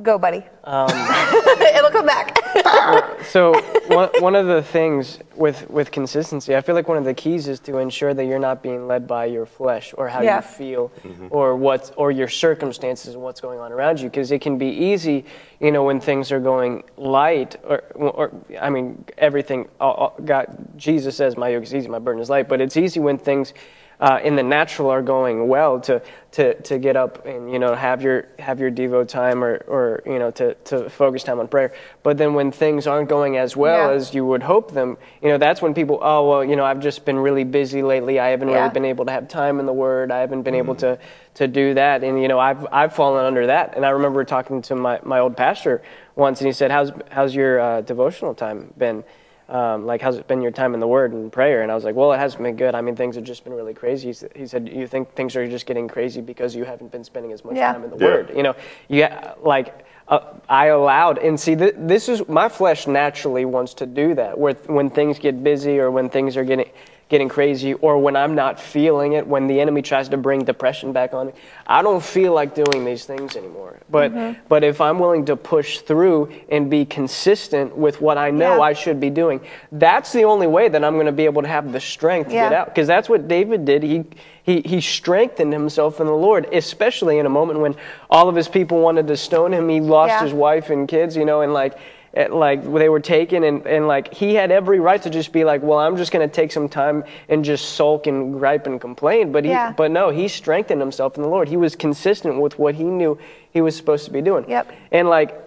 Go, 0.00 0.18
buddy. 0.18 0.42
Um, 0.64 0.88
It'll 1.76 1.90
come 1.90 2.06
back. 2.06 2.38
So 3.26 3.52
one, 3.86 4.10
one 4.18 4.34
of 4.34 4.46
the 4.46 4.62
things 4.62 5.18
with, 5.36 5.70
with 5.70 5.90
consistency, 5.90 6.54
I 6.56 6.60
feel 6.60 6.74
like 6.74 6.88
one 6.88 6.98
of 6.98 7.04
the 7.04 7.14
keys 7.14 7.46
is 7.48 7.60
to 7.60 7.78
ensure 7.78 8.12
that 8.14 8.24
you're 8.26 8.38
not 8.38 8.62
being 8.62 8.86
led 8.86 9.06
by 9.06 9.26
your 9.26 9.46
flesh 9.46 9.94
or 9.96 10.08
how 10.08 10.20
Yeah. 10.22 10.36
you 10.36 10.42
feel 10.42 10.88
mm-hmm. 11.02 11.28
or 11.30 11.56
what 11.56 11.92
or 11.96 12.10
your 12.10 12.28
circumstances 12.28 13.14
and 13.14 13.22
what's 13.22 13.40
going 13.40 13.58
on 13.60 13.72
around 13.72 14.00
you 14.00 14.08
because 14.10 14.32
it 14.32 14.40
can 14.40 14.58
be 14.58 14.66
easy, 14.66 15.24
you 15.60 15.70
know, 15.70 15.84
when 15.84 16.00
things 16.00 16.30
are 16.32 16.40
going 16.40 16.82
light 16.96 17.56
or, 17.64 17.84
or 17.94 18.32
I 18.60 18.68
mean 18.70 19.04
everything. 19.18 19.68
all- 19.80 19.94
all- 19.94 20.16
God, 20.24 20.46
Jesus 20.76 21.16
says, 21.16 21.36
"My 21.36 21.48
yoke 21.50 21.62
is 21.62 21.74
easy, 21.74 21.88
my 21.88 22.00
burden 22.00 22.20
is 22.20 22.28
light," 22.28 22.48
but 22.48 22.60
it's 22.60 22.76
easy 22.76 22.98
when 23.00 23.16
things 23.18 23.54
uh, 24.02 24.18
in 24.24 24.34
the 24.34 24.42
natural 24.42 24.90
are 24.90 25.00
going 25.00 25.46
well 25.46 25.78
to, 25.80 26.02
to, 26.32 26.60
to 26.62 26.76
get 26.80 26.96
up 26.96 27.24
and 27.24 27.52
you 27.52 27.60
know 27.60 27.72
have 27.72 28.02
your 28.02 28.26
have 28.40 28.58
your 28.58 28.68
devo 28.70 29.06
time 29.06 29.44
or, 29.44 29.58
or 29.68 30.02
you 30.04 30.18
know 30.18 30.28
to, 30.32 30.54
to 30.64 30.90
focus 30.90 31.22
time 31.22 31.38
on 31.38 31.46
prayer. 31.46 31.72
But 32.02 32.18
then 32.18 32.34
when 32.34 32.50
things 32.50 32.88
aren't 32.88 33.08
going 33.08 33.36
as 33.36 33.56
well 33.56 33.90
Yeah. 33.90 33.94
as 33.94 34.12
you 34.12 34.26
would 34.26 34.42
hope 34.42 34.72
them 34.72 34.96
you 35.22 35.28
know 35.28 35.38
that's 35.38 35.62
when 35.62 35.72
people 35.72 36.00
oh 36.02 36.28
well 36.28 36.44
you 36.44 36.56
know 36.56 36.64
I've 36.64 36.80
just 36.80 37.04
been 37.04 37.16
really 37.16 37.44
busy 37.44 37.80
lately. 37.82 38.18
I 38.18 38.28
haven't 38.28 38.48
Yeah. 38.48 38.56
really 38.62 38.72
been 38.74 38.84
able 38.84 39.04
to 39.06 39.12
have 39.12 39.28
time 39.28 39.60
in 39.60 39.66
the 39.66 39.72
word. 39.72 40.10
I 40.10 40.18
haven't 40.18 40.42
been 40.42 40.56
able 40.56 40.74
to 40.76 40.98
to 41.34 41.46
do 41.46 41.74
that. 41.74 42.02
And 42.02 42.20
you 42.20 42.26
know 42.26 42.40
I've 42.40 42.66
I've 42.72 42.94
fallen 42.96 43.24
under 43.24 43.46
that. 43.46 43.76
And 43.76 43.86
I 43.86 43.90
remember 43.90 44.24
talking 44.24 44.62
to 44.62 44.74
my, 44.74 44.98
my 45.04 45.20
old 45.20 45.36
pastor 45.36 45.80
once 46.16 46.40
and 46.40 46.48
he 46.48 46.52
said 46.52 46.72
how's 46.72 46.90
how's 47.12 47.36
your 47.36 47.60
uh, 47.60 47.80
devotional 47.82 48.34
time 48.34 48.74
been 48.76 49.04
um, 49.52 49.84
like 49.84 50.00
how's 50.00 50.16
it 50.16 50.26
been 50.26 50.40
your 50.40 50.50
time 50.50 50.72
in 50.74 50.80
the 50.80 50.86
word 50.86 51.12
and 51.12 51.30
prayer 51.30 51.62
and 51.62 51.70
i 51.70 51.74
was 51.74 51.84
like 51.84 51.94
well 51.94 52.10
it 52.12 52.18
hasn't 52.18 52.42
been 52.42 52.56
good 52.56 52.74
i 52.74 52.80
mean 52.80 52.96
things 52.96 53.14
have 53.16 53.24
just 53.24 53.44
been 53.44 53.52
really 53.52 53.74
crazy 53.74 54.06
he, 54.06 54.10
s- 54.10 54.24
he 54.34 54.46
said 54.46 54.66
you 54.68 54.86
think 54.86 55.12
things 55.14 55.36
are 55.36 55.46
just 55.46 55.66
getting 55.66 55.86
crazy 55.86 56.20
because 56.22 56.56
you 56.56 56.64
haven't 56.64 56.90
been 56.90 57.04
spending 57.04 57.32
as 57.32 57.44
much 57.44 57.56
Yeah. 57.56 57.72
time 57.72 57.84
in 57.84 57.90
the 57.90 57.96
Yeah. 57.98 58.04
word 58.06 58.32
you 58.34 58.42
know 58.42 58.56
yeah 58.88 59.34
like 59.42 59.84
uh, 60.08 60.20
i 60.48 60.66
allowed 60.66 61.18
and 61.18 61.38
see 61.38 61.54
th- 61.54 61.74
this 61.76 62.08
is 62.08 62.26
my 62.28 62.48
flesh 62.48 62.86
naturally 62.86 63.44
wants 63.44 63.74
to 63.74 63.86
do 63.86 64.14
that 64.14 64.38
where 64.38 64.54
when 64.66 64.88
things 64.88 65.18
get 65.18 65.44
busy 65.44 65.78
or 65.78 65.90
when 65.90 66.08
things 66.08 66.36
are 66.38 66.44
getting 66.44 66.70
getting 67.12 67.28
crazy 67.28 67.74
or 67.74 67.98
when 67.98 68.16
i'm 68.16 68.34
not 68.34 68.58
feeling 68.58 69.12
it 69.12 69.26
when 69.26 69.46
the 69.46 69.60
enemy 69.60 69.82
tries 69.82 70.08
to 70.08 70.16
bring 70.16 70.42
depression 70.44 70.94
back 70.94 71.12
on 71.12 71.26
me 71.26 71.32
i 71.66 71.82
don't 71.82 72.02
feel 72.02 72.32
like 72.32 72.54
doing 72.54 72.86
these 72.86 73.04
things 73.04 73.36
anymore 73.36 73.78
but 73.90 74.10
Mm-hmm. 74.12 74.40
but 74.48 74.64
if 74.64 74.80
i'm 74.80 74.98
willing 74.98 75.26
to 75.26 75.36
push 75.36 75.80
through 75.80 76.32
and 76.48 76.70
be 76.70 76.86
consistent 76.86 77.76
with 77.76 78.00
what 78.00 78.16
i 78.16 78.30
know 78.30 78.56
Yeah. 78.56 78.62
i 78.62 78.72
should 78.72 78.98
be 78.98 79.10
doing 79.10 79.42
that's 79.72 80.10
the 80.14 80.24
only 80.24 80.46
way 80.46 80.70
that 80.70 80.82
i'm 80.82 80.94
going 80.94 81.04
to 81.04 81.12
be 81.12 81.26
able 81.26 81.42
to 81.42 81.48
have 81.48 81.70
the 81.70 81.80
strength 81.80 82.28
to 82.28 82.32
get 82.32 82.54
out 82.54 82.68
because 82.68 82.86
that's 82.86 83.10
what 83.10 83.28
david 83.28 83.66
did 83.66 83.82
he 83.82 84.04
he, 84.44 84.62
he 84.62 84.80
strengthened 84.80 85.52
himself 85.52 86.00
in 86.00 86.06
the 86.08 86.12
Lord, 86.12 86.48
especially 86.52 87.18
in 87.18 87.26
a 87.26 87.28
moment 87.28 87.60
when 87.60 87.76
all 88.10 88.28
of 88.28 88.34
his 88.34 88.48
people 88.48 88.80
wanted 88.80 89.06
to 89.06 89.16
stone 89.16 89.52
him. 89.54 89.68
He 89.68 89.78
lost 89.78 90.08
Yeah. 90.08 90.24
his 90.24 90.32
wife 90.32 90.68
and 90.70 90.88
kids, 90.88 91.16
you 91.16 91.24
know, 91.24 91.42
and 91.42 91.52
like, 91.54 91.78
like 92.14 92.62
they 92.62 92.88
were 92.88 93.00
taken, 93.00 93.42
and, 93.44 93.66
and 93.66 93.88
like 93.88 94.12
he 94.12 94.34
had 94.34 94.50
every 94.50 94.80
right 94.80 95.00
to 95.02 95.10
just 95.10 95.32
be 95.32 95.44
like, 95.44 95.62
well, 95.62 95.78
I'm 95.78 95.96
just 95.96 96.12
going 96.12 96.28
to 96.28 96.34
take 96.34 96.52
some 96.52 96.68
time 96.68 97.04
and 97.28 97.44
just 97.44 97.70
sulk 97.74 98.06
and 98.06 98.34
gripe 98.34 98.66
and 98.66 98.80
complain. 98.80 99.32
But 99.32 99.44
he, 99.44 99.50
Yeah. 99.50 99.72
but 99.72 99.90
no, 99.90 100.10
he 100.10 100.28
strengthened 100.28 100.80
himself 100.80 101.16
in 101.16 101.22
the 101.22 101.28
Lord. 101.28 101.48
He 101.48 101.56
was 101.56 101.74
consistent 101.74 102.38
with 102.40 102.58
what 102.58 102.74
he 102.74 102.84
knew 102.84 103.18
he 103.50 103.60
was 103.60 103.76
supposed 103.76 104.04
to 104.04 104.10
be 104.10 104.20
doing. 104.20 104.48
Yep. 104.48 104.72
And 104.90 105.08
like, 105.08 105.38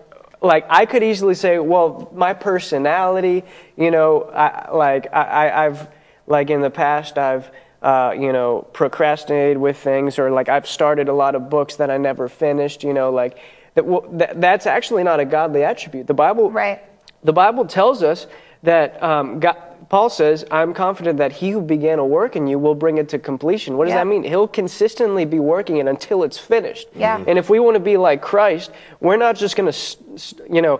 like 0.42 0.66
I 0.70 0.86
could 0.86 1.04
easily 1.04 1.36
say, 1.36 1.60
well, 1.60 2.12
my 2.14 2.34
personality, 2.34 3.44
you 3.78 3.92
know, 3.92 4.24
I, 4.24 4.72
like 4.72 5.08
I, 5.14 5.22
I, 5.22 5.66
I've, 5.66 5.88
like 6.28 6.50
in 6.50 6.62
the 6.62 6.72
past, 6.72 7.18
I've, 7.20 7.52
uh, 7.84 8.16
you 8.18 8.34
know, 8.34 8.68
procrastinated 8.74 9.58
with 9.58 9.78
things, 9.78 10.18
or 10.18 10.32
like 10.32 10.50
I've 10.50 10.68
started 10.68 11.08
a 11.10 11.14
lot 11.14 11.36
of 11.36 11.52
books 11.52 11.76
that 11.76 11.92
I 11.92 11.98
never 11.98 12.28
finished. 12.28 12.84
You 12.84 12.94
know, 12.94 13.12
like 13.12 13.38
that. 13.76 13.86
Well, 13.86 14.06
that 14.14 14.42
that's 14.42 14.66
actually 14.66 15.04
not 15.04 15.20
a 15.20 15.26
godly 15.26 15.64
attribute. 15.64 16.08
The 16.08 16.14
Bible, 16.14 16.50
Right. 16.52 16.82
The 17.24 17.34
Bible 17.34 17.66
tells 17.66 18.04
us 18.04 18.28
that 18.64 19.02
um, 19.02 19.40
God, 19.40 19.58
Paul 19.90 20.10
says, 20.10 20.46
"I'm 20.52 20.74
confident 20.74 21.18
that 21.18 21.32
He 21.32 21.52
who 21.52 21.62
began 21.62 22.00
a 22.00 22.06
work 22.06 22.36
in 22.36 22.48
you 22.48 22.58
will 22.60 22.76
bring 22.76 22.98
it 22.98 23.10
to 23.10 23.20
completion." 23.20 23.78
What 23.78 23.86
does 23.86 23.92
Yeah. 23.94 24.04
that 24.04 24.08
mean? 24.08 24.24
He'll 24.24 24.48
consistently 24.48 25.26
be 25.26 25.40
working 25.40 25.78
it 25.78 25.88
until 25.88 26.24
it's 26.24 26.38
finished. 26.38 26.88
Yeah. 26.96 27.18
Mhm. 27.20 27.28
And 27.28 27.40
if 27.40 27.50
we 27.50 27.60
want 27.60 27.76
to 27.76 27.80
be 27.80 27.98
like 27.98 28.22
Christ, 28.22 28.72
we're 29.00 29.18
not 29.18 29.36
just 29.36 29.56
going 29.56 29.72
to, 29.72 29.78
you 30.50 30.62
know, 30.62 30.80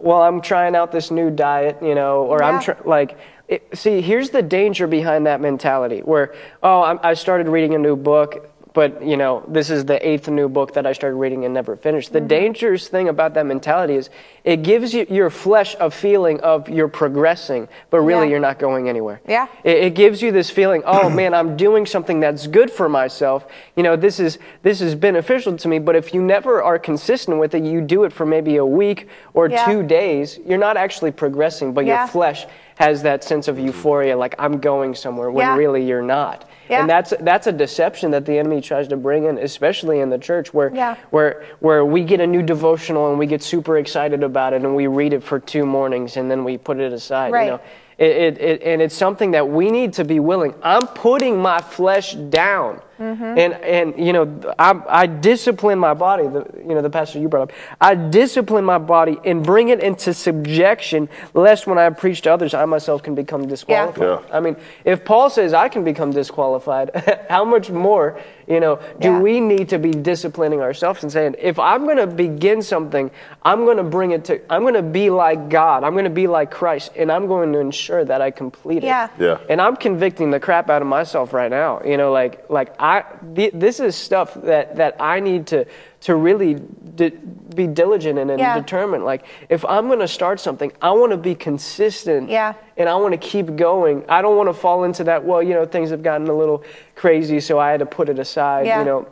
well, 0.00 0.22
I'm 0.22 0.40
trying 0.40 0.76
out 0.76 0.92
this 0.92 1.10
new 1.10 1.30
diet, 1.30 1.78
you 1.82 1.94
know, 1.94 2.22
or 2.22 2.38
Yeah. 2.40 2.48
I'm 2.48 2.60
trying, 2.60 2.78
like, 2.84 3.16
it, 3.48 3.62
see, 3.76 4.00
here's 4.00 4.30
the 4.30 4.42
danger 4.42 4.86
behind 4.86 5.26
that 5.26 5.40
mentality 5.40 6.00
where, 6.00 6.32
oh, 6.62 6.82
I'm, 6.82 6.98
I 7.02 7.14
started 7.14 7.46
reading 7.48 7.74
a 7.74 7.78
new 7.78 7.94
book, 7.96 8.48
but, 8.74 9.04
you 9.06 9.16
know, 9.16 9.44
this 9.46 9.70
is 9.70 9.84
the 9.84 10.06
eighth 10.06 10.28
new 10.28 10.48
book 10.48 10.74
that 10.74 10.84
I 10.84 10.92
started 10.92 11.16
reading 11.16 11.44
and 11.44 11.54
never 11.54 11.76
finished. 11.76 12.08
Mm-hmm. 12.08 12.26
The 12.26 12.28
dangerous 12.28 12.88
thing 12.88 13.08
about 13.08 13.34
that 13.34 13.46
mentality 13.46 13.94
is 13.94 14.10
it 14.42 14.64
gives 14.64 14.92
you, 14.92 15.06
your 15.08 15.30
flesh 15.30 15.76
a 15.78 15.90
feeling 15.90 16.40
of 16.40 16.68
you're 16.68 16.88
progressing, 16.88 17.68
but 17.90 18.00
really 18.00 18.26
Yeah. 18.26 18.32
you're 18.32 18.40
not 18.40 18.58
going 18.58 18.88
anywhere. 18.88 19.20
Yeah. 19.28 19.46
It, 19.62 19.76
it 19.84 19.94
gives 19.94 20.20
you 20.20 20.32
this 20.32 20.50
feeling, 20.50 20.82
oh 20.84 21.08
man, 21.08 21.34
I'm 21.34 21.56
doing 21.56 21.86
something 21.86 22.18
that's 22.18 22.48
good 22.48 22.68
for 22.70 22.88
myself. 22.88 23.46
You 23.76 23.84
know, 23.84 23.94
this 23.94 24.18
is 24.18 24.38
this 24.62 24.80
is 24.80 24.96
beneficial 24.96 25.56
to 25.56 25.68
me. 25.68 25.78
But 25.78 25.94
if 25.94 26.12
you 26.12 26.20
never 26.20 26.60
are 26.60 26.78
consistent 26.78 27.38
with 27.38 27.54
it, 27.54 27.62
you 27.62 27.80
do 27.80 28.02
it 28.02 28.12
for 28.12 28.26
maybe 28.26 28.56
a 28.56 28.66
week 28.66 29.08
or 29.34 29.48
Yeah. 29.48 29.64
two 29.66 29.84
days. 29.84 30.40
You're 30.44 30.58
not 30.58 30.76
actually 30.76 31.12
progressing, 31.12 31.72
but 31.74 31.86
Yeah. 31.86 32.00
your 32.00 32.08
flesh 32.08 32.44
has 32.76 33.02
that 33.02 33.22
sense 33.22 33.48
of 33.48 33.56
mm-hmm. 33.56 33.66
euphoria, 33.66 34.16
like 34.16 34.34
I'm 34.38 34.58
going 34.58 34.94
somewhere, 34.94 35.30
when 35.30 35.46
Yeah. 35.46 35.56
really 35.56 35.86
you're 35.86 36.02
not. 36.02 36.48
Yeah. 36.68 36.80
And 36.80 36.90
that's 36.90 37.12
that's 37.20 37.46
a 37.46 37.52
deception 37.52 38.10
that 38.12 38.24
the 38.24 38.38
enemy 38.38 38.60
tries 38.60 38.88
to 38.88 38.96
bring 38.96 39.24
in, 39.24 39.38
especially 39.38 40.00
in 40.00 40.10
the 40.10 40.18
church, 40.18 40.52
where 40.52 40.74
Yeah. 40.74 40.96
where 41.10 41.44
where 41.60 41.84
we 41.84 42.02
get 42.04 42.20
a 42.20 42.26
new 42.26 42.42
devotional 42.42 43.10
and 43.10 43.18
we 43.18 43.26
get 43.26 43.42
super 43.42 43.78
excited 43.78 44.22
about 44.22 44.52
it 44.54 44.62
and 44.62 44.74
we 44.74 44.86
read 44.86 45.12
it 45.12 45.22
for 45.22 45.38
two 45.38 45.66
mornings 45.66 46.16
and 46.16 46.30
then 46.30 46.42
we 46.42 46.58
put 46.58 46.78
it 46.80 46.92
aside. 46.92 47.32
Right. 47.32 47.44
You 47.44 47.50
know? 47.52 47.60
It, 47.96 48.10
it, 48.10 48.38
it, 48.38 48.62
and 48.62 48.82
it's 48.82 48.94
something 48.94 49.30
that 49.32 49.48
we 49.48 49.70
need 49.70 49.92
to 49.94 50.04
be 50.04 50.18
willing. 50.18 50.52
I'm 50.64 50.86
putting 50.88 51.40
my 51.40 51.60
flesh 51.60 52.14
down, 52.14 52.80
Mm-hmm. 52.98 53.38
and 53.38 53.54
and 53.54 54.06
you 54.06 54.12
know 54.12 54.54
I, 54.58 54.80
I 54.88 55.06
discipline 55.06 55.78
my 55.78 55.94
body. 55.94 56.28
The, 56.28 56.46
you 56.58 56.74
know 56.74 56.82
the 56.82 56.90
pastor 56.90 57.18
you 57.18 57.28
brought 57.28 57.50
up. 57.50 57.52
I 57.80 57.94
discipline 57.94 58.64
my 58.64 58.78
body 58.78 59.18
and 59.24 59.44
bring 59.44 59.68
it 59.70 59.80
into 59.80 60.14
subjection, 60.14 61.08
lest 61.34 61.66
when 61.66 61.78
I 61.78 61.90
preach 61.90 62.22
to 62.22 62.32
others, 62.32 62.54
I 62.54 62.64
myself 62.64 63.02
can 63.02 63.14
become 63.14 63.46
disqualified. 63.48 64.02
Yeah. 64.02 64.36
I 64.36 64.40
mean, 64.40 64.56
if 64.84 65.04
Paul 65.04 65.30
says 65.30 65.52
I 65.54 65.68
can 65.68 65.84
become 65.84 66.12
disqualified, 66.12 67.24
how 67.28 67.44
much 67.44 67.70
more, 67.70 68.20
you 68.46 68.60
know, 68.60 68.76
do 69.00 69.08
Yeah. 69.08 69.20
we 69.20 69.40
need 69.40 69.68
to 69.70 69.78
be 69.78 69.90
disciplining 69.90 70.60
ourselves 70.60 71.02
and 71.02 71.10
saying, 71.10 71.36
if 71.38 71.58
I'm 71.58 71.84
going 71.84 71.96
to 71.96 72.06
begin 72.06 72.62
something, 72.62 73.10
I'm 73.42 73.64
going 73.64 73.76
to 73.78 73.82
bring 73.82 74.12
it 74.12 74.24
to, 74.26 74.40
I'm 74.52 74.62
going 74.62 74.74
to 74.74 74.82
be 74.82 75.10
like 75.10 75.48
God, 75.48 75.84
I'm 75.84 75.92
going 75.92 76.04
to 76.04 76.10
be 76.10 76.26
like 76.26 76.50
Christ, 76.50 76.92
and 76.96 77.10
I'm 77.10 77.26
going 77.26 77.52
to 77.52 77.58
ensure 77.58 78.04
that 78.04 78.20
I 78.20 78.30
complete 78.30 78.78
it. 78.78 78.84
Yeah. 78.84 79.08
Yeah. 79.18 79.38
And 79.48 79.60
I'm 79.60 79.76
convicting 79.76 80.30
the 80.30 80.40
crap 80.40 80.70
out 80.70 80.82
of 80.82 80.88
myself 80.88 81.32
right 81.32 81.50
now. 81.50 81.82
You 81.84 81.96
know, 81.96 82.12
like, 82.12 82.48
like 82.50 82.74
I, 82.84 83.02
th- 83.34 83.52
this 83.54 83.80
is 83.80 83.96
stuff 83.96 84.34
that 84.42 84.76
that 84.76 84.96
I 85.00 85.18
need 85.20 85.46
to 85.48 85.64
to 86.02 86.14
really 86.16 86.54
be 87.56 87.66
diligent 87.66 88.18
in 88.18 88.28
and 88.30 88.38
Yeah. 88.38 88.58
determine. 88.60 89.04
Like, 89.04 89.24
if 89.48 89.64
I'm 89.64 89.86
going 89.86 90.00
to 90.00 90.08
start 90.08 90.38
something, 90.38 90.70
I 90.82 90.90
want 90.90 91.12
to 91.12 91.16
be 91.16 91.34
consistent 91.34 92.28
Yeah. 92.28 92.52
and 92.76 92.88
I 92.88 92.94
want 92.96 93.12
to 93.12 93.18
keep 93.18 93.56
going. 93.56 94.04
I 94.08 94.20
don't 94.20 94.36
want 94.36 94.48
to 94.50 94.54
fall 94.54 94.84
into 94.84 95.04
that, 95.04 95.24
well, 95.24 95.42
you 95.42 95.54
know, 95.54 95.64
things 95.64 95.88
have 95.90 96.02
gotten 96.02 96.28
a 96.28 96.34
little 96.34 96.62
crazy, 96.94 97.40
so 97.40 97.58
I 97.58 97.70
had 97.70 97.80
to 97.80 97.86
put 97.86 98.08
it 98.10 98.18
aside, 98.18 98.66
Yeah. 98.66 98.80
you 98.80 98.84
know. 98.84 99.06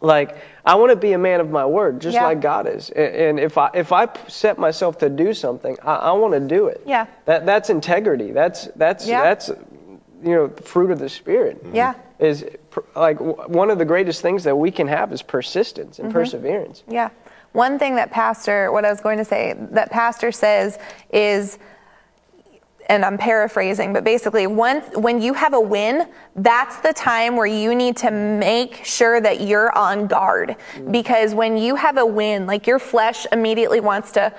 Like, 0.00 0.36
I 0.64 0.76
want 0.76 0.90
to 0.90 0.96
be 0.96 1.12
a 1.12 1.18
man 1.18 1.40
of 1.40 1.50
my 1.50 1.66
word, 1.66 2.00
just 2.00 2.14
Yeah. 2.14 2.24
like 2.24 2.40
God 2.40 2.68
is. 2.68 2.90
A- 2.94 3.28
And 3.28 3.40
if 3.40 3.58
I 3.58 3.70
if 3.74 3.90
I 3.92 4.06
set 4.28 4.58
myself 4.58 4.98
to 4.98 5.08
do 5.08 5.34
something, 5.34 5.76
I, 5.82 5.94
I 6.10 6.12
want 6.12 6.34
to 6.34 6.40
do 6.40 6.68
it. 6.68 6.82
Yeah. 6.86 7.06
That 7.24 7.46
that's 7.46 7.68
integrity. 7.68 8.30
That's 8.30 8.66
that's 8.76 9.08
Yeah. 9.08 9.22
that's 9.22 9.48
you 10.22 10.34
know 10.36 10.48
fruit 10.62 10.90
of 10.92 10.98
the 11.00 11.08
spirit. 11.08 11.64
Yeah. 11.72 11.94
Is 12.20 12.44
like 12.94 13.18
one 13.20 13.70
of 13.70 13.78
the 13.78 13.84
greatest 13.84 14.22
things 14.22 14.44
that 14.44 14.56
we 14.56 14.70
can 14.70 14.86
have 14.88 15.12
is 15.12 15.22
persistence 15.22 15.96
Mm-hmm. 15.96 16.04
and 16.06 16.12
perseverance. 16.14 16.82
Yeah. 16.88 17.10
One 17.52 17.78
thing 17.78 17.96
that 17.96 18.10
Pastor, 18.10 18.72
what 18.72 18.84
I 18.84 18.90
was 18.90 19.00
going 19.00 19.18
to 19.18 19.24
say, 19.24 19.54
that 19.72 19.90
Pastor 19.90 20.32
says 20.32 20.78
is, 21.12 21.58
and 22.88 23.04
I'm 23.04 23.16
paraphrasing, 23.18 23.92
but 23.92 24.04
basically, 24.04 24.46
once 24.46 24.84
when 24.96 25.20
you 25.22 25.34
have 25.34 25.52
a 25.54 25.60
win, 25.60 26.08
that's 26.36 26.78
the 26.78 26.92
time 26.92 27.36
where 27.36 27.46
you 27.46 27.74
need 27.74 27.96
to 27.98 28.10
make 28.10 28.84
sure 28.84 29.20
that 29.20 29.40
you're 29.42 29.70
on 29.76 30.06
guard. 30.08 30.56
Because 30.90 31.34
when 31.34 31.56
you 31.56 31.76
have 31.76 31.96
a 31.96 32.04
win, 32.06 32.46
like 32.46 32.66
your 32.66 32.78
flesh 32.78 33.26
immediately 33.32 33.80
wants 33.80 34.12
to, 34.12 34.32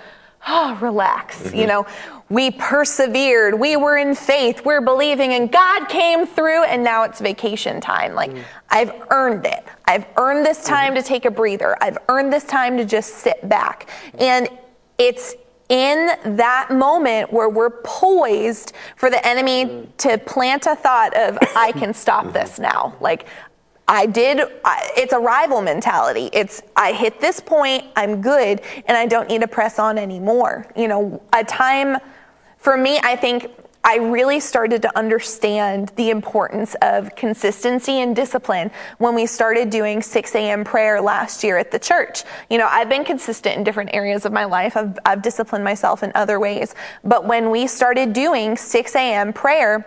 oh, 0.47 0.77
relax. 0.81 1.45
You 1.45 1.51
mm-hmm. 1.51 1.67
know, 1.67 1.87
we 2.29 2.51
persevered, 2.51 3.59
we 3.59 3.75
were 3.75 3.97
in 3.97 4.15
faith, 4.15 4.65
we're 4.65 4.81
believing, 4.81 5.33
and 5.33 5.51
God 5.51 5.87
came 5.87 6.25
through, 6.25 6.63
and 6.63 6.83
now 6.83 7.03
it's 7.03 7.19
vacation 7.21 7.79
time. 7.79 8.15
Like, 8.15 8.31
mm. 8.31 8.43
I've 8.69 8.93
earned 9.11 9.45
it. 9.45 9.63
I've 9.85 10.05
earned 10.17 10.45
this 10.45 10.59
mm-hmm. 10.59 10.73
time 10.73 10.95
to 10.95 11.03
take 11.03 11.25
a 11.25 11.31
breather. 11.31 11.77
I've 11.81 11.97
earned 12.09 12.33
this 12.33 12.45
time 12.45 12.77
to 12.77 12.85
just 12.85 13.15
sit 13.15 13.47
back. 13.47 13.89
And 14.19 14.49
it's 14.97 15.35
in 15.69 16.09
that 16.37 16.69
moment 16.71 17.31
where 17.31 17.49
we're 17.49 17.81
poised 17.83 18.73
for 18.95 19.09
the 19.09 19.25
enemy 19.25 19.65
mm. 19.65 19.97
to 19.97 20.17
plant 20.17 20.65
a 20.65 20.75
thought 20.75 21.15
of, 21.15 21.37
I 21.55 21.71
can 21.71 21.93
stop 21.93 22.25
mm-hmm. 22.25 22.33
this 22.33 22.59
now. 22.59 22.95
Like, 22.99 23.27
I 23.87 24.05
did, 24.05 24.39
it's 24.97 25.13
a 25.13 25.19
rival 25.19 25.61
mentality. 25.61 26.29
It's, 26.31 26.61
I 26.75 26.93
hit 26.93 27.19
this 27.19 27.39
point, 27.39 27.83
I'm 27.95 28.21
good, 28.21 28.61
and 28.87 28.97
I 28.97 29.05
don't 29.05 29.27
need 29.27 29.41
to 29.41 29.47
press 29.47 29.77
on 29.77 29.97
anymore. 29.97 30.67
You 30.75 30.87
know, 30.87 31.21
a 31.33 31.43
time, 31.43 31.97
for 32.57 32.77
me, 32.77 32.99
I 33.03 33.15
think 33.15 33.51
I 33.85 33.97
really 33.97 34.39
started 34.39 34.81
to 34.83 34.97
understand 34.97 35.91
the 35.97 36.09
importance 36.09 36.73
of 36.81 37.13
consistency 37.17 37.99
and 37.99 38.15
discipline 38.15 38.71
when 38.97 39.13
we 39.13 39.25
started 39.25 39.69
doing 39.69 40.01
6 40.01 40.35
a.m. 40.35 40.63
prayer 40.63 41.01
last 41.01 41.43
year 41.43 41.57
at 41.57 41.69
the 41.69 41.79
church. 41.79 42.23
You 42.49 42.59
know, 42.59 42.67
I've 42.71 42.87
been 42.87 43.03
consistent 43.03 43.57
in 43.57 43.65
different 43.65 43.89
areas 43.93 44.23
of 44.23 44.31
my 44.31 44.45
life. 44.45 44.77
I've, 44.77 44.97
I've 45.03 45.21
disciplined 45.21 45.65
myself 45.65 46.01
in 46.01 46.13
other 46.15 46.39
ways. 46.39 46.75
But 47.03 47.25
when 47.25 47.51
we 47.51 47.67
started 47.67 48.13
doing 48.13 48.55
6 48.55 48.95
a.m. 48.95 49.33
prayer, 49.33 49.85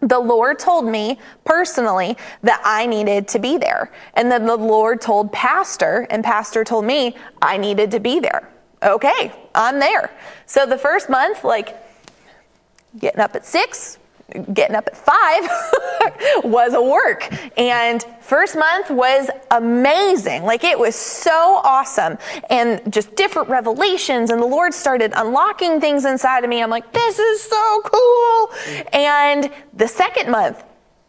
the 0.00 0.18
Lord 0.18 0.58
told 0.58 0.86
me 0.86 1.18
personally 1.44 2.16
that 2.42 2.60
I 2.64 2.86
needed 2.86 3.28
to 3.28 3.38
be 3.38 3.58
there. 3.58 3.92
And 4.14 4.30
then 4.30 4.46
the 4.46 4.56
Lord 4.56 5.00
told 5.00 5.32
Pastor, 5.32 6.06
and 6.10 6.24
Pastor 6.24 6.64
told 6.64 6.84
me 6.84 7.16
I 7.42 7.56
needed 7.56 7.90
to 7.92 8.00
be 8.00 8.20
there. 8.20 8.48
Okay, 8.82 9.32
I'm 9.54 9.78
there. 9.78 10.10
So 10.46 10.64
the 10.64 10.78
first 10.78 11.10
month, 11.10 11.44
like 11.44 11.76
getting 12.98 13.20
up 13.20 13.36
at 13.36 13.44
six, 13.44 13.98
getting 14.52 14.76
up 14.76 14.86
at 14.86 14.96
five 14.96 15.48
was 16.44 16.74
a 16.74 16.82
work. 16.82 17.28
And 17.58 18.04
first 18.20 18.56
month 18.56 18.90
was 18.90 19.30
amazing. 19.50 20.44
Like 20.44 20.64
it 20.64 20.78
was 20.78 20.94
so 20.94 21.60
awesome. 21.64 22.18
And 22.48 22.92
just 22.92 23.14
different 23.16 23.48
revelations. 23.48 24.30
And 24.30 24.40
the 24.40 24.46
Lord 24.46 24.74
started 24.74 25.12
unlocking 25.16 25.80
things 25.80 26.04
inside 26.04 26.44
of 26.44 26.50
me. 26.50 26.62
I'm 26.62 26.70
like, 26.70 26.92
this 26.92 27.18
is 27.18 27.42
so 27.42 27.82
cool. 27.84 28.50
And 28.92 29.50
the 29.74 29.88
second 29.88 30.30
month, 30.30 30.62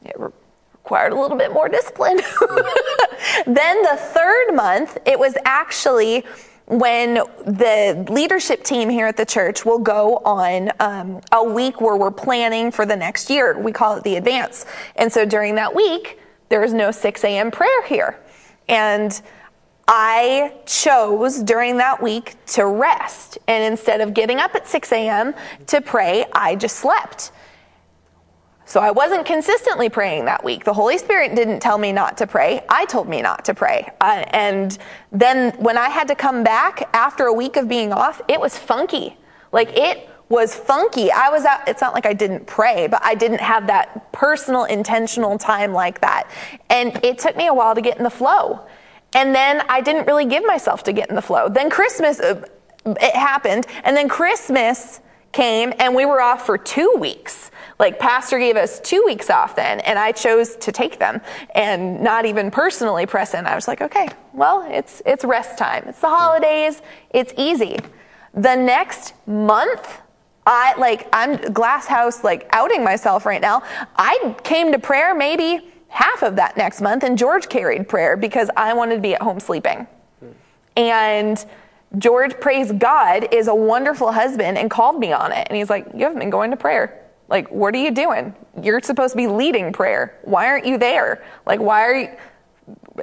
it 0.04 0.16
required 0.18 1.14
a 1.14 1.20
little 1.20 1.38
bit 1.38 1.54
more 1.54 1.70
discipline. 1.70 2.18
then 3.46 3.82
the 3.84 3.98
third 3.98 4.54
month, 4.54 4.98
it 5.06 5.18
was 5.18 5.36
actually 5.46 6.26
when 6.72 7.16
the 7.16 8.08
leadership 8.10 8.64
team 8.64 8.90
here 8.90 9.06
at 9.06 9.18
the 9.18 9.26
church 9.26 9.66
will 9.66 9.78
go 9.78 10.18
on 10.20 10.72
um, 10.80 11.20
a 11.34 11.44
week 11.44 11.82
where 11.82 11.98
we're 11.98 12.10
planning 12.10 12.72
for 12.72 12.86
the 12.86 12.96
next 12.96 13.30
year. 13.30 13.60
We 13.60 13.74
call 13.74 13.98
it 13.98 14.04
the 14.06 14.16
advance. 14.16 14.66
And 14.96 15.12
so 15.12 15.26
during 15.26 15.56
that 15.56 15.76
week, 15.76 16.18
there 16.48 16.64
is 16.64 16.74
no 16.74 16.92
6 16.92 17.24
a.m. 17.26 17.52
prayer 17.52 17.86
here. 17.88 18.18
And 18.70 19.22
I 19.86 20.54
chose 20.66 21.44
during 21.44 21.76
that 21.78 22.02
week 22.02 22.36
to 22.48 22.66
rest. 22.66 23.38
And 23.50 23.66
instead 23.66 24.00
of 24.00 24.14
getting 24.14 24.40
up 24.40 24.56
at 24.56 24.66
6 24.66 24.94
a.m. 24.94 25.34
to 25.68 25.82
pray, 25.82 26.24
I 26.32 26.56
just 26.56 26.78
slept. 26.78 27.34
So 28.72 28.80
I 28.80 28.90
wasn't 28.90 29.26
consistently 29.26 29.90
praying 29.90 30.24
that 30.26 30.46
week. 30.46 30.64
The 30.64 30.72
Holy 30.72 30.98
Spirit 30.98 31.36
didn't 31.36 31.60
tell 31.60 31.78
me 31.78 31.92
not 31.92 32.18
to 32.20 32.26
pray. 32.26 32.62
I 32.70 32.86
told 32.86 33.10
me 33.10 33.22
not 33.22 33.44
to 33.44 33.54
pray. 33.54 33.90
Uh, 34.00 34.24
and 34.30 34.78
then 35.12 35.52
when 35.58 35.78
I 35.78 35.90
had 35.90 36.08
to 36.08 36.16
come 36.16 36.42
back 36.42 36.90
after 36.94 37.26
a 37.26 37.34
week 37.34 37.58
of 37.58 37.68
being 37.68 37.92
off, 37.92 38.22
it 38.30 38.40
was 38.40 38.58
funky. 38.58 39.18
Like 39.52 39.78
it 39.78 40.10
was 40.30 40.56
funky. 40.56 41.12
I 41.12 41.28
was 41.28 41.44
out, 41.44 41.68
it's 41.68 41.82
not 41.82 41.94
like 41.94 42.06
I 42.06 42.14
didn't 42.14 42.48
pray, 42.48 42.88
but 42.88 43.04
I 43.04 43.14
didn't 43.14 43.42
have 43.42 43.68
that 43.68 44.10
personal, 44.14 44.64
intentional 44.64 45.38
time 45.38 45.74
like 45.74 46.00
that. 46.00 46.32
And 46.70 46.98
it 47.04 47.20
took 47.20 47.36
me 47.36 47.48
a 47.48 47.54
while 47.54 47.76
to 47.76 47.82
get 47.82 47.98
in 47.98 48.04
the 48.04 48.10
flow. 48.10 48.66
And 49.14 49.36
then 49.36 49.66
I 49.68 49.82
didn't 49.82 50.08
really 50.08 50.28
give 50.28 50.46
myself 50.46 50.82
to 50.84 50.94
get 50.94 51.10
in 51.10 51.16
the 51.16 51.22
flow. 51.22 51.50
Then 51.50 51.70
Christmas, 51.70 52.22
uh, 52.22 52.42
it 52.86 53.16
happened. 53.16 53.68
And 53.84 53.98
then 53.98 54.08
Christmas 54.08 55.02
came 55.34 55.74
and 55.78 55.94
we 55.94 56.06
were 56.06 56.22
off 56.22 56.46
for 56.46 56.58
two 56.58 56.96
weeks. 56.98 57.51
Like, 57.82 57.98
Pastor 57.98 58.38
gave 58.38 58.58
us 58.58 58.80
two 58.80 59.02
weeks 59.08 59.32
off 59.32 59.56
then, 59.56 59.80
and 59.80 59.98
I 59.98 60.12
chose 60.12 60.56
to 60.58 60.72
take 60.72 61.00
them 61.00 61.20
and 61.56 62.00
not 62.00 62.28
even 62.28 62.52
personally 62.52 63.08
press 63.08 63.34
in. 63.34 63.48
I 63.48 63.56
was 63.56 63.68
like, 63.68 63.82
okay, 63.82 64.08
well, 64.34 64.68
it's, 64.70 65.02
it's 65.04 65.26
rest 65.26 65.58
time. 65.58 65.86
It's 65.88 66.00
the 66.00 66.08
holidays, 66.08 66.84
it's 67.10 67.34
easy. 67.38 67.80
The 68.36 68.56
next 68.56 69.16
month, 69.26 70.00
I 70.46 70.76
like, 70.78 71.10
I'm 71.12 71.38
glass 71.54 71.88
house, 71.88 72.24
like 72.24 72.48
outing 72.54 72.84
myself 72.84 73.26
right 73.26 73.42
now. 73.42 73.64
I 73.96 74.36
came 74.44 74.72
to 74.74 74.78
prayer 74.78 75.16
maybe 75.16 75.72
half 75.88 76.22
of 76.22 76.36
that 76.36 76.58
next 76.58 76.82
month, 76.82 77.02
and 77.02 77.18
George 77.18 77.50
carried 77.50 77.90
prayer 77.90 78.16
because 78.16 78.52
I 78.56 78.76
wanted 78.76 78.98
to 78.98 79.02
be 79.02 79.16
at 79.16 79.24
home 79.24 79.40
sleeping. 79.40 79.88
And 80.78 81.44
George, 81.98 82.40
praise 82.40 82.72
God, 82.72 83.34
is 83.34 83.48
a 83.48 83.56
wonderful 83.56 84.12
husband 84.12 84.60
and 84.60 84.70
called 84.70 85.00
me 85.00 85.14
on 85.14 85.32
it. 85.32 85.48
And 85.50 85.58
he's 85.58 85.72
like, 85.72 85.88
You 85.96 86.02
haven't 86.02 86.20
been 86.20 86.30
going 86.30 86.52
to 86.52 86.58
prayer. 86.58 87.01
Like, 87.32 87.50
what 87.50 87.74
are 87.74 87.78
you 87.78 87.92
doing? 87.92 88.36
You're 88.62 88.82
supposed 88.82 89.14
to 89.14 89.18
be 89.18 89.28
leading 89.28 89.72
prayer. 89.72 90.20
Why 90.24 90.48
aren't 90.48 90.66
you 90.66 90.78
there? 90.78 91.24
Like, 91.46 91.62
why 91.62 91.82
are 91.84 91.96
you? 91.96 92.10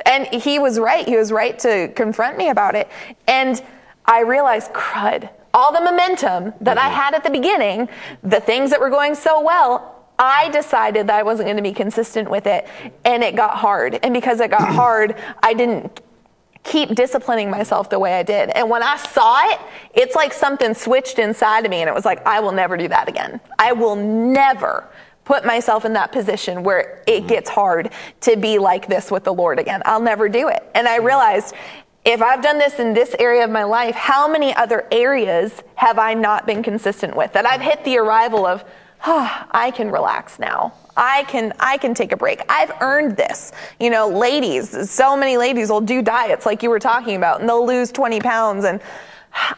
And 0.05 0.27
he 0.27 0.59
was 0.59 0.79
right. 0.79 1.09
He 1.09 1.17
was 1.17 1.33
right 1.33 1.59
to 1.61 1.89
confront 1.97 2.37
me 2.37 2.51
about 2.51 2.75
it. 2.75 2.89
And 3.27 3.61
I 4.05 4.21
realized, 4.21 4.73
crud, 4.73 5.31
all 5.55 5.73
the 5.73 5.81
momentum 5.81 6.53
that 6.61 6.77
I 6.77 6.83
mm-hmm. 6.83 6.95
had 6.95 7.15
at 7.15 7.25
the 7.25 7.31
beginning, 7.31 7.89
the 8.23 8.39
things 8.39 8.71
that 8.71 8.81
were 8.81 8.91
going 8.91 9.15
so 9.15 9.41
well, 9.41 10.05
I 10.19 10.51
decided 10.51 11.07
that 11.07 11.19
I 11.19 11.23
wasn't 11.23 11.47
going 11.47 11.57
to 11.57 11.63
be 11.63 11.73
consistent 11.73 12.31
with 12.31 12.47
it. 12.47 12.69
And 13.07 13.25
it 13.25 13.35
got 13.35 13.57
hard. 13.57 13.99
And 14.03 14.13
because 14.13 14.41
it 14.41 14.51
got 14.51 14.69
hard, 14.75 15.17
I 15.43 15.55
didn't 15.55 16.03
keep 16.65 16.95
disciplining 16.95 17.51
myself 17.51 17.89
the 17.89 17.99
way 17.99 18.15
I 18.15 18.23
did. 18.23 18.51
And 18.51 18.69
when 18.69 18.83
I 18.83 18.97
saw 18.97 19.51
it, 19.51 19.61
it's 19.95 20.15
like 20.15 20.33
something 20.33 20.75
switched 20.75 21.19
inside 21.19 21.65
of 21.65 21.71
me 21.71 21.79
and 21.79 21.89
it 21.89 21.95
was 21.95 22.05
like, 22.05 22.25
I 22.27 22.41
will 22.41 22.53
never 22.53 22.77
do 22.77 22.89
that 22.89 23.09
again. 23.09 23.41
I 23.59 23.73
will 23.73 23.97
never 23.97 24.89
put 25.25 25.45
myself 25.45 25.85
in 25.85 25.93
that 25.93 26.11
position 26.11 26.63
where 26.63 27.03
it 27.07 27.21
mm-hmm. 27.21 27.27
gets 27.27 27.51
hard 27.51 27.93
to 28.23 28.37
be 28.37 28.59
like 28.59 28.89
this 28.89 29.11
with 29.11 29.25
the 29.25 29.33
Lord 29.33 29.59
again. 29.59 29.83
I'll 29.85 30.01
never 30.01 30.29
do 30.29 30.49
it. 30.49 30.63
And 30.75 30.89
I 30.89 30.97
mm-hmm. 30.97 31.07
realized 31.07 31.55
if 32.05 32.23
I've 32.23 32.43
done 32.43 32.59
this 32.59 32.79
in 32.79 32.95
this 32.95 33.15
area 33.19 33.45
of 33.45 33.51
my 33.51 33.65
life, 33.65 33.95
how 33.95 34.27
many 34.27 34.55
other 34.55 34.87
areas 34.91 35.63
have 35.75 35.99
I 35.99 36.15
not 36.15 36.47
been 36.47 36.63
consistent 36.63 37.15
with? 37.15 37.35
That 37.35 37.45
I've 37.45 37.61
hit 37.61 37.85
the 37.85 37.99
arrival 37.99 38.47
of, 38.47 38.65
oh, 39.07 39.47
I 39.51 39.71
can 39.71 39.91
relax 39.91 40.39
now. 40.39 40.73
I 40.97 41.25
can 41.25 41.53
I 41.61 41.79
can 41.79 41.95
take 41.95 42.13
a 42.13 42.17
break. 42.17 42.43
I've 42.49 42.73
earned 42.81 43.17
this. 43.17 43.53
You 43.79 43.91
know, 43.91 44.09
ladies, 44.09 44.91
so 44.91 45.17
many 45.17 45.37
ladies 45.37 45.71
will 45.71 45.81
do 45.81 46.03
diets 46.03 46.45
like 46.45 46.63
you 46.63 46.71
were 46.71 46.81
talking 46.81 47.17
about, 47.17 47.41
and 47.41 47.49
they'll 47.49 47.67
lose 47.67 47.93
20 47.93 48.21
pounds 48.21 48.65
and 48.65 48.81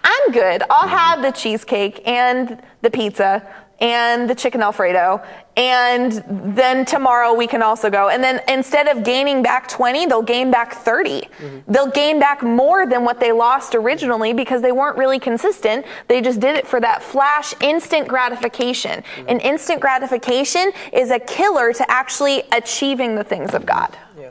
I'm 0.04 0.32
good. 0.32 0.62
I'll 0.68 0.88
have 0.88 1.22
the 1.22 1.30
cheesecake 1.30 2.06
and 2.06 2.60
the 2.82 2.90
pizza 2.90 3.46
and 3.80 4.28
the 4.28 4.34
chicken 4.34 4.62
alfredo. 4.62 5.22
And 5.56 6.24
then 6.54 6.84
tomorrow 6.84 7.34
we 7.34 7.46
can 7.46 7.62
also 7.62 7.90
go. 7.90 8.08
And 8.08 8.22
then 8.22 8.40
instead 8.48 8.88
of 8.88 9.02
gaining 9.04 9.42
back 9.42 9.68
20 9.68 10.06
they'll 10.06 10.22
gain 10.22 10.50
back 10.50 10.74
30 10.74 11.20
mm-hmm. 11.20 11.72
they'll 11.72 11.90
gain 11.90 12.18
back 12.18 12.42
more 12.42 12.86
than 12.86 13.04
what 13.04 13.20
they 13.20 13.32
lost 13.32 13.74
originally 13.74 14.32
because 14.32 14.62
they 14.62 14.72
weren't 14.72 14.96
really 14.96 15.18
consistent. 15.18 15.84
They 16.08 16.20
just 16.20 16.40
did 16.40 16.56
it 16.56 16.66
for 16.66 16.80
that 16.80 17.02
flash 17.02 17.54
instant 17.60 18.08
gratification. 18.08 19.02
Mm-hmm. 19.02 19.28
and 19.28 19.40
instant 19.42 19.80
gratification 19.80 20.72
is 20.92 21.10
a 21.10 21.18
killer 21.18 21.72
to 21.72 21.90
actually 21.90 22.42
achieving 22.52 23.14
the 23.14 23.24
things 23.24 23.54
of 23.54 23.66
god. 23.66 23.96
Yeah. 24.18 24.30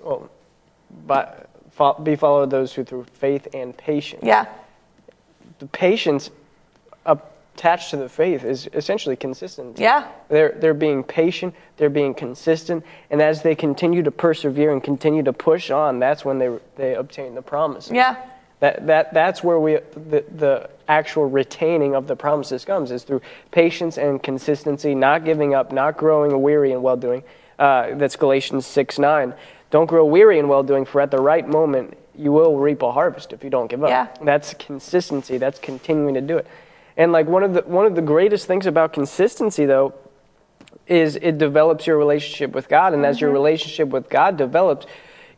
Well 0.00 0.30
but 1.06 1.48
be 2.04 2.16
followed 2.16 2.50
those 2.50 2.72
who 2.72 2.84
through 2.84 3.04
faith 3.04 3.48
and 3.54 3.76
patience. 3.76 4.22
Yeah. 4.24 4.46
The 5.58 5.66
patience 5.66 6.30
attached 7.54 7.90
to 7.90 7.96
the 7.96 8.08
faith 8.08 8.44
is 8.44 8.68
essentially 8.72 9.16
consistent. 9.16 9.78
Yeah. 9.78 10.08
They're, 10.28 10.52
they're 10.52 10.74
being 10.74 11.02
patient, 11.04 11.54
they're 11.76 11.90
being 11.90 12.14
consistent, 12.14 12.84
and 13.10 13.20
as 13.20 13.42
they 13.42 13.54
continue 13.54 14.02
to 14.02 14.10
persevere 14.10 14.72
and 14.72 14.82
continue 14.82 15.22
to 15.22 15.32
push 15.32 15.70
on, 15.70 15.98
that's 15.98 16.24
when 16.24 16.38
they, 16.38 16.58
they 16.76 16.94
obtain 16.94 17.34
the 17.34 17.42
promises. 17.42 17.92
Yeah. 17.92 18.16
That, 18.60 18.86
that, 18.86 19.12
that's 19.12 19.42
where 19.42 19.58
we, 19.58 19.78
the, 19.94 20.24
the 20.36 20.70
actual 20.88 21.28
retaining 21.28 21.94
of 21.94 22.06
the 22.06 22.16
promises 22.16 22.64
comes, 22.64 22.90
is 22.90 23.02
through 23.02 23.20
patience 23.50 23.98
and 23.98 24.22
consistency, 24.22 24.94
not 24.94 25.24
giving 25.24 25.52
up, 25.52 25.72
not 25.72 25.96
growing 25.96 26.40
weary 26.40 26.72
in 26.72 26.80
well 26.80 26.96
doing. 26.96 27.22
Uh, 27.58 27.94
that's 27.96 28.16
Galatians 28.16 28.66
6 28.66 28.98
9. 28.98 29.34
Don't 29.70 29.86
grow 29.86 30.04
weary 30.04 30.38
in 30.38 30.48
well 30.48 30.62
doing, 30.62 30.84
for 30.84 31.00
at 31.00 31.10
the 31.10 31.20
right 31.20 31.46
moment 31.46 31.98
you 32.14 32.30
will 32.30 32.58
reap 32.58 32.82
a 32.82 32.92
harvest 32.92 33.32
if 33.32 33.42
you 33.42 33.50
don't 33.50 33.68
give 33.68 33.82
up. 33.82 33.90
Yeah. 33.90 34.08
That's 34.22 34.54
consistency, 34.54 35.38
that's 35.38 35.58
continuing 35.58 36.14
to 36.14 36.20
do 36.20 36.38
it. 36.38 36.46
And 36.96 37.12
like 37.12 37.26
one 37.26 37.42
of 37.42 37.54
the 37.54 37.62
one 37.62 37.86
of 37.86 37.94
the 37.94 38.02
greatest 38.02 38.46
things 38.46 38.66
about 38.66 38.92
consistency 38.92 39.64
though 39.64 39.94
is 40.86 41.16
it 41.16 41.38
develops 41.38 41.86
your 41.86 41.96
relationship 41.96 42.52
with 42.52 42.68
God 42.68 42.92
and 42.92 43.02
mm-hmm. 43.02 43.10
as 43.10 43.20
your 43.20 43.28
mm-hmm. 43.28 43.34
relationship 43.34 43.88
with 43.88 44.08
God 44.08 44.36
develops 44.36 44.86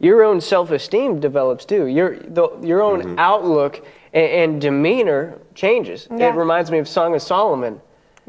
your 0.00 0.24
own 0.24 0.40
self-esteem 0.40 1.20
develops 1.20 1.64
too. 1.64 1.86
Your 1.86 2.18
the, 2.18 2.48
your 2.62 2.82
own 2.82 3.02
mm-hmm. 3.02 3.18
outlook 3.18 3.86
and, 4.12 4.30
and 4.30 4.60
demeanor 4.60 5.38
changes. 5.54 6.08
Yeah. 6.10 6.30
It 6.30 6.36
reminds 6.36 6.70
me 6.70 6.78
of 6.78 6.88
Song 6.88 7.14
of 7.14 7.22
Solomon. 7.22 7.80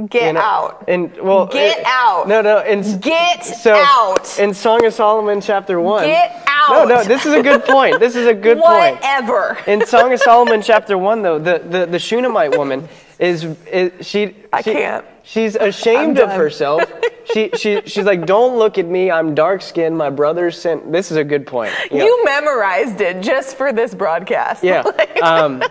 Get 0.09 0.27
you 0.27 0.33
know, 0.33 0.41
out. 0.41 0.85
And 0.89 1.15
well, 1.21 1.45
Get 1.45 1.79
it- 1.79 1.85
out. 1.85 2.27
No, 2.27 2.41
no. 2.41 2.59
and 2.59 3.01
Get 3.01 3.45
so, 3.45 3.73
out. 3.73 4.37
In 4.37 4.53
Song 4.53 4.83
of 4.85 4.93
Solomon, 4.93 5.39
chapter 5.39 5.79
one. 5.79 6.03
Get 6.03 6.43
out. 6.47 6.89
no. 6.89 6.95
No, 6.95 7.03
this 7.05 7.25
is 7.25 7.33
a 7.33 7.41
good 7.41 7.63
point. 7.63 7.99
This 7.99 8.17
is 8.17 8.27
a 8.27 8.33
good 8.33 8.57
point. 8.57 8.95
Whatever. 9.01 9.57
In 9.67 9.85
Song 9.85 10.11
of 10.11 10.19
Solomon, 10.19 10.61
chapter 10.61 10.97
one, 10.97 11.21
though, 11.21 11.39
the, 11.39 11.59
the, 11.59 11.85
the 11.85 11.99
Shunammite 11.99 12.57
woman 12.57 12.89
is, 13.19 13.43
is 13.71 14.05
she? 14.05 14.35
I 14.51 14.61
she- 14.61 14.73
can't. 14.73 15.05
She's 15.23 15.55
ashamed 15.55 16.19
of 16.19 16.29
herself. 16.31 16.83
she, 17.33 17.49
she, 17.57 17.81
she's 17.87 18.05
like, 18.05 18.27
"Don't 18.27 18.59
look 18.59 18.77
at 18.77 18.85
me. 18.85 19.09
I'm 19.09 19.33
dark 19.33 19.63
skinned. 19.63 19.97
My 19.97 20.11
brothers 20.11 20.59
sent." 20.61 20.91
This 20.91 21.09
is 21.09 21.17
a 21.17 21.23
good 21.23 21.47
point. 21.47 21.73
You 21.89 21.97
know, 21.97 22.05
You 22.05 22.25
memorized 22.25 23.01
it 23.01 23.21
just 23.23 23.57
for 23.57 23.73
this 23.73 23.95
broadcast. 23.95 24.63
yeah. 24.63 24.83
Like, 24.97 25.23
Um, 25.23 25.63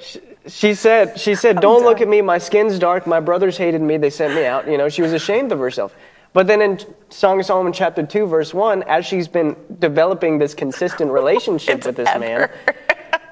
she, 0.00 0.20
she 0.46 0.74
said, 0.74 1.18
"She 1.18 1.34
said, 1.34 1.60
don't 1.60 1.82
look 1.82 2.00
at 2.00 2.06
me. 2.06 2.20
My 2.22 2.38
skin's 2.38 2.78
dark. 2.78 3.06
My 3.08 3.18
brothers 3.18 3.56
hated 3.56 3.80
me. 3.82 3.96
They 3.96 4.10
sent 4.10 4.34
me 4.34 4.44
out." 4.46 4.68
You 4.68 4.78
know, 4.78 4.88
she 4.88 5.02
was 5.02 5.12
ashamed 5.12 5.50
of 5.50 5.58
herself. 5.58 5.92
But 6.32 6.46
then 6.46 6.62
in 6.62 6.78
Song 7.10 7.40
of 7.40 7.46
Solomon, 7.46 7.72
chapter 7.72 8.06
two, 8.06 8.26
verse 8.26 8.54
one, 8.54 8.84
as 8.84 9.04
she's 9.04 9.26
been 9.28 9.56
developing 9.80 10.38
this 10.38 10.54
consistent 10.54 11.10
relationship 11.20 11.84
with 11.84 11.96
this 11.96 12.08
man, 12.18 12.48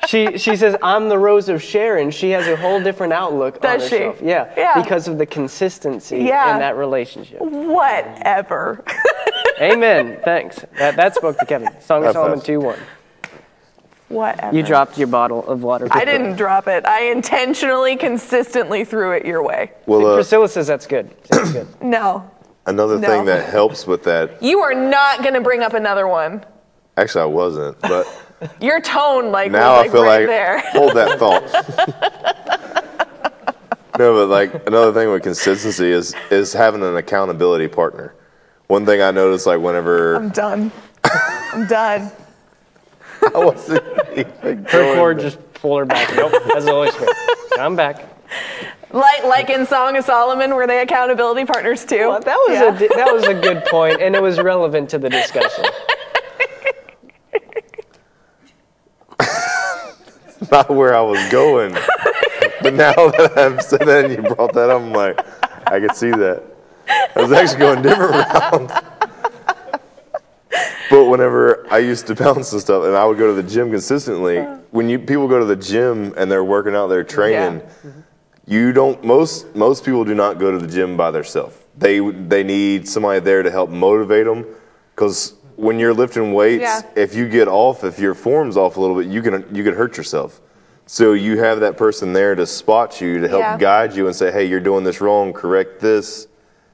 she 0.07 0.39
she 0.39 0.57
says, 0.57 0.77
"I'm 0.83 1.09
the 1.09 1.19
Rose 1.19 1.49
of 1.49 1.63
Sharon." 1.63 2.11
She 2.11 2.31
has 2.31 2.47
a 2.49 2.57
whole 2.57 2.81
different 2.83 3.13
outlook 3.13 3.61
Does 3.61 3.83
on 3.83 3.89
she? 3.89 3.97
herself. 3.99 4.19
Yeah, 4.23 4.53
Yeah. 4.57 4.81
because 4.83 5.09
of 5.09 5.19
the 5.19 5.27
consistency 5.27 6.19
Yeah. 6.19 6.55
in 6.55 6.59
that 6.61 6.77
relationship. 6.77 7.41
whatever. 7.41 8.85
Amen. 9.61 10.19
Thanks. 10.25 10.65
That, 10.79 10.97
that 10.97 11.15
spoke 11.15 11.39
to 11.39 11.45
Kevin. 11.47 11.69
Song 11.81 11.99
of 12.05 12.07
High 12.07 12.13
Solomon 12.15 12.41
2 12.41 12.61
1. 12.61 12.79
whatever. 14.09 14.57
You 14.57 14.63
dropped 14.63 14.97
your 14.99 15.07
bottle 15.09 15.47
of 15.47 15.63
water. 15.63 15.87
I 15.91 16.05
didn't 16.05 16.37
drop 16.37 16.67
it. 16.67 16.87
I 16.87 17.11
intentionally, 17.11 17.97
consistently 17.97 18.85
threw 18.85 19.13
it 19.13 19.25
your 19.27 19.43
way. 19.43 19.73
Well, 19.87 20.07
uh, 20.07 20.15
Priscilla 20.15 20.49
says 20.49 20.67
that's 20.67 20.87
good. 20.87 21.11
That's 21.29 21.53
good. 21.53 21.67
No. 21.83 22.31
another 22.67 22.99
No. 22.99 23.07
thing 23.09 23.25
that 23.27 23.49
helps 23.51 23.87
with 23.87 24.03
that. 24.05 24.43
You 24.43 24.61
are 24.61 24.75
not 24.75 25.23
going 25.23 25.35
to 25.35 25.41
bring 25.41 25.63
up 25.63 25.75
another 25.75 26.07
one. 26.09 26.45
Actually, 26.97 27.23
I 27.23 27.27
wasn't, 27.27 27.81
but 27.83 28.07
Your 28.61 28.81
tone, 28.81 29.31
like, 29.33 29.51
now 29.53 29.73
was 29.73 29.79
I 29.79 29.83
like 29.83 29.91
feel 29.93 30.03
right 30.05 30.19
like 30.21 30.27
there. 30.29 30.59
hold 30.71 30.95
that 30.97 31.19
thought. 31.19 31.45
no, 33.99 34.15
but 34.15 34.29
like 34.29 34.67
another 34.67 34.93
thing 34.93 35.11
with 35.11 35.23
consistency 35.23 35.91
is 35.91 36.15
is 36.31 36.53
having 36.53 36.83
an 36.83 36.97
accountability 36.97 37.69
partner. 37.69 38.15
One 38.69 38.87
thing 38.87 39.03
I 39.03 39.11
noticed, 39.11 39.47
like 39.47 39.61
whenever 39.61 40.15
I'm 40.17 40.31
done. 40.31 40.73
I'm 41.05 41.67
done. 41.67 42.11
I 43.35 43.39
wasn't 43.45 43.83
even 44.13 44.65
Her 44.65 44.71
going 44.71 44.97
cord 44.97 45.21
just 45.21 45.53
pulled 45.55 45.81
her 45.81 45.85
back. 45.85 46.15
Nope. 46.15 46.33
That's 46.53 46.65
the 46.65 46.71
Holy 46.73 46.91
Spirit. 46.91 47.15
I'm 47.59 47.77
back. 47.77 48.07
Like, 48.93 49.25
like 49.25 49.51
in 49.51 49.67
Song 49.67 49.97
of 49.97 50.05
Solomon, 50.05 50.55
were 50.55 50.67
they 50.67 50.81
accountability 50.81 51.45
partners 51.45 51.85
too? 51.85 52.09
Well, 52.09 52.21
that 52.21 52.37
was 52.49 52.59
Yeah. 52.81 52.87
a 52.87 52.97
that 52.97 53.13
was 53.13 53.25
a 53.25 53.35
good 53.35 53.65
point, 53.71 54.01
and 54.01 54.17
it 54.17 54.23
was 54.23 54.41
relevant 54.41 54.89
to 54.91 54.99
the 54.99 55.11
discussion. 55.11 55.65
Not 60.51 60.71
where 60.71 60.95
I 60.95 61.01
was 61.01 61.31
going. 61.31 61.73
but 62.63 62.75
now 62.75 62.93
that 62.95 63.33
I've 63.37 63.63
said 63.63 63.81
that 63.81 64.05
and 64.07 64.15
you 64.15 64.35
brought 64.35 64.53
that 64.55 64.71
up, 64.71 64.83
I'm 64.83 64.93
like, 64.93 65.19
I 65.67 65.81
could 65.81 65.95
see 65.95 66.11
that. 66.11 66.43
I 66.89 67.23
was 67.23 67.33
actually 67.33 67.59
going 67.59 67.83
different 67.83 68.13
route. 68.13 68.85
But 70.91 71.05
whenever 71.05 71.73
I 71.73 71.79
used 71.79 72.09
to 72.09 72.17
bounce 72.17 72.53
and 72.53 72.61
stuff, 72.61 72.85
and 72.85 72.97
I 72.97 73.05
would 73.05 73.17
go 73.17 73.29
to 73.29 73.41
the 73.41 73.49
gym 73.49 73.71
consistently, 73.71 74.41
when 74.73 74.89
you 74.89 74.99
people 74.99 75.29
go 75.29 75.39
to 75.39 75.45
the 75.45 75.55
gym 75.55 76.13
and 76.17 76.29
they're 76.31 76.43
working 76.43 76.75
out, 76.75 76.89
they're 76.89 77.05
training, 77.05 77.63
you 78.47 78.73
don't. 78.73 79.03
Most 79.05 79.55
most 79.55 79.85
people 79.85 80.05
do 80.05 80.17
not 80.17 80.41
go 80.41 80.51
to 80.51 80.59
the 80.59 80.67
gym 80.67 80.97
by 80.97 81.13
themselves. 81.13 81.57
They 81.79 82.01
they 82.01 82.43
need 82.43 82.89
somebody 82.89 83.21
there 83.21 83.45
to 83.45 83.51
help 83.53 83.71
motivate 83.71 84.27
them, 84.27 84.45
because 84.97 85.35
when 85.61 85.79
you're 85.79 85.95
lifting 85.95 86.33
weights, 86.33 86.63
Yeah. 86.63 86.81
if 86.97 87.15
you 87.15 87.29
get 87.29 87.47
off, 87.49 87.85
if 87.85 87.99
your 87.99 88.15
form's 88.15 88.57
off 88.57 88.77
a 88.77 88.81
little 88.81 88.97
bit, 88.97 89.07
you 89.07 89.23
can 89.23 89.45
you 89.53 89.63
can 89.63 89.75
hurt 89.75 89.97
yourself. 89.97 90.41
So 90.87 91.13
you 91.13 91.39
have 91.39 91.61
that 91.61 91.77
person 91.77 92.13
there 92.13 92.35
to 92.35 92.47
spot 92.47 93.01
you, 93.01 93.21
to 93.21 93.29
help 93.29 93.43
Yeah. 93.43 93.57
guide 93.59 93.95
you, 93.95 94.07
and 94.07 94.17
say, 94.17 94.33
"Hey, 94.33 94.45
you're 94.47 94.61
doing 94.61 94.83
this 94.85 95.01
wrong. 95.01 95.33
Correct 95.33 95.81
this," 95.81 96.27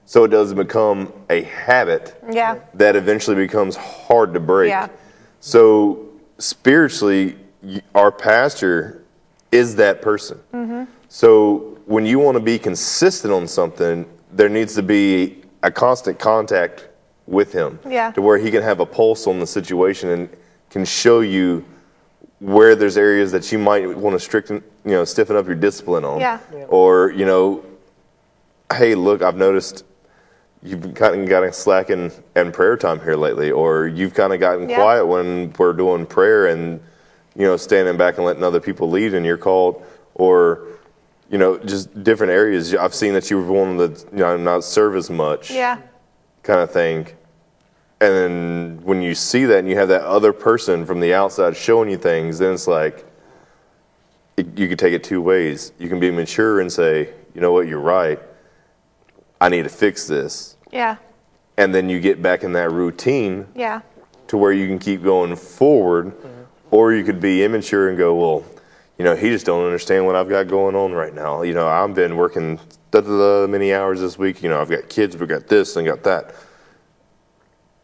so 0.07 0.25
it 0.25 0.29
doesn't 0.29 0.57
become 0.57 1.13
a 1.29 1.43
habit 1.43 2.15
Yeah. 2.31 2.57
that 2.75 2.97
eventually 2.97 3.37
becomes 3.37 3.77
hard 3.77 4.33
to 4.35 4.41
break. 4.41 4.71
Yeah. 4.71 4.89
So 5.41 5.99
spiritually, 6.39 7.37
our 7.95 8.11
pastor 8.13 9.03
is 9.53 9.77
that 9.77 10.01
person. 10.01 10.39
Mm-hmm. 10.55 10.85
So 11.09 11.77
when 11.87 12.07
you 12.07 12.19
want 12.19 12.37
to 12.37 12.43
be 12.43 12.59
consistent 12.59 13.33
on 13.33 13.47
something, 13.47 14.07
there 14.33 14.49
needs 14.49 14.75
to 14.75 14.83
be 14.83 15.43
a 15.63 15.71
constant 15.71 16.19
contact 16.19 16.89
with 17.27 17.53
him. 17.53 17.78
Yeah. 17.89 18.12
To 18.12 18.23
where 18.23 18.39
he 18.39 18.51
can 18.51 18.62
have 18.62 18.81
a 18.81 18.86
pulse 18.86 19.27
on 19.27 19.39
the 19.40 19.47
situation 19.47 20.11
and 20.11 20.28
can 20.70 20.85
show 20.85 21.20
you 21.20 21.65
where 22.39 22.74
there's 22.74 22.97
areas 22.97 23.32
that 23.32 23.51
you 23.51 23.59
might 23.59 23.97
want 23.97 24.19
to 24.20 24.28
stricten, 24.28 24.62
you 24.85 24.93
know, 24.93 25.05
stiffen 25.05 25.36
up 25.36 25.47
your 25.47 25.55
discipline 25.55 26.05
on. 26.05 26.20
Yeah. 26.20 26.39
Or, 26.69 27.11
you 27.11 27.24
know, 27.24 27.65
hey, 28.73 28.94
look, 28.94 29.23
I've 29.23 29.36
noticed 29.36 29.85
you've 30.62 30.94
kind 30.94 31.20
of 31.23 31.28
gotten 31.28 31.53
slack 31.53 31.90
in, 31.90 32.11
in 32.35 32.53
prayer 32.53 32.77
time 32.77 33.01
here 33.01 33.16
lately, 33.16 33.51
or 33.51 33.86
you've 33.86 34.15
kind 34.15 34.32
of 34.32 34.40
gotten 34.40 34.69
Yeah. 34.69 34.77
quiet 34.77 35.07
when 35.07 35.53
we're 35.59 35.73
doing 35.73 36.07
prayer 36.07 36.47
and, 36.47 36.81
you 37.35 37.44
know, 37.47 37.57
standing 37.57 37.97
back 37.97 38.16
and 38.16 38.27
letting 38.27 38.43
other 38.43 38.61
people 38.61 38.90
lead 38.90 39.15
and 39.15 39.24
you're 39.24 39.36
called, 39.39 39.82
or, 40.15 40.61
you 41.31 41.39
know, 41.39 41.59
just 41.59 42.03
different 42.05 42.32
areas. 42.32 42.74
I've 42.74 42.94
seen 42.94 43.15
that 43.15 43.31
you 43.31 43.39
were 43.39 43.53
one 43.53 43.81
of 43.81 43.94
the, 43.94 44.11
you 44.12 44.19
know, 44.19 44.36
not 44.36 44.65
serve 44.65 44.97
as 44.97 45.09
much 45.11 45.51
Yeah. 45.51 45.78
Kind 46.47 46.60
of 46.60 46.70
thing. 46.70 47.09
And 48.01 48.12
then 48.12 48.81
when 48.82 49.02
you 49.02 49.14
see 49.14 49.44
that 49.47 49.59
and 49.59 49.68
you 49.68 49.77
have 49.77 49.89
that 49.89 50.02
other 50.02 50.32
person 50.32 50.86
from 50.86 51.01
the 51.01 51.14
outside 51.14 51.56
showing 51.56 51.90
you 51.90 51.97
things, 51.97 52.39
then 52.39 52.55
it's 52.55 52.66
like 52.66 53.05
it, 54.36 54.59
you 54.59 54.68
could 54.68 54.78
take 54.78 54.93
it 54.93 55.02
two 55.02 55.20
ways. 55.23 55.73
You 55.78 55.89
can 55.89 55.98
be 55.98 56.10
mature 56.10 56.60
and 56.60 56.70
say, 56.70 57.10
you 57.35 57.40
know 57.40 57.52
what, 57.52 57.66
you're 57.66 57.81
right. 57.81 58.18
I 59.40 59.48
need 59.48 59.62
to 59.64 59.68
fix 59.68 60.06
this. 60.06 60.56
Yeah. 60.73 60.97
And 61.56 61.74
then 61.74 61.89
you 61.89 62.01
get 62.01 62.20
back 62.23 62.44
in 62.44 62.52
that 62.52 62.70
routine 62.70 63.47
Yeah. 63.55 63.81
to 64.28 64.36
where 64.36 64.52
you 64.52 64.66
can 64.66 64.78
keep 64.78 65.02
going 65.02 65.35
forward. 65.36 66.06
Mm-hmm. 66.09 66.43
Or 66.70 66.93
you 66.93 67.05
could 67.05 67.20
be 67.20 67.44
immature 67.44 67.89
and 67.89 67.97
go, 67.97 68.14
well, 68.14 68.44
you 68.98 69.05
know, 69.05 69.14
he 69.14 69.31
just 69.31 69.47
don't 69.47 69.64
understand 69.64 70.05
what 70.05 70.16
I've 70.16 70.28
got 70.28 70.48
going 70.48 70.74
on 70.74 70.93
right 70.93 71.14
now. 71.14 71.43
You 71.43 71.55
know, 71.55 71.66
I've 71.66 71.94
been 71.94 72.16
working 72.16 72.59
da, 73.01 73.09
da, 73.09 73.40
da, 73.43 73.47
many 73.47 73.73
hours 73.73 74.01
this 74.01 74.18
week. 74.18 74.43
You 74.43 74.48
know, 74.48 74.60
I've 74.60 74.70
got 74.70 74.89
kids, 74.89 75.16
we've 75.16 75.28
got 75.28 75.47
this 75.48 75.77
and 75.77 75.86
got 75.86 76.02
that. 76.05 76.35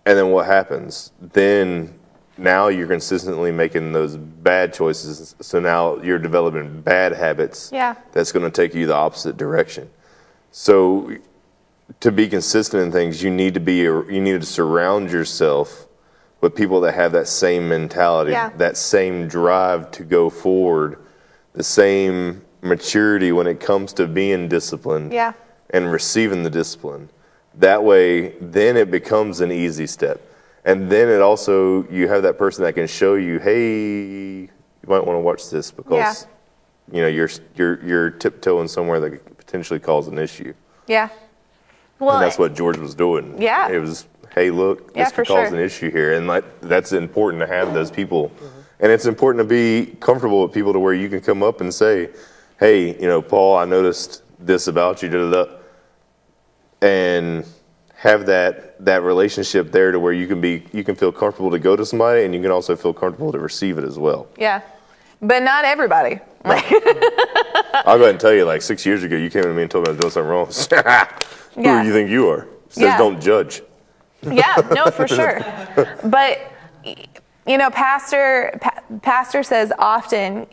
And 0.05 0.18
then 0.18 0.30
what 0.30 0.47
happens? 0.47 1.12
Then 1.20 1.98
now 2.36 2.68
you're 2.68 2.89
consistently 2.89 3.52
making 3.52 3.93
those 3.93 4.16
bad 4.16 4.72
choices. 4.72 5.34
So 5.40 5.60
now 5.60 5.98
you're 5.98 6.18
developing 6.18 6.80
bad 6.80 7.12
habits. 7.12 7.70
Yeah. 7.72 7.94
That's 8.12 8.32
going 8.32 8.44
to 8.44 8.51
take 8.51 8.74
you 8.74 8.86
the 8.86 8.94
opposite 8.94 9.36
direction. 9.36 9.90
So 10.51 11.16
to 12.01 12.10
be 12.10 12.28
consistent 12.28 12.82
in 12.82 12.93
things, 12.93 13.22
you 13.22 13.30
need 13.30 13.55
to 13.55 13.60
be 13.60 13.76
you 13.78 14.20
need 14.20 14.40
to 14.40 14.47
surround 14.47 15.10
yourself 15.10 15.86
with 16.40 16.55
people 16.56 16.80
that 16.80 16.94
have 16.94 17.12
that 17.12 17.28
same 17.28 17.68
mentality, 17.68 18.32
Yeah. 18.32 18.51
that 18.56 18.76
same 18.76 19.28
drive 19.28 19.90
to 19.93 20.02
go 20.02 20.28
forward, 20.28 20.98
the 21.52 21.62
same 21.62 22.43
maturity 22.62 23.32
when 23.32 23.47
it 23.47 23.60
comes 23.60 23.93
to 23.94 24.06
being 24.06 24.48
disciplined 24.48 25.12
Yeah. 25.12 25.32
and 25.70 25.90
receiving 25.93 26.43
the 26.44 26.51
discipline. 26.51 27.10
That 27.59 27.82
way, 27.84 28.30
then 28.40 28.76
it 28.76 28.90
becomes 28.90 29.40
an 29.40 29.52
easy 29.52 29.86
step. 29.86 30.20
And 30.64 30.89
then 30.89 31.09
it 31.09 31.20
also, 31.20 31.86
you 31.89 32.09
have 32.09 32.22
that 32.22 32.39
person 32.39 32.62
that 32.64 32.74
can 32.74 32.86
show 32.86 33.16
you, 33.16 33.39
hey, 33.40 34.43
you 34.43 34.48
might 34.86 35.05
want 35.05 35.16
to 35.16 35.20
watch 35.20 35.51
this 35.51 35.70
because, 35.72 36.26
you 36.90 37.02
know, 37.02 37.09
you're, 37.09 37.28
you're, 37.56 37.84
you're 37.84 38.10
tiptoeing 38.10 38.68
somewhere 38.68 39.01
that 39.01 39.10
could 39.10 39.36
potentially 39.39 39.80
cause 39.80 40.06
an 40.06 40.18
issue. 40.18 40.55
Yeah. 40.86 41.09
Well, 41.98 42.16
And 42.16 42.22
that's 42.22 42.39
what 42.39 42.55
George 42.55 42.78
was 42.78 42.94
doing. 42.94 43.40
Yeah. 43.43 43.68
It 43.70 43.78
was, 43.80 44.06
hey, 44.34 44.51
look, 44.51 44.93
Yeah, 44.94 45.05
this 45.05 45.12
could 45.12 45.26
cause 45.26 45.48
sure. 45.48 45.59
an 45.59 45.62
issue 45.64 45.90
here. 45.90 46.14
And 46.14 46.28
like, 46.28 46.44
that's 46.60 46.93
important 46.93 47.40
to 47.40 47.47
have 47.48 47.74
those 47.74 47.90
people. 47.90 48.30
And 48.78 48.90
it's 48.90 49.06
important 49.06 49.40
to 49.40 49.48
be 49.48 49.97
comfortable 50.01 50.43
with 50.43 50.52
people 50.52 50.72
to 50.72 50.78
where 50.78 50.94
you 50.94 51.09
can 51.09 51.20
come 51.20 51.43
up 51.43 51.60
and 51.60 51.72
say, 51.74 52.09
hey, 52.62 52.94
you 53.01 53.09
know, 53.09 53.20
Paul, 53.20 53.56
I 53.56 53.64
noticed 53.64 54.22
this 54.39 54.68
about 54.68 55.02
you, 55.02 55.09
da, 55.09 55.18
da, 55.30 55.44
da. 55.44 55.51
and 56.80 57.44
have 57.97 58.26
that 58.26 58.84
that 58.84 59.02
relationship 59.02 59.70
there 59.72 59.90
to 59.93 59.98
where 59.98 60.12
you 60.12 60.26
can 60.26 60.40
be 60.40 60.64
you 60.72 60.82
can 60.84 60.94
feel 60.97 61.12
comfortable 61.12 61.51
to 61.51 61.59
go 61.59 61.74
to 61.76 61.84
somebody 61.86 62.24
and 62.24 62.34
you 62.34 62.40
can 62.40 62.51
also 62.51 62.74
feel 62.76 62.93
comfortable 62.93 63.30
to 63.32 63.39
receive 63.39 63.78
it 63.78 63.84
as 63.84 63.98
well. 63.98 64.26
yeah. 64.39 64.60
But 65.24 65.44
not 65.44 65.64
everybody. 65.64 66.18
Like, 66.44 66.64
I'll 67.86 67.97
go 67.97 68.02
ahead 68.02 68.10
and 68.10 68.20
tell 68.20 68.32
you, 68.34 68.44
like 68.44 68.60
six 68.60 68.84
years 68.84 69.05
ago, 69.05 69.14
you 69.16 69.30
came 69.30 69.44
to 69.44 69.52
me 69.55 69.62
and 69.62 69.70
told 69.70 69.86
me 69.86 69.90
I 69.90 69.93
was 69.94 70.01
doing 70.01 70.10
something 70.10 70.30
wrong. 70.30 70.47
Who 71.55 71.62
Yeah. 71.62 71.82
do 71.82 71.86
you 71.89 71.94
think 71.94 72.10
you 72.10 72.28
are? 72.28 72.48
Says 72.70 72.82
Yeah. 72.82 72.98
don't 72.98 73.20
judge. 73.20 73.62
yeah, 74.22 74.56
no, 74.74 74.90
for 74.90 75.06
sure. 75.18 75.40
But 76.05 76.40
you 77.47 77.56
know, 77.59 77.70
pastor 77.70 78.59
pa- 78.60 78.82
pastor 79.02 79.43
says 79.44 79.72
often 79.78 80.47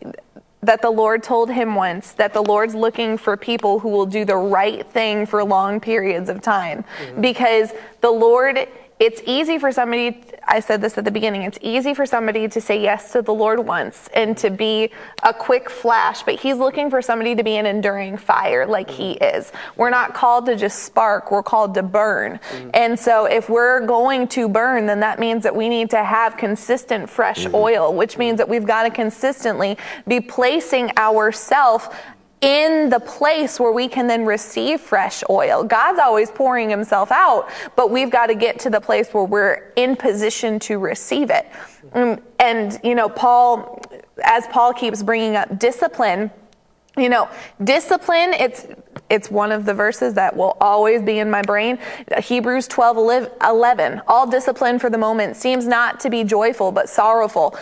that 0.61 0.81
the 0.81 0.90
Lord 0.90 1.23
told 1.23 1.49
him 1.49 1.76
once 1.76 2.11
that 2.14 2.34
the 2.34 2.41
Lord's 2.41 2.76
looking 2.76 3.18
for 3.18 3.38
people 3.38 3.80
who 3.80 3.90
will 3.90 4.06
do 4.06 4.26
the 4.26 4.36
right 4.36 4.86
thing 4.91 5.26
for 5.26 5.44
long 5.44 5.80
periods 5.80 6.30
of 6.30 6.41
time. 6.41 6.84
Mm-hmm. 7.02 7.22
Because 7.22 7.72
the 8.02 8.11
Lord, 8.11 8.68
it's 9.00 9.22
easy 9.26 9.58
for 9.58 9.72
somebody, 9.72 10.22
I 10.46 10.60
said 10.60 10.82
this 10.82 10.98
at 10.98 11.06
the 11.06 11.12
beginning, 11.12 11.44
it's 11.44 11.58
easy 11.62 11.94
for 11.94 12.06
somebody 12.06 12.50
to 12.50 12.60
say 12.60 12.82
yes 12.82 13.14
to 13.14 13.22
the 13.22 13.34
Lord 13.34 13.60
once 13.60 14.10
and 14.14 14.38
to 14.40 14.50
be 14.50 14.92
a 15.24 15.34
quick 15.34 15.70
flash, 15.70 16.24
but 16.24 16.36
He's 16.36 16.58
looking 16.58 16.90
for 16.90 17.02
somebody 17.02 17.34
to 17.34 17.44
be 17.44 17.56
an 17.56 17.66
enduring 17.66 18.18
fire 18.18 18.66
like 18.66 18.90
He 18.90 19.16
mm-hmm. 19.16 19.38
is. 19.38 19.54
We're 19.78 19.90
not 19.90 20.14
called 20.14 20.48
to 20.48 20.58
just 20.58 20.84
spark, 20.84 21.32
we're 21.32 21.44
called 21.44 21.74
to 21.76 21.84
burn. 21.84 22.40
Mm-hmm. 22.40 22.70
And 22.74 23.00
so 23.00 23.24
if 23.26 23.50
we're 23.50 23.86
going 23.86 24.28
to 24.30 24.50
burn, 24.50 24.86
then 24.86 25.00
that 25.00 25.18
means 25.18 25.44
that 25.44 25.56
we 25.56 25.70
need 25.70 25.90
to 25.92 26.04
have 26.04 26.36
consistent 26.36 27.10
fresh 27.10 27.46
mm-hmm. 27.46 27.56
oil, 27.56 27.94
which 27.94 28.18
means 28.18 28.38
that 28.40 28.50
we've 28.50 28.68
got 28.68 28.84
to 28.84 28.90
consistently 28.90 29.78
be 30.08 30.20
placing 30.20 30.92
ourselves 30.98 31.88
in 32.41 32.90
the 32.90 32.99
place 32.99 33.60
where 33.60 33.72
we 33.72 33.88
can 33.88 34.07
then 34.07 34.26
receive 34.26 34.80
fresh 34.80 35.24
oil. 35.30 35.64
God's 35.64 35.99
always 35.99 36.32
pouring 36.32 36.70
himself 36.70 37.11
out, 37.11 37.49
but 37.76 37.91
we've 37.91 38.10
got 38.10 38.28
to 38.28 38.36
get 38.36 38.60
to 38.60 38.70
the 38.70 38.80
place 38.80 39.14
where 39.14 39.26
we're 39.26 39.74
in 39.76 39.95
position 39.95 40.60
to 40.60 40.78
receive 40.78 41.30
it. 41.30 41.48
Mm, 41.94 42.22
And, 42.40 42.80
you 42.84 42.95
know, 42.95 43.10
Paul, 43.10 43.82
as 44.24 44.48
Paul 44.48 44.74
keeps 44.74 45.03
bringing 45.03 45.36
up 45.36 45.60
discipline, 45.60 46.32
you 46.98 47.10
know, 47.10 47.30
discipline, 47.64 48.34
it's 48.34 48.68
it's 49.10 49.32
one 49.32 49.52
of 49.52 49.66
the 49.66 49.74
verses 49.74 50.14
that 50.16 50.36
will 50.36 50.56
always 50.61 51.02
be 51.02 51.20
in 51.20 51.32
my 51.32 51.41
brain. 51.41 51.80
Hebrews 52.18 52.68
12 52.68 53.32
11. 53.41 54.02
All 54.07 54.28
discipline 54.28 54.80
for 54.80 54.90
the 54.90 54.98
moment 54.98 55.36
seems 55.36 55.66
not 55.66 55.99
to 56.02 56.10
be 56.10 56.24
joyful, 56.24 56.72
but 56.72 56.90
sorrowful. 56.90 57.57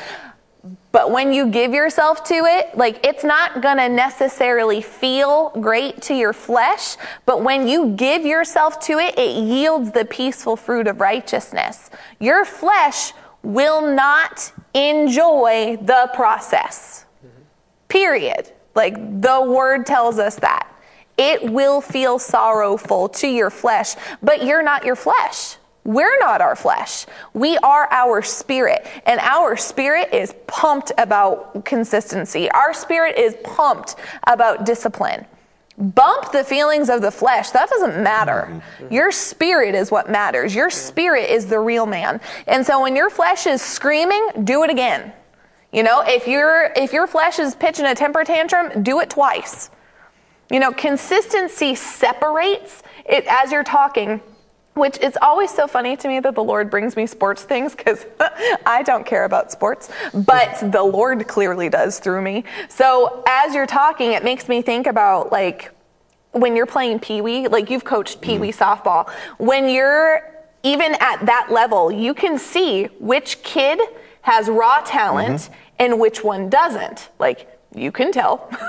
But 0.92 1.12
when 1.12 1.32
you 1.32 1.48
give 1.48 1.74
yourself 1.74 2.24
to 2.26 2.34
it, 2.34 2.76
like 2.78 3.06
it's 3.06 3.24
not 3.24 3.62
gonna 3.62 3.88
necessarily 3.88 4.82
feel 4.82 5.50
great 5.60 6.02
to 6.04 6.16
your 6.16 6.34
flesh, 6.34 6.98
but 7.26 7.44
when 7.44 7.68
you 7.68 7.90
give 7.96 8.26
yourself 8.26 8.80
to 8.82 8.94
it, 8.94 9.18
it 9.18 9.44
yields 9.44 9.92
the 9.92 10.06
peaceful 10.06 10.56
fruit 10.56 10.88
of 10.88 11.00
righteousness. 11.00 11.90
Your 12.20 12.46
flesh 12.46 13.14
will 13.44 13.82
not 13.82 14.52
enjoy 14.74 15.78
the 15.82 16.10
process. 16.14 17.06
Period. 17.88 18.52
Like 18.76 19.22
the 19.22 19.42
word 19.42 19.86
tells 19.86 20.20
us 20.20 20.36
that. 20.38 20.68
It 21.18 21.52
will 21.52 21.82
feel 21.82 22.20
sorrowful 22.20 23.10
to 23.10 23.28
your 23.28 23.50
flesh, 23.50 23.96
but 24.22 24.44
you're 24.46 24.62
not 24.62 24.86
your 24.86 24.96
flesh. 24.96 25.58
We're 25.88 26.20
not 26.20 26.42
our 26.42 26.58
flesh. 26.58 27.06
We 27.34 27.58
are 27.60 27.88
our 27.90 28.22
spirit, 28.22 28.86
and 29.06 29.22
our 29.22 29.56
spirit 29.56 30.14
is 30.14 30.36
pumped 30.46 30.92
about 30.98 31.64
consistency. 31.64 32.52
Our 32.52 32.74
spirit 32.74 33.18
is 33.18 33.38
pumped 33.42 33.96
about 34.28 34.66
discipline. 34.66 35.26
Bump 35.78 36.34
the 36.34 36.44
feelings 36.44 36.90
of 36.90 37.02
the 37.02 37.10
flesh. 37.10 37.52
That 37.52 37.70
doesn't 37.70 38.04
matter. 38.04 38.50
Mm-hmm. 38.50 38.84
Mm-hmm. 38.84 38.94
Your 38.94 39.12
spirit 39.14 39.76
is 39.76 39.90
what 39.90 40.10
matters. 40.10 40.54
Your 40.54 40.70
spirit 40.70 41.30
is 41.30 41.46
the 41.46 41.60
real 41.60 41.86
man. 41.86 42.20
And 42.48 42.66
so 42.66 42.82
when 42.82 42.94
your 42.94 43.10
flesh 43.10 43.48
is 43.48 43.62
screaming, 43.62 44.44
do 44.44 44.64
it 44.64 44.70
again. 44.70 45.14
You 45.72 45.84
know, 45.84 46.04
if 46.06 46.28
your 46.28 46.74
if 46.76 46.92
your 46.92 47.08
flesh 47.08 47.40
is 47.40 47.56
pitching 47.56 47.86
a 47.86 47.96
temper 47.96 48.26
tantrum, 48.26 48.84
do 48.84 49.00
it 49.00 49.10
twice. 49.10 49.70
You 50.52 50.60
know, 50.60 50.74
consistency 50.74 51.76
separates 51.76 52.84
it 53.06 53.26
as 53.30 53.54
you're 53.54 53.64
talking, 53.64 54.20
which 54.78 54.98
it's 55.02 55.18
always 55.22 55.52
so 55.54 55.68
funny 55.68 55.98
to 55.98 56.08
me 56.08 56.20
that 56.20 56.36
the 56.36 56.44
Lord 56.44 56.70
brings 56.70 56.96
me 56.96 57.08
sports 57.08 57.44
things 57.44 57.76
because 57.76 58.06
I 58.66 58.84
don't 58.84 59.06
care 59.06 59.26
about 59.26 59.52
sports, 59.52 59.90
but 60.14 60.72
the 60.72 60.84
Lord 60.84 61.28
clearly 61.28 61.70
does 61.70 62.00
through 62.00 62.22
me. 62.22 62.44
So 62.70 63.24
as 63.28 63.54
you're 63.56 63.68
talking, 63.68 64.14
it 64.14 64.24
makes 64.24 64.48
me 64.48 64.62
think 64.62 64.88
about 64.88 65.32
like 65.32 65.72
when 66.32 66.56
you're 66.56 66.66
playing 66.66 67.00
pee 67.00 67.22
wee, 67.22 67.48
like 67.48 67.70
you've 67.70 67.84
coached 67.84 68.22
pee 68.22 68.38
wee 68.38 68.52
mm-hmm. 68.52 68.64
softball, 68.64 69.10
when 69.38 69.70
you're 69.70 70.22
even 70.64 70.96
at 71.00 71.26
that 71.26 71.48
level, 71.52 71.92
you 71.92 72.14
can 72.14 72.38
see 72.38 72.86
which 73.00 73.42
kid 73.44 73.80
has 74.22 74.50
raw 74.50 74.82
talent 74.82 75.42
mm-hmm. 75.42 75.54
and 75.80 76.00
which 76.00 76.24
one 76.24 76.50
doesn't. 76.50 77.10
Like, 77.20 77.57
you 77.78 77.92
can 77.92 78.12
tell. 78.12 78.48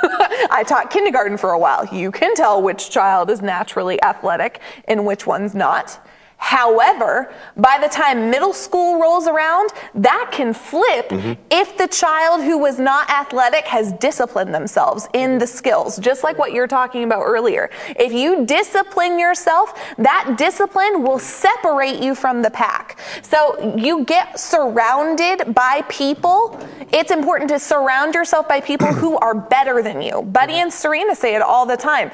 I 0.50 0.64
taught 0.66 0.90
kindergarten 0.90 1.36
for 1.36 1.50
a 1.50 1.58
while. 1.58 1.86
You 1.86 2.10
can 2.10 2.34
tell 2.34 2.62
which 2.62 2.90
child 2.90 3.30
is 3.30 3.42
naturally 3.42 4.02
athletic 4.02 4.60
and 4.86 5.04
which 5.04 5.26
one's 5.26 5.54
not. 5.54 6.00
However, 6.38 7.32
by 7.56 7.78
the 7.80 7.88
time 7.88 8.30
middle 8.30 8.52
school 8.52 9.00
rolls 9.00 9.26
around, 9.26 9.70
that 9.96 10.30
can 10.32 10.54
flip 10.54 11.10
mm-hmm. 11.10 11.32
if 11.50 11.76
the 11.76 11.88
child 11.88 12.42
who 12.42 12.56
was 12.56 12.78
not 12.78 13.10
athletic 13.10 13.66
has 13.66 13.92
disciplined 13.94 14.54
themselves 14.54 15.08
in 15.14 15.38
the 15.38 15.46
skills, 15.46 15.98
just 15.98 16.22
like 16.22 16.38
what 16.38 16.52
you're 16.52 16.68
talking 16.68 17.02
about 17.02 17.22
earlier. 17.24 17.70
If 17.98 18.12
you 18.12 18.46
discipline 18.46 19.18
yourself, 19.18 19.74
that 19.98 20.36
discipline 20.38 21.02
will 21.02 21.18
separate 21.18 22.00
you 22.00 22.14
from 22.14 22.40
the 22.40 22.50
pack. 22.50 22.98
So 23.22 23.76
you 23.76 24.04
get 24.04 24.38
surrounded 24.38 25.54
by 25.54 25.82
people. 25.88 26.58
It's 26.92 27.10
important 27.10 27.50
to 27.50 27.58
surround 27.58 28.14
yourself 28.14 28.48
by 28.48 28.60
people 28.60 28.86
who 28.86 29.18
are 29.18 29.34
better 29.34 29.82
than 29.82 30.00
you. 30.00 30.22
Buddy 30.22 30.54
and 30.54 30.72
Serena 30.72 31.16
say 31.16 31.34
it 31.34 31.42
all 31.42 31.66
the 31.66 31.76
time 31.76 32.10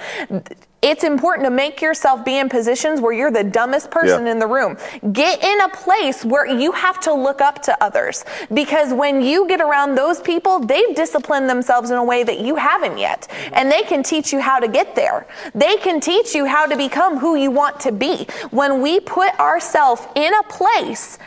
it's 0.84 1.02
important 1.02 1.46
to 1.46 1.50
make 1.50 1.80
yourself 1.80 2.26
be 2.26 2.36
in 2.36 2.50
positions 2.50 3.00
where 3.00 3.14
you're 3.14 3.30
the 3.30 3.42
dumbest 3.42 3.90
person 3.90 4.26
Yeah. 4.26 4.32
in 4.32 4.38
the 4.38 4.46
room. 4.46 4.76
Get 5.12 5.42
in 5.42 5.60
a 5.62 5.68
place 5.70 6.26
where 6.26 6.44
you 6.46 6.72
have 6.72 7.00
to 7.00 7.12
look 7.14 7.40
up 7.40 7.62
to 7.62 7.82
others 7.82 8.22
because 8.52 8.92
when 8.92 9.22
you 9.22 9.48
get 9.48 9.62
around 9.62 9.94
those 9.94 10.20
people, 10.20 10.58
they've 10.58 10.94
disciplined 10.94 11.48
themselves 11.48 11.90
in 11.90 11.96
a 11.96 12.04
way 12.04 12.22
that 12.22 12.40
you 12.40 12.56
haven't 12.56 12.98
yet. 12.98 13.28
And 13.54 13.72
they 13.72 13.82
can 13.82 14.02
teach 14.02 14.30
you 14.30 14.40
how 14.40 14.60
to 14.60 14.68
get 14.68 14.94
there. 14.94 15.26
They 15.54 15.76
can 15.78 16.00
teach 16.00 16.34
you 16.34 16.44
how 16.44 16.66
to 16.66 16.76
become 16.76 17.16
who 17.16 17.34
you 17.34 17.50
want 17.50 17.80
to 17.80 17.90
be. 17.90 18.26
When 18.50 18.82
we 18.82 19.00
put 19.00 19.30
ourselves 19.40 20.02
in 20.14 20.34
a 20.34 20.42
place 20.44 21.18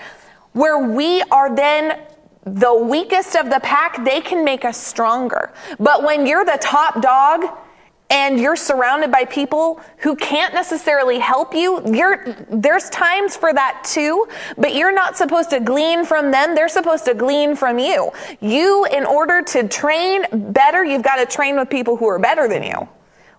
where 0.54 0.78
we 0.78 1.24
are 1.32 1.56
then 1.56 2.00
the 2.46 2.74
weakest 2.74 3.36
of 3.36 3.50
the 3.50 3.60
pack, 3.62 4.06
they 4.06 4.22
can 4.22 4.46
make 4.46 4.64
us 4.66 4.78
stronger. 4.78 5.52
But 5.80 6.04
when 6.04 6.28
you're 6.28 6.46
the 6.46 6.60
top 6.62 7.02
dog, 7.02 7.44
and 8.10 8.40
you're 8.40 8.56
surrounded 8.56 9.12
by 9.12 9.26
people 9.26 9.82
who 9.98 10.16
can't 10.16 10.54
necessarily 10.54 11.20
help 11.20 11.54
you 11.54 11.82
there's 12.50 12.90
times 12.90 13.36
for 13.36 13.54
that 13.54 13.84
too 13.84 14.28
but 14.58 14.76
you're 14.76 14.94
not 14.94 15.18
supposed 15.18 15.50
to 15.50 15.60
glean 15.60 16.06
from 16.06 16.32
them 16.32 16.56
they're 16.56 16.70
supposed 16.70 17.06
to 17.06 17.14
glean 17.14 17.56
from 17.56 17.78
you 17.80 18.12
you 18.40 18.86
in 18.86 19.06
order 19.06 19.42
to 19.42 19.68
train 19.68 20.26
better 20.52 20.84
you've 20.86 21.04
got 21.04 21.18
to 21.18 21.26
train 21.26 21.58
with 21.58 21.70
people 21.70 21.98
who 21.98 22.08
are 22.08 22.20
better 22.20 22.48
than 22.48 22.64
you 22.64 22.88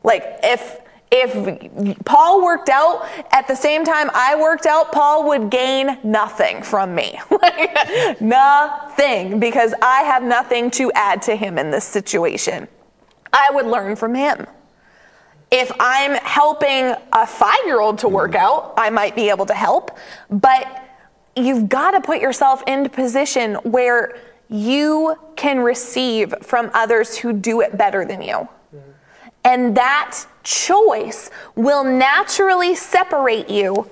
like 0.03 0.39
if 0.43 0.81
if 1.11 2.05
Paul 2.05 2.45
worked 2.45 2.69
out 2.69 3.09
at 3.33 3.49
the 3.49 3.55
same 3.55 3.83
time 3.83 4.11
I 4.13 4.39
worked 4.39 4.67
out, 4.67 4.93
Paul 4.93 5.27
would 5.29 5.49
gain 5.49 5.99
nothing 6.05 6.63
from 6.63 6.95
me. 6.95 7.19
Nothing, 8.21 9.41
because 9.41 9.73
I 9.81 10.03
have 10.03 10.23
nothing 10.23 10.71
to 10.73 10.93
add 10.93 11.23
to 11.23 11.35
him 11.35 11.57
in 11.57 11.71
this 11.71 11.85
situation. 11.85 12.69
I 13.33 13.49
would 13.53 13.65
learn 13.65 13.97
from 13.97 14.15
him. 14.15 14.47
If 15.51 15.71
I'm 15.81 16.13
helping 16.23 16.95
a 17.13 17.27
five 17.27 17.59
year 17.65 17.81
old 17.81 17.99
to 18.01 18.09
work 18.09 18.33
mm. 18.33 18.37
out, 18.37 18.75
I 18.77 18.91
might 18.91 19.15
be 19.15 19.31
able 19.31 19.47
to 19.47 19.55
help. 19.55 19.97
But 20.31 20.85
you've 21.37 21.69
got 21.69 21.93
to 21.93 22.01
put 22.01 22.21
yourself 22.21 22.63
into 22.67 22.91
position 22.91 23.55
where 23.57 24.19
you 24.51 25.17
can 25.37 25.61
receive 25.61 26.35
from 26.43 26.71
others 26.75 27.17
who 27.17 27.33
do 27.33 27.61
it 27.61 27.77
better 27.77 28.05
than 28.05 28.23
you. 28.23 28.35
Mm-hmm. 28.35 28.79
And 29.45 29.77
that 29.77 30.19
choice 30.43 31.31
will 31.55 31.85
naturally 31.85 32.75
separate 32.75 33.49
you 33.51 33.89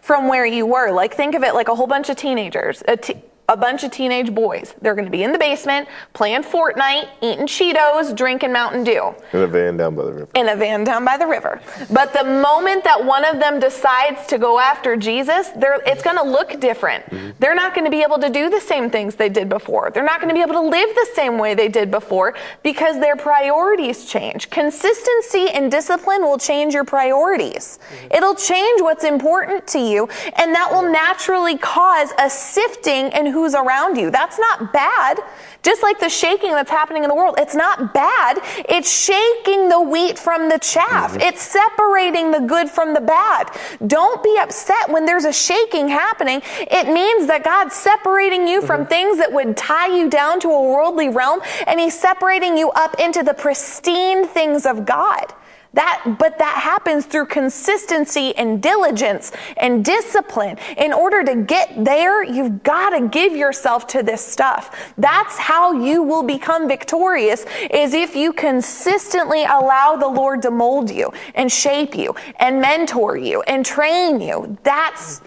from 0.00 0.28
where 0.28 0.46
you 0.46 0.66
were. 0.66 0.90
Like, 0.90 1.14
think 1.14 1.34
of 1.34 1.42
it 1.42 1.54
like 1.54 1.68
a 1.68 1.74
whole 1.74 1.86
bunch 1.86 2.08
of 2.08 2.16
teenagers, 2.16 2.82
a, 2.88 2.96
t- 2.96 3.22
a 3.50 3.56
bunch 3.56 3.82
of 3.82 3.90
teenage 3.90 4.32
boys. 4.32 4.74
They're 4.80 4.94
going 4.94 5.06
to 5.06 5.10
be 5.10 5.24
in 5.24 5.32
the 5.32 5.38
basement 5.38 5.88
playing 6.12 6.44
Fortnite, 6.44 7.08
eating 7.20 7.46
Cheetos, 7.46 8.16
drinking 8.16 8.52
Mountain 8.52 8.84
Dew 8.84 9.12
In 9.32 9.40
a 9.40 9.46
van 9.48 9.76
down 9.76 9.96
by 9.96 10.04
the 10.04 10.12
river. 10.12 10.28
in 10.36 10.48
a 10.48 10.56
van 10.56 10.84
down 10.84 11.04
by 11.04 11.16
the 11.16 11.26
river. 11.26 11.60
But 11.90 12.12
the 12.12 12.22
moment 12.22 12.84
that 12.84 13.04
one 13.04 13.24
of 13.24 13.40
them 13.40 13.58
decides 13.58 14.26
to 14.28 14.38
go 14.38 14.60
after 14.60 14.96
Jesus, 14.96 15.48
they're, 15.56 15.80
it's 15.84 16.02
going 16.02 16.16
to 16.16 16.22
look 16.22 16.60
different. 16.60 17.04
Mm-hmm. 17.06 17.30
They're 17.40 17.56
not 17.56 17.74
going 17.74 17.84
to 17.84 17.90
be 17.90 18.02
able 18.02 18.18
to 18.20 18.30
do 18.30 18.50
the 18.50 18.60
same 18.60 18.88
things 18.88 19.16
they 19.16 19.28
did 19.28 19.48
before. 19.48 19.90
They're 19.90 20.04
not 20.04 20.20
going 20.20 20.28
to 20.28 20.34
be 20.34 20.42
able 20.42 20.54
to 20.54 20.68
live 20.68 20.88
the 20.94 21.08
same 21.14 21.36
way 21.36 21.54
they 21.54 21.68
did 21.68 21.90
before 21.90 22.34
because 22.62 23.00
their 23.00 23.16
priorities 23.16 24.06
change. 24.06 24.48
Consistency 24.50 25.48
and 25.50 25.72
discipline 25.72 26.22
will 26.22 26.38
change 26.38 26.72
your 26.72 26.84
priorities. 26.84 27.80
Mm-hmm. 27.82 28.14
It'll 28.14 28.36
change 28.36 28.80
what's 28.80 29.04
important 29.04 29.66
to 29.68 29.80
you, 29.80 30.08
and 30.36 30.54
that 30.54 30.68
will 30.70 30.88
naturally 30.88 31.58
cause 31.58 32.12
a 32.18 32.30
sifting 32.30 33.10
in 33.12 33.26
who 33.26 33.39
who's 33.40 33.54
around 33.54 33.96
you. 33.96 34.10
That's 34.10 34.38
not 34.38 34.72
bad. 34.72 35.20
Just 35.62 35.82
like 35.82 36.00
the 36.00 36.08
shaking 36.08 36.52
that's 36.52 36.70
happening 36.70 37.02
in 37.04 37.08
the 37.08 37.14
world, 37.14 37.34
it's 37.38 37.54
not 37.54 37.92
bad. 37.92 38.38
It's 38.68 38.90
shaking 38.90 39.68
the 39.68 39.80
wheat 39.80 40.18
from 40.18 40.48
the 40.48 40.58
chaff. 40.58 41.12
Mm-hmm. 41.12 41.20
It's 41.20 41.42
separating 41.42 42.30
the 42.30 42.40
good 42.40 42.68
from 42.68 42.94
the 42.94 43.00
bad. 43.00 43.50
Don't 43.86 44.22
be 44.22 44.38
upset 44.40 44.90
when 44.90 45.04
there's 45.04 45.24
a 45.24 45.32
shaking 45.32 45.88
happening. 45.88 46.40
It 46.58 46.86
means 46.86 47.26
that 47.26 47.44
God's 47.44 47.74
separating 47.74 48.48
you 48.48 48.62
from 48.62 48.82
mm-hmm. 48.82 48.88
things 48.88 49.18
that 49.18 49.32
would 49.32 49.56
tie 49.56 49.94
you 49.94 50.08
down 50.08 50.40
to 50.40 50.48
a 50.48 50.62
worldly 50.62 51.08
realm, 51.08 51.40
and 51.66 51.78
He's 51.78 51.98
separating 51.98 52.56
you 52.56 52.70
up 52.70 52.98
into 52.98 53.22
the 53.22 53.34
pristine 53.34 54.26
things 54.26 54.66
of 54.66 54.86
God. 54.86 55.34
That, 55.74 56.16
but 56.18 56.36
that 56.38 56.56
happens 56.56 57.06
through 57.06 57.26
consistency 57.26 58.36
and 58.36 58.60
diligence 58.60 59.30
and 59.56 59.84
discipline. 59.84 60.58
In 60.76 60.92
order 60.92 61.22
to 61.22 61.36
get 61.36 61.84
there, 61.84 62.24
you've 62.24 62.62
got 62.64 62.90
to 62.90 63.08
give 63.08 63.36
yourself 63.36 63.86
to 63.88 64.02
this 64.02 64.24
stuff. 64.24 64.92
That's 64.98 65.38
how 65.38 65.72
you 65.72 66.02
will 66.02 66.24
become 66.24 66.66
victorious 66.66 67.46
is 67.70 67.94
if 67.94 68.16
you 68.16 68.32
consistently 68.32 69.44
allow 69.44 69.96
the 69.96 70.08
Lord 70.08 70.42
to 70.42 70.50
mold 70.50 70.90
you 70.90 71.12
and 71.36 71.50
shape 71.50 71.94
you 71.94 72.14
and 72.40 72.60
mentor 72.60 73.16
you 73.16 73.42
and 73.42 73.64
train 73.64 74.20
you. 74.20 74.58
That's, 74.64 75.20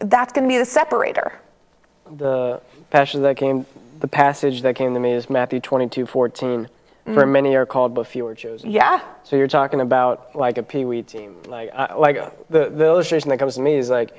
that's 0.00 0.32
going 0.32 0.48
to 0.48 0.52
be 0.52 0.58
the 0.58 0.64
separator. 0.64 1.40
the 2.10 2.60
passage 2.90 3.20
that 3.20 3.36
came 3.36 3.66
the 4.00 4.08
passage 4.08 4.62
that 4.62 4.76
came 4.76 4.94
to 4.94 5.00
me 5.00 5.12
is 5.12 5.28
Matthew 5.28 5.60
22, 5.60 6.06
14. 6.06 6.68
For 7.04 7.24
mm. 7.24 7.30
many 7.30 7.54
are 7.54 7.66
called, 7.66 7.94
but 7.94 8.06
few 8.06 8.26
are 8.26 8.34
chosen. 8.34 8.70
Yeah. 8.70 9.00
So 9.24 9.36
you're 9.36 9.48
talking 9.48 9.80
about 9.80 10.36
like 10.36 10.58
a 10.58 10.62
pee 10.62 10.84
wee 10.84 11.02
team. 11.02 11.36
Like, 11.46 11.70
I, 11.74 11.94
like 11.94 12.16
the, 12.48 12.68
the 12.68 12.84
illustration 12.84 13.30
that 13.30 13.38
comes 13.38 13.54
to 13.54 13.60
me 13.62 13.74
is 13.74 13.88
like, 13.90 14.14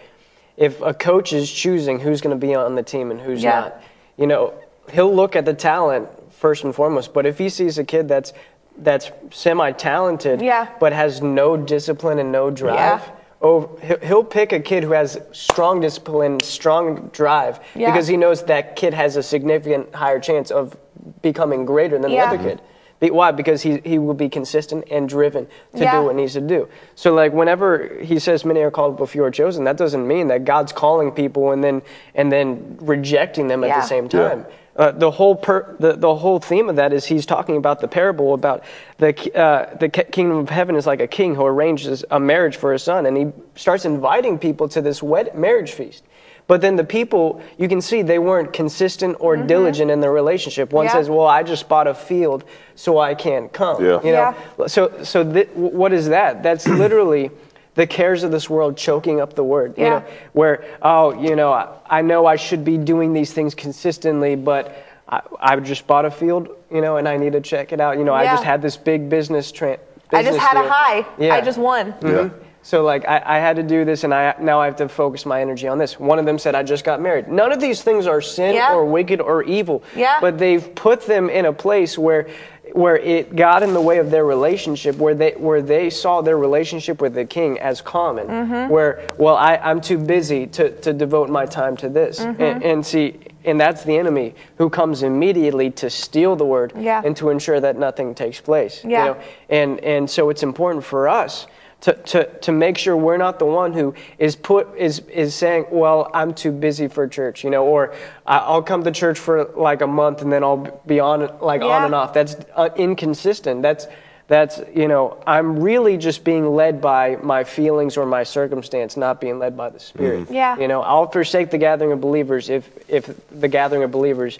if 0.58 0.82
a 0.82 0.94
coach 0.94 1.32
is 1.32 1.52
choosing 1.52 2.00
who's 2.00 2.22
going 2.22 2.38
to 2.38 2.48
be 2.48 2.54
on 2.56 2.76
the 2.76 2.84
team 2.84 3.12
and 3.12 3.20
who's 3.22 3.44
Yeah. 3.44 3.60
not, 3.62 3.84
you 4.18 4.28
know, 4.28 4.54
he'll 4.92 5.14
look 5.14 5.36
at 5.36 5.46
the 5.46 5.54
talent 5.54 6.10
first 6.34 6.64
and 6.64 6.74
foremost. 6.74 7.14
But 7.14 7.26
if 7.26 7.38
he 7.38 7.50
sees 7.50 7.78
a 7.78 7.84
kid 7.84 8.08
that's 8.08 8.34
that's 8.78 9.12
semi-talented, 9.32 10.42
Yeah. 10.42 10.68
but 10.80 10.94
has 10.94 11.22
no 11.22 11.58
discipline 11.58 12.20
and 12.20 12.32
no 12.32 12.50
drive, 12.50 12.76
Yeah. 12.76 13.02
oh, 13.42 13.70
he'll- 13.84 14.00
he'll 14.00 14.24
pick 14.24 14.54
a 14.54 14.60
kid 14.60 14.84
who 14.84 14.92
has 14.92 15.20
strong 15.34 15.82
discipline, 15.82 16.40
strong 16.40 17.10
drive, 17.12 17.60
Yeah. 17.76 17.92
because 17.92 18.08
he 18.08 18.18
knows 18.18 18.44
that 18.44 18.76
kid 18.76 18.94
has 18.94 19.18
a 19.18 19.24
significant 19.24 19.94
higher 19.94 20.20
chance 20.20 20.52
of 20.52 20.76
becoming 21.22 21.66
greater 21.66 22.00
than 22.00 22.12
Yeah. 22.12 22.28
the 22.30 22.40
other 22.40 22.50
kid. 22.50 22.62
Be- 23.02 23.12
Why? 23.12 23.32
Because 23.32 23.62
he, 23.62 23.82
he 23.84 24.00
will 24.00 24.14
be 24.14 24.30
consistent 24.30 24.86
and 24.90 25.10
driven 25.10 25.48
to 25.76 25.84
Yeah. 25.84 26.00
do 26.00 26.06
what 26.06 26.16
needs 26.16 26.34
to 26.34 26.42
do. 26.42 26.70
So 26.96 27.14
like 27.14 27.34
whenever 27.34 27.98
he 28.02 28.20
says 28.20 28.46
many 28.46 28.62
are 28.62 28.72
called 28.72 28.96
but 28.98 29.10
few 29.10 29.24
are 29.26 29.32
chosen, 29.32 29.66
that 29.66 29.76
doesn't 29.76 30.08
mean 30.08 30.28
that 30.30 30.46
God's 30.46 30.72
calling 30.72 31.12
people 31.12 31.52
and 31.52 31.62
then 31.62 31.82
and 32.16 32.32
then 32.32 32.78
rejecting 32.80 33.48
them 33.48 33.64
at 33.66 33.76
the 33.82 33.86
same 33.86 34.08
time. 34.08 34.46
Uh, 34.74 34.90
the 34.90 35.12
whole 35.12 35.36
per, 35.36 35.76
the, 35.80 35.94
the 35.98 36.16
whole 36.16 36.40
theme 36.40 36.70
of 36.70 36.78
that 36.78 36.94
is 36.94 37.04
he's 37.04 37.26
talking 37.26 37.58
about 37.58 37.82
the 37.82 37.88
parable 37.90 38.34
about 38.34 38.64
the 39.00 39.12
uh, 39.38 39.76
the 39.76 39.90
ki- 39.90 40.06
kingdom 40.12 40.38
of 40.38 40.50
heaven 40.50 40.78
is 40.78 40.88
like 40.88 41.02
a 41.02 41.08
king 41.08 41.36
who 41.36 41.46
arranges 41.46 42.06
a 42.10 42.18
marriage 42.20 42.56
for 42.56 42.72
his 42.72 42.82
son, 42.82 43.06
and 43.06 43.18
he 43.18 43.28
starts 43.56 43.84
inviting 43.84 44.40
people 44.40 44.70
to 44.70 44.82
this 44.82 45.04
wed- 45.04 45.36
marriage 45.36 45.74
feast. 45.74 46.06
But 46.48 46.60
then 46.62 46.76
the 46.76 46.84
people, 46.84 47.42
you 47.58 47.68
can 47.70 47.82
see 47.82 48.02
they 48.02 48.20
weren't 48.20 48.52
consistent 48.52 49.16
or 49.20 49.38
diligent 49.38 49.90
in 49.90 50.02
their 50.02 50.12
relationship. 50.12 50.74
One 50.74 50.86
Mm-hmm. 50.86 50.96
Yeah. 50.96 51.02
says, 51.02 51.10
"Well, 51.10 51.28
I 51.28 51.44
just 51.44 51.70
bought 51.70 51.88
a 51.88 51.94
field, 51.94 52.44
so 52.76 52.98
I 53.00 53.16
can't 53.16 53.52
come." 53.54 53.84
Yeah. 53.84 54.02
You 54.04 54.12
know. 54.12 54.36
Yeah. 54.60 54.68
So 54.68 55.04
so 55.04 55.24
th- 55.24 55.50
what 55.56 55.94
is 55.94 56.10
that? 56.10 56.44
That's 56.44 56.68
literally 56.84 57.32
the 57.76 57.88
cares 57.88 58.24
of 58.24 58.32
this 58.32 58.50
world 58.50 58.76
choking 58.76 59.22
up 59.22 59.34
the 59.34 59.44
word. 59.46 59.78
You 59.78 59.84
Yeah. 59.86 59.90
know, 60.00 60.06
where 60.34 60.66
oh, 60.82 61.14
you 61.22 61.36
know, 61.38 61.52
I, 61.54 61.68
I 61.90 62.02
know 62.02 62.26
I 62.26 62.36
should 62.36 62.66
be 62.66 62.78
doing 62.78 63.14
these 63.14 63.32
things 63.32 63.56
consistently, 63.56 64.36
but 64.36 64.76
I, 65.08 65.22
I 65.40 65.56
just 65.62 65.88
bought 65.88 66.04
a 66.06 66.12
field, 66.12 66.50
you 66.70 66.82
know, 66.82 66.98
and 66.98 67.08
I 67.08 67.16
need 67.18 67.32
to 67.34 67.42
check 67.42 67.72
it 67.72 67.80
out. 67.80 67.98
You 67.98 68.04
know, 68.04 68.14
I 68.14 68.26
just 68.26 68.44
had 68.44 68.62
this 68.62 68.76
big 68.78 69.10
business 69.10 69.52
tra- 69.54 69.80
I 70.14 70.24
just 70.24 70.34
business 70.34 70.44
had 70.44 70.58
a 70.66 70.68
high. 70.70 71.06
Yeah. 71.18 71.34
I 71.36 71.40
just 71.42 71.58
won. 71.58 71.94
Yeah. 72.04 72.30
So 72.64 72.84
like 72.84 73.08
I, 73.08 73.22
I 73.26 73.40
had 73.40 73.56
to 73.56 73.64
do 73.64 73.86
this, 73.86 74.04
and 74.04 74.14
I 74.14 74.36
now 74.40 74.60
I 74.62 74.66
have 74.66 74.76
to 74.78 74.88
focus 74.90 75.26
my 75.26 75.42
energy 75.42 75.68
on 75.68 75.78
this. 75.78 76.00
One 76.00 76.20
of 76.20 76.26
them 76.26 76.38
said 76.38 76.54
I 76.56 76.64
just 76.64 76.84
got 76.86 77.02
married. 77.02 77.28
None 77.28 77.52
of 77.52 77.60
these 77.60 77.82
things 77.82 78.06
are 78.08 78.22
sin 78.22 78.56
Yeah. 78.56 78.74
or 78.74 78.86
wicked 78.86 79.20
or 79.20 79.44
evil. 79.44 79.84
Yeah. 79.96 80.20
But 80.22 80.38
they've 80.38 80.74
put 80.76 81.02
them 81.06 81.30
in 81.30 81.46
a 81.46 81.54
place 81.54 81.98
where 81.98 82.28
where 82.74 82.96
it 82.98 83.36
got 83.36 83.64
in 83.64 83.74
the 83.74 83.82
way 83.82 83.98
of 83.98 84.12
their 84.12 84.26
relationship, 84.26 84.96
where 84.98 85.16
they 85.16 85.32
where 85.32 85.62
they 85.62 85.90
saw 85.90 86.22
their 86.22 86.38
relationship 86.38 87.02
with 87.02 87.16
the 87.16 87.26
king 87.26 87.60
as 87.60 87.82
common. 87.82 88.28
Mm-hmm. 88.28 88.72
Where 88.72 89.08
well 89.18 89.36
I, 89.36 89.58
I'm 89.58 89.82
too 89.82 89.98
busy 89.98 90.46
to, 90.48 90.70
to 90.82 90.94
devote 90.94 91.30
my 91.30 91.46
time 91.48 91.76
to 91.78 91.90
this. 91.90 92.20
Mm-hmm. 92.20 92.42
And, 92.42 92.64
and 92.64 92.86
see 92.86 93.20
and 93.44 93.60
that's 93.60 93.84
the 93.84 93.98
enemy 93.98 94.36
who 94.60 94.70
comes 94.70 95.02
immediately 95.02 95.72
to 95.72 95.90
steal 95.90 96.36
the 96.36 96.46
word 96.46 96.74
Yeah. 96.78 97.02
and 97.04 97.18
to 97.18 97.32
ensure 97.32 97.60
that 97.60 97.76
nothing 97.76 98.14
takes 98.14 98.40
place. 98.40 98.86
Yeah. 98.86 99.00
You 99.06 99.12
know? 99.14 99.22
And 99.50 99.80
and 99.80 100.10
so 100.10 100.30
it's 100.30 100.44
important 100.44 100.86
for 100.86 101.10
us 101.10 101.48
to, 101.82 101.94
to, 101.94 102.26
to 102.42 102.52
make 102.52 102.78
sure 102.78 102.96
we're 102.96 103.18
not 103.18 103.40
the 103.40 103.46
one 103.46 103.74
who 103.74 103.94
is 104.20 104.36
put 104.36 104.68
is 104.78 105.00
is 105.10 105.34
saying, 105.34 105.66
well, 105.72 106.10
I'm 106.14 106.34
too 106.34 106.52
busy 106.52 106.88
for 106.88 107.08
church, 107.08 107.44
you 107.44 107.50
know, 107.50 107.66
or 107.66 107.94
I- 108.26 108.38
I'll 108.38 108.62
come 108.62 108.84
to 108.84 108.92
church 108.92 109.18
for 109.20 109.46
like 109.56 109.82
a 109.82 109.88
month 109.88 110.22
and 110.22 110.32
then 110.32 110.44
I'll 110.44 110.82
be 110.86 111.00
on 111.00 111.40
like 111.40 111.62
on 111.62 111.84
and 111.86 111.96
off. 111.96 112.14
That's 112.14 112.36
uh, 112.56 112.70
inconsistent. 112.76 113.62
That's 113.64 113.88
that's 114.28 114.62
you 114.74 114.88
know 114.88 115.22
I'm 115.26 115.60
really 115.60 115.98
just 115.98 116.24
being 116.24 116.56
led 116.56 116.82
by 116.82 117.18
my 117.18 117.44
feelings 117.44 117.98
or 117.98 118.06
my 118.06 118.24
circumstance, 118.24 118.96
not 118.96 119.20
being 119.20 119.40
led 119.40 119.58
by 119.58 119.70
the 119.70 119.80
Spirit. 119.80 120.30
Yeah. 120.30 120.58
You 120.60 120.68
know, 120.68 120.82
I'll 120.84 121.10
forsake 121.10 121.50
the 121.50 121.58
gathering 121.58 121.92
of 121.92 122.00
believers 122.00 122.50
if 122.50 122.70
if 122.88 123.10
the 123.32 123.48
gathering 123.48 123.82
of 123.84 123.92
believers, 123.92 124.38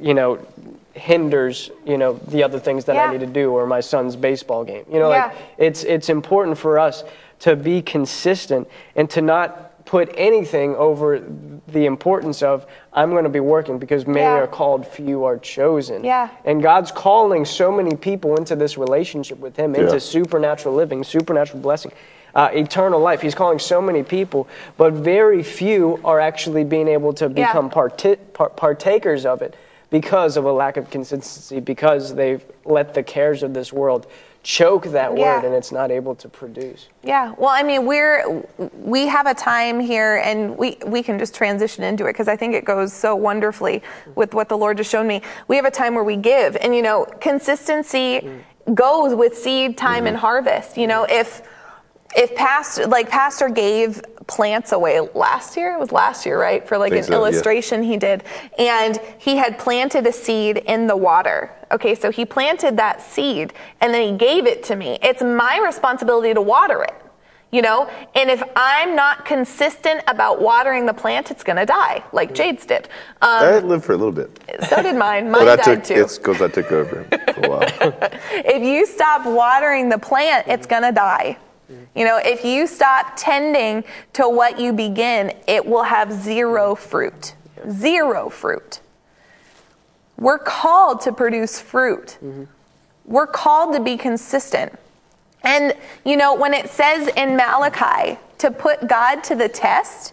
you 0.00 0.12
know, 0.12 0.38
hinders 0.96 1.70
you 1.84 1.98
know 1.98 2.14
the 2.28 2.42
other 2.42 2.58
things 2.58 2.84
that 2.86 2.94
Yeah. 2.96 3.08
I 3.08 3.12
need 3.12 3.20
to 3.20 3.26
do 3.26 3.52
or 3.52 3.66
my 3.66 3.80
son's 3.80 4.16
baseball 4.16 4.64
game. 4.64 4.84
You 4.90 4.98
know, 4.98 5.10
Yeah. 5.10 5.26
like 5.26 5.32
it's 5.58 5.84
it's 5.84 6.08
important 6.08 6.56
for 6.58 6.78
us 6.78 7.04
to 7.40 7.54
be 7.54 7.82
consistent 7.82 8.66
and 8.96 9.08
to 9.10 9.20
not 9.20 9.84
put 9.84 10.12
anything 10.16 10.74
over 10.76 11.22
the 11.68 11.86
importance 11.86 12.42
of 12.42 12.66
I'm 12.92 13.10
going 13.10 13.22
to 13.24 13.30
be 13.30 13.40
working 13.40 13.78
because 13.78 14.06
many 14.06 14.20
Yeah. 14.20 14.42
are 14.42 14.46
called, 14.48 14.84
few 14.86 15.24
are 15.24 15.36
chosen. 15.38 16.02
Yeah. 16.02 16.28
And 16.44 16.60
God's 16.62 16.90
calling 16.90 17.44
so 17.44 17.70
many 17.70 17.94
people 17.94 18.34
into 18.36 18.56
this 18.56 18.76
relationship 18.78 19.38
with 19.38 19.56
Him, 19.56 19.74
Yeah. 19.74 19.82
into 19.82 20.00
supernatural 20.00 20.74
living, 20.74 21.04
supernatural 21.04 21.60
blessing. 21.60 21.92
Uh, 22.34 22.48
eternal 22.52 23.00
life. 23.00 23.22
He's 23.22 23.34
calling 23.34 23.58
so 23.58 23.80
many 23.80 24.02
people, 24.02 24.46
but 24.76 24.92
very 24.92 25.42
few 25.42 25.98
are 26.04 26.20
actually 26.20 26.64
being 26.64 26.88
able 26.88 27.12
to 27.14 27.26
Yeah. 27.26 27.46
become 27.46 27.70
parti- 27.70 28.16
par- 28.34 28.50
partakers 28.50 29.24
of 29.24 29.40
it 29.40 29.54
because 29.90 30.36
of 30.36 30.44
a 30.44 30.52
lack 30.52 30.76
of 30.76 30.90
consistency, 30.90 31.60
because 31.60 32.14
they've 32.14 32.44
let 32.64 32.94
the 32.94 33.02
cares 33.02 33.42
of 33.42 33.54
this 33.54 33.72
world 33.72 34.06
choke 34.46 34.84
that 34.86 35.12
word 35.12 35.44
and 35.44 35.52
it's 35.52 35.72
not 35.72 35.90
able 35.90 36.14
to 36.14 36.28
produce. 36.28 36.88
Yeah. 37.02 37.34
Well, 37.36 37.48
I 37.48 37.64
mean, 37.64 37.84
we're 37.84 38.44
we 38.74 39.08
have 39.08 39.26
a 39.26 39.34
time 39.34 39.80
here, 39.80 40.22
and 40.24 40.56
we 40.56 40.78
we 40.86 41.02
can 41.02 41.18
just 41.18 41.34
transition 41.34 41.82
into 41.82 42.04
it 42.04 42.12
because 42.12 42.28
I 42.28 42.36
think 42.36 42.54
it 42.54 42.64
goes 42.64 42.92
so 42.92 43.16
wonderfully 43.16 43.82
with 44.14 44.34
what 44.34 44.48
the 44.48 44.56
Lord 44.56 44.78
has 44.78 44.88
shown 44.88 45.06
me. 45.06 45.20
We 45.48 45.56
have 45.56 45.64
a 45.64 45.70
time 45.70 45.94
where 45.94 46.04
we 46.04 46.16
give, 46.16 46.56
and 46.56 46.74
you 46.74 46.82
know, 46.82 47.06
consistency 47.20 48.20
mm. 48.20 48.74
goes 48.74 49.14
with 49.14 49.36
seed 49.36 49.76
time 49.76 50.06
and 50.06 50.16
mm-hmm. 50.16 50.26
harvest. 50.26 50.76
You 50.76 50.86
know, 50.86 51.06
if 51.08 51.42
if 52.14 52.34
pastor 52.34 52.86
like 52.86 53.08
pastor 53.08 53.48
gave 53.48 54.02
plants 54.26 54.72
away 54.72 55.00
last 55.14 55.56
year 55.56 55.74
it 55.74 55.78
was 55.78 55.92
last 55.92 56.26
year 56.26 56.40
right 56.40 56.66
for 56.66 56.78
like 56.78 56.92
an 56.92 57.02
so, 57.02 57.12
yeah. 57.12 57.16
illustration 57.18 57.82
he 57.82 57.96
did 57.96 58.24
and 58.58 59.00
he 59.18 59.36
had 59.36 59.58
planted 59.58 60.06
a 60.06 60.12
seed 60.12 60.58
in 60.58 60.86
the 60.86 60.96
water 60.96 61.50
okay 61.70 61.94
so 61.94 62.10
he 62.10 62.24
planted 62.24 62.76
that 62.76 63.00
seed 63.00 63.52
and 63.80 63.94
then 63.94 64.12
he 64.12 64.18
gave 64.18 64.46
it 64.46 64.62
to 64.62 64.76
me 64.76 64.98
it's 65.02 65.22
my 65.22 65.60
responsibility 65.64 66.34
to 66.34 66.40
water 66.40 66.82
it 66.82 66.94
you 67.52 67.62
know 67.62 67.88
and 68.16 68.28
if 68.28 68.42
i'm 68.56 68.96
not 68.96 69.24
consistent 69.24 70.02
about 70.08 70.42
watering 70.42 70.86
the 70.86 70.94
plant 70.94 71.30
it's 71.30 71.44
going 71.44 71.56
to 71.56 71.66
die 71.66 72.02
like 72.12 72.34
jade's 72.34 72.66
did 72.66 72.88
um, 73.22 73.44
I 73.44 73.58
lived 73.60 73.84
for 73.84 73.92
a 73.92 73.96
little 73.96 74.12
bit. 74.12 74.40
so 74.68 74.82
did 74.82 74.96
mine 74.96 75.30
mine 75.30 75.46
died 75.46 75.62
took 75.62 75.84
too 75.84 75.94
it's 75.94 76.18
because 76.18 76.42
I 76.42 76.48
took 76.48 76.70
over 76.72 77.04
for 77.34 77.46
a 77.46 77.48
while. 77.48 77.62
if 78.32 78.62
you 78.62 78.84
stop 78.86 79.24
watering 79.24 79.88
the 79.88 79.98
plant, 79.98 80.46
it's 80.48 80.66
going 80.66 80.82
to 80.82 80.92
die. 80.92 81.38
You 81.96 82.04
know, 82.04 82.18
if 82.22 82.44
you 82.44 82.66
stop 82.66 83.14
tending 83.16 83.82
to 84.12 84.28
what 84.28 84.60
you 84.60 84.72
begin, 84.72 85.32
it 85.48 85.64
will 85.64 85.84
have 85.84 86.12
zero 86.12 86.74
fruit. 86.74 87.34
Zero 87.70 88.28
fruit. 88.28 88.80
We're 90.18 90.38
called 90.38 91.00
to 91.02 91.12
produce 91.12 91.60
fruit. 91.60 92.18
Mm-hmm. 92.22 92.44
We're 93.06 93.26
called 93.26 93.74
to 93.74 93.80
be 93.80 93.96
consistent. 93.96 94.78
And, 95.42 95.74
you 96.04 96.16
know, 96.16 96.34
when 96.34 96.52
it 96.52 96.68
says 96.68 97.08
in 97.16 97.36
Malachi 97.36 98.18
to 98.38 98.50
put 98.50 98.86
God 98.88 99.22
to 99.24 99.34
the 99.34 99.48
test, 99.48 100.12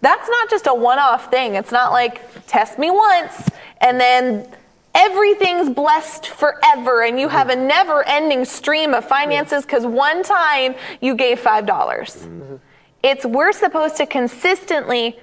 that's 0.00 0.28
not 0.28 0.50
just 0.50 0.66
a 0.66 0.74
one 0.74 0.98
off 0.98 1.30
thing. 1.30 1.54
It's 1.54 1.72
not 1.72 1.92
like, 1.92 2.46
test 2.46 2.78
me 2.78 2.90
once 2.90 3.48
and 3.80 4.00
then 4.00 4.48
everything's 4.94 5.70
blessed 5.70 6.26
forever 6.26 7.02
and 7.02 7.18
you 7.18 7.28
have 7.28 7.48
a 7.48 7.54
mm-hmm. 7.54 7.66
never 7.66 8.06
ending 8.06 8.44
stream 8.44 8.94
of 8.94 9.04
finances 9.04 9.64
because 9.64 9.86
one 9.86 10.22
time 10.22 10.74
you 11.00 11.14
gave 11.14 11.40
$5. 11.40 11.66
dollars 11.66 12.16
mm-hmm. 12.16 12.56
It's 13.02 13.24
we're 13.24 13.52
supposed 13.52 13.96
to 13.96 14.06
consistently 14.06 15.18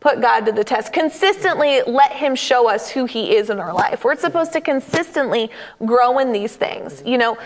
put 0.00 0.20
God 0.20 0.46
to 0.46 0.52
the 0.52 0.64
test. 0.64 0.92
Consistently 0.92 1.82
let 1.86 2.12
Him 2.12 2.34
show 2.34 2.68
us 2.68 2.88
who 2.88 3.04
He 3.04 3.36
is 3.36 3.50
in 3.50 3.60
our 3.60 3.72
life. 3.72 4.04
We're 4.04 4.16
supposed 4.16 4.52
to 4.54 4.60
consistently 4.60 5.50
grow 5.84 6.18
in 6.18 6.32
these 6.32 6.56
things. 6.56 6.94
Mm-hmm. 6.94 7.08
You 7.08 7.18
know, 7.18 7.38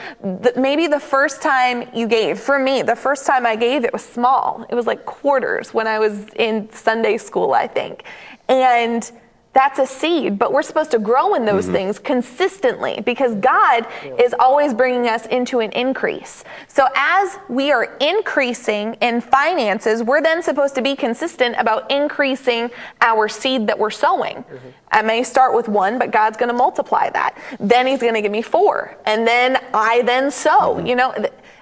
th- 0.43 0.57
maybe 0.57 0.87
the 0.87 1.01
first 1.01 1.43
time 1.43 1.89
you 1.93 2.07
gave, 2.07 2.39
for 2.39 2.59
me, 2.59 2.83
the 2.83 2.97
first 2.97 3.27
time 3.27 3.45
I 3.45 3.57
gave, 3.57 3.85
it 3.85 3.93
was 3.93 4.05
small. 4.05 4.65
It 4.71 4.75
was 4.75 4.87
like 4.87 5.05
quarters 5.05 5.75
when 5.75 5.87
I 5.89 5.99
was 5.99 6.29
in 6.37 6.71
Sunday 6.73 7.19
school, 7.19 7.53
I 7.53 7.67
think. 7.67 8.05
And 8.49 9.11
that's 9.55 9.79
a 9.79 9.87
seed, 9.87 10.39
but 10.39 10.53
we're 10.53 10.63
supposed 10.63 10.91
to 10.91 10.99
grow 10.99 11.35
in 11.35 11.45
those 11.45 11.65
mm-hmm. 11.65 11.75
things 11.75 11.99
consistently 12.01 13.01
because 13.05 13.37
God 13.37 13.87
is 14.19 14.35
always 14.39 14.75
bringing 14.75 15.09
us 15.09 15.27
into 15.27 15.61
an 15.61 15.71
increase. 15.73 16.43
So 16.67 16.89
as 16.97 17.39
we 17.49 17.71
are 17.71 17.97
increasing 18.01 18.95
in 18.95 19.21
finances, 19.21 20.03
we're 20.03 20.21
then 20.21 20.43
supposed 20.43 20.75
to 20.75 20.83
be 20.83 20.97
consistent 20.97 21.55
about 21.57 21.89
increasing 21.91 22.71
our 23.01 23.29
seed 23.29 23.69
that 23.69 23.79
we're 23.79 23.91
sowing. 23.91 24.39
Mm-hmm. 24.39 24.69
I 24.91 25.03
may 25.03 25.23
start 25.23 25.55
with 25.55 25.69
one, 25.69 25.99
but 25.99 26.11
God's 26.11 26.37
going 26.37 26.51
to 26.51 26.57
multiply 26.57 27.11
that. 27.11 27.39
Then 27.61 27.87
He's 27.87 28.01
going 28.01 28.15
to 28.15 28.23
give 28.23 28.33
me 28.33 28.43
four, 28.43 28.99
and 29.07 29.27
then 29.27 29.59
I 29.73 30.03
then 30.03 30.31
sow. 30.31 30.77
Mm-hmm. 30.77 30.87
You 30.87 30.97
know, 30.97 31.15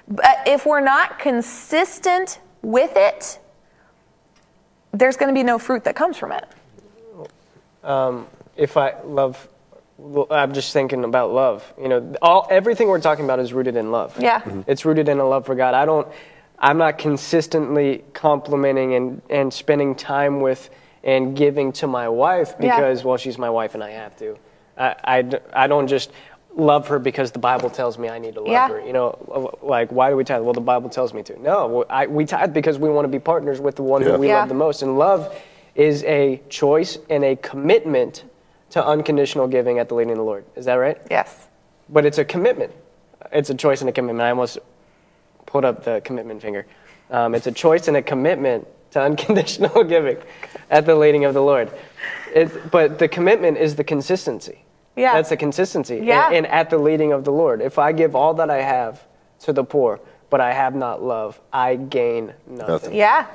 but 0.08 0.38
if 0.46 0.64
we're 0.66 0.80
not 0.80 1.18
consistent 1.18 2.40
with 2.62 2.92
it, 2.96 3.38
there's 4.92 5.16
going 5.16 5.28
to 5.28 5.38
be 5.38 5.44
no 5.44 5.58
fruit 5.58 5.84
that 5.84 5.96
comes 5.96 6.16
from 6.16 6.32
it. 6.32 6.46
If 7.84 8.76
I 8.76 8.94
love, 9.04 9.48
I'm 10.30 10.52
just 10.52 10.72
thinking 10.72 11.04
about 11.04 11.32
love. 11.32 11.72
You 11.80 11.88
know, 11.88 12.14
all 12.22 12.46
everything 12.50 12.88
we're 12.88 13.00
talking 13.00 13.24
about 13.24 13.38
is 13.40 13.52
rooted 13.52 13.76
in 13.76 13.90
love. 13.90 14.18
Yeah. 14.20 14.40
Mhm. 14.40 14.64
it's 14.66 14.84
rooted 14.84 15.08
in 15.08 15.18
a 15.18 15.28
love 15.28 15.46
for 15.46 15.54
God. 15.54 15.74
I 15.74 15.84
don't, 15.84 16.06
I'm 16.58 16.78
not 16.78 16.98
consistently 16.98 18.04
complimenting 18.12 18.94
and 18.94 19.22
and 19.30 19.52
spending 19.52 19.94
time 19.94 20.40
with 20.40 20.70
and 21.04 21.36
giving 21.36 21.72
to 21.72 21.86
my 21.88 22.08
wife 22.08 22.54
Yeah. 22.60 22.76
because 22.76 23.02
well 23.04 23.16
she's 23.16 23.36
my 23.38 23.50
wife 23.50 23.74
and 23.74 23.82
I 23.82 23.90
have 23.90 24.16
to. 24.18 24.36
I 24.78 25.24
I 25.52 25.66
don't 25.66 25.86
just 25.88 26.10
love 26.54 26.86
her 26.88 26.98
because 26.98 27.32
the 27.32 27.38
Bible 27.38 27.70
tells 27.70 27.98
me 27.98 28.08
I 28.08 28.18
need 28.18 28.34
to 28.34 28.40
love 28.40 28.48
Yeah. 28.50 28.68
her. 28.68 28.80
You 28.80 28.92
know, 28.92 29.58
like 29.62 29.90
why 29.90 30.10
do 30.10 30.16
we 30.16 30.24
tithe? 30.24 30.42
Well, 30.42 30.52
the 30.52 30.60
Bible 30.60 30.88
tells 30.90 31.12
me 31.14 31.22
to. 31.24 31.40
No, 31.42 31.84
I, 31.90 32.06
we 32.06 32.24
tithe 32.26 32.52
because 32.54 32.78
we 32.78 32.88
want 32.90 33.04
to 33.04 33.08
be 33.08 33.18
partners 33.18 33.60
with 33.60 33.74
the 33.76 33.82
one 33.82 34.02
Yeah. 34.02 34.12
who 34.12 34.18
we 34.18 34.28
Yeah. 34.28 34.40
love 34.40 34.48
the 34.48 34.54
most. 34.54 34.82
And 34.82 34.98
love 34.98 35.34
is 35.74 36.04
a 36.04 36.40
choice 36.48 36.98
and 37.10 37.24
a 37.24 37.36
commitment 37.36 38.24
to 38.70 38.84
unconditional 38.84 39.46
giving 39.48 39.78
at 39.78 39.88
the 39.88 39.94
leading 39.94 40.12
of 40.12 40.18
the 40.18 40.24
Lord. 40.24 40.44
Is 40.56 40.64
that 40.66 40.74
right? 40.74 40.98
Yes. 41.10 41.48
But 41.88 42.06
it's 42.06 42.18
a 42.18 42.24
commitment. 42.24 42.72
It's 43.32 43.50
a 43.50 43.54
choice 43.54 43.80
and 43.80 43.88
a 43.90 43.92
commitment. 43.92 44.22
I 44.22 44.30
almost 44.30 44.58
pulled 45.46 45.64
up 45.64 45.84
the 45.84 46.00
commitment 46.04 46.40
finger. 46.42 46.66
Um, 47.10 47.34
it's 47.34 47.46
a 47.46 47.52
choice 47.52 47.88
and 47.88 47.96
a 47.96 48.02
commitment 48.02 48.66
to 48.92 49.00
unconditional 49.08 49.84
giving 49.94 50.18
at 50.70 50.86
the 50.86 50.94
leading 50.94 51.24
of 51.24 51.34
the 51.34 51.42
Lord. 51.42 51.70
It, 52.34 52.70
but 52.70 52.98
the 52.98 53.08
commitment 53.08 53.58
is 53.58 53.76
the 53.76 53.84
consistency. 53.84 54.64
Yeah. 54.96 55.14
That's 55.14 55.28
the 55.30 55.36
consistency. 55.36 55.98
And- 55.98 56.06
Yeah. 56.06 56.30
And, 56.30 56.46
at 56.46 56.70
the 56.70 56.78
leading 56.78 57.12
of 57.12 57.24
the 57.24 57.32
Lord. 57.32 57.60
If 57.60 57.78
I 57.78 57.92
give 57.92 58.14
all 58.14 58.34
that 58.34 58.50
I 58.50 58.62
have 58.62 59.02
to 59.40 59.52
the 59.52 59.64
poor, 59.64 60.00
but 60.30 60.40
I 60.40 60.52
have 60.52 60.74
not 60.74 61.02
love, 61.02 61.38
I 61.52 61.76
gain 61.76 62.32
nothing. 62.46 62.66
Nothing. 62.68 62.94
Yeah. 62.94 63.26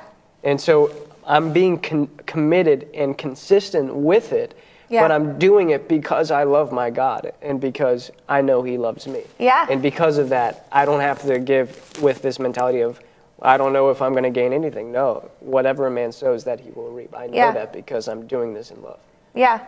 And 0.42 0.60
so 0.60 0.90
I'm 1.28 1.52
being 1.52 1.78
con- 1.78 2.08
committed 2.26 2.88
and 2.94 3.16
consistent 3.16 3.94
with 3.94 4.32
it, 4.32 4.54
Yeah. 4.88 5.02
but 5.02 5.12
I'm 5.12 5.38
doing 5.38 5.70
it 5.70 5.86
because 5.86 6.30
I 6.30 6.44
love 6.44 6.72
my 6.72 6.88
God 6.88 7.32
and 7.42 7.60
because 7.60 8.10
I 8.28 8.40
know 8.40 8.62
He 8.62 8.78
loves 8.78 9.06
me. 9.06 9.22
Yeah. 9.38 9.66
And 9.70 9.82
because 9.82 10.16
of 10.16 10.30
that, 10.30 10.66
I 10.72 10.86
don't 10.86 11.00
have 11.00 11.20
to 11.22 11.38
give 11.38 12.02
with 12.02 12.22
this 12.22 12.38
mentality 12.38 12.80
of, 12.80 12.98
I 13.42 13.58
don't 13.58 13.74
know 13.74 13.90
if 13.90 14.00
I'm 14.00 14.12
going 14.12 14.24
to 14.24 14.30
gain 14.30 14.54
anything. 14.54 14.90
No, 14.90 15.30
whatever 15.40 15.86
a 15.86 15.90
man 15.90 16.10
sows, 16.12 16.44
that 16.44 16.58
he 16.58 16.70
will 16.70 16.90
reap. 16.90 17.14
I 17.14 17.26
know 17.26 17.36
Yeah. 17.36 17.52
that 17.52 17.72
because 17.72 18.08
I'm 18.08 18.26
doing 18.26 18.54
this 18.54 18.70
in 18.70 18.82
love. 18.82 18.98
Yeah. 19.34 19.60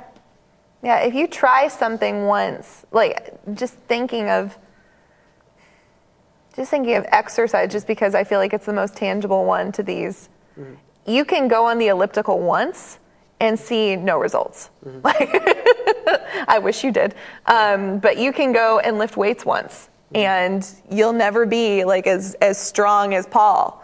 Yeah. 0.82 1.00
If 1.00 1.14
you 1.14 1.28
try 1.28 1.68
something 1.68 2.26
once, 2.26 2.86
like 2.90 3.32
just 3.54 3.74
thinking 3.86 4.28
of, 4.30 4.56
just 6.56 6.70
thinking 6.70 6.96
of 6.96 7.04
exercise, 7.10 7.70
just 7.70 7.86
because 7.86 8.14
I 8.14 8.24
feel 8.24 8.38
like 8.40 8.52
it's 8.54 8.66
the 8.66 8.72
most 8.72 8.96
tangible 8.96 9.44
one 9.44 9.70
to 9.72 9.82
these, 9.82 10.30
mm-hmm. 10.58 10.74
You 11.06 11.24
can 11.24 11.48
go 11.48 11.66
on 11.66 11.78
the 11.78 11.88
elliptical 11.88 12.38
once 12.38 12.98
and 13.40 13.58
see 13.58 13.96
no 13.96 14.18
results. 14.18 14.70
Like, 15.02 15.30
I 16.48 16.58
wish 16.62 16.84
you 16.84 16.92
did. 16.92 17.14
Um, 17.46 17.98
but 17.98 18.18
you 18.18 18.32
can 18.32 18.52
go 18.52 18.78
and 18.80 18.98
lift 18.98 19.16
weights 19.16 19.44
once 19.44 19.88
and 20.14 20.68
you'll 20.90 21.12
never 21.12 21.46
be 21.46 21.84
like 21.84 22.06
as, 22.06 22.34
as 22.40 22.58
strong 22.58 23.14
as 23.14 23.26
Paul. 23.26 23.82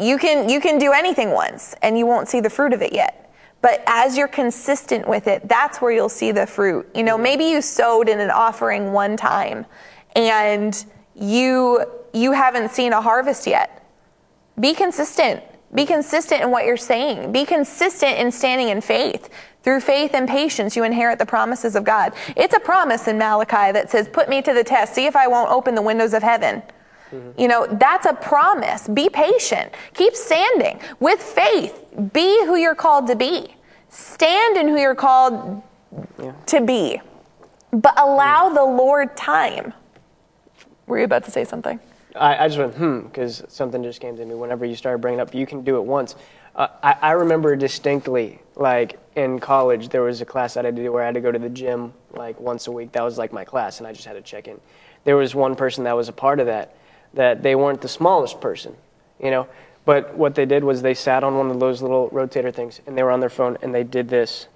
you 0.00 0.18
can 0.18 0.48
you 0.48 0.60
can 0.60 0.78
do 0.78 0.92
anything 0.92 1.30
once 1.30 1.74
and 1.82 1.98
you 1.98 2.06
won't 2.06 2.28
see 2.28 2.40
the 2.40 2.50
fruit 2.50 2.72
of 2.72 2.82
it 2.82 2.92
yet 2.92 3.32
but 3.60 3.82
as 3.86 4.16
you're 4.16 4.28
consistent 4.28 5.08
with 5.08 5.26
it 5.26 5.48
that's 5.48 5.80
where 5.80 5.92
you'll 5.92 6.08
see 6.08 6.32
the 6.32 6.46
fruit 6.46 6.88
you 6.94 7.02
know 7.02 7.16
maybe 7.18 7.44
you 7.44 7.60
sowed 7.62 8.08
in 8.08 8.20
an 8.20 8.30
offering 8.30 8.92
one 8.92 9.16
time 9.16 9.64
and 10.16 10.86
you 11.14 11.84
you 12.12 12.32
haven't 12.32 12.70
seen 12.70 12.92
a 12.92 13.00
harvest 13.00 13.46
yet 13.46 13.84
be 14.58 14.74
consistent 14.74 15.42
be 15.74 15.84
consistent 15.84 16.42
in 16.42 16.50
what 16.50 16.64
you're 16.64 16.76
saying 16.76 17.32
be 17.32 17.44
consistent 17.44 18.18
in 18.18 18.30
standing 18.30 18.68
in 18.68 18.80
faith 18.80 19.28
through 19.62 19.80
faith 19.80 20.12
and 20.14 20.28
patience 20.28 20.76
you 20.76 20.84
inherit 20.84 21.18
the 21.18 21.26
promises 21.26 21.76
of 21.76 21.84
god 21.84 22.12
it's 22.36 22.54
a 22.54 22.60
promise 22.60 23.08
in 23.08 23.18
malachi 23.18 23.72
that 23.72 23.90
says 23.90 24.08
put 24.08 24.28
me 24.28 24.40
to 24.40 24.54
the 24.54 24.64
test 24.64 24.94
see 24.94 25.06
if 25.06 25.16
i 25.16 25.26
won't 25.26 25.50
open 25.50 25.74
the 25.74 25.82
windows 25.82 26.14
of 26.14 26.22
heaven 26.22 26.62
mm-hmm. 27.10 27.40
you 27.40 27.48
know, 27.48 27.66
that's 27.66 28.06
a 28.06 28.12
promise. 28.12 28.86
Be 28.88 29.08
patient. 29.08 29.72
Keep 29.94 30.14
standing 30.14 30.78
with 31.00 31.22
faith. 31.22 31.84
Be 32.12 32.44
who 32.44 32.56
you're 32.56 32.74
called 32.74 33.06
to 33.06 33.16
be. 33.16 33.54
Stand 33.88 34.56
in 34.56 34.68
who 34.68 34.76
you're 34.76 34.94
called 34.94 35.62
to 36.46 36.60
be. 36.60 37.00
But 37.72 37.98
allow 37.98 38.50
mm. 38.50 38.54
the 38.54 38.64
Lord 38.64 39.16
time. 39.16 39.72
Were 40.86 40.98
you 40.98 41.04
about 41.04 41.24
to 41.24 41.30
say 41.30 41.44
something? 41.44 41.78
I, 42.16 42.44
I 42.44 42.48
just 42.48 42.58
went, 42.58 42.74
hmm, 42.74 43.00
because 43.00 43.42
something 43.48 43.82
just 43.82 44.00
came 44.00 44.16
to 44.16 44.24
me 44.24 44.34
whenever 44.34 44.64
you 44.64 44.74
started 44.76 44.98
bringing 44.98 45.20
up, 45.20 45.34
you 45.34 45.46
can 45.46 45.62
do 45.62 45.76
it 45.76 45.84
once. 45.84 46.16
Uh, 46.54 46.68
I, 46.82 46.92
I 47.00 47.10
remember 47.12 47.54
distinctly, 47.54 48.40
like 48.56 48.98
in 49.14 49.38
college, 49.38 49.90
there 49.90 50.02
was 50.02 50.20
a 50.20 50.24
class 50.24 50.54
that 50.54 50.64
I 50.64 50.68
had 50.68 50.76
to 50.76 50.82
do 50.82 50.92
where 50.92 51.02
I 51.02 51.06
had 51.06 51.14
to 51.14 51.20
go 51.20 51.30
to 51.30 51.38
the 51.38 51.50
gym 51.50 51.92
like 52.12 52.40
once 52.40 52.66
a 52.66 52.72
week. 52.72 52.92
That 52.92 53.02
was 53.04 53.18
like 53.18 53.32
my 53.32 53.44
class, 53.44 53.78
and 53.78 53.86
I 53.86 53.92
just 53.92 54.06
had 54.06 54.14
to 54.14 54.22
check 54.22 54.48
in. 54.48 54.60
There 55.04 55.16
was 55.16 55.34
one 55.34 55.54
person 55.54 55.84
that 55.84 55.96
was 55.96 56.08
a 56.08 56.12
part 56.12 56.40
of 56.40 56.46
that, 56.46 56.76
that 57.14 57.42
they 57.42 57.54
weren't 57.54 57.80
the 57.80 57.88
smallest 57.88 58.40
person, 58.40 58.74
you 59.22 59.30
know, 59.30 59.46
but 59.84 60.14
what 60.16 60.34
they 60.34 60.44
did 60.46 60.64
was 60.64 60.82
they 60.82 60.94
sat 60.94 61.22
on 61.22 61.36
one 61.36 61.50
of 61.50 61.60
those 61.60 61.80
little 61.82 62.10
rotator 62.10 62.52
things, 62.52 62.80
and 62.86 62.98
they 62.98 63.02
were 63.02 63.10
on 63.12 63.20
their 63.20 63.30
phone, 63.30 63.56
and 63.62 63.74
they 63.74 63.84
did 63.84 64.08
this 64.08 64.48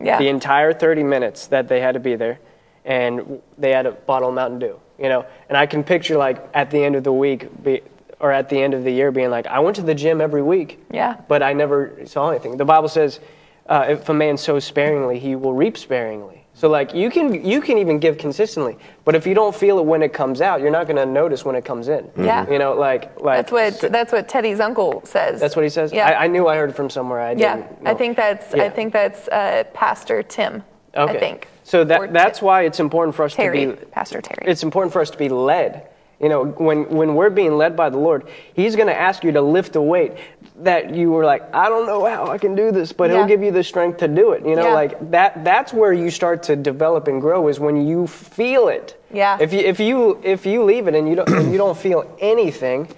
Yeah. 0.00 0.18
the 0.18 0.28
entire 0.28 0.72
30 0.72 1.02
minutes 1.04 1.46
that 1.48 1.68
they 1.68 1.80
had 1.80 1.94
to 1.94 2.00
be 2.00 2.14
there 2.16 2.38
and 2.84 3.42
they 3.58 3.72
had 3.72 3.84
a 3.86 3.90
bottle 3.92 4.28
of 4.28 4.34
mountain 4.34 4.58
dew 4.60 4.78
you 4.98 5.08
know 5.08 5.24
and 5.48 5.56
i 5.56 5.66
can 5.66 5.82
picture 5.84 6.16
like 6.16 6.46
at 6.54 6.70
the 6.70 6.82
end 6.82 6.96
of 6.96 7.04
the 7.04 7.12
week 7.12 7.46
be, 7.62 7.80
or 8.20 8.32
at 8.32 8.48
the 8.48 8.60
end 8.60 8.74
of 8.74 8.84
the 8.84 8.90
year 8.90 9.10
being 9.10 9.30
like 9.30 9.46
i 9.46 9.58
went 9.58 9.76
to 9.76 9.82
the 9.82 9.94
gym 9.94 10.20
every 10.20 10.42
week 10.42 10.80
Yeah. 10.90 11.16
but 11.28 11.42
i 11.42 11.52
never 11.52 11.92
saw 12.06 12.30
anything 12.30 12.56
the 12.56 12.64
bible 12.64 12.88
says 12.88 13.20
uh, 13.66 13.86
if 13.88 14.08
a 14.08 14.14
man 14.14 14.36
sows 14.36 14.64
sparingly 14.64 15.18
he 15.18 15.36
will 15.36 15.52
reap 15.52 15.76
sparingly 15.76 16.44
so 16.54 16.68
like 16.68 16.94
you 16.94 17.10
can 17.10 17.44
you 17.44 17.60
can 17.60 17.78
even 17.78 17.98
give 18.00 18.18
consistently 18.18 18.76
but 19.04 19.14
if 19.14 19.26
you 19.26 19.34
don't 19.34 19.54
feel 19.54 19.78
it 19.78 19.84
when 19.84 20.02
it 20.02 20.12
comes 20.12 20.40
out 20.40 20.60
you're 20.60 20.70
not 20.70 20.86
going 20.86 20.96
to 20.96 21.04
notice 21.06 21.44
when 21.44 21.54
it 21.54 21.64
comes 21.64 21.88
in 21.88 22.10
Yeah. 22.16 22.50
you 22.50 22.58
know 22.58 22.74
like 22.74 23.20
like 23.20 23.46
That's 23.46 23.52
what 23.82 23.92
that's 23.92 24.10
what 24.12 24.26
Teddy's 24.28 24.58
uncle 24.58 25.02
says. 25.04 25.38
that's 25.38 25.54
what 25.54 25.62
he 25.64 25.68
says 25.68 25.92
Yeah. 25.92 26.08
I, 26.08 26.24
I 26.24 26.26
knew 26.26 26.48
i 26.48 26.56
heard 26.56 26.74
from 26.74 26.88
somewhere 26.90 27.20
i 27.20 27.32
yeah. 27.32 27.62
I 27.84 27.94
think 27.94 28.16
that's 28.16 28.54
Yeah. 28.54 28.64
I 28.64 28.70
think 28.70 28.92
that's 28.92 29.28
uh, 29.28 29.64
Pastor 29.74 30.22
Tim. 30.22 30.64
okay 30.96 31.16
I 31.16 31.20
think. 31.20 31.46
So 31.68 31.84
that 31.84 32.12
that's 32.12 32.40
why 32.40 32.62
it's 32.62 32.80
important 32.80 33.14
for 33.14 33.24
us 33.24 33.34
Terry. 33.34 33.66
to 33.66 33.72
be 33.72 33.84
Pastor 33.86 34.20
Terry. 34.22 34.50
it's 34.50 34.62
important 34.62 34.92
for 34.92 35.00
us 35.00 35.10
to 35.10 35.18
be 35.18 35.28
led. 35.28 35.88
You 36.20 36.28
know, 36.28 36.46
when, 36.46 36.88
when 36.88 37.14
we're 37.14 37.30
being 37.30 37.56
led 37.56 37.76
by 37.76 37.90
the 37.90 37.96
Lord, 37.98 38.28
He's 38.54 38.74
going 38.74 38.88
to 38.88 39.00
ask 39.08 39.22
you 39.22 39.30
to 39.30 39.40
lift 39.40 39.76
a 39.76 39.80
weight 39.80 40.14
that 40.56 40.92
you 40.92 41.12
were 41.12 41.24
like, 41.24 41.42
I 41.54 41.68
don't 41.68 41.86
know 41.86 42.04
how 42.06 42.26
I 42.26 42.38
can 42.38 42.56
do 42.56 42.72
this, 42.72 42.92
but 42.92 43.08
Yeah. 43.08 43.18
He'll 43.18 43.26
give 43.28 43.40
you 43.40 43.52
the 43.52 43.62
strength 43.62 43.98
to 43.98 44.08
do 44.08 44.32
it. 44.32 44.44
You 44.44 44.56
know, 44.56 44.66
Yeah. 44.66 44.74
like 44.74 45.10
that. 45.12 45.44
That's 45.44 45.72
where 45.72 45.92
you 45.92 46.10
start 46.10 46.42
to 46.44 46.56
develop 46.56 47.06
and 47.06 47.20
grow 47.20 47.46
is 47.46 47.60
when 47.60 47.86
you 47.86 48.08
feel 48.08 48.66
it. 48.66 49.00
Yeah. 49.12 49.38
If 49.40 49.52
you 49.52 49.60
if 49.60 49.78
you 49.78 50.20
if 50.24 50.44
you 50.44 50.64
leave 50.64 50.88
it 50.88 50.96
and 50.96 51.08
you 51.08 51.14
don't 51.14 51.28
and 51.28 51.52
you 51.52 51.58
don't 51.58 51.78
feel 51.78 52.02
anything, 52.18 52.88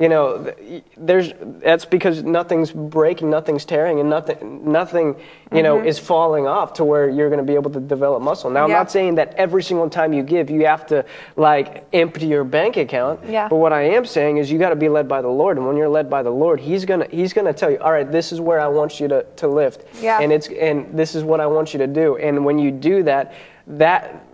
you 0.00 0.08
know, 0.08 0.52
there's 0.96 1.32
that's 1.62 1.84
because 1.84 2.22
nothing's 2.24 2.72
breaking, 2.72 3.28
nothing's 3.28 3.66
tearing, 3.66 4.00
and 4.00 4.08
nothing 4.08 4.72
nothing 4.72 5.14
you 5.52 5.62
know 5.62 5.78
is 5.80 5.98
falling 5.98 6.46
off 6.46 6.72
to 6.74 6.84
where 6.84 7.10
you're 7.10 7.28
going 7.28 7.44
to 7.46 7.52
be 7.52 7.54
able 7.54 7.70
to 7.72 7.80
develop 7.80 8.22
muscle. 8.22 8.48
Now, 8.50 8.60
I'm 8.60 8.70
Mm-hmm. 8.70 8.72
Yeah. 8.72 8.78
not 8.78 8.90
saying 8.90 9.14
that 9.16 9.34
every 9.34 9.62
single 9.62 9.90
time 9.90 10.12
you 10.14 10.22
give, 10.22 10.48
you 10.48 10.64
have 10.64 10.86
to 10.86 11.04
like 11.36 11.84
empty 11.92 12.26
your 12.26 12.44
bank 12.44 12.78
account. 12.78 13.20
Yeah. 13.28 13.48
But 13.48 13.56
what 13.56 13.72
I 13.74 13.82
am 13.82 14.06
saying 14.06 14.38
is 14.38 14.50
you 14.50 14.58
got 14.58 14.70
to 14.70 14.76
be 14.76 14.88
led 14.88 15.06
by 15.06 15.20
the 15.20 15.28
Lord, 15.28 15.58
and 15.58 15.66
when 15.66 15.76
you're 15.76 15.88
led 15.88 16.08
by 16.08 16.22
the 16.22 16.30
Lord, 16.30 16.60
He's 16.60 16.84
gonna 16.86 17.06
He's 17.10 17.32
gonna 17.34 17.52
tell 17.52 17.70
you, 17.70 17.78
all 17.78 17.92
right, 17.92 18.10
this 18.10 18.32
is 18.32 18.40
where 18.40 18.58
I 18.60 18.68
want 18.68 19.00
you 19.00 19.08
to 19.08 19.22
to 19.36 19.48
lift, 19.48 19.84
Yeah. 20.02 20.20
and 20.22 20.32
it's 20.32 20.48
and 20.48 20.98
this 20.98 21.14
is 21.14 21.24
what 21.24 21.40
I 21.40 21.46
want 21.46 21.74
you 21.74 21.78
to 21.78 21.86
do, 21.86 22.16
and 22.16 22.42
when 22.44 22.58
you 22.58 22.70
do 22.70 23.02
that. 23.02 23.34
That 23.70 24.26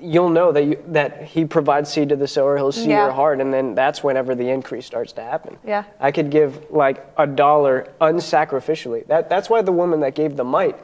you'll 0.00 0.28
know 0.28 0.52
that 0.52 0.64
you, 0.64 0.82
that 0.88 1.24
he 1.24 1.44
provides 1.44 1.90
seed 1.90 2.08
to 2.10 2.16
the 2.16 2.28
sower. 2.28 2.56
He'll 2.56 2.70
see 2.70 2.90
Yeah. 2.90 3.04
your 3.04 3.12
heart, 3.12 3.40
and 3.40 3.52
then 3.52 3.74
that's 3.74 4.04
whenever 4.04 4.34
the 4.34 4.48
increase 4.48 4.86
starts 4.86 5.12
to 5.14 5.22
happen. 5.22 5.56
Yeah. 5.66 5.84
I 5.98 6.12
could 6.12 6.30
give 6.30 6.70
like 6.70 7.04
a 7.18 7.26
dollar 7.26 7.88
unsacrificially. 8.00 9.06
That 9.08 9.28
that's 9.28 9.50
why 9.50 9.62
the 9.62 9.72
woman 9.72 10.00
that 10.00 10.14
gave 10.14 10.36
the 10.36 10.44
mite 10.44 10.78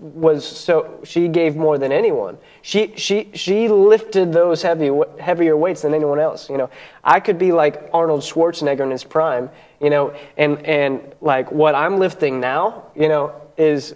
was 0.00 0.44
so 0.44 1.00
she 1.04 1.28
gave 1.28 1.56
more 1.56 1.78
than 1.78 1.90
anyone. 1.90 2.38
She 2.62 2.92
she 2.96 3.30
she 3.34 3.68
lifted 3.68 4.32
those 4.32 4.62
heavy 4.62 4.90
heavier 5.18 5.56
weights 5.56 5.82
than 5.82 5.94
anyone 5.94 6.20
else. 6.20 6.48
You 6.48 6.58
know, 6.58 6.70
I 7.02 7.18
could 7.18 7.38
be 7.38 7.50
like 7.50 7.88
Arnold 7.92 8.20
Schwarzenegger 8.20 8.80
in 8.80 8.90
his 8.90 9.04
prime. 9.04 9.50
You 9.80 9.90
know, 9.90 10.14
and 10.36 10.64
and 10.64 11.00
like 11.20 11.50
what 11.50 11.74
I'm 11.74 11.98
lifting 11.98 12.38
now, 12.40 12.84
you 12.94 13.08
know, 13.08 13.32
is 13.56 13.94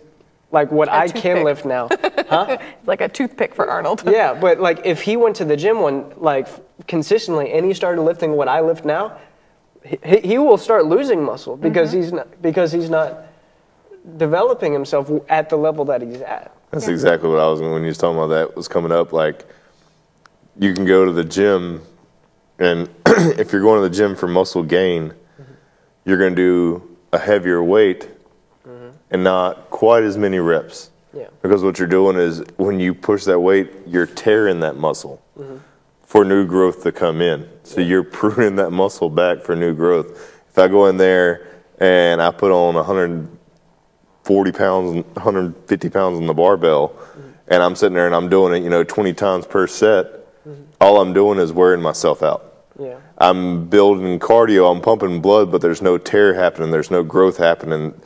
like 0.52 0.70
what 0.70 0.88
I 0.88 1.08
can 1.08 1.44
lift 1.44 1.64
now. 1.64 1.88
Huh? 2.26 2.58
like 2.86 3.00
a 3.00 3.08
toothpick 3.08 3.54
for 3.54 3.70
Arnold. 3.70 4.02
Yeah, 4.04 4.34
but 4.34 4.58
like 4.58 4.84
if 4.84 5.00
he 5.00 5.16
went 5.16 5.36
to 5.36 5.44
the 5.44 5.56
gym 5.56 5.78
one 5.78 6.12
like 6.16 6.48
consistently 6.88 7.52
and 7.52 7.64
he 7.64 7.72
started 7.72 8.02
lifting 8.02 8.32
what 8.32 8.48
I 8.48 8.62
lift 8.62 8.84
now, 8.84 9.16
he, 9.84 10.18
he 10.24 10.38
will 10.38 10.58
start 10.58 10.86
losing 10.86 11.22
muscle 11.22 11.54
mm-hmm. 11.54 11.62
because 11.62 11.92
he's 11.92 12.12
not 12.12 12.42
because 12.42 12.72
he's 12.72 12.90
not 12.90 13.26
developing 14.16 14.72
himself 14.72 15.08
at 15.28 15.48
the 15.50 15.56
level 15.56 15.84
that 15.84 16.02
he's 16.02 16.20
at. 16.20 16.52
That's 16.72 16.88
exactly 16.88 17.28
what 17.28 17.38
I 17.38 17.46
was 17.46 17.60
when 17.60 17.82
you 17.82 17.88
was 17.88 17.98
talking 17.98 18.18
about 18.18 18.28
that 18.28 18.56
was 18.56 18.66
coming 18.66 18.90
up. 18.90 19.12
Like, 19.12 19.46
you 20.58 20.74
can 20.74 20.84
go 20.84 21.04
to 21.04 21.12
the 21.12 21.24
gym, 21.24 21.82
and 22.58 22.88
if 23.06 23.52
you're 23.52 23.62
going 23.62 23.80
to 23.80 23.88
the 23.88 23.94
gym 23.94 24.16
for 24.16 24.26
muscle 24.26 24.64
gain, 24.64 25.10
mm-hmm. 25.10 25.52
you're 26.04 26.18
going 26.18 26.34
to 26.34 26.36
do 26.36 26.96
a 27.12 27.18
heavier 27.18 27.62
weight 27.62 28.10
and 29.10 29.22
not 29.24 29.70
quite 29.70 30.02
as 30.02 30.16
many 30.16 30.38
reps. 30.38 30.90
Yeah. 31.12 31.28
Because 31.42 31.62
what 31.62 31.78
you're 31.78 31.88
doing 31.88 32.16
is 32.16 32.42
when 32.56 32.78
you 32.78 32.94
push 32.94 33.24
that 33.24 33.40
weight, 33.40 33.72
you're 33.86 34.06
tearing 34.06 34.60
that 34.60 34.76
muscle 34.76 35.22
mm-hmm. 35.38 35.56
for 36.04 36.24
new 36.24 36.46
growth 36.46 36.82
to 36.82 36.92
come 36.92 37.22
in. 37.22 37.48
So 37.62 37.80
you're 37.80 38.02
pruning 38.04 38.56
that 38.56 38.70
muscle 38.70 39.08
back 39.08 39.42
for 39.42 39.56
new 39.56 39.74
growth. 39.74 40.42
If 40.50 40.58
I 40.58 40.68
go 40.68 40.86
in 40.86 40.96
there 40.96 41.48
and 41.78 42.20
I 42.20 42.30
put 42.30 42.52
on 42.52 42.74
140 42.74 44.52
pounds, 44.52 45.04
150 45.14 45.88
pounds 45.90 46.18
on 46.18 46.26
the 46.26 46.34
barbell, 46.34 46.88
mm-hmm. 46.88 47.30
and 47.48 47.62
I'm 47.62 47.74
sitting 47.76 47.94
there 47.94 48.06
and 48.06 48.14
I'm 48.14 48.28
doing 48.28 48.60
it, 48.60 48.64
you 48.64 48.70
know, 48.70 48.84
20 48.84 49.14
times 49.14 49.46
per 49.46 49.66
set, 49.66 50.06
mm-hmm. 50.46 50.62
all 50.80 51.00
I'm 51.00 51.14
doing 51.14 51.38
is 51.38 51.52
wearing 51.52 51.80
myself 51.80 52.22
out. 52.22 52.56
Yeah. 52.78 52.98
I'm 53.18 53.68
building 53.68 54.18
cardio, 54.18 54.70
I'm 54.70 54.82
pumping 54.82 55.22
blood, 55.22 55.50
but 55.50 55.62
there's 55.62 55.80
no 55.80 55.96
tear 55.96 56.34
happening, 56.34 56.70
there's 56.70 56.90
no 56.90 57.02
growth 57.02 57.38
happening. 57.38 57.98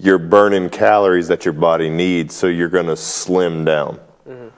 You're 0.00 0.18
burning 0.18 0.70
calories 0.70 1.28
that 1.28 1.44
your 1.44 1.52
body 1.52 1.90
needs, 1.90 2.34
so 2.34 2.46
you're 2.46 2.70
going 2.70 2.86
to 2.86 2.96
slim 2.96 3.64
down. 3.64 4.00
Mm-hmm. 4.26 4.48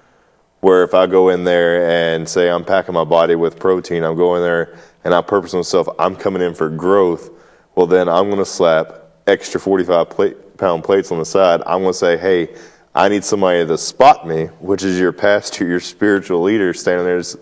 Where 0.61 0.85
if 0.85 0.95
I 0.95 1.07
go 1.07 1.31
in 1.31 1.43
there 1.43 2.15
and 2.15 2.29
say 2.29 2.49
I'm 2.49 2.65
packing 2.65 2.95
my 2.95 3.03
body 3.03 3.35
with 3.35 3.59
protein, 3.59 4.05
I'm 4.05 4.15
going 4.15 4.43
there 4.43 4.79
and 5.05 5.13
I 5.13 5.21
purpose 5.21 5.53
myself, 5.53 5.89
I'm 5.99 6.15
coming 6.15 6.43
in 6.43 6.55
for 6.55 6.69
growth, 6.69 7.31
well, 7.75 7.89
then 7.89 8.09
I'm 8.09 8.27
going 8.27 8.39
to 8.39 8.45
slap 8.45 8.95
extra 9.27 9.59
45 9.59 10.11
plate, 10.11 10.57
pound 10.59 10.85
plates 10.85 11.11
on 11.11 11.19
the 11.19 11.25
side. 11.25 11.61
I'm 11.67 11.81
going 11.81 11.93
to 11.93 11.99
say, 11.99 12.17
hey, 12.17 12.55
I 12.95 13.09
need 13.09 13.25
somebody 13.25 13.67
to 13.67 13.79
spot 13.79 14.27
me, 14.27 14.45
which 14.61 14.85
is 14.85 15.01
your 15.01 15.13
pastor, 15.13 15.67
your 15.67 15.81
spiritual 15.81 16.43
leader 16.43 16.73
standing 16.73 17.05
there 17.07 17.19
s- 17.19 17.37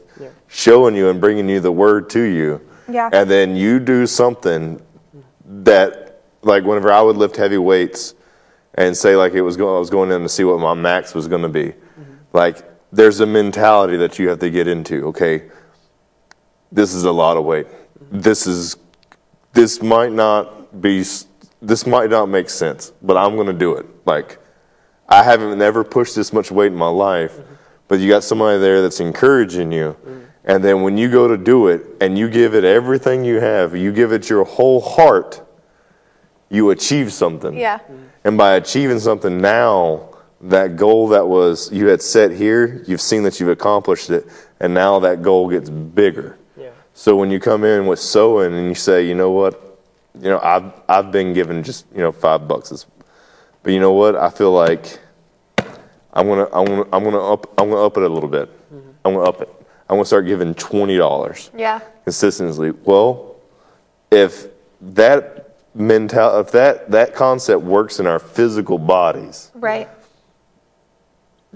showing 0.48 0.94
you 0.94 1.10
and 1.10 1.20
bringing 1.20 1.48
you 1.50 1.60
the 1.60 1.72
word 1.72 2.08
to 2.10 2.20
you. 2.22 2.66
Yeah. 2.88 3.10
And 3.12 3.30
then 3.30 3.56
you 3.56 3.78
do 3.78 4.06
something 4.06 4.80
that, 5.44 5.99
like, 6.42 6.64
whenever 6.64 6.92
I 6.92 7.02
would 7.02 7.16
lift 7.16 7.36
heavy 7.36 7.58
weights 7.58 8.14
and 8.74 8.96
say, 8.96 9.16
like, 9.16 9.34
it 9.34 9.42
was 9.42 9.56
going, 9.56 9.74
I 9.74 9.78
was 9.78 9.90
going 9.90 10.10
in 10.10 10.22
to 10.22 10.28
see 10.28 10.44
what 10.44 10.58
my 10.60 10.74
max 10.74 11.14
was 11.14 11.28
going 11.28 11.42
to 11.42 11.48
be. 11.48 11.66
Mm-hmm. 11.66 12.14
Like, 12.32 12.64
there's 12.92 13.20
a 13.20 13.26
mentality 13.26 13.96
that 13.98 14.18
you 14.18 14.28
have 14.28 14.38
to 14.40 14.50
get 14.50 14.66
into. 14.66 15.06
Okay, 15.08 15.50
this 16.72 16.94
is 16.94 17.04
a 17.04 17.12
lot 17.12 17.36
of 17.36 17.44
weight. 17.44 17.66
Mm-hmm. 17.66 18.20
This 18.20 18.46
is, 18.46 18.76
this 19.52 19.82
might 19.82 20.12
not 20.12 20.80
be, 20.80 21.04
this 21.60 21.86
might 21.86 22.10
not 22.10 22.28
make 22.28 22.48
sense, 22.48 22.92
but 23.02 23.16
I'm 23.16 23.34
going 23.34 23.48
to 23.48 23.52
do 23.52 23.74
it. 23.74 23.86
Like, 24.06 24.38
I 25.08 25.22
haven't 25.22 25.58
never 25.58 25.84
pushed 25.84 26.14
this 26.14 26.32
much 26.32 26.50
weight 26.50 26.72
in 26.72 26.78
my 26.78 26.88
life, 26.88 27.32
mm-hmm. 27.32 27.54
but 27.88 28.00
you 28.00 28.08
got 28.08 28.24
somebody 28.24 28.58
there 28.58 28.80
that's 28.80 29.00
encouraging 29.00 29.72
you. 29.72 29.96
Mm. 30.04 30.26
And 30.44 30.64
then 30.64 30.82
when 30.82 30.96
you 30.96 31.10
go 31.10 31.28
to 31.28 31.36
do 31.36 31.68
it 31.68 31.82
and 32.00 32.16
you 32.16 32.28
give 32.28 32.54
it 32.54 32.64
everything 32.64 33.24
you 33.24 33.40
have, 33.40 33.76
you 33.76 33.92
give 33.92 34.10
it 34.12 34.30
your 34.30 34.44
whole 34.44 34.80
heart, 34.80 35.42
you 36.50 36.70
achieve 36.70 37.12
something. 37.12 37.54
Yeah. 37.56 37.78
And 38.24 38.36
by 38.36 38.54
achieving 38.54 38.98
something 38.98 39.38
now, 39.40 40.08
that 40.42 40.76
goal 40.76 41.08
that 41.08 41.26
was 41.26 41.70
you 41.72 41.86
had 41.86 42.02
set 42.02 42.30
here, 42.32 42.82
you've 42.86 43.00
seen 43.00 43.22
that 43.22 43.38
you've 43.40 43.48
accomplished 43.50 44.10
it, 44.10 44.26
and 44.60 44.74
now 44.74 44.98
that 45.00 45.22
goal 45.22 45.48
gets 45.48 45.70
bigger. 45.70 46.38
Yeah. 46.56 46.70
So 46.94 47.16
when 47.16 47.30
you 47.30 47.38
come 47.40 47.64
in 47.64 47.86
with 47.86 47.98
sewing 48.00 48.54
and 48.54 48.66
you 48.68 48.74
say, 48.74 49.06
you 49.06 49.14
know 49.14 49.30
what, 49.30 49.78
you 50.14 50.28
know, 50.28 50.40
I've 50.42 50.72
I've 50.88 51.12
been 51.12 51.32
given 51.32 51.62
just 51.62 51.86
you 51.94 52.00
know 52.00 52.12
five 52.12 52.46
bucks, 52.48 52.70
this- 52.70 52.86
but 53.62 53.72
you 53.72 53.80
know 53.80 53.92
what, 53.92 54.16
I 54.16 54.30
feel 54.30 54.52
like 54.52 54.98
I'm 56.12 56.26
gonna 56.26 56.48
I'm 56.52 56.64
gonna 56.64 56.86
I'm 56.92 57.04
gonna 57.04 57.32
up 57.32 57.46
I'm 57.58 57.68
gonna 57.70 57.84
up 57.84 57.96
it 57.96 58.02
a 58.02 58.08
little 58.08 58.28
bit. 58.28 58.48
Mm-hmm. 58.74 58.90
I'm 59.04 59.14
gonna 59.14 59.28
up 59.28 59.40
it. 59.42 59.48
I'm 59.88 59.96
gonna 59.96 60.04
start 60.06 60.26
giving 60.26 60.54
twenty 60.54 60.96
dollars 60.96 61.50
Yeah. 61.56 61.80
consistently. 62.04 62.70
Well, 62.84 63.36
if 64.10 64.46
that 64.80 65.39
mental 65.74 66.40
if 66.40 66.50
that 66.52 66.90
that 66.90 67.14
concept 67.14 67.62
works 67.62 68.00
in 68.00 68.06
our 68.06 68.18
physical 68.18 68.78
bodies, 68.78 69.50
Right. 69.54 69.88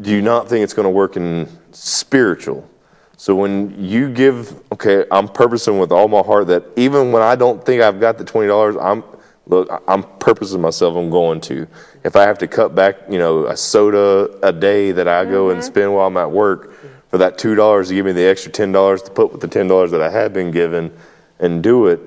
do 0.00 0.10
you 0.10 0.22
not 0.22 0.48
think 0.48 0.62
it's 0.62 0.74
going 0.74 0.84
to 0.84 0.90
work 0.90 1.16
in 1.16 1.48
spiritual? 1.72 2.68
So 3.16 3.34
when 3.34 3.82
you 3.82 4.10
give, 4.10 4.60
okay, 4.72 5.06
I'm 5.10 5.28
purposing 5.28 5.78
with 5.78 5.92
all 5.92 6.08
my 6.08 6.20
heart 6.20 6.48
that 6.48 6.64
even 6.76 7.12
when 7.12 7.22
I 7.22 7.36
don't 7.36 7.64
think 7.64 7.82
I've 7.82 8.00
got 8.00 8.18
the 8.18 8.24
twenty 8.24 8.48
dollars, 8.48 8.76
I'm 8.76 9.02
look, 9.46 9.82
I'm 9.88 10.02
purposing 10.18 10.60
myself. 10.60 10.96
I'm 10.96 11.10
going 11.10 11.40
to. 11.42 11.66
If 12.02 12.16
I 12.16 12.22
have 12.22 12.38
to 12.38 12.46
cut 12.46 12.74
back, 12.74 12.96
you 13.08 13.18
know, 13.18 13.46
a 13.46 13.56
soda 13.56 14.36
a 14.42 14.52
day 14.52 14.92
that 14.92 15.08
I 15.08 15.24
go 15.24 15.50
and 15.50 15.60
mm-hmm. 15.60 15.66
spend 15.66 15.94
while 15.94 16.06
I'm 16.06 16.16
at 16.16 16.30
work 16.30 16.72
for 17.08 17.18
that 17.18 17.38
two 17.38 17.54
dollars 17.54 17.88
to 17.88 17.94
give 17.94 18.04
me 18.04 18.12
the 18.12 18.24
extra 18.24 18.50
ten 18.50 18.72
dollars 18.72 19.02
to 19.02 19.10
put 19.10 19.32
with 19.32 19.40
the 19.40 19.48
ten 19.48 19.68
dollars 19.68 19.90
that 19.92 20.02
I 20.02 20.10
had 20.10 20.32
been 20.32 20.50
given, 20.50 20.92
and 21.38 21.62
do 21.62 21.86
it, 21.86 22.00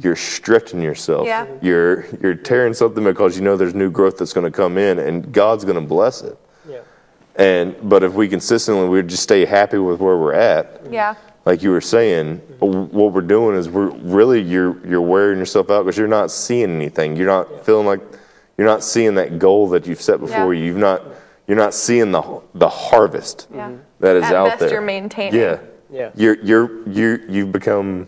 you're 0.00 0.16
stretching 0.16 0.80
yourself. 0.82 1.26
Yeah. 1.26 1.46
You're 1.60 2.06
you're 2.22 2.34
tearing 2.34 2.74
something 2.74 3.02
because 3.04 3.36
you 3.36 3.42
know 3.42 3.56
there's 3.56 3.74
new 3.74 3.90
growth 3.90 4.18
that's 4.18 4.32
going 4.32 4.50
to 4.50 4.56
come 4.56 4.78
in, 4.78 4.98
and 4.98 5.32
God's 5.32 5.64
going 5.64 5.80
to 5.80 5.86
bless 5.86 6.22
it. 6.22 6.38
Yeah. 6.68 6.78
And 7.36 7.76
but 7.88 8.02
if 8.02 8.12
we 8.14 8.28
consistently 8.28 8.88
we 8.88 9.02
just 9.02 9.22
stay 9.22 9.44
happy 9.44 9.78
with 9.78 10.00
where 10.00 10.16
we're 10.16 10.34
at, 10.34 10.82
Yeah. 10.90 11.14
like 11.46 11.62
you 11.62 11.70
were 11.70 11.80
saying, 11.80 12.36
what 12.60 13.12
we're 13.12 13.20
doing 13.22 13.56
is 13.56 13.68
we're 13.68 13.90
really 13.90 14.40
you're 14.40 14.76
you're 14.86 15.00
wearing 15.02 15.38
yourself 15.38 15.70
out 15.70 15.84
because 15.84 15.98
you're 15.98 16.08
not 16.08 16.30
seeing 16.30 16.70
anything. 16.70 17.16
You're 17.16 17.26
not 17.26 17.64
feeling 17.66 17.86
like 17.86 18.00
you're 18.56 18.66
not 18.66 18.82
seeing 18.84 19.14
that 19.16 19.38
goal 19.38 19.68
that 19.70 19.86
you've 19.86 20.00
set 20.02 20.20
before 20.20 20.52
Yeah. 20.54 20.60
you. 20.60 20.66
You've 20.66 20.76
not 20.76 21.02
you're 21.48 21.56
not 21.56 21.74
seeing 21.74 22.12
the 22.12 22.40
the 22.54 22.68
harvest 22.68 23.48
Yeah. 23.54 23.72
that 24.00 24.16
is 24.16 24.24
At 24.24 24.34
out 24.34 24.48
best, 24.50 24.60
there. 24.60 24.70
you're 24.70 24.80
maintaining. 24.80 25.40
Yeah, 25.40 25.58
Yeah. 25.90 26.10
You're 26.14 26.36
you're 26.42 26.88
you 26.88 27.20
you've 27.28 27.50
become. 27.52 28.06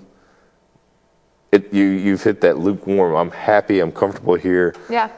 It, 1.53 1.73
you 1.75 1.85
you've 1.85 2.23
hit 2.23 2.41
that 2.43 2.59
lukewarm. 2.59 3.15
I'm 3.15 3.31
happy. 3.31 3.81
I'm 3.81 3.91
comfortable 3.93 4.35
here. 4.35 4.75
Yeah. 4.89 5.09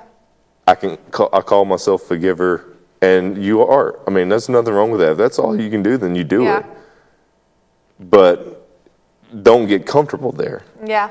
I 0.67 0.75
can 0.75 0.97
call, 1.11 1.29
I 1.33 1.41
call 1.41 1.65
myself 1.65 2.03
forgiver, 2.05 2.77
and 3.03 3.43
you 3.43 3.63
are. 3.63 3.99
I 4.07 4.11
mean, 4.11 4.29
there's 4.29 4.49
nothing 4.49 4.73
wrong 4.73 4.91
with 4.91 5.01
that. 5.01 5.13
If 5.13 5.19
that's 5.19 5.39
all 5.39 5.61
you 5.61 5.69
can 5.71 5.83
do, 5.83 5.97
then 5.99 6.15
you 6.15 6.25
do 6.25 6.45
Yeah. 6.45 6.61
it. 6.61 6.67
But 8.01 8.67
don't 9.43 9.67
get 9.67 9.87
comfortable 9.87 10.33
there. 10.33 10.63
Yeah. 10.85 11.11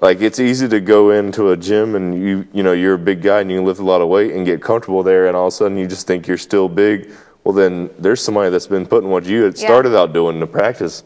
Like 0.00 0.20
it's 0.20 0.40
easy 0.40 0.68
to 0.68 0.80
go 0.80 1.10
into 1.10 1.50
a 1.50 1.56
gym 1.56 1.94
and 1.94 2.20
you 2.20 2.46
you 2.52 2.62
know 2.62 2.72
you're 2.72 2.94
a 2.94 2.98
big 2.98 3.22
guy 3.22 3.40
and 3.40 3.50
you 3.50 3.62
lift 3.62 3.80
a 3.80 3.84
lot 3.84 4.00
of 4.00 4.08
weight 4.08 4.32
and 4.32 4.44
get 4.44 4.60
comfortable 4.62 5.02
there, 5.02 5.26
and 5.28 5.36
all 5.36 5.46
of 5.48 5.52
a 5.52 5.56
sudden 5.56 5.76
you 5.78 5.86
just 5.86 6.06
think 6.06 6.26
you're 6.26 6.36
still 6.38 6.68
big. 6.68 7.10
Well, 7.44 7.54
then 7.54 7.90
there's 7.98 8.22
somebody 8.22 8.50
that's 8.50 8.66
been 8.66 8.86
putting 8.86 9.10
what 9.10 9.24
you 9.26 9.42
had 9.42 9.58
Yeah. 9.58 9.66
started 9.66 9.94
out 9.96 10.12
doing 10.14 10.40
to 10.40 10.46
practice, 10.46 11.04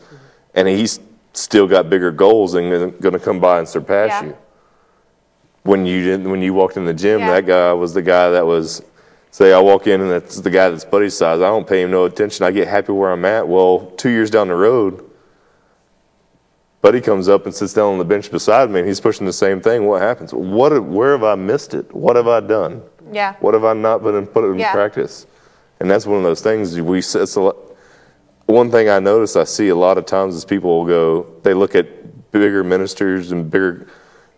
and 0.54 0.68
he's 0.68 1.00
still 1.38 1.66
got 1.66 1.88
bigger 1.88 2.10
goals 2.10 2.54
and 2.54 2.98
going 3.00 3.12
to 3.12 3.18
come 3.18 3.40
by 3.40 3.58
and 3.58 3.68
surpass 3.68 4.10
Yeah. 4.10 4.28
you. 4.28 4.36
When 5.62 5.86
you 5.86 6.02
didn't, 6.02 6.30
when 6.30 6.40
you 6.42 6.54
walked 6.54 6.76
in 6.76 6.84
the 6.84 6.94
gym, 6.94 7.20
Yeah. 7.20 7.32
that 7.32 7.46
guy 7.46 7.72
was 7.72 7.94
the 7.94 8.02
guy 8.02 8.30
that 8.30 8.46
was. 8.46 8.82
Say 9.30 9.52
I 9.52 9.58
walk 9.60 9.86
in 9.86 10.00
and 10.00 10.10
it's 10.10 10.40
the 10.40 10.48
guy 10.50 10.70
that's 10.70 10.86
buddy 10.86 11.10
size. 11.10 11.40
I 11.42 11.48
don't 11.48 11.66
pay 11.66 11.82
him 11.82 11.90
no 11.90 12.06
attention. 12.06 12.46
I 12.46 12.50
get 12.50 12.66
happy 12.66 12.92
where 12.92 13.10
I'm 13.10 13.24
at. 13.26 13.46
Well, 13.46 13.92
two 13.98 14.08
years 14.08 14.30
down 14.30 14.48
the 14.48 14.54
road, 14.54 15.04
Buddy 16.80 17.00
comes 17.00 17.28
up 17.28 17.44
and 17.44 17.52
sits 17.54 17.74
down 17.74 17.92
on 17.92 17.98
the 17.98 18.04
bench 18.04 18.30
beside 18.30 18.70
me, 18.70 18.78
and 18.78 18.88
he's 18.88 19.00
pushing 19.00 19.26
the 19.26 19.32
same 19.32 19.60
thing. 19.60 19.84
What 19.86 20.00
happens? 20.00 20.32
What? 20.32 20.80
Where 20.84 21.12
have 21.12 21.24
I 21.24 21.34
missed 21.34 21.74
it? 21.74 21.92
What 21.94 22.14
have 22.16 22.28
I 22.28 22.38
done? 22.40 22.82
Yeah. 23.12 23.34
What 23.40 23.52
have 23.54 23.64
I 23.64 23.72
not 23.72 24.02
been 24.04 24.26
put 24.26 24.44
in 24.44 24.58
Yeah. 24.60 24.72
practice? 24.72 25.26
And 25.80 25.90
that's 25.90 26.06
one 26.06 26.18
of 26.18 26.22
those 26.24 26.40
things 26.40 26.80
we. 26.80 26.98
It's 26.98 27.14
a, 27.36 27.40
lot- 27.40 27.56
one 28.48 28.70
thing 28.70 28.88
I 28.88 28.98
notice 28.98 29.36
I 29.36 29.44
see 29.44 29.68
a 29.68 29.76
lot 29.76 29.98
of 29.98 30.06
times 30.06 30.34
is 30.34 30.44
people 30.44 30.78
will 30.78 30.86
go. 30.86 31.26
They 31.42 31.52
look 31.52 31.74
at 31.74 32.30
bigger 32.32 32.64
ministers 32.64 33.30
and 33.30 33.50
bigger 33.50 33.86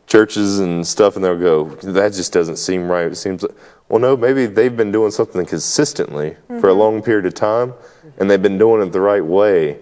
churches 0.08 0.58
and 0.58 0.84
stuff, 0.84 1.14
and 1.14 1.24
they'll 1.24 1.38
go, 1.38 1.64
"That 1.82 2.12
just 2.12 2.32
doesn't 2.32 2.56
seem 2.56 2.90
right." 2.90 3.06
It 3.06 3.14
seems 3.14 3.44
like, 3.44 3.52
well, 3.88 4.00
no, 4.00 4.16
maybe 4.16 4.46
they've 4.46 4.76
been 4.76 4.90
doing 4.90 5.12
something 5.12 5.46
consistently 5.46 6.36
for 6.48 6.54
a 6.54 6.60
mm-hmm. 6.72 6.80
long 6.80 7.02
period 7.02 7.24
of 7.24 7.34
time, 7.34 7.72
and 8.18 8.28
they've 8.28 8.42
been 8.42 8.58
doing 8.58 8.82
it 8.84 8.90
the 8.92 9.00
right 9.00 9.24
way, 9.24 9.78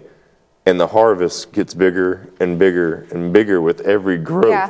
and 0.67 0.79
the 0.79 0.87
harvest 0.87 1.51
gets 1.51 1.73
bigger 1.73 2.29
and 2.39 2.59
bigger 2.59 3.07
and 3.11 3.33
bigger 3.33 3.59
with 3.61 3.81
every 3.81 4.17
growth 4.17 4.49
Yeah. 4.49 4.69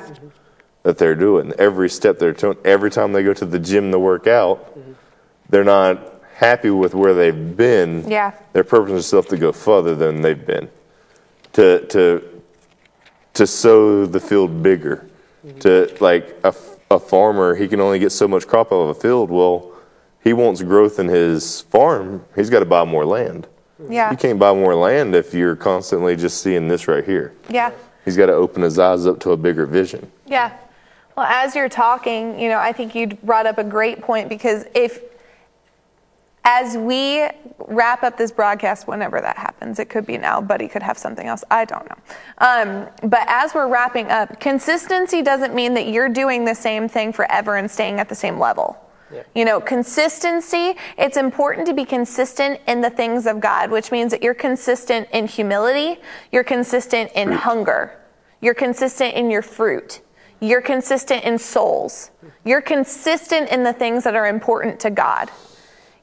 that 0.83 0.97
they're 0.97 1.15
doing, 1.15 1.51
every 1.59 1.89
step 1.89 2.17
they're 2.17 2.31
doing. 2.31 2.57
Every 2.63 2.89
time 2.89 3.11
they 3.11 3.23
go 3.23 3.33
to 3.33 3.45
the 3.45 3.59
gym 3.59 3.91
to 3.91 3.99
work 3.99 4.25
out, 4.25 4.77
mm-hmm. 4.77 4.93
they're 5.49 5.65
not 5.65 6.08
happy 6.39 6.69
with 6.69 6.95
where 6.95 7.13
they've 7.13 7.57
been. 7.57 8.09
Yeah. 8.09 8.31
They're 8.53 8.63
purposing 8.63 8.95
themselves 8.95 9.27
to 9.27 9.37
go 9.37 9.51
further 9.51 9.93
than 9.93 10.21
they've 10.21 10.45
been. 10.45 10.69
To 11.53 11.85
to 11.87 12.41
to 13.33 13.45
sow 13.45 14.05
the 14.05 14.19
field 14.19 14.63
bigger. 14.63 15.09
Mm-hmm. 15.45 15.59
To 15.59 15.97
like 15.99 16.39
a, 16.43 16.53
a 16.91 16.99
farmer, 16.99 17.55
he 17.55 17.67
can 17.67 17.81
only 17.81 17.99
get 17.99 18.11
so 18.11 18.27
much 18.27 18.47
crop 18.47 18.71
out 18.71 18.77
of 18.77 18.89
a 18.89 18.99
field. 18.99 19.29
Well, 19.29 19.71
he 20.23 20.33
wants 20.33 20.61
growth 20.61 20.99
in 20.99 21.07
his 21.07 21.61
farm. 21.61 22.23
He's 22.35 22.49
got 22.49 22.59
to 22.59 22.65
buy 22.65 22.85
more 22.85 23.05
land. 23.05 23.47
Mm-hmm. 23.81 23.91
Yeah. 23.91 24.11
You 24.11 24.17
can't 24.17 24.39
buy 24.39 24.53
more 24.53 24.75
land 24.75 25.15
if 25.15 25.33
you're 25.33 25.55
constantly 25.55 26.15
just 26.15 26.41
seeing 26.41 26.67
this 26.67 26.87
right 26.87 27.03
here. 27.03 27.33
Yeah. 27.49 27.71
He's 28.05 28.15
got 28.15 28.27
to 28.27 28.33
open 28.33 28.61
his 28.61 28.79
eyes 28.79 29.05
up 29.05 29.19
to 29.21 29.31
a 29.31 29.37
bigger 29.37 29.65
vision. 29.65 30.09
Yeah. 30.25 30.55
Well, 31.15 31.25
as 31.25 31.53
you're 31.53 31.69
talking, 31.69 32.39
you 32.39 32.47
know, 32.47 32.59
I 32.59 32.71
think 32.71 32.95
you 32.95 33.07
brought 33.07 33.45
up 33.45 33.57
a 33.57 33.63
great 33.63 34.01
point 34.01 34.29
because 34.29 34.65
if, 34.73 35.01
as 36.49 36.75
we 36.75 37.29
wrap 37.67 38.01
up 38.01 38.17
this 38.17 38.31
broadcast, 38.31 38.87
whenever 38.87 39.21
that 39.21 39.37
happens, 39.37 39.77
it 39.77 39.87
could 39.87 40.07
be 40.07 40.17
now, 40.17 40.41
Buddy 40.41 40.67
could 40.67 40.81
have 40.81 40.97
something 40.97 41.27
else. 41.27 41.43
I 41.51 41.63
don't 41.63 41.87
know. 41.87 41.95
Um, 42.39 42.87
but 43.07 43.23
as 43.27 43.53
we're 43.53 43.67
wrapping 43.67 44.07
up, 44.07 44.39
consistency 44.39 45.21
doesn't 45.21 45.53
mean 45.53 45.75
that 45.75 45.89
you're 45.89 46.09
doing 46.09 46.45
the 46.45 46.55
same 46.55 46.89
thing 46.89 47.13
forever 47.13 47.57
and 47.57 47.69
staying 47.69 47.99
at 47.99 48.09
the 48.09 48.15
same 48.15 48.39
level. 48.39 48.75
You 49.35 49.45
know, 49.45 49.61
consistency, 49.61 50.75
it's 50.97 51.17
important 51.17 51.67
to 51.67 51.73
be 51.73 51.85
consistent 51.85 52.59
in 52.67 52.81
the 52.81 52.89
things 52.89 53.27
of 53.27 53.39
God, 53.39 53.69
which 53.69 53.91
means 53.91 54.11
that 54.11 54.23
you're 54.23 54.33
consistent 54.35 55.07
in 55.11 55.27
humility, 55.27 55.99
you're 56.31 56.43
consistent 56.43 57.11
in 57.13 57.31
hunger, 57.31 57.99
you're 58.41 58.53
consistent 58.55 59.15
in 59.15 59.31
your 59.31 59.41
fruit, 59.41 60.01
you're 60.39 60.61
consistent 60.61 61.23
in 61.23 61.37
souls, 61.39 62.11
you're 62.43 62.61
consistent 62.61 63.49
in 63.49 63.63
the 63.63 63.73
things 63.73 64.03
that 64.03 64.15
are 64.15 64.27
important 64.27 64.79
to 64.81 64.91
God. 64.91 65.29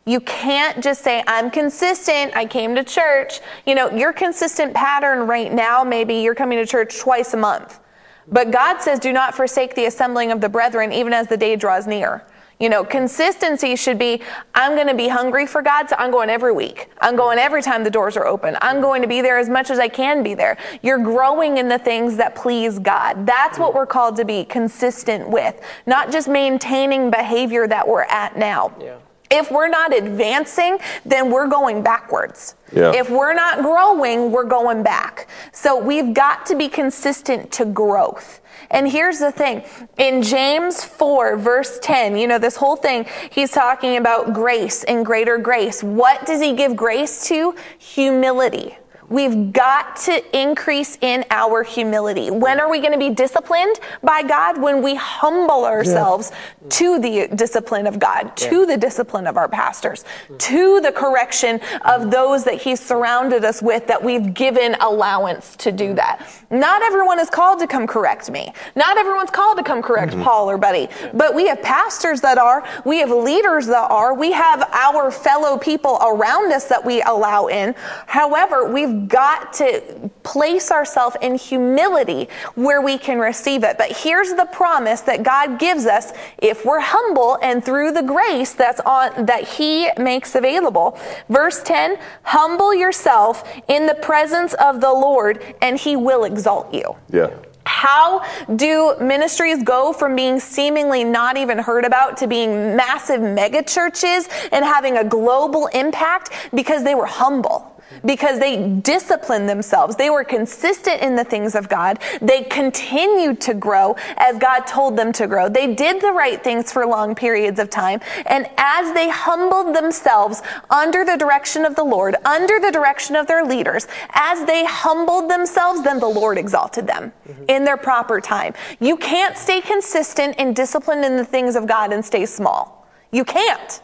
You 0.06 0.20
can't 0.20 0.82
just 0.82 1.02
say, 1.02 1.24
I'm 1.26 1.50
consistent. 1.50 2.36
I 2.36 2.46
came 2.46 2.76
to 2.76 2.84
church. 2.84 3.40
You 3.66 3.74
know, 3.74 3.90
your 3.90 4.12
consistent 4.12 4.72
pattern 4.72 5.26
right 5.26 5.52
now, 5.52 5.82
maybe 5.82 6.14
you're 6.14 6.34
coming 6.34 6.58
to 6.58 6.66
church 6.66 6.98
twice 6.98 7.34
a 7.34 7.36
month. 7.36 7.80
But 8.28 8.52
God 8.52 8.80
says, 8.80 9.00
do 9.00 9.12
not 9.12 9.34
forsake 9.34 9.74
the 9.74 9.86
assembling 9.86 10.30
of 10.30 10.40
the 10.40 10.48
brethren, 10.48 10.92
even 10.92 11.12
as 11.12 11.26
the 11.26 11.36
day 11.36 11.56
draws 11.56 11.88
near. 11.88 12.24
You 12.58 12.70
know, 12.70 12.84
consistency 12.84 13.76
should 13.76 13.98
be 13.98 14.22
I'm 14.54 14.74
going 14.76 14.86
to 14.86 14.94
be 14.94 15.08
hungry 15.08 15.46
for 15.46 15.60
God, 15.60 15.90
so 15.90 15.96
I'm 15.98 16.10
going 16.10 16.30
every 16.30 16.52
week. 16.52 16.88
I'm 17.00 17.14
going 17.14 17.38
every 17.38 17.60
time 17.60 17.84
the 17.84 17.90
doors 17.90 18.16
are 18.16 18.26
open. 18.26 18.56
I'm 18.62 18.80
going 18.80 19.02
to 19.02 19.08
be 19.08 19.20
there 19.20 19.38
as 19.38 19.48
much 19.48 19.70
as 19.70 19.78
I 19.78 19.88
can 19.88 20.22
be 20.22 20.34
there. 20.34 20.56
You're 20.82 20.98
growing 20.98 21.58
in 21.58 21.68
the 21.68 21.78
things 21.78 22.16
that 22.16 22.34
please 22.34 22.78
God. 22.78 23.26
That's 23.26 23.58
what 23.58 23.74
we're 23.74 23.86
called 23.86 24.16
to 24.16 24.24
be 24.24 24.44
consistent 24.44 25.28
with, 25.28 25.60
not 25.84 26.10
just 26.10 26.28
maintaining 26.28 27.10
behavior 27.10 27.66
that 27.66 27.86
we're 27.86 28.04
at 28.04 28.38
now. 28.38 28.72
Yeah. 28.80 28.96
If 29.30 29.50
we're 29.50 29.68
not 29.68 29.96
advancing, 29.96 30.78
then 31.04 31.30
we're 31.30 31.48
going 31.48 31.82
backwards. 31.82 32.54
Yeah. 32.72 32.92
If 32.94 33.10
we're 33.10 33.34
not 33.34 33.62
growing, 33.62 34.32
we're 34.32 34.44
going 34.44 34.82
back. 34.82 35.28
So 35.52 35.78
we've 35.78 36.14
got 36.14 36.46
to 36.46 36.56
be 36.56 36.68
consistent 36.68 37.52
to 37.52 37.64
growth. 37.64 38.40
And 38.70 38.88
here's 38.88 39.18
the 39.18 39.30
thing 39.30 39.62
in 39.98 40.22
James 40.22 40.82
4, 40.82 41.36
verse 41.36 41.78
10, 41.80 42.16
you 42.16 42.26
know, 42.26 42.38
this 42.38 42.56
whole 42.56 42.76
thing, 42.76 43.06
he's 43.30 43.52
talking 43.52 43.96
about 43.96 44.32
grace 44.32 44.82
and 44.84 45.06
greater 45.06 45.38
grace. 45.38 45.82
What 45.82 46.26
does 46.26 46.40
he 46.40 46.52
give 46.52 46.74
grace 46.74 47.28
to? 47.28 47.54
Humility. 47.78 48.76
We've 49.08 49.52
got 49.52 49.96
to 49.96 50.38
increase 50.38 50.98
in 51.00 51.24
our 51.30 51.62
humility. 51.62 52.30
When 52.30 52.58
are 52.58 52.68
we 52.68 52.80
going 52.80 52.92
to 52.92 52.98
be 52.98 53.10
disciplined 53.10 53.78
by 54.02 54.22
God? 54.22 54.60
When 54.60 54.82
we 54.82 54.94
humble 54.94 55.64
ourselves 55.64 56.32
to 56.70 56.98
the 56.98 57.28
discipline 57.34 57.86
of 57.86 57.98
God, 57.98 58.36
to 58.36 58.66
the 58.66 58.76
discipline 58.76 59.26
of 59.26 59.36
our 59.36 59.48
pastors, 59.48 60.04
to 60.38 60.80
the 60.80 60.90
correction 60.90 61.60
of 61.84 62.10
those 62.10 62.44
that 62.44 62.60
He's 62.60 62.80
surrounded 62.80 63.44
us 63.44 63.62
with, 63.62 63.86
that 63.86 64.02
we've 64.02 64.34
given 64.34 64.74
allowance 64.80 65.54
to 65.56 65.70
do 65.70 65.92
mm. 65.92 65.96
that. 65.96 66.28
Not 66.50 66.82
everyone 66.82 67.20
is 67.20 67.30
called 67.30 67.60
to 67.60 67.66
come 67.66 67.86
correct 67.86 68.30
me. 68.30 68.52
Not 68.74 68.98
everyone's 68.98 69.30
called 69.30 69.58
to 69.58 69.64
come 69.64 69.82
correct 69.82 70.12
mm-hmm. 70.12 70.22
Paul 70.22 70.50
or 70.50 70.58
Buddy. 70.58 70.88
But 71.12 71.34
we 71.34 71.46
have 71.48 71.62
pastors 71.62 72.20
that 72.22 72.38
are, 72.38 72.66
we 72.84 72.98
have 72.98 73.10
leaders 73.10 73.66
that 73.66 73.90
are, 73.90 74.14
we 74.14 74.32
have 74.32 74.68
our 74.72 75.10
fellow 75.10 75.58
people 75.58 75.98
around 76.02 76.52
us 76.52 76.64
that 76.64 76.84
we 76.84 77.02
allow 77.02 77.46
in. 77.46 77.74
However, 78.06 78.70
we've 78.70 78.95
got 79.06 79.52
to 79.54 80.10
place 80.22 80.70
ourselves 80.70 81.16
in 81.20 81.34
humility 81.34 82.28
where 82.54 82.80
we 82.80 82.98
can 82.98 83.18
receive 83.18 83.64
it. 83.64 83.78
But 83.78 83.92
here's 83.92 84.32
the 84.34 84.46
promise 84.46 85.02
that 85.02 85.22
God 85.22 85.58
gives 85.58 85.86
us 85.86 86.12
if 86.38 86.64
we're 86.64 86.80
humble 86.80 87.38
and 87.42 87.64
through 87.64 87.92
the 87.92 88.02
grace 88.02 88.54
that's 88.54 88.80
on 88.80 89.26
that 89.26 89.46
he 89.46 89.90
makes 89.98 90.34
available. 90.34 90.98
Verse 91.28 91.62
10, 91.62 91.98
humble 92.22 92.74
yourself 92.74 93.44
in 93.68 93.86
the 93.86 93.94
presence 93.94 94.54
of 94.54 94.80
the 94.80 94.92
Lord 94.92 95.56
and 95.62 95.78
he 95.78 95.96
will 95.96 96.24
exalt 96.24 96.72
you. 96.72 96.96
Yeah. 97.10 97.30
How 97.66 98.24
do 98.54 98.96
ministries 99.00 99.62
go 99.62 99.92
from 99.92 100.14
being 100.14 100.38
seemingly 100.38 101.02
not 101.02 101.36
even 101.36 101.58
heard 101.58 101.84
about 101.84 102.16
to 102.18 102.28
being 102.28 102.76
massive 102.76 103.20
mega 103.20 103.62
churches 103.62 104.28
and 104.52 104.64
having 104.64 104.96
a 104.96 105.04
global 105.04 105.66
impact? 105.68 106.30
Because 106.54 106.84
they 106.84 106.94
were 106.94 107.06
humble. 107.06 107.75
Because 108.04 108.38
they 108.38 108.68
disciplined 108.68 109.48
themselves. 109.48 109.96
They 109.96 110.10
were 110.10 110.24
consistent 110.24 111.02
in 111.02 111.16
the 111.16 111.24
things 111.24 111.54
of 111.54 111.68
God. 111.68 111.98
They 112.20 112.42
continued 112.42 113.40
to 113.42 113.54
grow 113.54 113.96
as 114.16 114.38
God 114.38 114.66
told 114.66 114.96
them 114.96 115.12
to 115.12 115.26
grow. 115.26 115.48
They 115.48 115.74
did 115.74 116.00
the 116.00 116.12
right 116.12 116.42
things 116.42 116.72
for 116.72 116.86
long 116.86 117.14
periods 117.14 117.58
of 117.58 117.70
time. 117.70 118.00
And 118.26 118.48
as 118.56 118.92
they 118.94 119.08
humbled 119.08 119.74
themselves 119.74 120.42
under 120.70 121.04
the 121.04 121.16
direction 121.16 121.64
of 121.64 121.76
the 121.76 121.84
Lord, 121.84 122.16
under 122.24 122.58
the 122.58 122.70
direction 122.70 123.16
of 123.16 123.26
their 123.26 123.44
leaders, 123.44 123.86
as 124.10 124.44
they 124.46 124.64
humbled 124.64 125.30
themselves, 125.30 125.82
then 125.82 126.00
the 126.00 126.08
Lord 126.08 126.38
exalted 126.38 126.86
them 126.86 127.12
mm-hmm. 127.28 127.44
in 127.48 127.64
their 127.64 127.76
proper 127.76 128.20
time. 128.20 128.54
You 128.80 128.96
can't 128.96 129.36
stay 129.36 129.60
consistent 129.60 130.34
and 130.38 130.54
disciplined 130.54 131.04
in 131.04 131.16
the 131.16 131.24
things 131.24 131.56
of 131.56 131.66
God 131.66 131.92
and 131.92 132.04
stay 132.04 132.26
small. 132.26 132.86
You 133.12 133.24
can't. 133.24 133.80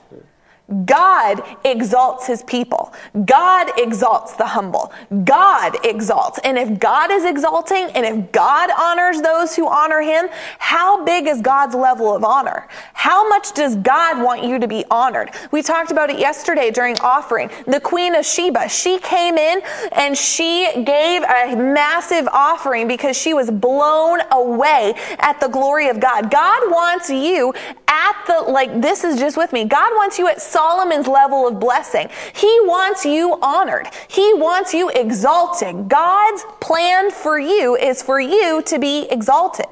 God 0.84 1.42
exalts 1.64 2.26
his 2.26 2.42
people. 2.42 2.92
God 3.24 3.70
exalts 3.78 4.34
the 4.34 4.46
humble. 4.46 4.92
God 5.24 5.76
exalts. 5.84 6.38
And 6.44 6.58
if 6.58 6.78
God 6.78 7.10
is 7.10 7.24
exalting 7.24 7.90
and 7.94 8.06
if 8.06 8.32
God 8.32 8.70
honors 8.78 9.20
those 9.20 9.54
who 9.54 9.68
honor 9.68 10.00
him, 10.00 10.28
how 10.58 11.04
big 11.04 11.26
is 11.26 11.40
God's 11.40 11.74
level 11.74 12.14
of 12.14 12.24
honor? 12.24 12.68
How 12.94 13.28
much 13.28 13.52
does 13.52 13.76
God 13.76 14.22
want 14.22 14.44
you 14.44 14.58
to 14.58 14.68
be 14.68 14.84
honored? 14.90 15.30
We 15.50 15.62
talked 15.62 15.90
about 15.90 16.10
it 16.10 16.18
yesterday 16.18 16.70
during 16.70 16.98
offering. 17.00 17.50
The 17.66 17.80
Queen 17.80 18.14
of 18.14 18.24
Sheba, 18.24 18.68
she 18.68 18.98
came 18.98 19.36
in 19.36 19.60
and 19.92 20.16
she 20.16 20.84
gave 20.84 21.22
a 21.22 21.56
massive 21.56 22.28
offering 22.28 22.88
because 22.88 23.16
she 23.16 23.34
was 23.34 23.50
blown 23.50 24.20
away 24.30 24.94
at 25.18 25.40
the 25.40 25.48
glory 25.48 25.88
of 25.88 26.00
God. 26.00 26.30
God 26.30 26.70
wants 26.70 27.10
you 27.10 27.52
at 27.88 28.24
the, 28.26 28.50
like, 28.50 28.80
this 28.80 29.04
is 29.04 29.18
just 29.18 29.36
with 29.36 29.52
me. 29.52 29.64
God 29.64 29.92
wants 29.94 30.18
you 30.18 30.28
at 30.28 30.40
Solomon's 30.62 31.08
level 31.08 31.48
of 31.48 31.58
blessing. 31.58 32.08
He 32.34 32.60
wants 32.62 33.04
you 33.04 33.36
honored. 33.42 33.88
He 34.06 34.32
wants 34.34 34.72
you 34.72 34.90
exalted. 34.90 35.88
God's 35.88 36.44
plan 36.60 37.10
for 37.10 37.36
you 37.36 37.76
is 37.76 38.00
for 38.00 38.20
you 38.20 38.62
to 38.66 38.78
be 38.78 39.08
exalted. 39.10 39.66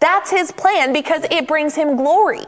That's 0.00 0.30
his 0.30 0.52
plan 0.52 0.92
because 0.92 1.24
it 1.30 1.48
brings 1.48 1.74
him 1.74 1.96
glory. 1.96 2.44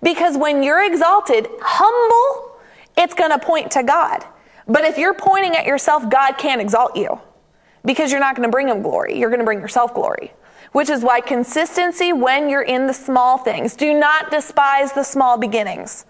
Because 0.00 0.38
when 0.38 0.62
you're 0.62 0.84
exalted, 0.84 1.48
humble, 1.60 2.56
it's 2.96 3.14
going 3.14 3.32
to 3.32 3.38
point 3.44 3.72
to 3.72 3.82
God. 3.82 4.24
But 4.68 4.84
if 4.84 4.96
you're 4.96 5.14
pointing 5.14 5.56
at 5.56 5.66
yourself, 5.66 6.08
God 6.08 6.38
can't 6.38 6.60
exalt 6.60 6.94
you 6.94 7.20
because 7.84 8.12
you're 8.12 8.20
not 8.20 8.36
going 8.36 8.48
to 8.48 8.52
bring 8.52 8.68
him 8.68 8.80
glory. 8.80 9.18
You're 9.18 9.30
going 9.30 9.40
to 9.40 9.44
bring 9.44 9.58
yourself 9.58 9.92
glory. 9.92 10.32
Which 10.70 10.88
is 10.88 11.02
why 11.02 11.20
consistency 11.20 12.12
when 12.12 12.48
you're 12.48 12.62
in 12.62 12.86
the 12.86 12.94
small 12.94 13.38
things. 13.38 13.74
Do 13.74 13.92
not 13.92 14.30
despise 14.30 14.92
the 14.92 15.02
small 15.02 15.36
beginnings. 15.36 16.06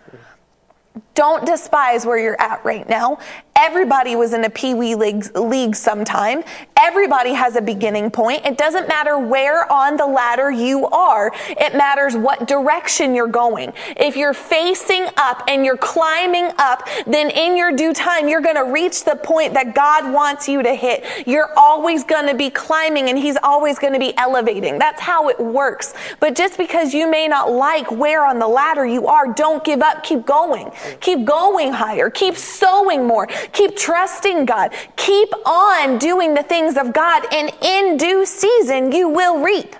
Don't 1.15 1.45
despise 1.45 2.05
where 2.05 2.19
you're 2.19 2.41
at 2.41 2.65
right 2.65 2.89
now. 2.89 3.19
Everybody 3.57 4.17
was 4.17 4.33
in 4.33 4.45
a 4.45 4.51
pee 4.51 4.75
wee 4.75 4.95
league, 4.95 5.37
league 5.37 5.77
sometime. 5.77 6.43
Everybody 6.83 7.35
has 7.35 7.57
a 7.57 7.61
beginning 7.61 8.11
point. 8.11 8.47
It 8.47 8.57
doesn't 8.57 8.89
matter 8.89 9.19
where 9.19 9.71
on 9.71 9.99
the 9.99 10.07
ladder 10.07 10.51
you 10.51 10.87
are. 10.87 11.31
It 11.49 11.75
matters 11.75 12.17
what 12.17 12.49
direction 12.49 13.15
you're 13.15 13.29
going. 13.29 13.75
If 13.99 14.17
you're 14.17 14.33
facing 14.33 15.07
up 15.19 15.43
and 15.47 15.63
you're 15.63 15.77
climbing 15.77 16.51
up, 16.57 16.89
then 17.07 17.29
in 17.29 17.55
your 17.55 17.71
due 17.71 17.93
time, 17.93 18.31
you're 18.31 18.41
going 18.41 18.57
to 18.57 18.73
reach 18.73 19.05
the 19.05 19.17
point 19.17 19.53
that 19.53 19.75
God 19.75 20.11
wants 20.11 20.49
you 20.49 20.63
to 20.63 20.75
hit. 20.75 21.05
You're 21.27 21.51
always 21.55 22.03
going 22.03 22.27
to 22.27 22.35
be 22.35 22.49
climbing 22.49 23.11
and 23.11 23.19
He's 23.19 23.37
always 23.43 23.79
going 23.79 23.93
to 23.93 23.99
be 23.99 24.17
elevating. 24.17 24.79
That's 24.79 25.03
how 25.03 25.29
it 25.29 25.39
works. 25.39 25.93
But 26.19 26.35
just 26.35 26.57
because 26.57 26.95
you 26.95 27.11
may 27.11 27.29
not 27.29 27.53
like 27.53 27.91
where 27.91 28.25
on 28.25 28.39
the 28.39 28.49
ladder 28.49 28.87
you 28.87 29.07
are, 29.07 29.31
don't 29.35 29.63
give 29.63 29.83
up. 29.83 30.03
Keep 30.03 30.25
going. 30.25 30.71
Keep 31.01 31.27
going 31.27 31.73
higher. 31.73 32.09
Keep 32.09 32.37
sowing 32.37 33.07
more. 33.07 33.27
Keep 33.53 33.77
trusting 33.77 34.47
God. 34.47 34.73
Keep 34.97 35.29
on 35.47 35.99
doing 35.99 36.33
the 36.33 36.43
things 36.43 36.70
of 36.77 36.93
God. 36.93 37.25
And 37.33 37.53
in 37.61 37.97
due 37.97 38.27
season, 38.27 38.93
you 38.93 39.09
will 39.09 39.43
reap. 39.43 39.77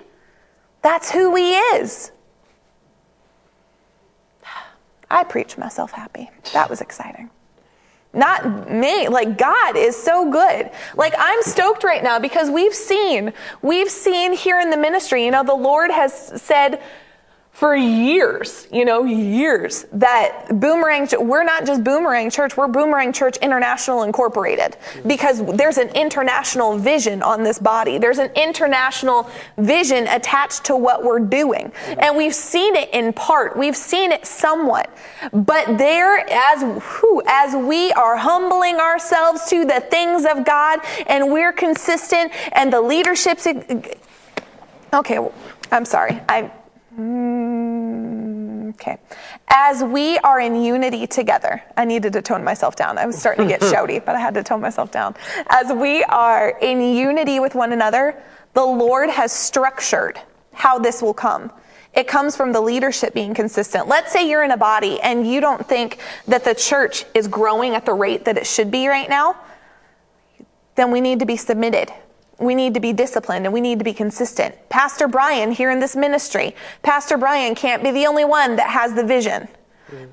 That's 0.81 1.11
who 1.11 1.35
He 1.35 1.55
is. 1.55 2.11
I 5.09 5.23
preached 5.23 5.57
myself 5.57 5.91
happy. 5.91 6.29
That 6.53 6.69
was 6.69 6.81
exciting. 6.81 7.29
Not 8.13 8.69
me. 8.69 9.07
Like 9.07 9.37
God 9.37 9.77
is 9.77 9.95
so 9.95 10.29
good. 10.29 10.69
Like 10.95 11.13
I'm 11.17 11.41
stoked 11.43 11.83
right 11.83 12.03
now 12.03 12.19
because 12.19 12.49
we've 12.49 12.73
seen, 12.73 13.31
we've 13.61 13.89
seen 13.89 14.33
here 14.33 14.59
in 14.59 14.69
the 14.69 14.77
ministry, 14.77 15.23
you 15.23 15.31
know, 15.31 15.43
the 15.43 15.53
Lord 15.55 15.91
has 15.91 16.41
said, 16.41 16.81
for 17.51 17.75
years, 17.75 18.67
you 18.71 18.85
know, 18.85 19.03
years 19.03 19.85
that 19.91 20.47
Boomerang, 20.59 21.07
we're 21.19 21.43
not 21.43 21.65
just 21.65 21.83
Boomerang 21.83 22.29
Church, 22.29 22.55
we're 22.55 22.67
Boomerang 22.67 23.11
Church 23.13 23.37
International 23.37 24.03
Incorporated 24.03 24.71
mm-hmm. 24.71 25.07
because 25.07 25.45
there's 25.57 25.77
an 25.77 25.89
international 25.89 26.77
vision 26.77 27.21
on 27.21 27.43
this 27.43 27.59
body. 27.59 27.97
There's 27.97 28.19
an 28.19 28.31
international 28.35 29.29
vision 29.57 30.07
attached 30.07 30.63
to 30.65 30.75
what 30.77 31.03
we're 31.03 31.19
doing. 31.19 31.71
Mm-hmm. 31.71 31.99
And 31.99 32.17
we've 32.17 32.33
seen 32.33 32.75
it 32.75 32.89
in 32.93 33.13
part, 33.13 33.57
we've 33.57 33.77
seen 33.77 34.11
it 34.11 34.25
somewhat. 34.25 34.89
But 35.33 35.77
there, 35.77 36.25
as, 36.31 36.63
whew, 36.63 37.21
as 37.27 37.53
we 37.53 37.91
are 37.91 38.15
humbling 38.15 38.77
ourselves 38.77 39.45
to 39.49 39.65
the 39.65 39.81
things 39.81 40.25
of 40.25 40.45
God 40.45 40.79
and 41.05 41.31
we're 41.31 41.53
consistent 41.53 42.31
and 42.53 42.71
the 42.71 42.81
leadership's, 42.81 43.45
okay, 44.93 45.29
I'm 45.71 45.85
sorry. 45.85 46.19
I, 46.27 46.51
Mm, 46.97 48.69
okay. 48.73 48.97
As 49.47 49.83
we 49.83 50.17
are 50.19 50.39
in 50.39 50.61
unity 50.61 51.07
together, 51.07 51.63
I 51.77 51.85
needed 51.85 52.13
to 52.13 52.21
tone 52.21 52.43
myself 52.43 52.75
down. 52.75 52.97
I 52.97 53.05
was 53.05 53.17
starting 53.17 53.47
to 53.47 53.49
get 53.49 53.61
shouty, 53.73 54.03
but 54.03 54.15
I 54.15 54.19
had 54.19 54.33
to 54.33 54.43
tone 54.43 54.61
myself 54.61 54.91
down. 54.91 55.15
As 55.47 55.71
we 55.71 56.03
are 56.03 56.57
in 56.61 56.81
unity 56.81 57.39
with 57.39 57.55
one 57.55 57.71
another, 57.71 58.21
the 58.53 58.63
Lord 58.63 59.09
has 59.09 59.31
structured 59.31 60.19
how 60.53 60.77
this 60.79 61.01
will 61.01 61.13
come. 61.13 61.51
It 61.93 62.07
comes 62.07 62.35
from 62.35 62.53
the 62.53 62.61
leadership 62.61 63.13
being 63.13 63.33
consistent. 63.33 63.87
Let's 63.87 64.11
say 64.11 64.29
you're 64.29 64.43
in 64.43 64.51
a 64.51 64.57
body 64.57 64.99
and 65.01 65.27
you 65.27 65.41
don't 65.41 65.65
think 65.65 65.99
that 66.27 66.43
the 66.43 66.55
church 66.55 67.05
is 67.13 67.27
growing 67.27 67.75
at 67.75 67.85
the 67.85 67.93
rate 67.93 68.25
that 68.25 68.37
it 68.37 68.47
should 68.47 68.71
be 68.71 68.87
right 68.87 69.09
now, 69.09 69.35
then 70.75 70.91
we 70.91 71.01
need 71.01 71.19
to 71.19 71.25
be 71.25 71.35
submitted 71.35 71.91
we 72.41 72.55
need 72.55 72.73
to 72.73 72.79
be 72.79 72.93
disciplined 72.93 73.45
and 73.45 73.53
we 73.53 73.61
need 73.61 73.79
to 73.79 73.85
be 73.85 73.93
consistent. 73.93 74.55
Pastor 74.69 75.07
Brian 75.07 75.51
here 75.51 75.71
in 75.71 75.79
this 75.79 75.95
ministry, 75.95 76.55
Pastor 76.81 77.17
Brian 77.17 77.55
can't 77.55 77.83
be 77.83 77.91
the 77.91 78.07
only 78.07 78.25
one 78.25 78.55
that 78.55 78.69
has 78.69 78.93
the 78.93 79.03
vision. 79.03 79.47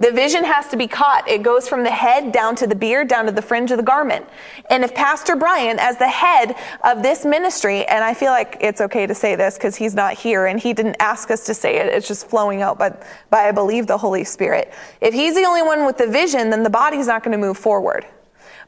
The 0.01 0.11
vision 0.11 0.43
has 0.43 0.67
to 0.69 0.77
be 0.77 0.89
caught. 0.89 1.29
It 1.29 1.43
goes 1.43 1.69
from 1.69 1.85
the 1.85 1.91
head 1.91 2.33
down 2.33 2.57
to 2.57 2.67
the 2.67 2.75
beard, 2.75 3.07
down 3.07 3.27
to 3.27 3.33
the 3.33 3.43
fringe 3.43 3.71
of 3.71 3.77
the 3.77 3.85
garment. 3.85 4.27
And 4.71 4.83
if 4.83 4.93
Pastor 4.93 5.37
Brian, 5.37 5.79
as 5.79 5.97
the 5.99 6.09
head 6.09 6.57
of 6.83 7.03
this 7.03 7.25
ministry, 7.25 7.85
and 7.87 8.03
I 8.03 8.13
feel 8.13 8.33
like 8.33 8.57
it's 8.61 8.81
okay 8.81 9.07
to 9.07 9.15
say 9.15 9.37
this 9.37 9.55
because 9.55 9.77
he's 9.77 9.95
not 9.95 10.15
here 10.15 10.47
and 10.47 10.59
he 10.59 10.73
didn't 10.73 10.97
ask 10.99 11.31
us 11.31 11.47
to 11.47 11.55
say 11.55 11.77
it, 11.77 11.87
it's 11.87 12.09
just 12.09 12.29
flowing 12.29 12.61
out 12.61 12.77
but 12.79 13.05
by 13.31 13.49
I 13.49 13.53
believe 13.53 13.87
the 13.87 13.99
Holy 13.99 14.25
Spirit. 14.25 14.73
If 15.01 15.15
he's 15.15 15.37
the 15.37 15.45
only 15.45 15.63
one 15.63 15.87
with 15.87 15.97
the 15.97 16.09
vision, 16.09 16.51
then 16.51 16.65
the 16.65 16.71
body's 16.71 17.07
not 17.07 17.23
going 17.23 17.33
to 17.33 17.39
move 17.39 17.57
forward. 17.57 18.05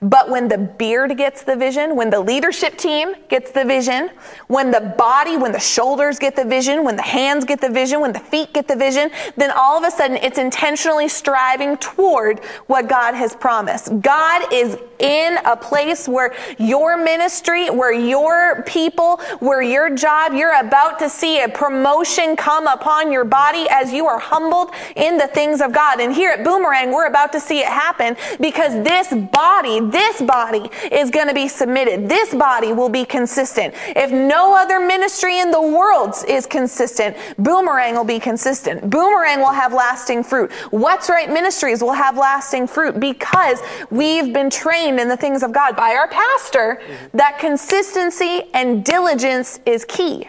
But 0.02 0.30
when 0.30 0.48
the 0.48 0.56
beard 0.56 1.14
gets 1.18 1.42
the 1.42 1.56
vision, 1.56 1.94
when 1.94 2.08
the 2.08 2.20
leadership 2.20 2.78
team 2.78 3.14
gets 3.28 3.50
the 3.50 3.66
vision, 3.66 4.10
when 4.46 4.70
the 4.70 4.94
body, 4.96 5.36
when 5.36 5.52
the 5.52 5.60
shoulders 5.60 6.18
get 6.18 6.36
the 6.36 6.44
vision, 6.44 6.84
when 6.84 6.96
the 6.96 7.02
hands 7.02 7.44
get 7.44 7.60
the 7.60 7.68
vision, 7.68 8.00
when 8.00 8.14
the 8.14 8.18
feet 8.18 8.54
get 8.54 8.66
the 8.66 8.76
vision, 8.76 9.10
then 9.36 9.50
all 9.50 9.76
of 9.76 9.84
a 9.84 9.90
sudden 9.90 10.16
it's 10.16 10.38
intentionally 10.38 11.06
striving 11.06 11.76
toward 11.76 12.42
what 12.66 12.88
God 12.88 13.14
has 13.14 13.36
promised. 13.36 14.00
God 14.00 14.50
is 14.50 14.78
in 15.00 15.38
a 15.44 15.56
place 15.56 16.08
where 16.08 16.34
your 16.58 16.96
ministry, 16.96 17.68
where 17.68 17.92
your 17.92 18.62
people, 18.66 19.18
where 19.40 19.62
your 19.62 19.94
job, 19.94 20.32
you're 20.32 20.58
about 20.60 20.98
to 20.98 21.08
see 21.08 21.42
a 21.42 21.48
promotion 21.48 22.36
come 22.36 22.66
upon 22.66 23.10
your 23.10 23.24
body 23.24 23.66
as 23.70 23.92
you 23.92 24.06
are 24.06 24.18
humbled 24.18 24.70
in 24.96 25.18
the 25.18 25.26
things 25.28 25.60
of 25.60 25.72
God. 25.72 26.00
And 26.00 26.14
here 26.14 26.30
at 26.30 26.44
Boomerang, 26.44 26.90
we're 26.92 27.06
about 27.06 27.32
to 27.32 27.40
see 27.40 27.60
it 27.60 27.66
happen 27.66 28.16
because 28.40 28.72
this 28.84 29.12
body, 29.32 29.89
this 29.90 30.22
body 30.22 30.70
is 30.90 31.10
going 31.10 31.28
to 31.28 31.34
be 31.34 31.48
submitted. 31.48 32.08
This 32.08 32.34
body 32.34 32.72
will 32.72 32.88
be 32.88 33.04
consistent. 33.04 33.74
If 33.88 34.10
no 34.10 34.54
other 34.54 34.80
ministry 34.80 35.40
in 35.40 35.50
the 35.50 35.60
world 35.60 36.14
is 36.26 36.46
consistent, 36.46 37.16
Boomerang 37.38 37.94
will 37.94 38.04
be 38.04 38.18
consistent. 38.18 38.88
Boomerang 38.88 39.40
will 39.40 39.52
have 39.52 39.72
lasting 39.72 40.24
fruit. 40.24 40.52
What's 40.70 41.08
Right 41.08 41.30
Ministries 41.30 41.82
will 41.82 41.92
have 41.92 42.16
lasting 42.16 42.66
fruit 42.66 43.00
because 43.00 43.60
we've 43.90 44.32
been 44.32 44.50
trained 44.50 45.00
in 45.00 45.08
the 45.08 45.16
things 45.16 45.42
of 45.42 45.52
God 45.52 45.76
by 45.76 45.94
our 45.94 46.08
pastor 46.08 46.80
mm-hmm. 46.80 47.16
that 47.16 47.38
consistency 47.38 48.42
and 48.54 48.84
diligence 48.84 49.60
is 49.66 49.84
key. 49.84 50.28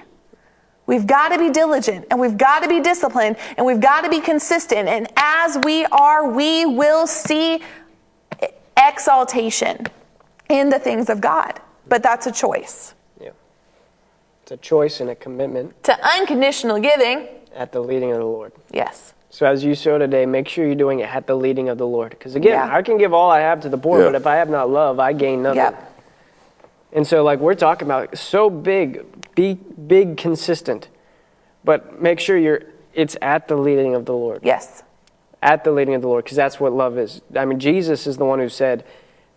We've 0.88 1.08
got 1.08 1.30
to 1.30 1.38
be 1.38 1.50
diligent 1.50 2.08
and 2.12 2.20
we've 2.20 2.38
got 2.38 2.64
to 2.64 2.68
be 2.68 2.82
disciplined 2.82 3.38
and 3.56 3.66
we've 3.66 3.80
got 3.80 4.02
to 4.02 4.10
be 4.10 4.20
consistent. 4.20 4.90
And 4.90 5.08
as 5.16 5.58
we 5.64 5.86
are, 5.86 6.30
we 6.30 6.66
will 6.66 7.08
see 7.08 7.62
exaltation 8.78 9.88
in 10.50 10.70
the 10.70 10.80
things 10.80 11.10
of 11.10 11.22
God. 11.22 11.60
But 11.88 12.04
that's 12.04 12.28
a 12.28 12.32
choice. 12.32 12.94
Yeah. 13.22 13.30
It's 14.44 14.52
a 14.52 14.58
choice 14.58 15.00
and 15.02 15.10
a 15.10 15.16
commitment 15.16 15.84
To 15.86 15.98
unconditional 16.18 16.80
giving, 16.80 17.28
at 17.56 17.72
the 17.72 17.82
leading 17.82 18.12
of 18.12 18.18
the 18.20 18.26
Lord. 18.26 18.54
yes. 18.72 19.14
So 19.34 19.46
as 19.46 19.64
you 19.64 19.76
sow 19.76 19.98
today, 19.98 20.26
make 20.26 20.50
sure 20.50 20.66
you're 20.66 20.76
doing 20.76 21.00
it 21.00 21.10
at 21.14 21.26
the 21.26 21.36
leading 21.36 21.70
of 21.70 21.78
the 21.78 21.88
Lord. 21.88 22.10
Because 22.12 22.36
again, 22.36 22.52
Yeah. 22.68 22.76
I 22.76 22.82
can 22.82 22.98
give 22.98 23.14
all 23.14 23.32
I 23.32 23.40
have 23.40 23.62
to 23.62 23.70
the 23.70 23.78
poor, 23.78 24.00
Yeah. 24.00 24.08
but 24.08 24.16
if 24.16 24.28
I 24.28 24.36
have 24.36 24.50
not 24.50 24.70
love, 24.70 25.00
I 25.00 25.14
gain 25.14 25.42
nothing. 25.42 25.58
Yep. 25.60 25.88
And 26.94 27.08
so, 27.08 27.24
like 27.24 27.40
we're 27.40 27.56
talking 27.56 27.88
about, 27.88 28.18
so 28.18 28.50
big, 28.50 29.06
be 29.34 29.54
big, 29.54 30.18
consistent, 30.18 30.90
but 31.64 32.02
make 32.02 32.20
sure 32.20 32.38
you're. 32.38 32.64
It's 32.94 33.16
at 33.22 33.48
the 33.48 33.56
leading 33.56 33.96
of 33.96 34.04
the 34.04 34.14
Lord. 34.14 34.42
Yes. 34.44 34.84
At 35.44 35.64
the 35.64 35.72
leading 35.72 35.96
of 35.96 36.02
the 36.04 36.08
Lord, 36.08 36.24
because 36.24 36.38
that's 36.38 36.60
what 36.60 36.72
love 36.72 36.98
is. 37.00 37.22
I 37.36 37.46
mean, 37.46 37.60
Jesus 37.60 38.06
is 38.06 38.18
the 38.18 38.26
one 38.26 38.38
who 38.38 38.48
said, 38.48 38.84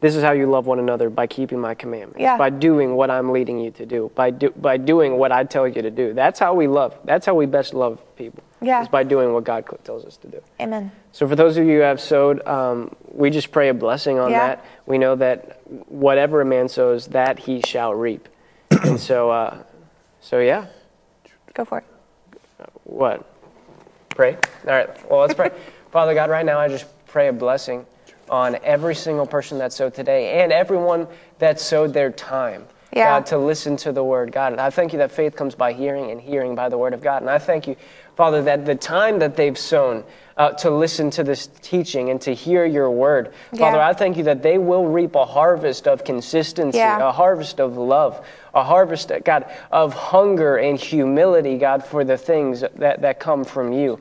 "This 0.00 0.14
is 0.14 0.22
how 0.22 0.32
you 0.32 0.46
love 0.46 0.66
one 0.66 0.78
another 0.78 1.08
by 1.08 1.26
keeping 1.26 1.58
my 1.58 1.74
commandments, 1.74 2.20
Yeah. 2.20 2.36
by 2.36 2.50
doing 2.50 2.94
what 2.94 3.10
I'm 3.10 3.32
leading 3.32 3.58
you 3.58 3.70
to 3.70 3.86
do, 3.86 4.10
by 4.14 4.28
do, 4.30 4.50
by 4.50 4.76
doing 4.76 5.16
what 5.16 5.32
I 5.32 5.44
tell 5.44 5.66
you 5.66 5.80
to 5.80 5.90
do." 5.90 6.12
That's 6.12 6.38
how 6.38 6.52
we 6.52 6.66
love. 6.66 6.94
That's 7.04 7.24
how 7.24 7.34
we 7.34 7.46
best 7.46 7.72
love 7.72 8.02
people. 8.16 8.42
Yeah. 8.60 8.82
Is 8.82 8.88
by 8.88 9.02
doing 9.02 9.32
what 9.32 9.44
God 9.44 9.64
tells 9.84 10.04
us 10.04 10.16
to 10.18 10.28
do. 10.28 10.40
Amen. 10.60 10.90
So 11.12 11.26
for 11.26 11.36
those 11.36 11.56
of 11.56 11.64
you 11.64 11.76
who 11.76 11.80
have 11.80 12.00
sowed, 12.00 12.46
um, 12.46 12.94
we 13.12 13.30
just 13.30 13.50
pray 13.50 13.68
a 13.70 13.74
blessing 13.74 14.18
on 14.18 14.30
Yeah. 14.30 14.46
that. 14.48 14.64
We 14.86 14.98
know 14.98 15.14
that 15.16 15.58
whatever 15.88 16.40
a 16.42 16.44
man 16.46 16.68
sows, 16.68 17.06
that 17.08 17.38
he 17.40 17.60
shall 17.62 17.94
reap. 17.94 18.28
and 18.84 18.98
so, 19.00 19.30
uh, 19.30 19.56
so 20.20 20.38
yeah, 20.38 20.66
Go 21.54 21.64
for 21.64 21.78
it. 21.78 21.84
what? 22.84 23.24
Pray. 24.10 24.36
All 24.66 24.72
right. 24.74 25.10
Well, 25.10 25.20
let's 25.20 25.34
pray. 25.34 25.50
Father 25.94 26.12
God, 26.12 26.28
right 26.28 26.44
now 26.44 26.58
I 26.58 26.66
just 26.66 26.86
pray 27.06 27.28
a 27.28 27.32
blessing 27.32 27.86
on 28.28 28.56
every 28.64 28.96
single 28.96 29.26
person 29.26 29.58
that 29.58 29.72
sowed 29.72 29.94
today 29.94 30.42
and 30.42 30.50
everyone 30.50 31.06
that 31.38 31.60
sowed 31.60 31.94
their 31.94 32.10
time. 32.10 32.64
Yeah. 32.92 33.20
God, 33.20 33.26
to 33.26 33.38
listen 33.38 33.76
to 33.76 33.92
the 33.92 34.02
word. 34.02 34.32
God, 34.32 34.58
I 34.58 34.70
thank 34.70 34.92
you 34.92 34.98
that 34.98 35.12
faith 35.12 35.36
comes 35.36 35.54
by 35.54 35.72
hearing 35.72 36.10
and 36.10 36.20
hearing 36.20 36.56
by 36.56 36.68
the 36.68 36.76
word 36.76 36.94
of 36.94 37.00
God. 37.00 37.22
And 37.22 37.30
I 37.30 37.38
thank 37.38 37.68
you, 37.68 37.76
Father, 38.16 38.42
that 38.42 38.66
the 38.66 38.74
time 38.74 39.20
that 39.20 39.36
they've 39.36 39.56
sown 39.56 40.02
uh, 40.36 40.50
to 40.54 40.70
listen 40.70 41.10
to 41.10 41.22
this 41.22 41.46
teaching 41.62 42.10
and 42.10 42.20
to 42.22 42.34
hear 42.34 42.64
your 42.64 42.90
word, 42.90 43.32
Father, 43.56 43.80
I 43.80 43.92
thank 43.92 44.16
you 44.16 44.24
that 44.24 44.42
they 44.42 44.58
will 44.58 44.86
reap 44.86 45.14
a 45.14 45.24
harvest 45.24 45.86
of 45.86 46.02
consistency, 46.02 46.78
Yeah. 46.78 47.08
a 47.08 47.12
harvest 47.12 47.60
of 47.60 47.76
love, 47.76 48.26
a 48.52 48.64
harvest, 48.64 49.12
God, 49.24 49.48
of 49.70 49.94
hunger 49.94 50.56
and 50.56 50.76
humility, 50.76 51.56
God, 51.56 51.84
for 51.84 52.02
the 52.02 52.18
things 52.18 52.62
that, 52.62 53.00
that 53.02 53.20
come 53.20 53.44
from 53.44 53.72
you. 53.72 54.00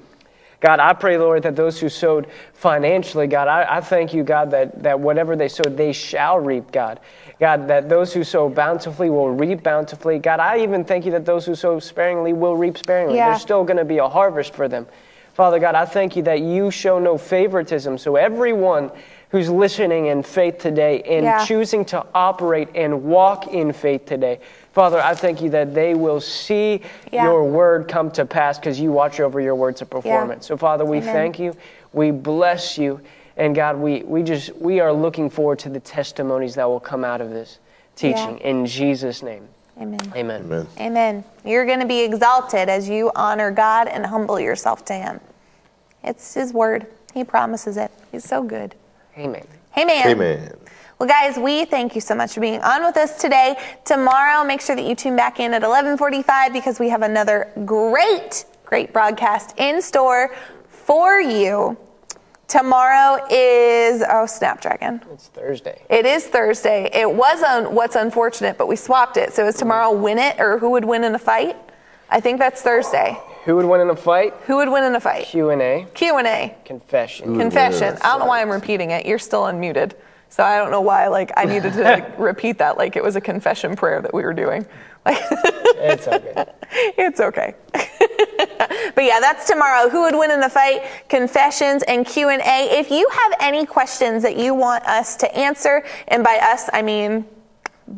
God, 0.64 0.80
I 0.80 0.94
pray, 0.94 1.18
Lord, 1.18 1.44
that 1.44 1.58
those 1.58 1.78
who 1.78 1.90
sowed 1.90 2.26
financially, 2.54 3.28
God, 3.28 3.50
I, 3.50 3.66
I 3.70 3.82
thank 3.82 4.14
you, 4.14 4.24
God, 4.24 4.52
that, 4.52 4.82
that 4.82 4.98
whatever 4.98 5.36
they 5.36 5.50
sowed, 5.50 5.76
they 5.76 5.92
shall 5.92 6.40
reap, 6.40 6.72
God. 6.72 7.02
God, 7.38 7.68
that 7.68 7.90
those 7.90 8.14
who 8.14 8.24
sow 8.24 8.48
bountifully 8.48 9.10
will 9.10 9.30
reap 9.30 9.62
bountifully. 9.62 10.20
God, 10.20 10.40
I 10.40 10.60
even 10.60 10.86
thank 10.86 11.04
you 11.04 11.12
that 11.12 11.26
those 11.26 11.46
who 11.46 11.54
sow 11.54 11.80
sparingly 11.80 12.32
will 12.32 12.56
reap 12.56 12.78
sparingly. 12.78 13.18
Yeah. 13.18 13.32
There's 13.32 13.42
still 13.42 13.66
going 13.66 13.76
to 13.76 13.84
be 13.84 13.98
a 13.98 14.08
harvest 14.08 14.54
for 14.54 14.70
them. 14.70 14.88
Father 15.34 15.60
God, 15.60 15.76
I 15.76 15.84
thank 15.84 16.16
you 16.16 16.24
that 16.24 16.40
you 16.40 16.72
show 16.72 16.98
no 16.98 17.18
favoritism. 17.18 17.98
So 17.98 18.16
everyone 18.16 18.90
who's 19.32 19.50
listening 19.50 20.06
in 20.06 20.24
faith 20.24 20.60
today 20.60 21.02
and 21.02 21.26
Yeah. 21.26 21.44
choosing 21.44 21.84
to 21.86 22.06
operate 22.16 22.70
and 22.74 23.04
walk 23.04 23.48
in 23.48 23.74
faith 23.74 24.06
today. 24.06 24.40
Father, 24.74 25.00
I 25.00 25.14
thank 25.14 25.42
you 25.42 25.52
that 25.52 25.76
they 25.76 25.94
will 25.94 26.20
see 26.20 26.82
Yeah. 27.12 27.26
your 27.26 27.44
word 27.44 27.88
come 27.88 28.10
to 28.12 28.26
pass 28.26 28.58
because 28.58 28.80
you 28.80 28.92
watch 28.92 29.20
over 29.20 29.40
your 29.40 29.54
word 29.56 29.76
to 29.78 29.86
perform 29.86 30.30
Yeah. 30.30 30.36
it. 30.38 30.44
So, 30.44 30.58
Father, 30.58 30.84
we 30.84 30.98
Amen. 30.98 31.14
thank 31.14 31.40
you. 31.40 31.56
We 31.94 32.10
bless 32.10 32.78
you. 32.78 33.00
And 33.38 33.56
God, 33.56 33.78
we, 33.78 34.02
we 34.04 34.24
just 34.24 34.56
we 34.58 34.80
are 34.80 34.92
looking 34.92 35.30
forward 35.30 35.60
to 35.60 35.70
the 35.70 35.80
testimonies 35.80 36.56
that 36.56 36.68
will 36.68 36.80
come 36.80 37.04
out 37.04 37.22
of 37.22 37.30
this 37.30 37.60
teaching. 37.96 38.40
In 38.40 38.66
Jesus' 38.66 39.22
name. 39.22 39.48
Amen. 39.80 40.00
Amen. 40.16 40.42
Amen. 40.46 40.68
Amen. 40.80 41.24
You're 41.46 41.66
going 41.66 41.80
to 41.80 41.86
be 41.88 42.02
exalted 42.02 42.68
as 42.70 42.90
you 42.90 43.12
honor 43.16 43.52
God 43.52 43.88
and 43.88 44.06
humble 44.06 44.40
yourself 44.40 44.86
to 44.86 44.94
Him. 44.94 45.20
It's 46.04 46.34
His 46.34 46.52
word. 46.54 46.88
He 47.14 47.24
promises 47.24 47.78
it. 47.78 47.92
He's 48.12 48.24
so 48.24 48.44
good. 48.44 48.76
Amen. 49.18 49.46
Amen. 49.78 50.08
Amen. 50.08 50.54
Well, 51.04 51.10
guys, 51.10 51.38
we 51.38 51.66
thank 51.66 51.96
you 51.96 52.00
so 52.00 52.16
much 52.16 52.34
for 52.34 52.40
being 52.40 52.62
on 52.62 52.82
with 52.82 52.96
us 52.96 53.20
today. 53.20 53.58
Tomorrow, 53.84 54.46
make 54.46 54.62
sure 54.62 54.74
that 54.74 54.86
you 54.86 54.96
tune 54.96 55.18
back 55.18 55.42
in 55.42 55.54
at 55.54 55.62
11:45 55.62 56.54
because 56.54 56.80
we 56.80 56.88
have 56.88 57.02
another 57.02 57.52
great, 57.66 58.46
great 58.64 58.94
broadcast 58.94 59.54
in 59.58 59.82
store 59.82 60.34
for 60.70 61.20
you. 61.20 61.76
Tomorrow 62.48 63.28
is 63.30 64.02
oh 64.10 64.26
Snapdragon. 64.26 65.02
It's 65.12 65.28
Thursday. 65.28 65.82
It 65.90 66.06
is 66.06 66.26
Thursday. 66.28 66.90
It 66.94 67.14
was 67.14 67.44
on 67.44 67.76
what's 67.76 67.98
unfortunate, 67.98 68.58
but 68.58 68.70
we 68.70 68.78
swapped 68.78 69.18
it. 69.18 69.34
So 69.34 69.46
is 69.46 69.58
tomorrow 69.58 69.92
win 69.92 70.18
it 70.18 70.40
or 70.40 70.58
who 70.58 70.70
would 70.70 70.86
win 70.86 71.04
in 71.04 71.16
a 71.16 71.20
fight? 71.20 71.58
I 72.10 72.22
think 72.22 72.40
that's 72.40 72.62
Thursday. 72.62 73.20
Who 73.44 73.58
would 73.58 73.66
win 73.66 73.82
in 73.82 73.90
a 73.90 73.96
fight? 73.98 74.36
Who 74.46 74.56
would 74.56 74.70
win 74.70 74.86
in 74.86 74.96
a 74.96 75.02
fight? 75.02 75.26
Q 75.26 75.50
and 75.50 75.62
A. 75.62 75.86
Q 75.96 76.16
and 76.16 76.28
A. 76.28 76.56
Confession. 76.64 77.38
Confession. 77.38 77.98
I 78.00 78.12
don't 78.12 78.20
know 78.20 78.26
why 78.26 78.42
I'm 78.42 78.50
repeating 78.50 78.92
it. 78.92 79.06
You're 79.06 79.20
still 79.20 79.44
unmuted. 79.44 79.96
So 80.34 80.44
I 80.44 80.58
don't 80.58 80.72
know 80.72 80.82
why 80.82 81.10
like 81.10 81.32
I 81.38 81.46
needed 81.46 81.74
to 81.74 81.84
like, 81.84 82.18
repeat 82.18 82.58
that 82.58 82.76
like 82.76 82.96
it 82.96 83.04
was 83.04 83.16
a 83.16 83.22
confession 83.22 83.76
prayer 83.76 84.02
that 84.02 84.12
we 84.12 84.24
were 84.24 84.34
doing. 84.34 84.66
Like 85.06 85.20
It's 85.30 86.08
okay. 86.08 86.46
it's 86.98 87.20
okay. 87.20 87.54
but 87.72 89.04
yeah, 89.04 89.20
that's 89.20 89.46
tomorrow. 89.46 89.90
Who 89.90 90.02
would 90.02 90.16
win 90.16 90.32
in 90.32 90.40
the 90.40 90.50
fight? 90.50 90.86
Confessions 91.08 91.84
and 91.84 92.04
Q&A. 92.04 92.40
If 92.40 92.90
you 92.90 93.08
have 93.12 93.34
any 93.42 93.64
questions 93.64 94.24
that 94.24 94.36
you 94.36 94.56
want 94.56 94.84
us 94.86 95.16
to 95.18 95.38
answer, 95.38 95.84
and 96.08 96.24
by 96.24 96.40
us 96.42 96.68
I 96.74 96.82
mean 96.82 97.26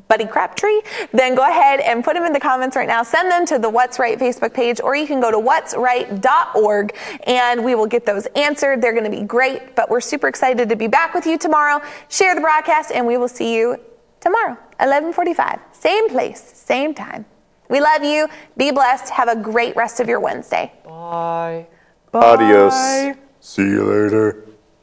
Buddy 0.07 0.25
Crabtree, 0.25 0.81
then 1.11 1.35
go 1.35 1.43
ahead 1.43 1.79
and 1.79 2.03
put 2.03 2.15
them 2.15 2.23
in 2.23 2.33
the 2.33 2.39
comments 2.39 2.75
right 2.75 2.87
now. 2.87 3.03
Send 3.03 3.31
them 3.31 3.45
to 3.47 3.59
the 3.59 3.69
What's 3.69 3.99
Right 3.99 4.17
Facebook 4.17 4.53
page, 4.53 4.79
or 4.81 4.95
you 4.95 5.07
can 5.07 5.19
go 5.19 5.31
to 5.31 5.37
what'sright.org 5.37 6.95
and 7.27 7.63
we 7.63 7.75
will 7.75 7.85
get 7.87 8.05
those 8.05 8.25
answered. 8.35 8.81
They're 8.81 8.93
going 8.93 9.09
to 9.09 9.17
be 9.17 9.23
great, 9.23 9.75
but 9.75 9.89
we're 9.89 10.01
super 10.01 10.27
excited 10.27 10.69
to 10.69 10.75
be 10.75 10.87
back 10.87 11.13
with 11.13 11.25
you 11.25 11.37
tomorrow. 11.37 11.81
Share 12.09 12.35
the 12.35 12.41
broadcast, 12.41 12.91
and 12.91 13.05
we 13.05 13.17
will 13.17 13.27
see 13.27 13.55
you 13.55 13.77
tomorrow, 14.19 14.57
11:45, 14.79 15.59
same 15.71 16.09
place, 16.09 16.41
same 16.41 16.93
time. 16.93 17.25
We 17.69 17.79
love 17.79 18.03
you. 18.03 18.27
Be 18.57 18.71
blessed. 18.71 19.09
Have 19.09 19.27
a 19.27 19.35
great 19.35 19.75
rest 19.75 19.99
of 19.99 20.07
your 20.07 20.19
Wednesday. 20.19 20.71
Bye. 20.83 21.67
Adios. 22.13 23.17
See 23.39 23.63
you 23.63 23.83
later. 23.83 24.44